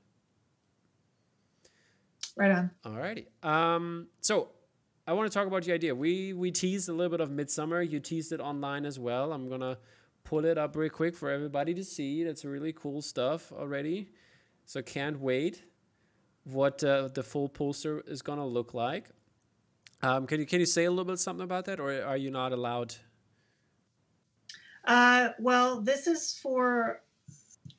Right 2.36 2.52
on. 2.52 2.72
Alrighty. 2.86 3.26
Um, 3.44 4.08
so 4.22 4.50
I 5.08 5.14
want 5.14 5.32
to 5.32 5.38
talk 5.38 5.48
about 5.48 5.64
the 5.64 5.74
idea. 5.74 5.94
We 5.94 6.34
we 6.34 6.52
teased 6.52 6.88
a 6.88 6.94
little 6.94 7.10
bit 7.10 7.22
of 7.22 7.32
Midsummer. 7.32 7.82
You 7.82 8.00
teased 8.00 8.32
it 8.32 8.40
online 8.40 8.86
as 8.86 9.00
well. 9.00 9.34
I'm 9.34 9.50
gonna 9.50 9.78
pull 10.24 10.46
it 10.46 10.58
up 10.58 10.76
real 10.76 10.90
quick 10.90 11.16
for 11.16 11.30
everybody 11.30 11.74
to 11.74 11.84
see. 11.84 12.24
That's 12.24 12.46
really 12.46 12.74
cool 12.74 13.02
stuff 13.02 13.52
already. 13.52 14.12
So 14.66 14.82
can't 14.82 15.20
wait. 15.20 15.64
What 16.44 16.84
uh, 16.84 17.10
the 17.14 17.24
full 17.24 17.50
poster 17.50 18.02
is 18.08 18.22
gonna 18.22 18.46
look 18.46 18.74
like. 18.74 19.10
Um, 20.02 20.28
can 20.28 20.40
you 20.40 20.46
can 20.46 20.60
you 20.60 20.66
say 20.66 20.86
a 20.86 20.90
little 20.90 21.06
bit 21.06 21.20
something 21.20 21.44
about 21.44 21.66
that, 21.66 21.80
or 21.80 22.04
are 22.04 22.18
you 22.18 22.32
not 22.32 22.54
allowed? 22.54 22.96
Uh, 24.86 25.30
well, 25.40 25.82
this 25.82 26.08
is 26.08 26.40
for 26.42 27.02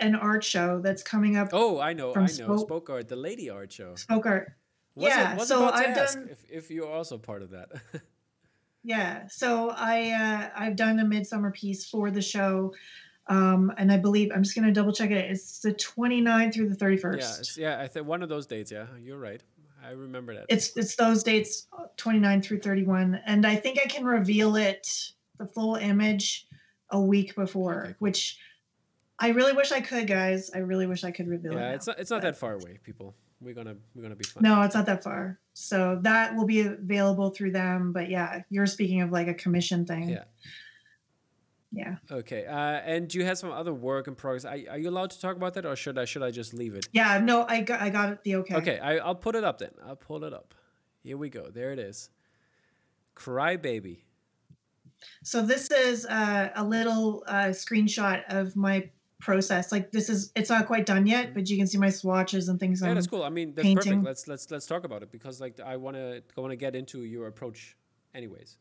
an 0.00 0.14
art 0.14 0.42
show 0.44 0.80
that's 0.80 1.02
coming 1.02 1.36
up. 1.36 1.50
Oh, 1.52 1.78
I 1.80 1.92
know, 1.92 2.12
I 2.14 2.20
know. 2.20 2.26
Spoke- 2.26 2.60
Spoke 2.60 2.90
Art, 2.90 3.08
the 3.08 3.16
lady 3.16 3.48
art 3.50 3.72
show. 3.72 3.94
Spoke 3.94 4.26
art. 4.26 4.52
Was 4.94 5.08
Yeah, 5.08 5.32
it, 5.34 5.38
was 5.38 5.48
so 5.48 5.68
I've 5.68 5.94
done- 5.94 6.28
if, 6.30 6.44
if 6.50 6.70
you're 6.70 6.90
also 6.90 7.18
part 7.18 7.42
of 7.42 7.50
that. 7.50 7.68
Yeah. 8.82 9.26
So 9.28 9.70
I 9.76 10.10
uh, 10.12 10.48
I've 10.58 10.76
done 10.76 10.98
a 11.00 11.04
midsummer 11.04 11.50
piece 11.50 11.84
for 11.86 12.10
the 12.10 12.22
show. 12.22 12.72
Um, 13.26 13.70
and 13.76 13.92
I 13.92 13.96
believe 13.98 14.32
I'm 14.34 14.42
just 14.42 14.56
gonna 14.56 14.72
double 14.72 14.92
check 14.92 15.10
it. 15.10 15.30
It's 15.30 15.60
the 15.60 15.72
29th 15.74 16.54
through 16.54 16.70
the 16.70 16.76
31st. 16.76 17.58
yeah, 17.58 17.76
yeah. 17.76 17.82
I 17.82 17.86
think 17.86 18.06
one 18.06 18.22
of 18.22 18.28
those 18.28 18.46
dates. 18.46 18.72
Yeah, 18.72 18.86
you're 18.98 19.18
right. 19.18 19.42
I 19.84 19.90
remember 19.90 20.34
that. 20.34 20.46
It's 20.48 20.76
it's 20.76 20.96
those 20.96 21.22
dates 21.22 21.68
29 21.98 22.42
through 22.42 22.60
31. 22.60 23.20
And 23.26 23.46
I 23.46 23.54
think 23.56 23.78
I 23.84 23.86
can 23.86 24.04
reveal 24.04 24.56
it, 24.56 25.12
the 25.38 25.46
full 25.46 25.76
image, 25.76 26.46
a 26.90 27.00
week 27.00 27.34
before, 27.36 27.80
Okay, 27.82 27.88
cool. 27.88 27.96
which 27.98 28.38
I 29.20 29.28
really 29.28 29.52
wish 29.52 29.70
I 29.70 29.80
could, 29.80 30.06
guys. 30.06 30.50
I 30.54 30.58
really 30.58 30.86
wish 30.86 31.04
I 31.04 31.10
could 31.10 31.28
reveal 31.28 31.52
it. 31.52 31.56
yeah, 31.56 31.72
it's 31.72 31.86
not 31.86 31.98
it's 31.98 32.10
not 32.10 32.22
but- 32.22 32.28
that 32.28 32.36
far 32.36 32.54
away, 32.54 32.78
people. 32.82 33.14
We're 33.42 33.54
gonna 33.54 33.76
we're 33.94 34.02
gonna 34.02 34.16
be 34.16 34.24
fun. 34.24 34.42
No, 34.42 34.60
it's 34.62 34.74
not 34.74 34.84
that 34.84 35.02
far. 35.02 35.38
So 35.54 35.98
that 36.02 36.36
will 36.36 36.44
be 36.44 36.60
available 36.60 37.30
through 37.30 37.52
them. 37.52 37.90
But 37.90 38.10
yeah, 38.10 38.42
you're 38.50 38.66
speaking 38.66 39.00
of 39.00 39.12
like 39.12 39.28
a 39.28 39.34
commission 39.34 39.86
thing. 39.86 40.10
Yeah. 40.10 40.24
Yeah. 41.72 41.96
Okay. 42.10 42.44
Uh, 42.44 42.54
and 42.54 43.14
you 43.14 43.24
had 43.24 43.38
some 43.38 43.50
other 43.50 43.72
work 43.72 44.08
in 44.08 44.14
progress. 44.14 44.44
Are, 44.44 44.58
are 44.70 44.78
you 44.78 44.90
allowed 44.90 45.10
to 45.12 45.20
talk 45.20 45.36
about 45.36 45.54
that, 45.54 45.64
or 45.64 45.74
should 45.74 45.98
I 45.98 46.04
should 46.04 46.22
I 46.22 46.30
just 46.30 46.52
leave 46.52 46.74
it? 46.74 46.86
Yeah. 46.92 47.18
No, 47.18 47.46
I 47.48 47.62
got 47.62 47.80
I 47.80 47.88
got 47.88 48.22
the 48.24 48.36
okay. 48.36 48.56
Okay. 48.56 48.78
I, 48.78 48.98
I'll 48.98 49.14
put 49.14 49.34
it 49.34 49.44
up 49.44 49.58
then. 49.58 49.70
I'll 49.86 49.96
pull 49.96 50.22
it 50.24 50.34
up. 50.34 50.54
Here 51.02 51.16
we 51.16 51.30
go. 51.30 51.48
There 51.48 51.72
it 51.72 51.78
is. 51.78 52.10
Cry 53.14 53.56
baby. 53.56 54.04
So 55.22 55.40
this 55.40 55.70
is 55.70 56.04
uh, 56.04 56.50
a 56.54 56.62
little 56.64 57.24
uh, 57.26 57.54
screenshot 57.54 58.22
of 58.28 58.54
my 58.54 58.90
process. 59.20 59.70
Like 59.72 59.90
this 59.92 60.08
is 60.08 60.32
it's 60.34 60.50
not 60.50 60.66
quite 60.66 60.86
done 60.86 61.06
yet, 61.06 61.34
but 61.34 61.48
you 61.48 61.56
can 61.56 61.66
see 61.66 61.78
my 61.78 61.90
swatches 61.90 62.48
and 62.48 62.58
things. 62.58 62.80
Yeah, 62.80 62.88
I'm- 62.88 62.94
that's 62.96 63.06
cool. 63.06 63.22
I 63.22 63.28
mean, 63.28 63.54
that's 63.54 63.64
painting. 63.66 64.02
perfect. 64.02 64.04
Let's 64.04 64.28
let's 64.28 64.50
let's 64.50 64.66
talk 64.66 64.84
about 64.84 65.02
it 65.02 65.10
because 65.12 65.40
like 65.40 65.60
I 65.60 65.76
wanna 65.76 66.20
wanna 66.36 66.56
get 66.56 66.74
into 66.74 67.04
your 67.04 67.26
approach, 67.28 67.76
anyways. 68.14 68.56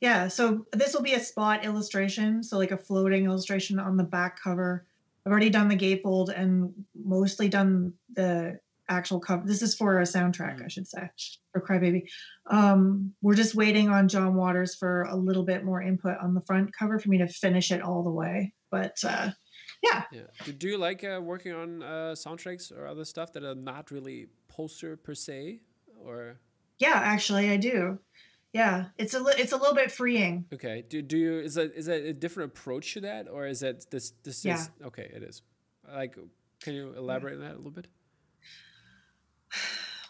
Yeah, 0.00 0.28
so 0.28 0.64
this 0.72 0.94
will 0.94 1.02
be 1.02 1.14
a 1.14 1.20
spot 1.20 1.64
illustration, 1.64 2.42
so 2.42 2.56
like 2.56 2.70
a 2.70 2.76
floating 2.76 3.24
illustration 3.24 3.78
on 3.80 3.96
the 3.96 4.04
back 4.04 4.40
cover. 4.40 4.86
I've 5.26 5.32
already 5.32 5.50
done 5.50 5.68
the 5.68 5.76
gatefold 5.76 6.28
and 6.34 6.72
mostly 6.94 7.48
done 7.48 7.92
the 8.14 8.60
actual 8.88 9.18
cover. 9.20 9.44
This 9.46 9.60
is 9.60 9.74
for 9.74 9.98
a 9.98 10.04
soundtrack, 10.04 10.58
Mhm. 10.60 10.64
I 10.64 10.68
should 10.68 10.86
say, 10.86 11.10
for 11.52 11.60
Crybaby. 11.60 12.04
Um, 12.46 13.12
we're 13.20 13.34
just 13.34 13.54
waiting 13.56 13.88
on 13.90 14.08
John 14.08 14.34
Waters 14.36 14.74
for 14.76 15.02
a 15.02 15.16
little 15.16 15.42
bit 15.42 15.64
more 15.64 15.82
input 15.82 16.16
on 16.18 16.32
the 16.32 16.40
front 16.42 16.72
cover 16.72 16.98
for 16.98 17.08
me 17.10 17.18
to 17.18 17.26
finish 17.26 17.70
it 17.72 17.82
all 17.82 18.02
the 18.02 18.10
way. 18.10 18.54
But 18.70 18.96
uh, 19.04 19.30
yeah, 19.82 20.04
Yeah. 20.12 20.52
Do, 20.58 20.68
you 20.68 20.78
like 20.78 21.04
uh, 21.04 21.20
working 21.22 21.52
on 21.52 21.82
uh, 21.82 22.14
soundtracks 22.16 22.76
or 22.76 22.86
other 22.86 23.04
stuff 23.04 23.32
that 23.32 23.44
are 23.44 23.54
not 23.54 23.90
really 23.90 24.26
poster 24.48 24.96
per 24.96 25.14
se, 25.14 25.60
or 26.04 26.38
yeah, 26.78 26.94
actually, 26.94 27.50
I 27.50 27.56
do. 27.56 27.98
Yeah, 28.52 28.86
it's 28.96 29.14
a 29.14 29.24
it's 29.38 29.52
a 29.52 29.56
little 29.56 29.74
bit 29.74 29.92
freeing. 29.92 30.46
Okay. 30.52 30.82
Do, 30.88 31.02
do 31.02 31.18
you 31.18 31.38
is 31.40 31.54
that 31.54 31.74
is 31.74 31.86
that 31.86 32.02
a 32.02 32.12
different 32.12 32.52
approach 32.52 32.94
to 32.94 33.00
that 33.02 33.28
or 33.28 33.46
is 33.46 33.60
that 33.60 33.90
this 33.90 34.12
this 34.22 34.44
Yeah. 34.44 34.54
is 34.54 34.70
okay, 34.86 35.10
it 35.14 35.22
is. 35.22 35.42
Like 35.86 36.16
can 36.62 36.74
you 36.74 36.94
elaborate 36.96 37.34
on 37.34 37.40
that 37.40 37.52
a 37.54 37.56
little 37.56 37.70
bit? 37.70 37.88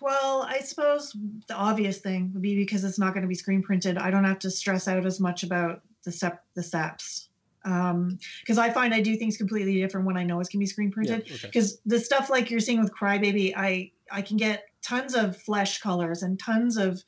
Well, 0.00 0.42
I 0.42 0.60
suppose 0.60 1.16
the 1.48 1.54
obvious 1.54 1.98
thing 1.98 2.30
would 2.32 2.42
be 2.42 2.54
because 2.54 2.84
it's 2.84 2.98
not 2.98 3.14
going 3.14 3.22
to 3.22 3.28
be 3.28 3.34
screen 3.34 3.62
printed. 3.62 3.98
I 3.98 4.10
don't 4.12 4.24
have 4.24 4.38
to 4.40 4.50
stress 4.50 4.86
out 4.86 5.04
as 5.04 5.18
much 5.18 5.42
about 5.42 5.82
the 6.04 6.12
sep 6.12 6.44
the 6.54 6.62
steps 6.62 7.30
because 7.62 8.58
I 8.58 8.70
find 8.70 8.94
I 8.94 9.00
do 9.00 9.16
things 9.16 9.36
completely 9.36 9.80
different 9.80 10.06
when 10.06 10.16
I 10.16 10.24
know 10.24 10.40
it's 10.40 10.48
going 10.48 10.60
to 10.60 10.62
be 10.62 10.66
screen 10.66 10.90
printed. 10.90 11.24
Yeah, 11.26 11.34
okay. 11.34 11.48
Because 11.48 11.80
the 11.86 11.98
stuff 11.98 12.30
like 12.30 12.50
you're 12.50 12.60
seeing 12.60 12.80
with 12.80 12.92
Crybaby, 12.94 13.54
I 13.56 13.92
I 14.10 14.22
can 14.22 14.36
get 14.36 14.64
tons 14.82 15.14
of 15.14 15.36
flesh 15.36 15.80
colors 15.80 16.22
and 16.22 16.38
tons 16.38 16.76
of 16.76 17.02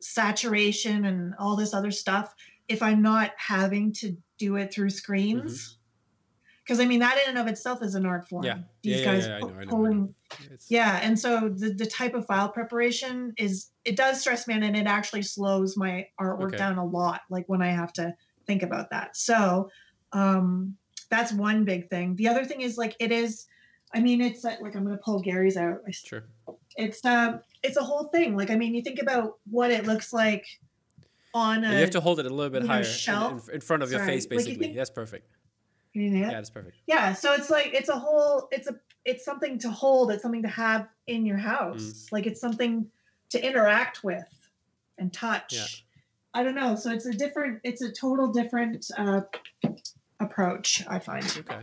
saturation 0.00 1.04
and 1.04 1.34
all 1.38 1.56
this 1.56 1.72
other 1.74 1.90
stuff 1.90 2.34
if 2.68 2.82
I'm 2.82 3.02
not 3.02 3.32
having 3.36 3.92
to 3.94 4.16
do 4.38 4.56
it 4.56 4.72
through 4.72 4.90
screens. 4.90 5.78
Because 6.64 6.78
I 6.80 6.84
mean 6.84 7.00
that 7.00 7.18
in 7.24 7.30
and 7.30 7.38
of 7.38 7.46
itself 7.48 7.82
is 7.82 7.94
an 7.94 8.06
art 8.06 8.28
form. 8.28 8.44
Mm-hmm. 8.44 8.58
Yeah. 8.58 8.64
These 8.82 9.00
Yeah, 9.00 9.04
guys 9.04 9.26
yeah, 9.26 9.36
I 9.36 9.40
pu- 9.40 9.46
know, 9.46 9.52
I 9.52 9.54
know, 9.54 9.60
I 9.60 9.64
know. 9.64 9.70
pulling 9.70 10.14
yeah, 10.68 11.00
and 11.02 11.18
so 11.18 11.48
the, 11.48 11.74
the 11.74 11.86
type 11.86 12.14
of 12.14 12.26
file 12.26 12.48
preparation 12.48 13.34
is 13.36 13.70
it 13.84 13.96
does 13.96 14.20
stress 14.20 14.46
me 14.46 14.54
and 14.54 14.76
it 14.76 14.86
actually 14.86 15.22
slows 15.22 15.76
my 15.76 16.06
artwork 16.20 16.48
Okay. 16.48 16.56
down 16.56 16.78
a 16.78 16.84
lot, 16.84 17.20
like 17.30 17.44
when 17.48 17.62
I 17.62 17.68
have 17.68 17.92
to 17.94 18.14
think 18.46 18.62
about 18.62 18.90
that. 18.90 19.16
So 19.16 19.68
um 20.12 20.76
that's 21.10 21.32
one 21.32 21.64
big 21.64 21.90
thing. 21.90 22.16
The 22.16 22.28
other 22.28 22.44
thing 22.44 22.60
is 22.62 22.78
like 22.78 22.96
it 22.98 23.12
is 23.12 23.46
I 23.94 24.00
mean 24.00 24.20
it's 24.20 24.44
like 24.44 24.58
I'm 24.62 24.84
gonna 24.84 24.96
pull 24.98 25.20
Gary's 25.20 25.56
out. 25.56 25.80
Sure. 25.90 26.24
It's 26.76 27.04
um 27.04 27.40
it's 27.62 27.76
a 27.76 27.82
whole 27.82 28.04
thing. 28.04 28.36
Like 28.36 28.50
I 28.50 28.56
mean 28.56 28.74
you 28.74 28.82
think 28.82 29.00
about 29.00 29.38
what 29.50 29.70
it 29.70 29.86
looks 29.86 30.12
like 30.12 30.46
on 31.34 31.64
a 31.64 31.72
you 31.72 31.78
have 31.78 31.90
to 31.90 32.00
hold 32.00 32.20
it 32.20 32.26
a 32.26 32.30
little 32.30 32.50
bit 32.50 32.62
know, 32.62 32.68
higher 32.68 32.80
in- 32.80 32.86
shelf? 32.86 33.48
in, 33.48 33.56
in 33.56 33.60
front 33.60 33.82
of 33.82 33.90
your 33.90 34.00
Sorry, 34.00 34.12
face 34.12 34.24
like 34.24 34.30
you 34.32 34.36
basically. 34.38 34.66
think- 34.66 34.76
that's 34.76 34.90
perfect. 34.90 35.26
you 35.94 36.10
know, 36.10 36.20
Yeah, 36.20 36.30
that's 36.30 36.50
perfect. 36.50 36.76
yeah 36.86 37.12
so 37.14 37.32
it's 37.34 37.48
like 37.50 37.70
it's 37.74 37.88
a 37.88 37.98
whole 37.98 38.48
it's 38.52 38.68
a 38.68 38.76
it's 39.04 39.24
something 39.24 39.58
to 39.58 39.70
hold 39.70 40.10
it's 40.12 40.22
something 40.22 40.42
to 40.42 40.48
have 40.48 40.88
in 41.06 41.24
your 41.26 41.36
house 41.38 41.82
Mm. 41.82 42.12
like 42.12 42.26
it's 42.26 42.40
something 42.40 42.86
to 43.30 43.44
interact 43.46 44.04
with 44.04 44.24
and 44.98 45.12
touch 45.12 45.52
Yeah. 45.54 46.40
i 46.40 46.42
don't 46.44 46.54
know 46.54 46.76
so 46.76 46.90
it's 46.92 47.06
a 47.06 47.12
different 47.12 47.60
it's 47.64 47.82
a 47.82 47.90
total 47.92 48.30
different 48.32 48.86
uh, 48.98 49.22
approach 50.22 50.82
i 50.88 50.98
find 50.98 51.24
Okay. 51.38 51.62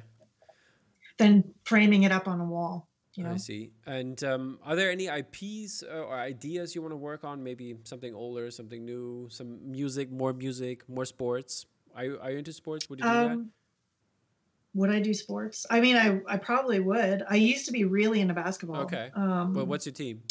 than 1.17 1.43
framing 1.65 2.03
it 2.03 2.11
up 2.11 2.27
on 2.27 2.39
a 2.39 2.45
wall 2.45 2.87
You 3.15 3.23
know? 3.25 3.33
I 3.33 3.37
see. 3.37 3.71
And 3.85 4.23
um, 4.23 4.59
are 4.63 4.75
there 4.79 4.91
any 4.91 5.07
IPs 5.21 5.83
uh, 5.83 6.07
or 6.07 6.15
ideas 6.15 6.73
you 6.75 6.81
want 6.81 6.93
to 6.93 7.01
work 7.11 7.23
on? 7.25 7.43
Maybe 7.43 7.75
something 7.83 8.13
older, 8.15 8.49
something 8.51 8.85
new, 8.85 9.27
some 9.29 9.59
music, 9.77 10.07
more 10.11 10.31
music, 10.31 10.87
more 10.87 11.03
sports. 11.05 11.65
Are 11.95 12.05
you, 12.05 12.19
are 12.21 12.31
you 12.31 12.37
into 12.37 12.53
sports? 12.53 12.87
Would 12.89 12.99
you 12.99 13.05
do 13.05 13.11
that? 13.11 13.31
Um, 13.31 13.51
would 14.75 14.91
I 14.97 14.99
do 15.01 15.13
sports? 15.13 15.65
I 15.69 15.81
mean, 15.81 15.97
I 15.97 16.21
I 16.33 16.37
probably 16.37 16.79
would. 16.79 17.17
I 17.27 17.35
used 17.35 17.65
to 17.65 17.73
be 17.73 17.83
really 17.83 18.21
into 18.23 18.35
basketball. 18.35 18.81
Okay. 18.87 19.09
Um, 19.15 19.51
But 19.53 19.65
what's 19.67 19.85
your 19.85 19.97
team? 20.03 20.21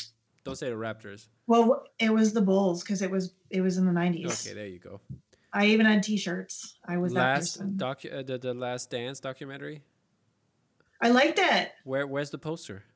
Don't 0.44 0.56
say 0.56 0.70
the 0.70 0.76
Raptors. 0.86 1.28
well, 1.46 1.66
it 1.98 2.10
was 2.18 2.32
the 2.32 2.40
Bulls 2.50 2.82
because 2.82 3.02
it 3.02 3.10
was 3.10 3.34
it 3.50 3.60
was 3.60 3.76
in 3.76 3.84
the 3.84 3.92
nineties. 4.02 4.32
Okay, 4.46 4.54
there 4.54 4.70
you 4.74 4.78
go. 4.78 5.00
I 5.52 5.66
even 5.66 5.86
had 5.86 6.02
T-shirts. 6.02 6.76
I 6.86 6.98
was 6.98 7.12
that 7.14 7.20
last 7.20 7.56
person. 7.58 7.74
docu- 7.78 8.18
uh, 8.18 8.22
the, 8.22 8.38
the 8.38 8.54
Last 8.54 8.90
Dance 8.90 9.20
documentary. 9.20 9.82
I 11.00 11.08
liked 11.10 11.38
it. 11.38 11.72
Where 11.84 12.06
where's 12.06 12.30
the 12.30 12.38
poster? 12.38 12.84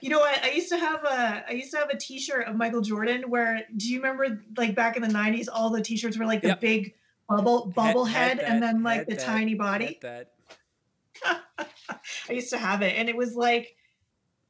You 0.00 0.08
know 0.10 0.20
what? 0.20 0.42
I 0.44 0.50
used 0.52 0.68
to 0.68 0.78
have 0.78 1.02
a 1.04 1.44
I 1.48 1.52
used 1.52 1.72
to 1.72 1.78
have 1.78 1.90
a 1.90 1.96
T-shirt 1.96 2.46
of 2.46 2.54
Michael 2.54 2.80
Jordan. 2.80 3.24
Where 3.28 3.62
do 3.76 3.88
you 3.90 3.98
remember 3.98 4.40
like 4.56 4.74
back 4.76 4.96
in 4.96 5.02
the 5.02 5.08
nineties, 5.08 5.48
all 5.48 5.70
the 5.70 5.82
T-shirts 5.82 6.16
were 6.16 6.24
like 6.24 6.40
the 6.40 6.48
Yep. 6.48 6.60
big 6.60 6.94
bubble 7.28 7.66
bubble 7.74 8.04
had 8.04 8.38
head, 8.38 8.48
and 8.48 8.62
then 8.62 8.82
like 8.84 9.06
the 9.08 9.16
that, 9.16 9.24
tiny 9.24 9.54
body. 9.54 9.98
That. 10.02 10.30
I 11.26 12.32
used 12.32 12.50
to 12.50 12.58
have 12.58 12.82
it, 12.82 12.94
and 12.96 13.08
it 13.08 13.16
was 13.16 13.34
like 13.34 13.74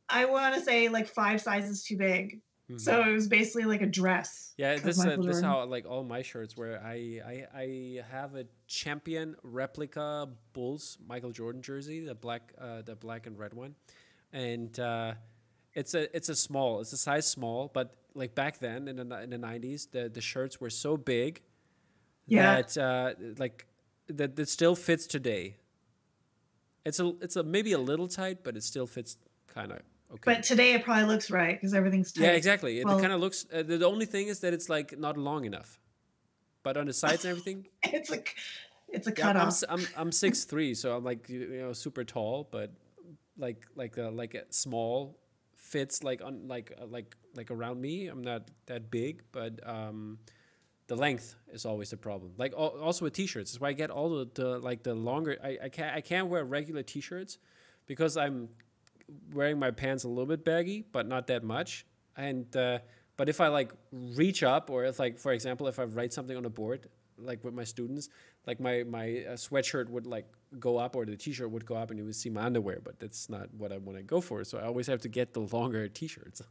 I 0.08 0.26
want 0.26 0.54
to 0.54 0.60
say 0.60 0.88
like 0.90 1.08
five 1.08 1.40
sizes 1.40 1.82
too 1.82 1.96
big. 1.96 2.40
Mhm. 2.70 2.80
So 2.80 3.02
it 3.02 3.12
was 3.12 3.26
basically 3.26 3.64
like 3.64 3.82
a 3.82 3.86
dress. 3.86 4.54
Yeah, 4.56 4.76
this 4.76 4.98
uh, 5.04 5.16
this 5.16 5.36
is 5.36 5.42
how 5.42 5.64
like 5.64 5.86
all 5.86 6.04
my 6.04 6.22
shirts 6.22 6.56
where 6.56 6.80
I, 6.84 7.20
I 7.26 7.46
I 7.54 8.04
have 8.10 8.36
a 8.36 8.44
champion 8.66 9.34
replica 9.42 10.28
Bulls 10.52 10.98
Michael 11.06 11.32
Jordan 11.32 11.62
jersey, 11.62 12.00
the 12.04 12.14
black 12.14 12.52
uh, 12.60 12.82
the 12.82 12.94
black 12.94 13.26
and 13.26 13.38
red 13.38 13.54
one, 13.54 13.74
and 14.32 14.78
uh, 14.78 15.14
it's 15.74 15.94
a 15.94 16.14
it's 16.16 16.28
a 16.28 16.34
small, 16.36 16.80
it's 16.80 16.92
a 16.92 16.96
size 16.96 17.26
small, 17.26 17.70
but 17.74 17.96
like 18.14 18.34
back 18.34 18.58
then 18.58 18.86
in 18.88 18.96
the 18.96 19.22
in 19.22 19.30
the 19.30 19.38
nineties, 19.38 19.86
the 19.86 20.08
the 20.08 20.20
shirts 20.20 20.60
were 20.60 20.70
so 20.70 20.96
big 20.96 21.42
Yeah. 22.26 22.56
that 22.62 22.76
uh, 22.78 23.14
like 23.38 23.66
that 24.08 24.36
that 24.36 24.48
still 24.48 24.76
fits 24.76 25.06
today. 25.06 25.56
It's 26.84 27.00
a 27.00 27.14
it's 27.20 27.36
a 27.36 27.42
maybe 27.42 27.72
a 27.72 27.78
little 27.78 28.08
tight, 28.08 28.42
but 28.44 28.56
it 28.56 28.62
still 28.62 28.86
fits 28.86 29.16
kind 29.48 29.72
of 29.72 29.80
okay. 30.12 30.20
But 30.24 30.42
today 30.42 30.74
it 30.74 30.84
probably 30.84 31.04
looks 31.04 31.30
right 31.30 31.56
because 31.56 31.74
everything's 31.74 32.12
tight. 32.12 32.24
Yeah, 32.24 32.30
exactly. 32.32 32.80
It 32.80 32.86
kind 32.86 33.12
of 33.12 33.20
looks. 33.20 33.46
Uh, 33.52 33.62
the 33.62 33.86
only 33.86 34.06
thing 34.06 34.28
is 34.28 34.40
that 34.40 34.52
it's 34.52 34.68
like 34.68 34.98
not 34.98 35.16
long 35.16 35.44
enough, 35.44 35.78
but 36.62 36.76
on 36.76 36.86
the 36.86 36.92
sides 36.92 37.24
and 37.24 37.30
everything. 37.30 37.66
It's 37.84 38.10
a 38.10 38.22
it's 38.88 39.06
a 39.06 39.14
Yeah, 39.16 39.28
I'm, 39.28 39.34
cutoff. 39.34 39.62
I'm 39.68 39.86
I'm 39.96 40.12
six 40.12 40.44
three, 40.50 40.74
so 40.74 40.96
I'm 40.96 41.04
like 41.04 41.28
you 41.28 41.46
know 41.48 41.72
super 41.72 42.04
tall, 42.04 42.48
but 42.50 42.72
like 43.36 43.66
like 43.74 43.96
a, 43.96 44.10
like 44.10 44.34
a 44.34 44.44
small 44.50 45.18
fits 45.56 46.02
like 46.02 46.22
on 46.22 46.48
like 46.48 46.72
uh, 46.80 46.86
like 46.86 47.16
like 47.34 47.50
around 47.50 47.80
me. 47.80 48.08
I'm 48.08 48.22
not 48.22 48.50
that 48.66 48.90
big, 48.90 49.22
but 49.32 49.60
um, 49.68 50.18
the 50.88 50.96
length 50.96 51.36
is 51.52 51.64
always 51.64 51.90
the 51.90 51.96
problem. 51.96 52.32
Like 52.36 52.52
al- 52.52 52.78
also 52.80 53.04
with 53.04 53.12
t-shirts, 53.14 53.52
that's 53.52 53.60
why 53.60 53.68
I 53.68 53.72
get 53.72 53.90
all 53.90 54.10
the, 54.10 54.28
the 54.34 54.58
like 54.58 54.82
the 54.82 54.94
longer. 54.94 55.36
I, 55.42 55.58
I 55.64 55.68
can't 55.68 55.94
I 55.94 56.00
can't 56.00 56.28
wear 56.28 56.44
regular 56.44 56.82
t-shirts 56.82 57.38
because 57.86 58.16
I'm 58.16 58.48
wearing 59.32 59.58
my 59.58 59.70
pants 59.70 60.04
a 60.04 60.08
little 60.08 60.26
bit 60.26 60.44
baggy, 60.44 60.84
but 60.92 61.06
not 61.06 61.26
that 61.28 61.42
much. 61.42 61.86
And 62.16 62.54
uh, 62.56 62.78
but 63.16 63.28
if 63.28 63.40
I 63.40 63.48
like 63.48 63.72
reach 63.92 64.42
up, 64.42 64.70
or 64.70 64.84
if 64.84 64.98
like 64.98 65.18
for 65.18 65.32
example, 65.32 65.66
if 65.68 65.78
I 65.78 65.84
write 65.84 66.12
something 66.12 66.36
on 66.36 66.44
a 66.44 66.50
board, 66.50 66.88
like 67.18 67.44
with 67.44 67.54
my 67.54 67.64
students, 67.64 68.08
like 68.46 68.60
my 68.60 68.84
my 68.84 69.24
uh, 69.28 69.32
sweatshirt 69.32 69.88
would 69.88 70.06
like 70.06 70.26
go 70.58 70.76
up, 70.76 70.96
or 70.96 71.04
the 71.04 71.16
t-shirt 71.16 71.50
would 71.50 71.66
go 71.66 71.76
up, 71.76 71.90
and 71.90 71.98
you 71.98 72.04
would 72.04 72.16
see 72.16 72.30
my 72.30 72.42
underwear. 72.42 72.80
But 72.82 72.98
that's 72.98 73.28
not 73.28 73.52
what 73.54 73.72
I 73.72 73.78
want 73.78 73.98
to 73.98 74.02
go 74.02 74.20
for. 74.20 74.44
So 74.44 74.58
I 74.58 74.62
always 74.62 74.86
have 74.86 75.00
to 75.02 75.08
get 75.08 75.32
the 75.32 75.40
longer 75.40 75.88
t-shirts. 75.88 76.42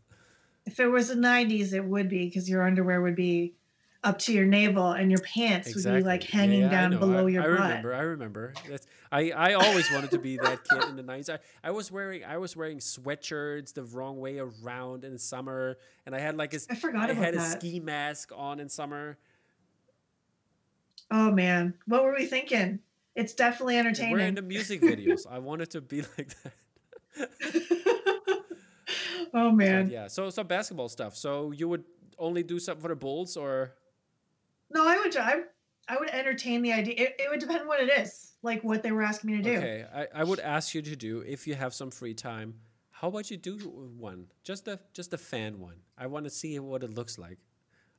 if 0.66 0.80
it 0.80 0.88
was 0.88 1.10
the 1.10 1.16
'90s, 1.16 1.74
it 1.74 1.84
would 1.84 2.10
be 2.10 2.26
because 2.26 2.50
your 2.50 2.64
underwear 2.64 3.02
would 3.02 3.16
be 3.16 3.56
up 4.04 4.18
to 4.18 4.34
your 4.34 4.46
navel 4.46 4.92
and 4.92 5.12
your 5.12 5.20
pants 5.22 5.76
would 5.76 5.84
be 5.84 6.02
like 6.02 6.24
hanging 6.24 6.62
yeah, 6.62 6.70
down 6.70 6.98
below 6.98 7.28
I, 7.28 7.30
your 7.30 7.44
I 7.44 7.58
butt. 7.58 7.68
remember. 7.68 7.94
I 7.94 8.00
remember. 8.02 8.54
That's, 8.70 8.88
I 9.12 9.32
I 9.32 9.54
always 9.54 9.92
wanted 9.92 10.12
to 10.12 10.20
be 10.20 10.38
that 10.38 10.64
kid 10.64 10.84
in 10.86 10.96
the 10.96 11.04
nineties. 11.04 11.30
I, 11.30 11.40
I 11.64 11.72
was 11.72 11.92
wearing 11.92 12.24
I 12.24 12.38
was 12.38 12.56
wearing 12.56 12.78
sweatshirts 12.78 13.74
the 13.74 13.84
wrong 13.84 14.20
way 14.20 14.40
around 14.40 15.04
in 15.04 15.18
summer, 15.18 15.78
and 16.06 16.16
I 16.16 16.20
had 16.20 16.38
like 16.38 16.54
a 16.54 16.60
I 16.70 16.76
forgot 16.76 17.10
I 17.10 17.14
had 17.14 17.36
a 17.36 17.42
ski 17.42 17.80
mask 17.80 18.32
on 18.36 18.60
in 18.60 18.70
summer. 18.70 19.18
Oh 21.12 21.32
man, 21.32 21.74
what 21.86 22.04
were 22.04 22.16
we 22.16 22.26
thinking? 22.26 22.80
It's 23.16 23.34
definitely 23.34 23.78
entertaining. 23.78 24.14
We're 24.14 24.20
into 24.20 24.42
music 24.42 24.82
videos. 24.82 25.26
I 25.30 25.40
wanted 25.40 25.72
to 25.72 25.82
be 25.82 26.02
like 26.18 26.34
that. 26.44 26.54
oh 29.34 29.52
But 29.52 29.56
man, 29.56 29.90
yeah. 29.90 30.08
So 30.08 30.30
some 30.30 30.48
basketball 30.48 30.88
stuff. 30.88 31.18
So 31.18 31.52
you 31.52 31.68
would 31.68 31.84
only 32.18 32.44
do 32.44 32.60
something 32.60 32.82
for 32.82 32.88
the 32.88 32.96
Bulls, 32.96 33.36
or 33.36 33.74
no, 34.72 34.88
I 34.88 34.98
would. 34.98 35.16
I, 35.18 35.42
I 35.88 35.98
would 35.98 36.10
entertain 36.10 36.62
the 36.62 36.72
idea. 36.74 36.96
It, 36.98 37.16
it 37.20 37.30
would 37.30 37.40
depend 37.40 37.68
what 37.68 37.80
it 37.82 37.90
is, 38.00 38.34
like 38.44 38.64
what 38.64 38.84
they 38.84 38.92
were 38.92 39.02
asking 39.04 39.32
me 39.32 39.38
to 39.38 39.44
do. 39.44 39.58
okay? 39.58 39.86
I, 39.94 40.08
I 40.22 40.24
would 40.24 40.40
ask 40.40 40.74
you 40.76 40.82
to 40.82 40.96
do 40.96 41.22
if 41.22 41.48
you 41.48 41.56
have 41.56 41.74
some 41.74 41.90
free 41.92 42.14
time. 42.14 42.56
How 42.92 43.08
about 43.08 43.32
you 43.32 43.38
do 43.38 43.58
one? 43.98 44.26
Just 44.44 44.68
a 44.68 44.80
just 44.94 45.14
a 45.14 45.18
fan 45.18 45.60
one. 45.60 45.78
I 45.98 46.08
want 46.08 46.26
to 46.26 46.30
see 46.30 46.60
what 46.60 46.84
it 46.84 46.94
looks 46.94 47.18
like. 47.18 47.38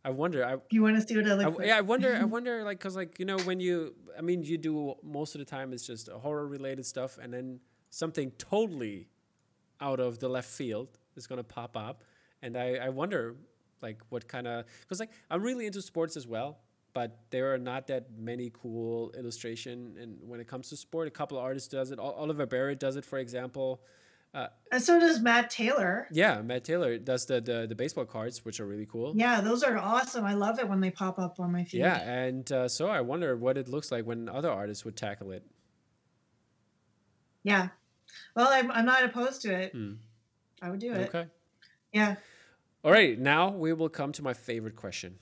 I 0.05 0.11
wonder. 0.11 0.45
I, 0.45 0.57
You 0.71 0.83
want 0.83 0.97
to 0.97 1.07
see 1.07 1.17
what 1.17 1.27
it 1.27 1.31
I, 1.33 1.35
looks 1.35 1.59
like? 1.59 1.67
yeah, 1.67 1.77
I 1.79 1.81
wonder. 1.83 2.17
I 2.17 2.25
wonder, 2.37 2.63
like, 2.65 2.81
cause 2.81 2.97
like 2.97 3.19
you 3.19 3.25
know, 3.25 3.39
when 3.41 3.61
you, 3.61 3.95
I 4.17 4.23
mean, 4.23 4.43
you 4.43 4.57
do 4.57 4.95
most 5.03 5.35
of 5.35 5.39
the 5.41 5.45
time 5.45 5.73
it's 5.73 5.87
just 5.87 6.09
horror 6.09 6.47
related 6.47 6.87
stuff, 6.87 7.19
and 7.21 7.33
then 7.33 7.61
something 7.91 8.31
totally 8.39 9.09
out 9.81 10.01
of 10.01 10.19
the 10.19 10.29
left 10.29 10.49
field 10.49 10.89
is 11.17 11.27
gonna 11.27 11.43
pop 11.45 11.77
up, 11.77 12.05
and 12.43 12.57
I, 12.57 12.77
I 12.77 12.89
wonder, 12.91 13.37
like, 13.83 14.01
what 14.09 14.29
kind 14.29 14.47
of, 14.47 14.65
cause 14.89 15.01
like 15.01 15.11
I'm 15.31 15.43
really 15.43 15.67
into 15.67 15.83
sports 15.83 16.17
as 16.17 16.27
well, 16.27 16.59
but 16.93 17.19
there 17.31 17.55
are 17.55 17.59
not 17.59 17.87
that 17.87 18.07
many 18.19 18.51
cool 18.53 19.13
illustration, 19.17 19.97
and 20.01 20.19
when 20.27 20.41
it 20.41 20.49
comes 20.49 20.69
to 20.71 20.77
sport, 20.77 21.09
a 21.09 21.11
couple 21.11 21.39
of 21.39 21.45
artists 21.45 21.69
does 21.69 21.91
it. 21.91 21.99
Oliver 21.99 22.47
Barrett 22.47 22.81
does 22.81 22.97
it, 22.97 23.05
for 23.05 23.19
example. 23.19 23.81
And 24.33 24.81
so 24.81 25.01
does 25.01 25.21
Matt 25.21 25.51
Taylor. 25.51 26.07
Yeah, 26.13 26.41
Matt 26.41 26.63
Taylor 26.63 26.99
does 26.99 27.27
the 27.27 27.41
the, 27.41 27.67
the 27.69 27.75
baseball 27.75 28.05
cards, 28.05 28.45
which 28.45 28.61
are 28.61 28.67
really 28.67 28.87
cool. 28.87 29.13
Yeah, 29.17 29.41
those 29.41 29.65
are 29.65 29.77
awesome. 29.77 30.25
I 30.25 30.35
love 30.35 30.61
it 30.61 30.69
when 30.69 30.81
they 30.81 30.91
pop 30.91 31.19
up 31.19 31.41
on 31.41 31.51
my 31.51 31.65
feed. 31.65 31.79
Yeah, 31.79 31.99
and 31.99 32.51
uh, 32.53 32.69
so 32.69 32.89
I 32.89 33.01
wonder 33.01 33.37
what 33.37 33.59
it 33.59 33.69
looks 33.69 33.91
like 33.91 34.05
when 34.05 34.29
other 34.29 34.51
artists 34.51 34.85
would 34.85 34.97
tackle 34.97 35.33
it. 35.33 35.45
Yeah. 37.43 37.71
Well, 38.37 38.49
I'm, 38.51 38.71
I'm 38.71 38.85
not 38.85 39.05
opposed 39.05 39.43
to 39.43 39.53
it. 39.53 39.73
Hmm. 39.73 39.95
I 40.63 40.71
would 40.71 40.79
do 40.79 40.93
it. 40.93 41.09
Okay. 41.09 41.27
Yeah. 41.93 42.15
All 42.83 42.93
right. 42.93 43.19
Now 43.19 43.51
we 43.51 43.73
will 43.73 43.91
come 43.91 44.13
to 44.13 44.23
my 44.23 44.33
favorite 44.33 44.77
question. 44.77 45.17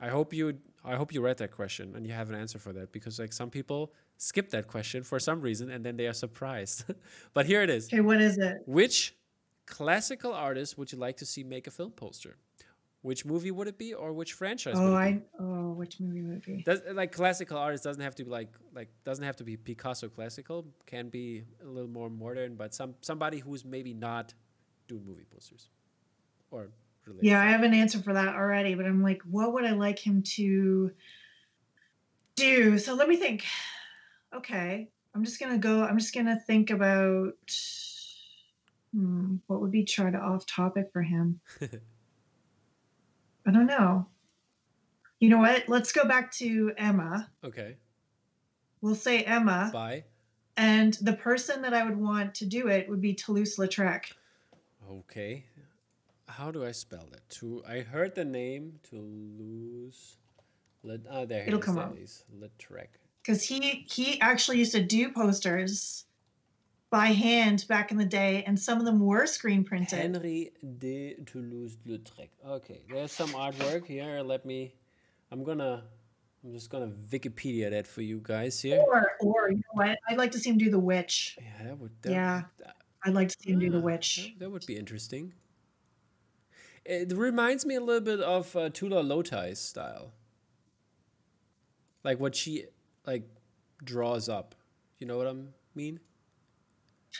I 0.00 0.08
hope 0.08 0.32
you 0.32 0.58
I 0.84 0.96
hope 0.96 1.12
you 1.12 1.20
read 1.20 1.36
that 1.38 1.52
question 1.52 1.92
and 1.94 2.06
you 2.06 2.12
have 2.12 2.28
an 2.30 2.34
answer 2.34 2.58
for 2.58 2.72
that 2.72 2.92
because 2.92 3.18
like 3.18 3.32
some 3.32 3.50
people 3.50 3.92
skip 4.16 4.50
that 4.50 4.66
question 4.66 5.02
for 5.02 5.20
some 5.20 5.40
reason 5.40 5.70
and 5.70 5.84
then 5.84 5.96
they 5.96 6.06
are 6.06 6.14
surprised. 6.14 6.84
but 7.34 7.46
here 7.46 7.62
it 7.62 7.70
is. 7.70 7.86
Okay, 7.86 8.00
what 8.00 8.20
is 8.20 8.38
it? 8.38 8.62
Which 8.66 9.14
classical 9.66 10.32
artist 10.32 10.78
would 10.78 10.90
you 10.90 10.98
like 10.98 11.18
to 11.18 11.26
see 11.26 11.44
make 11.44 11.66
a 11.66 11.70
film 11.70 11.92
poster? 11.92 12.36
Which 13.02 13.24
movie 13.24 13.50
would 13.50 13.68
it 13.68 13.78
be 13.78 13.92
or 13.94 14.12
which 14.12 14.32
franchise 14.32 14.76
Oh, 14.78 14.94
I 14.94 15.20
oh, 15.38 15.72
which 15.72 16.00
movie 16.00 16.22
would 16.22 16.38
it 16.38 16.46
be? 16.46 16.62
Does, 16.62 16.80
like 16.92 17.12
classical 17.12 17.58
artist 17.58 17.84
doesn't 17.84 18.02
have 18.02 18.14
to 18.14 18.24
be 18.24 18.30
like 18.30 18.48
like 18.74 18.88
doesn't 19.04 19.24
have 19.24 19.36
to 19.36 19.44
be 19.44 19.56
Picasso 19.56 20.08
classical. 20.08 20.66
Can 20.86 21.10
be 21.10 21.44
a 21.62 21.66
little 21.68 21.90
more 21.90 22.08
modern, 22.08 22.54
but 22.54 22.72
some 22.74 22.94
somebody 23.02 23.40
who's 23.40 23.64
maybe 23.64 23.92
not 23.92 24.32
doing 24.88 25.04
movie 25.04 25.26
posters 25.30 25.68
or 26.52 26.68
related. 27.06 27.26
Yeah, 27.26 27.40
I 27.40 27.46
have 27.46 27.64
an 27.64 27.74
answer 27.74 27.98
for 27.98 28.12
that 28.12 28.36
already, 28.36 28.74
but 28.74 28.86
I'm 28.86 29.02
like, 29.02 29.22
what 29.22 29.52
would 29.52 29.64
I 29.64 29.72
like 29.72 29.98
him 29.98 30.22
to 30.36 30.92
do? 32.36 32.78
So 32.78 32.94
let 32.94 33.08
me 33.08 33.16
think. 33.16 33.44
Okay, 34.34 34.88
I'm 35.14 35.24
just 35.24 35.40
gonna 35.40 35.58
go. 35.58 35.82
I'm 35.82 35.98
just 35.98 36.14
gonna 36.14 36.38
think 36.46 36.70
about 36.70 37.34
hmm, 38.94 39.36
what 39.46 39.60
would 39.60 39.72
be 39.72 39.84
try 39.84 40.10
to 40.10 40.18
off 40.18 40.46
topic 40.46 40.90
for 40.92 41.02
him. 41.02 41.40
I 43.46 43.50
don't 43.50 43.66
know. 43.66 44.06
You 45.18 45.28
know 45.28 45.38
what? 45.38 45.68
Let's 45.68 45.92
go 45.92 46.04
back 46.04 46.32
to 46.34 46.72
Emma. 46.76 47.30
Okay. 47.44 47.76
We'll 48.80 48.94
say 48.96 49.22
Emma, 49.22 49.70
Bye. 49.72 50.04
and 50.56 50.94
the 50.94 51.12
person 51.12 51.62
that 51.62 51.72
I 51.72 51.84
would 51.84 51.96
want 51.96 52.34
to 52.36 52.46
do 52.46 52.66
it 52.66 52.88
would 52.88 53.00
be 53.00 53.14
Toulouse-Lautrec. 53.14 54.06
Okay. 54.90 55.44
How 56.32 56.50
do 56.50 56.64
I 56.64 56.72
spell 56.72 57.08
that? 57.10 57.28
To 57.40 57.62
I 57.68 57.80
heard 57.80 58.14
the 58.14 58.24
name 58.24 58.80
Toulouse. 58.88 60.16
Let, 60.82 61.00
oh, 61.10 61.26
there 61.26 61.44
It'll 61.46 61.60
come 61.60 61.78
up. 61.78 61.94
it. 61.96 62.24
Because 63.22 63.44
he 63.44 63.86
he 63.88 64.20
actually 64.20 64.58
used 64.58 64.72
to 64.72 64.82
do 64.82 65.12
posters 65.12 66.06
by 66.90 67.06
hand 67.06 67.66
back 67.68 67.90
in 67.92 67.98
the 67.98 68.04
day, 68.04 68.44
and 68.46 68.58
some 68.58 68.78
of 68.78 68.84
them 68.84 68.98
were 68.98 69.26
screen 69.26 69.62
printed. 69.62 69.98
Henri 69.98 70.52
de 70.78 71.14
Toulouse-Lautrec. 71.26 72.30
Okay, 72.46 72.80
there's 72.90 73.12
some 73.12 73.30
artwork 73.30 73.86
here. 73.86 74.22
Let 74.22 74.44
me. 74.44 74.74
I'm 75.30 75.44
gonna. 75.44 75.84
I'm 76.44 76.52
just 76.52 76.70
gonna 76.70 76.92
Wikipedia 77.10 77.70
that 77.70 77.86
for 77.86 78.02
you 78.02 78.20
guys 78.22 78.60
here. 78.60 78.82
Or, 78.84 79.12
or 79.20 79.50
you 79.50 79.58
know 79.58 79.74
what? 79.74 79.98
I'd 80.08 80.18
like 80.18 80.32
to 80.32 80.38
see 80.38 80.50
him 80.50 80.58
do 80.58 80.70
the 80.70 80.78
witch. 80.78 81.38
Yeah, 81.40 81.66
that 81.68 81.78
would. 81.78 81.92
That, 82.02 82.12
Yeah. 82.12 82.42
that- 82.58 82.76
I'd 83.04 83.14
like 83.14 83.28
to 83.30 83.36
see 83.40 83.50
him 83.50 83.58
do 83.58 83.68
the 83.68 83.78
ah, 83.78 83.82
witch. 83.82 84.34
That, 84.38 84.44
that 84.44 84.50
would 84.50 84.64
be 84.66 84.76
interesting. 84.76 85.32
It 86.84 87.12
reminds 87.12 87.64
me 87.64 87.76
a 87.76 87.80
little 87.80 88.00
bit 88.00 88.20
of 88.20 88.54
uh, 88.56 88.68
Tula 88.70 89.02
Lotay's 89.02 89.58
style, 89.60 90.12
like 92.04 92.18
what 92.18 92.34
she 92.34 92.64
like 93.06 93.24
draws 93.84 94.28
up. 94.28 94.54
You 94.98 95.06
know 95.06 95.16
what 95.16 95.26
I 95.26 95.34
mean? 95.74 96.00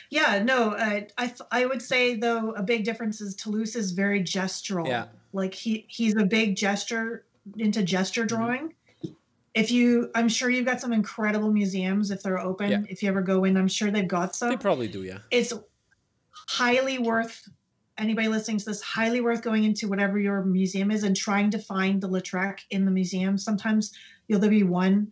Yeah, 0.09 0.41
no, 0.43 0.71
uh, 0.71 1.01
I 1.17 1.27
th- 1.27 1.41
I 1.51 1.65
would 1.65 1.81
say 1.81 2.15
though 2.15 2.51
a 2.51 2.63
big 2.63 2.83
difference 2.83 3.21
is 3.21 3.35
Toulouse 3.35 3.75
is 3.75 3.91
very 3.91 4.21
gestural. 4.21 4.87
Yeah. 4.87 5.05
like 5.33 5.53
he 5.53 5.85
he's 5.87 6.15
a 6.15 6.25
big 6.25 6.55
gesture 6.55 7.25
into 7.57 7.83
gesture 7.83 8.25
Mm-hmm. 8.25 8.35
drawing. 8.35 8.73
If 9.53 9.69
you, 9.69 10.09
I'm 10.15 10.29
sure 10.29 10.49
you've 10.49 10.65
got 10.65 10.81
some 10.81 10.91
incredible 10.93 11.51
museums 11.51 12.09
if 12.09 12.23
they're 12.23 12.39
open. 12.39 12.71
Yeah. 12.71 12.81
If 12.89 13.03
you 13.03 13.09
ever 13.09 13.21
go 13.21 13.43
in, 13.43 13.55
I'm 13.55 13.67
sure 13.67 13.91
they've 13.91 14.07
got 14.07 14.35
some. 14.35 14.49
They 14.49 14.57
probably 14.57 14.87
do, 14.87 15.03
yeah. 15.03 15.19
It's 15.29 15.53
highly 16.31 16.97
worth 16.97 17.47
anybody 17.97 18.27
listening 18.27 18.57
to 18.57 18.65
this 18.65 18.81
highly 18.81 19.21
worth 19.21 19.41
going 19.41 19.63
into 19.63 19.87
whatever 19.87 20.19
your 20.19 20.43
museum 20.43 20.91
is 20.91 21.03
and 21.03 21.15
trying 21.15 21.51
to 21.51 21.59
find 21.59 22.01
the 22.01 22.09
Lautrec 22.09 22.59
in 22.69 22.85
the 22.85 22.91
museum. 22.91 23.37
Sometimes 23.37 23.93
you'll 24.27 24.39
there 24.39 24.49
be 24.49 24.63
one, 24.63 25.11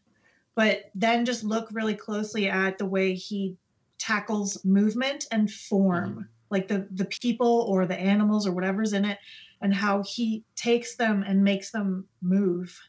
but 0.56 0.92
then 0.96 1.26
just 1.26 1.44
look 1.44 1.70
really 1.72 1.96
closely 1.96 2.50
at 2.50 2.78
the 2.78 2.86
way 2.86 3.14
he 3.14 3.58
tackles 3.98 4.64
movement 4.66 5.26
and 5.32 5.52
form, 5.52 6.28
like 6.50 6.68
the 6.68 6.88
the 6.92 7.06
people 7.06 7.66
or 7.70 7.86
the 7.86 8.00
animals 8.00 8.48
or 8.48 8.52
whatever's 8.52 8.94
in 8.94 9.06
it, 9.06 9.20
and 9.62 9.74
how 9.74 10.04
he 10.04 10.44
takes 10.56 10.96
them 10.96 11.24
and 11.28 11.44
makes 11.44 11.72
them 11.72 12.06
move 12.22 12.80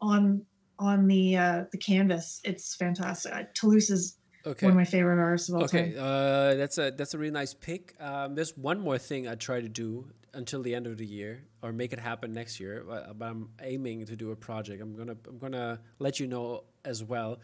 on 0.00 0.42
on 0.78 1.06
the 1.06 1.36
uh, 1.36 1.64
the 1.72 1.78
canvas. 1.78 2.40
It's 2.44 2.74
fantastic. 2.74 3.54
Toulouse 3.54 3.90
is 3.90 4.18
Okay. 4.48 4.66
one 4.66 4.72
of 4.72 4.76
my 4.76 4.84
favorite 4.84 5.20
artists 5.20 5.48
of 5.48 5.56
all 5.56 5.64
Okay, 5.64 5.92
time. 5.92 5.98
uh, 6.02 6.54
that's 6.54 6.78
a 6.78 6.90
that's 6.90 7.14
a 7.14 7.18
really 7.18 7.30
nice 7.42 7.54
pick. 7.54 7.94
Um, 8.00 8.34
there's 8.34 8.56
one 8.56 8.80
more 8.80 8.98
thing 8.98 9.28
I 9.28 9.34
try 9.34 9.60
to 9.60 9.68
do 9.68 10.08
until 10.34 10.62
the 10.62 10.74
end 10.74 10.86
of 10.86 10.96
the 10.96 11.06
year, 11.06 11.42
or 11.62 11.72
make 11.72 11.92
it 11.92 11.98
happen 11.98 12.32
next 12.32 12.60
year. 12.60 12.84
But, 12.86 13.18
but 13.18 13.24
I'm 13.26 13.48
aiming 13.62 14.06
to 14.06 14.16
do 14.16 14.30
a 14.30 14.36
project. 14.36 14.82
I'm 14.82 14.94
gonna 14.96 15.16
I'm 15.28 15.38
gonna 15.38 15.80
let 15.98 16.18
you 16.20 16.26
know 16.26 16.64
as 16.84 17.02
well. 17.04 17.38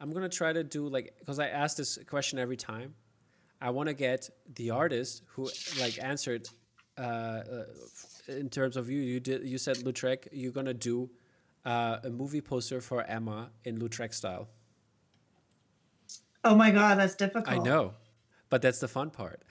I'm 0.00 0.10
gonna 0.12 0.28
try 0.28 0.52
to 0.52 0.64
do 0.64 0.88
like 0.88 1.14
because 1.18 1.38
I 1.38 1.48
ask 1.48 1.76
this 1.76 1.98
question 2.06 2.38
every 2.38 2.56
time. 2.56 2.94
I 3.60 3.70
want 3.70 3.88
to 3.88 3.94
get 3.94 4.28
the 4.56 4.70
artist 4.70 5.22
who 5.28 5.48
like 5.80 5.98
answered 6.02 6.48
uh, 6.98 7.00
uh, 7.00 7.64
in 8.28 8.48
terms 8.50 8.76
of 8.76 8.90
you. 8.90 9.00
You 9.00 9.20
did 9.20 9.48
you 9.48 9.58
said 9.58 9.76
Lautrec. 9.78 10.28
You're 10.32 10.52
gonna 10.52 10.74
do 10.74 11.10
uh, 11.64 11.98
a 12.04 12.10
movie 12.10 12.42
poster 12.42 12.80
for 12.80 13.02
Emma 13.04 13.50
in 13.64 13.78
Lautrec 13.78 14.12
style. 14.12 14.48
Oh 16.44 16.54
my 16.54 16.70
god, 16.70 16.98
that's 16.98 17.14
difficult. 17.14 17.48
I 17.48 17.58
know, 17.58 17.94
but 18.50 18.62
that's 18.62 18.78
the 18.78 18.88
fun 18.88 19.10
part. 19.10 19.42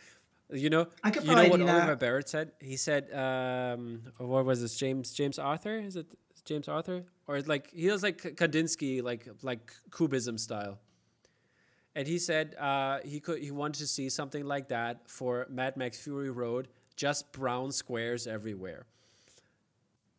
You 0.52 0.70
know, 0.70 0.88
I 1.04 1.10
could 1.10 1.24
you 1.24 1.34
know 1.36 1.48
what 1.50 1.62
Oliver. 1.62 1.96
Barrett 1.96 2.30
said? 2.30 2.52
He 2.60 2.78
said, 2.78 3.12
um, 3.14 4.04
what 4.18 4.46
was 4.46 4.62
this? 4.62 4.76
James 4.78 5.12
James 5.14 5.40
Arthur? 5.40 5.78
Is 5.80 5.96
it 5.96 6.06
James 6.46 6.68
Arthur? 6.68 7.04
Or 7.28 7.42
like 7.42 7.72
he 7.72 7.90
was 7.90 8.04
like 8.04 8.22
Kandinsky, 8.22 9.02
like 9.02 9.28
like 9.42 9.74
Cubism 9.92 10.38
style. 10.38 10.80
And 11.96 12.08
he 12.08 12.20
said 12.20 12.56
uh, 12.60 13.00
he 13.04 13.20
could 13.20 13.40
he 13.42 13.52
wanted 13.52 13.80
to 13.80 13.88
see 13.88 14.10
something 14.10 14.46
like 14.46 14.68
that 14.70 15.10
for 15.10 15.48
Mad 15.50 15.78
Max 15.78 15.98
Fury 16.00 16.30
Road, 16.30 16.68
just 16.96 17.32
brown 17.32 17.72
squares 17.72 18.28
everywhere. 18.28 18.86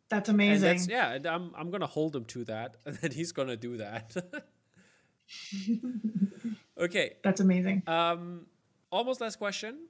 That's 0.09 0.29
And 0.29 0.35
amazing. 0.35 0.67
that's 0.67 0.87
yeah, 0.87 1.13
and 1.13 1.25
I'm 1.25 1.51
I'm 1.55 1.71
gonna 1.71 1.87
hold 1.87 2.15
him 2.15 2.25
to 2.25 2.43
that, 2.45 2.77
and 2.85 2.95
then 2.97 3.11
he's 3.11 3.31
gonna 3.31 3.55
do 3.57 3.77
that. 3.77 4.15
okay, 6.79 7.13
That's 7.23 7.41
amazing. 7.41 7.83
um, 7.87 8.45
almost 8.91 9.21
last 9.21 9.37
question. 9.37 9.87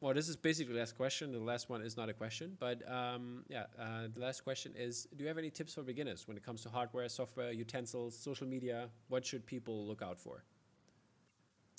Well, 0.00 0.12
this 0.12 0.28
is 0.28 0.36
basically 0.36 0.74
the 0.74 0.80
last 0.80 0.96
question. 0.96 1.32
The 1.32 1.38
last 1.38 1.70
one 1.70 1.80
is 1.80 1.96
not 1.96 2.10
a 2.10 2.12
question, 2.12 2.56
but 2.60 2.82
um, 2.90 3.44
yeah, 3.48 3.64
uh, 3.80 4.08
the 4.12 4.20
last 4.20 4.44
question 4.44 4.72
is: 4.76 5.08
Do 5.16 5.24
you 5.24 5.28
have 5.28 5.38
any 5.38 5.50
tips 5.50 5.74
for 5.74 5.82
beginners 5.82 6.28
when 6.28 6.36
it 6.36 6.44
comes 6.44 6.62
to 6.64 6.68
hardware, 6.68 7.08
software, 7.08 7.50
utensils, 7.50 8.16
social 8.16 8.46
media? 8.46 8.90
What 9.08 9.24
should 9.24 9.46
people 9.46 9.86
look 9.86 10.02
out 10.02 10.18
for? 10.20 10.44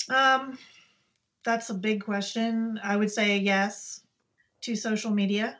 Um, 0.09 0.57
that's 1.43 1.69
a 1.69 1.73
big 1.75 2.03
question. 2.03 2.79
I 2.83 2.97
would 2.97 3.11
say 3.11 3.37
yes 3.37 4.01
to 4.61 4.75
social 4.75 5.11
media. 5.11 5.59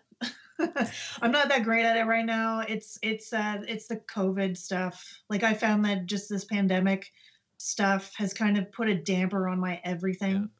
I'm 1.21 1.31
not 1.31 1.49
that 1.49 1.63
great 1.63 1.85
at 1.85 1.95
it 1.97 2.05
right 2.05 2.25
now. 2.25 2.61
It's 2.61 2.97
it's 3.03 3.31
uh 3.33 3.61
it's 3.67 3.87
the 3.87 3.97
COVID 3.97 4.57
stuff. 4.57 5.21
Like 5.29 5.43
I 5.43 5.53
found 5.53 5.85
that 5.85 6.07
just 6.07 6.27
this 6.27 6.45
pandemic 6.45 7.11
stuff 7.57 8.13
has 8.17 8.33
kind 8.33 8.57
of 8.57 8.71
put 8.71 8.89
a 8.89 8.95
damper 8.95 9.47
on 9.47 9.59
my 9.59 9.81
everything. 9.83 10.51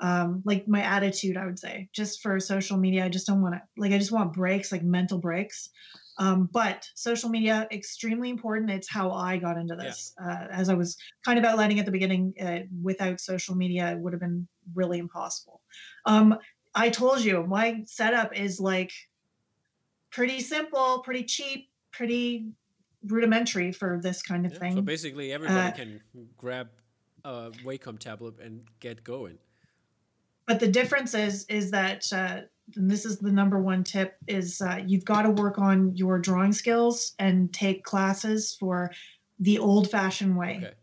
Um, 0.00 0.42
like 0.44 0.66
my 0.66 0.82
attitude, 0.82 1.36
I 1.36 1.46
would 1.46 1.58
say, 1.58 1.88
just 1.92 2.22
for 2.22 2.40
social 2.40 2.76
media, 2.76 3.04
I 3.04 3.08
just 3.08 3.26
don't 3.26 3.40
want 3.40 3.54
to 3.54 3.62
like 3.76 3.92
I 3.92 3.98
just 3.98 4.10
want 4.12 4.32
breaks, 4.32 4.72
like 4.72 4.82
mental 4.82 5.18
breaks. 5.18 5.70
Um, 6.18 6.48
but 6.52 6.88
social 6.94 7.30
media 7.30 7.68
extremely 7.70 8.28
important. 8.30 8.70
It's 8.70 8.90
how 8.90 9.12
I 9.12 9.38
got 9.38 9.56
into 9.56 9.76
Yeah. 9.80 9.94
this. 9.94 10.14
Uh, 10.22 10.46
as 10.50 10.68
I 10.68 10.74
was 10.74 10.96
kind 11.24 11.38
of 11.38 11.44
outlining 11.44 11.78
at 11.78 11.86
the 11.86 11.92
beginning, 11.92 12.34
uh, 12.40 12.60
without 12.82 13.20
social 13.20 13.54
media, 13.54 13.92
it 13.92 13.98
would 14.00 14.12
have 14.12 14.20
been 14.20 14.48
really 14.74 14.98
impossible. 14.98 15.62
Um, 16.04 16.36
I 16.74 16.90
told 16.90 17.20
you 17.22 17.46
my 17.46 17.82
setup 17.86 18.36
is 18.36 18.58
like 18.60 18.92
pretty 20.10 20.40
simple, 20.40 21.00
pretty 21.00 21.24
cheap, 21.24 21.70
pretty 21.92 22.52
rudimentary 23.06 23.72
for 23.72 23.98
this 24.02 24.22
kind 24.22 24.46
of 24.46 24.52
Yeah, 24.52 24.58
thing. 24.58 24.72
So 24.76 24.82
basically, 24.82 25.32
everybody 25.32 25.68
Uh, 25.68 25.72
can 25.72 26.00
grab 26.36 26.68
a 27.24 27.50
Wacom 27.64 27.98
tablet 27.98 28.38
and 28.40 28.62
get 28.80 29.04
going. 29.04 29.38
but 30.46 30.58
the 30.60 30.68
difference 30.68 31.14
is 31.14 31.44
is 31.48 31.70
that 31.70 32.02
uh, 32.12 32.40
and 32.76 32.90
this 32.90 33.04
is 33.04 33.18
the 33.18 33.30
number 33.32 33.60
one 33.60 33.84
tip 33.84 34.16
is 34.26 34.60
uh, 34.60 34.80
you've 34.86 35.04
got 35.04 35.22
to 35.22 35.30
work 35.30 35.58
on 35.58 35.94
your 35.96 36.18
drawing 36.18 36.52
skills 36.52 37.14
and 37.18 37.52
take 37.52 37.84
classes 37.84 38.56
for 38.58 38.90
the 39.38 39.58
old 39.58 39.90
fashioned 39.90 40.36
way 40.36 40.56
Okay. 40.58 40.74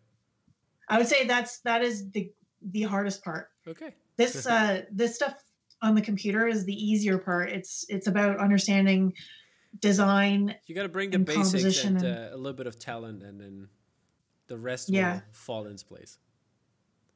i 0.89 0.97
would 0.97 1.07
say 1.07 1.25
that's 1.25 1.59
that 1.61 1.81
is 1.81 2.09
the 2.11 2.31
the 2.71 2.81
hardest 2.83 3.23
part 3.23 3.49
Okay. 3.67 3.93
this 4.17 4.45
uh 4.55 4.83
this 4.91 5.15
stuff 5.15 5.35
on 5.81 5.95
the 5.95 6.01
computer 6.01 6.47
is 6.47 6.65
the 6.65 6.73
easier 6.73 7.17
part 7.17 7.49
it's 7.49 7.85
it's 7.89 8.07
about 8.07 8.37
understanding 8.39 9.13
design 9.79 10.55
You 10.65 10.75
got 10.75 10.83
to 10.83 10.89
bring 10.89 11.11
the 11.11 11.19
basics 11.19 11.83
and, 11.83 12.01
and- 12.01 12.05
uh, 12.31 12.35
a 12.35 12.37
little 12.37 12.53
bit 12.57 12.67
of 12.67 12.79
talent, 12.79 13.23
and 13.23 13.39
then 13.39 13.67
the 14.47 14.57
rest 14.57 14.89
Yeah. 14.89 15.13
will 15.15 15.21
fall 15.31 15.67
into 15.67 15.85
place. 15.85 16.17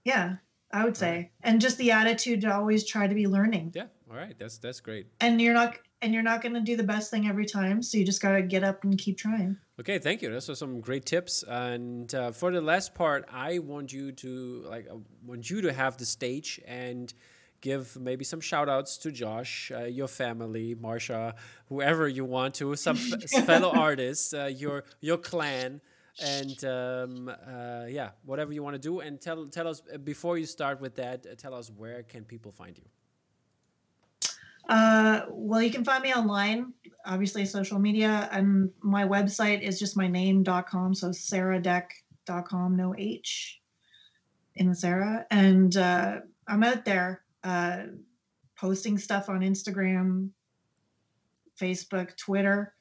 yeah 0.04 0.36
i 0.72 0.84
would 0.84 0.98
say 0.98 1.08
Alright. 1.10 1.32
and 1.44 1.62
just 1.62 1.78
the 1.78 1.92
attitude 1.92 2.42
to 2.42 2.54
always 2.54 2.86
try 2.86 3.08
to 3.08 3.16
be 3.16 3.28
learning 3.28 3.72
Yeah. 3.76 3.88
All 4.12 4.18
right. 4.18 4.36
That's 4.38 4.58
that's 4.60 4.80
great. 4.82 5.08
and 5.22 5.42
you're 5.42 5.54
not 5.56 5.78
and 6.02 6.14
you're 6.14 6.22
not 6.32 6.42
going 6.44 6.54
to 6.54 6.60
do 6.62 6.76
the 6.76 6.84
best 6.84 7.10
thing 7.10 7.28
every 7.28 7.46
time 7.46 7.82
so 7.82 7.98
you 7.98 8.06
just 8.06 8.22
got 8.22 8.34
to 8.34 8.42
get 8.44 8.64
up 8.64 8.84
and 8.84 8.98
keep 8.98 9.18
trying 9.18 9.58
Okay, 9.80 9.98
thank 9.98 10.22
you. 10.22 10.30
Those 10.30 10.52
are 10.52 10.56
some 10.56 10.82
great 10.82 11.04
tips. 11.04 11.44
And 11.48 12.14
uh, 12.14 12.30
for 12.32 12.52
the 12.52 12.62
last 12.62 12.94
part, 12.94 13.26
I 13.34 13.58
want 13.58 13.92
you 13.92 14.12
to 14.12 14.64
like 14.70 14.86
I 14.88 14.98
want 15.26 15.50
you 15.50 15.62
to 15.62 15.74
have 15.74 15.98
the 15.98 16.06
stage 16.06 16.62
and 16.68 17.12
give 17.64 17.98
maybe 18.00 18.26
some 18.26 18.42
shout 18.42 18.70
outs 18.70 18.98
to 18.98 19.12
Josh, 19.12 19.72
uh, 19.74 19.86
your 19.86 20.10
family, 20.10 20.76
Marsha, 20.76 21.34
whoever 21.70 22.08
you 22.08 22.26
want 22.26 22.54
to, 22.56 22.76
some 22.76 22.98
fellow 23.48 23.72
artists, 23.72 24.34
uh, 24.34 24.52
your 24.54 24.84
your 25.00 25.18
clan, 25.18 25.82
and 26.22 26.64
um, 26.66 27.30
uh, 27.30 27.86
yeah, 27.88 28.12
whatever 28.26 28.54
you 28.54 28.62
want 28.62 28.76
to 28.76 28.80
do. 28.80 29.00
And 29.00 29.20
tell 29.20 29.48
tell 29.48 29.68
us 29.68 29.82
uh, 29.92 29.98
before 29.98 30.38
you 30.38 30.46
start 30.46 30.82
with 30.82 30.96
that, 30.98 31.26
uh, 31.26 31.36
tell 31.36 31.56
us 31.56 31.72
where 31.72 32.04
can 32.04 32.26
people 32.26 32.52
find 32.52 32.78
you. 32.78 32.86
Uh, 34.70 35.22
well, 35.30 35.62
you 35.62 35.72
can 35.72 35.84
find 35.84 36.04
me 36.04 36.14
online, 36.14 36.74
obviously 37.06 37.46
social 37.46 37.80
media, 37.80 38.30
and 38.32 38.70
my 38.82 39.06
website 39.06 39.62
is 39.62 39.80
just 39.80 39.98
my 39.98 40.08
name.com. 40.08 40.94
So 40.96 41.10
saradeck.com, 41.10 42.76
no 42.76 42.94
H 42.98 43.62
in 44.56 44.70
the 44.70 44.76
Sara. 44.76 45.26
And 45.32 45.76
uh, 45.76 46.20
I'm 46.48 46.64
out 46.64 46.86
there 46.86 47.23
uh, 47.44 47.84
posting 48.56 48.98
stuff 48.98 49.30
on 49.30 49.42
Instagram, 49.42 50.30
Facebook, 51.60 52.16
Twitter. 52.18 52.74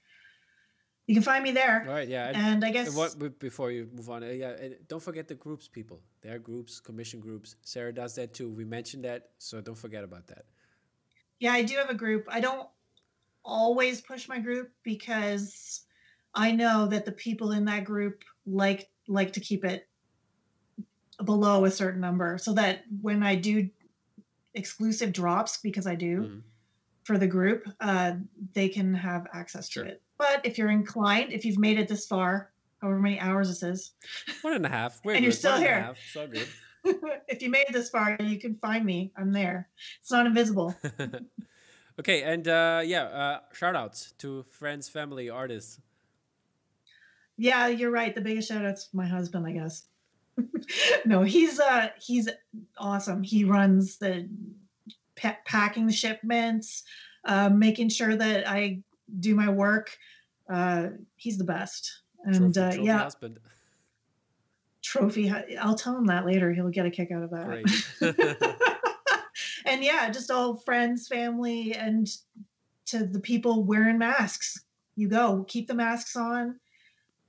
You 1.06 1.14
can 1.14 1.22
find 1.24 1.42
me 1.42 1.50
there. 1.50 1.84
right, 1.86 2.08
yeah. 2.08 2.28
and- 2.28 2.36
And 2.36 2.64
I 2.64 2.70
guess 2.70 2.94
What, 2.94 3.38
before 3.38 3.70
you 3.72 3.88
move 3.92 4.08
on, 4.08 4.22
uh, 4.22 4.26
yeah, 4.28 4.50
and 4.50 4.76
don't 4.88 5.02
forget 5.02 5.26
the 5.28 5.34
groups, 5.34 5.66
people. 5.68 6.00
There 6.22 6.34
are 6.34 6.38
groups, 6.38 6.80
commission 6.80 7.20
groups. 7.20 7.56
Sara 7.62 7.92
does 7.92 8.14
that 8.14 8.32
too. 8.34 8.48
We 8.48 8.64
mentioned 8.64 9.04
that, 9.04 9.30
so 9.38 9.60
don't 9.60 9.76
forget 9.76 10.04
about 10.04 10.26
that. 10.28 10.44
Yeah, 11.40 11.52
I 11.52 11.62
do 11.62 11.74
have 11.76 11.90
a 11.90 11.94
group. 11.94 12.26
I 12.28 12.38
don't 12.40 12.68
always 13.44 14.00
push 14.00 14.28
my 14.28 14.38
group 14.38 14.70
because 14.84 15.82
I 16.34 16.52
know 16.52 16.86
that 16.86 17.04
the 17.04 17.10
people 17.12 17.50
in 17.50 17.64
that 17.64 17.84
group 17.84 18.22
like 18.46 18.88
like 19.08 19.32
to 19.32 19.40
keep 19.40 19.64
it 19.64 19.88
below 21.24 21.64
a 21.64 21.70
certain 21.70 22.00
number 22.00 22.38
so 22.38 22.52
that 22.54 22.84
when 23.00 23.24
I 23.24 23.34
do 23.34 23.68
exclusive 24.54 25.12
drops 25.12 25.58
because 25.58 25.86
I 25.86 25.94
do 25.94 26.22
Mhm. 26.22 26.42
for 27.04 27.18
the 27.18 27.26
group, 27.26 27.66
uh, 27.80 28.16
they 28.52 28.68
can 28.68 28.94
have 28.94 29.26
access 29.32 29.68
Sure. 29.70 29.84
to 29.84 29.90
it. 29.90 30.02
But 30.18 30.44
if 30.44 30.58
you're 30.58 30.70
inclined, 30.70 31.32
if 31.32 31.44
you've 31.44 31.58
made 31.58 31.78
it 31.78 31.88
this 31.88 32.06
far, 32.06 32.52
however 32.80 32.98
many 33.00 33.18
hours 33.18 33.48
this 33.48 33.62
is. 33.62 33.92
One 34.42 34.54
and 34.54 34.66
a 34.66 34.68
half. 34.68 35.00
We're 35.04 35.12
and 35.12 35.20
good. 35.20 35.24
you're 35.24 35.32
still 35.32 35.52
One 35.52 35.60
here. 35.62 35.94
So 36.12 36.26
good. 36.28 36.48
if 37.28 37.42
you 37.42 37.48
made 37.50 37.66
it 37.68 37.72
this 37.72 37.90
far, 37.90 38.16
you 38.20 38.38
can 38.38 38.56
find 38.56 38.84
me. 38.84 39.12
I'm 39.16 39.32
there. 39.32 39.68
It's 40.00 40.10
not 40.10 40.26
invisible. 40.26 40.74
okay, 42.00 42.22
and 42.24 42.46
uh, 42.48 42.82
yeah, 42.84 43.04
uh, 43.04 43.40
shout 43.52 43.76
outs 43.76 44.12
to 44.18 44.42
friends, 44.44 44.88
family, 44.88 45.30
artists. 45.30 45.80
Yeah, 47.36 47.68
you're 47.68 47.90
right. 47.90 48.14
The 48.14 48.20
biggest 48.20 48.48
shout 48.48 48.64
out's 48.64 48.92
my 48.92 49.06
husband, 49.06 49.46
I 49.46 49.52
guess. 49.52 49.88
no, 51.04 51.22
he's 51.22 51.60
uh 51.60 51.88
he's 52.00 52.28
awesome. 52.78 53.22
He 53.22 53.44
runs 53.44 53.98
the 53.98 54.28
pa- 55.16 55.38
packing 55.44 55.86
the 55.86 55.92
shipments, 55.92 56.84
uh, 57.24 57.48
making 57.48 57.90
sure 57.90 58.16
that 58.16 58.48
I 58.48 58.80
do 59.20 59.34
my 59.34 59.48
work. 59.48 59.96
Uh, 60.52 60.88
he's 61.16 61.38
the 61.38 61.44
best. 61.44 62.00
And 62.24 62.54
Trophy- 62.54 62.60
uh, 62.60 62.70
trophy 62.72 62.86
yeah, 62.86 62.98
husband. 62.98 63.40
trophy. 64.82 65.30
I'll 65.60 65.74
tell 65.74 65.96
him 65.96 66.06
that 66.06 66.26
later. 66.26 66.52
He'll 66.52 66.68
get 66.68 66.86
a 66.86 66.90
kick 66.90 67.10
out 67.10 67.22
of 67.22 67.30
that. 67.30 68.78
And 69.64 69.82
yeah, 69.82 70.10
just 70.10 70.30
all 70.30 70.56
friends, 70.56 71.08
family, 71.08 71.74
and 71.74 72.08
to 72.86 73.06
the 73.06 73.20
people 73.20 73.64
wearing 73.64 73.98
masks. 73.98 74.58
You 74.96 75.08
go, 75.08 75.44
keep 75.48 75.68
the 75.68 75.74
masks 75.74 76.16
on. 76.16 76.58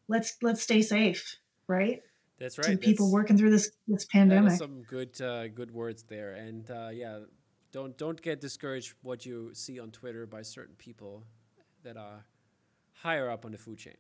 Let's 0.08 0.36
let's 0.42 0.62
stay 0.62 0.82
safe, 0.82 1.38
right? 1.68 2.02
That's 2.40 2.56
To 2.56 2.62
right. 2.62 2.80
people 2.82 3.12
working 3.12 3.38
through 3.38 3.52
this 3.52 3.72
this 3.88 4.06
pandemic. 4.06 4.58
some 4.58 4.84
good 4.84 5.20
uh, 5.22 5.48
good 5.50 5.72
words 5.72 6.04
there, 6.04 6.34
and 6.34 6.70
uh, 6.70 6.90
yeah, 6.92 7.20
don't 7.72 7.98
don't 7.98 8.22
get 8.22 8.42
discouraged 8.42 8.94
what 9.02 9.26
you 9.26 9.52
see 9.54 9.80
on 9.80 9.92
Twitter 9.92 10.26
by 10.26 10.42
certain 10.42 10.76
people 10.78 11.24
that 11.84 11.96
are 11.98 12.26
higher 12.94 13.30
up 13.30 13.46
on 13.46 13.52
the 13.52 13.58
food 13.58 13.78
chain. 13.78 13.96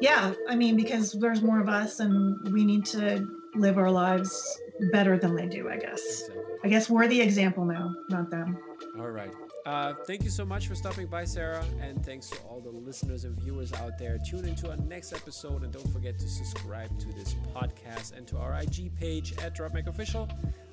Yeah, 0.00 0.34
I 0.48 0.56
mean, 0.56 0.76
because 0.76 1.12
there's 1.12 1.42
more 1.42 1.60
of 1.60 1.68
us, 1.68 2.00
and 2.00 2.52
we 2.52 2.64
need 2.64 2.84
to 2.86 3.26
live 3.54 3.78
our 3.78 3.90
lives 3.90 4.58
better 4.90 5.16
than 5.16 5.36
they 5.36 5.46
do. 5.46 5.68
I 5.68 5.76
guess. 5.76 6.02
Exactly. 6.22 6.44
I 6.64 6.68
guess 6.68 6.90
we're 6.90 7.06
the 7.08 7.20
example 7.20 7.64
now, 7.64 7.94
not 8.08 8.30
them. 8.30 8.58
All 8.98 9.10
right. 9.10 9.32
Uh, 9.64 9.94
thank 10.06 10.24
you 10.24 10.30
so 10.30 10.44
much 10.44 10.66
for 10.66 10.74
stopping 10.74 11.06
by, 11.06 11.24
Sara, 11.24 11.64
and 11.80 12.04
thanks 12.04 12.28
to 12.28 12.36
all 12.48 12.60
the 12.60 12.70
listeners 12.70 13.24
and 13.24 13.38
viewers 13.40 13.72
out 13.74 13.96
there. 13.96 14.18
Tune 14.28 14.44
into 14.46 14.68
our 14.68 14.76
next 14.76 15.12
episode, 15.12 15.62
and 15.62 15.72
don't 15.72 15.88
forget 15.92 16.18
to 16.18 16.28
subscribe 16.28 16.98
to 16.98 17.06
this 17.12 17.36
podcast 17.54 18.16
and 18.16 18.26
to 18.26 18.38
our 18.38 18.60
IG 18.60 18.94
page 18.98 19.32
at 19.38 19.56
DropMac 19.56 19.86
Official. 19.86 20.28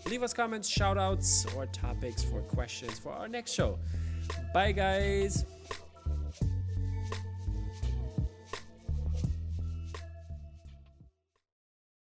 Leave 0.08 0.24
us 0.24 0.34
comments, 0.34 0.68
shout 0.68 0.98
outs, 0.98 1.46
or 1.56 1.68
topics 1.68 2.24
for 2.24 2.42
questions 2.42 2.98
for 2.98 3.12
our 3.12 3.28
next 3.28 3.54
show. 3.54 3.78
Bye, 4.54 4.72
guys. 4.72 5.46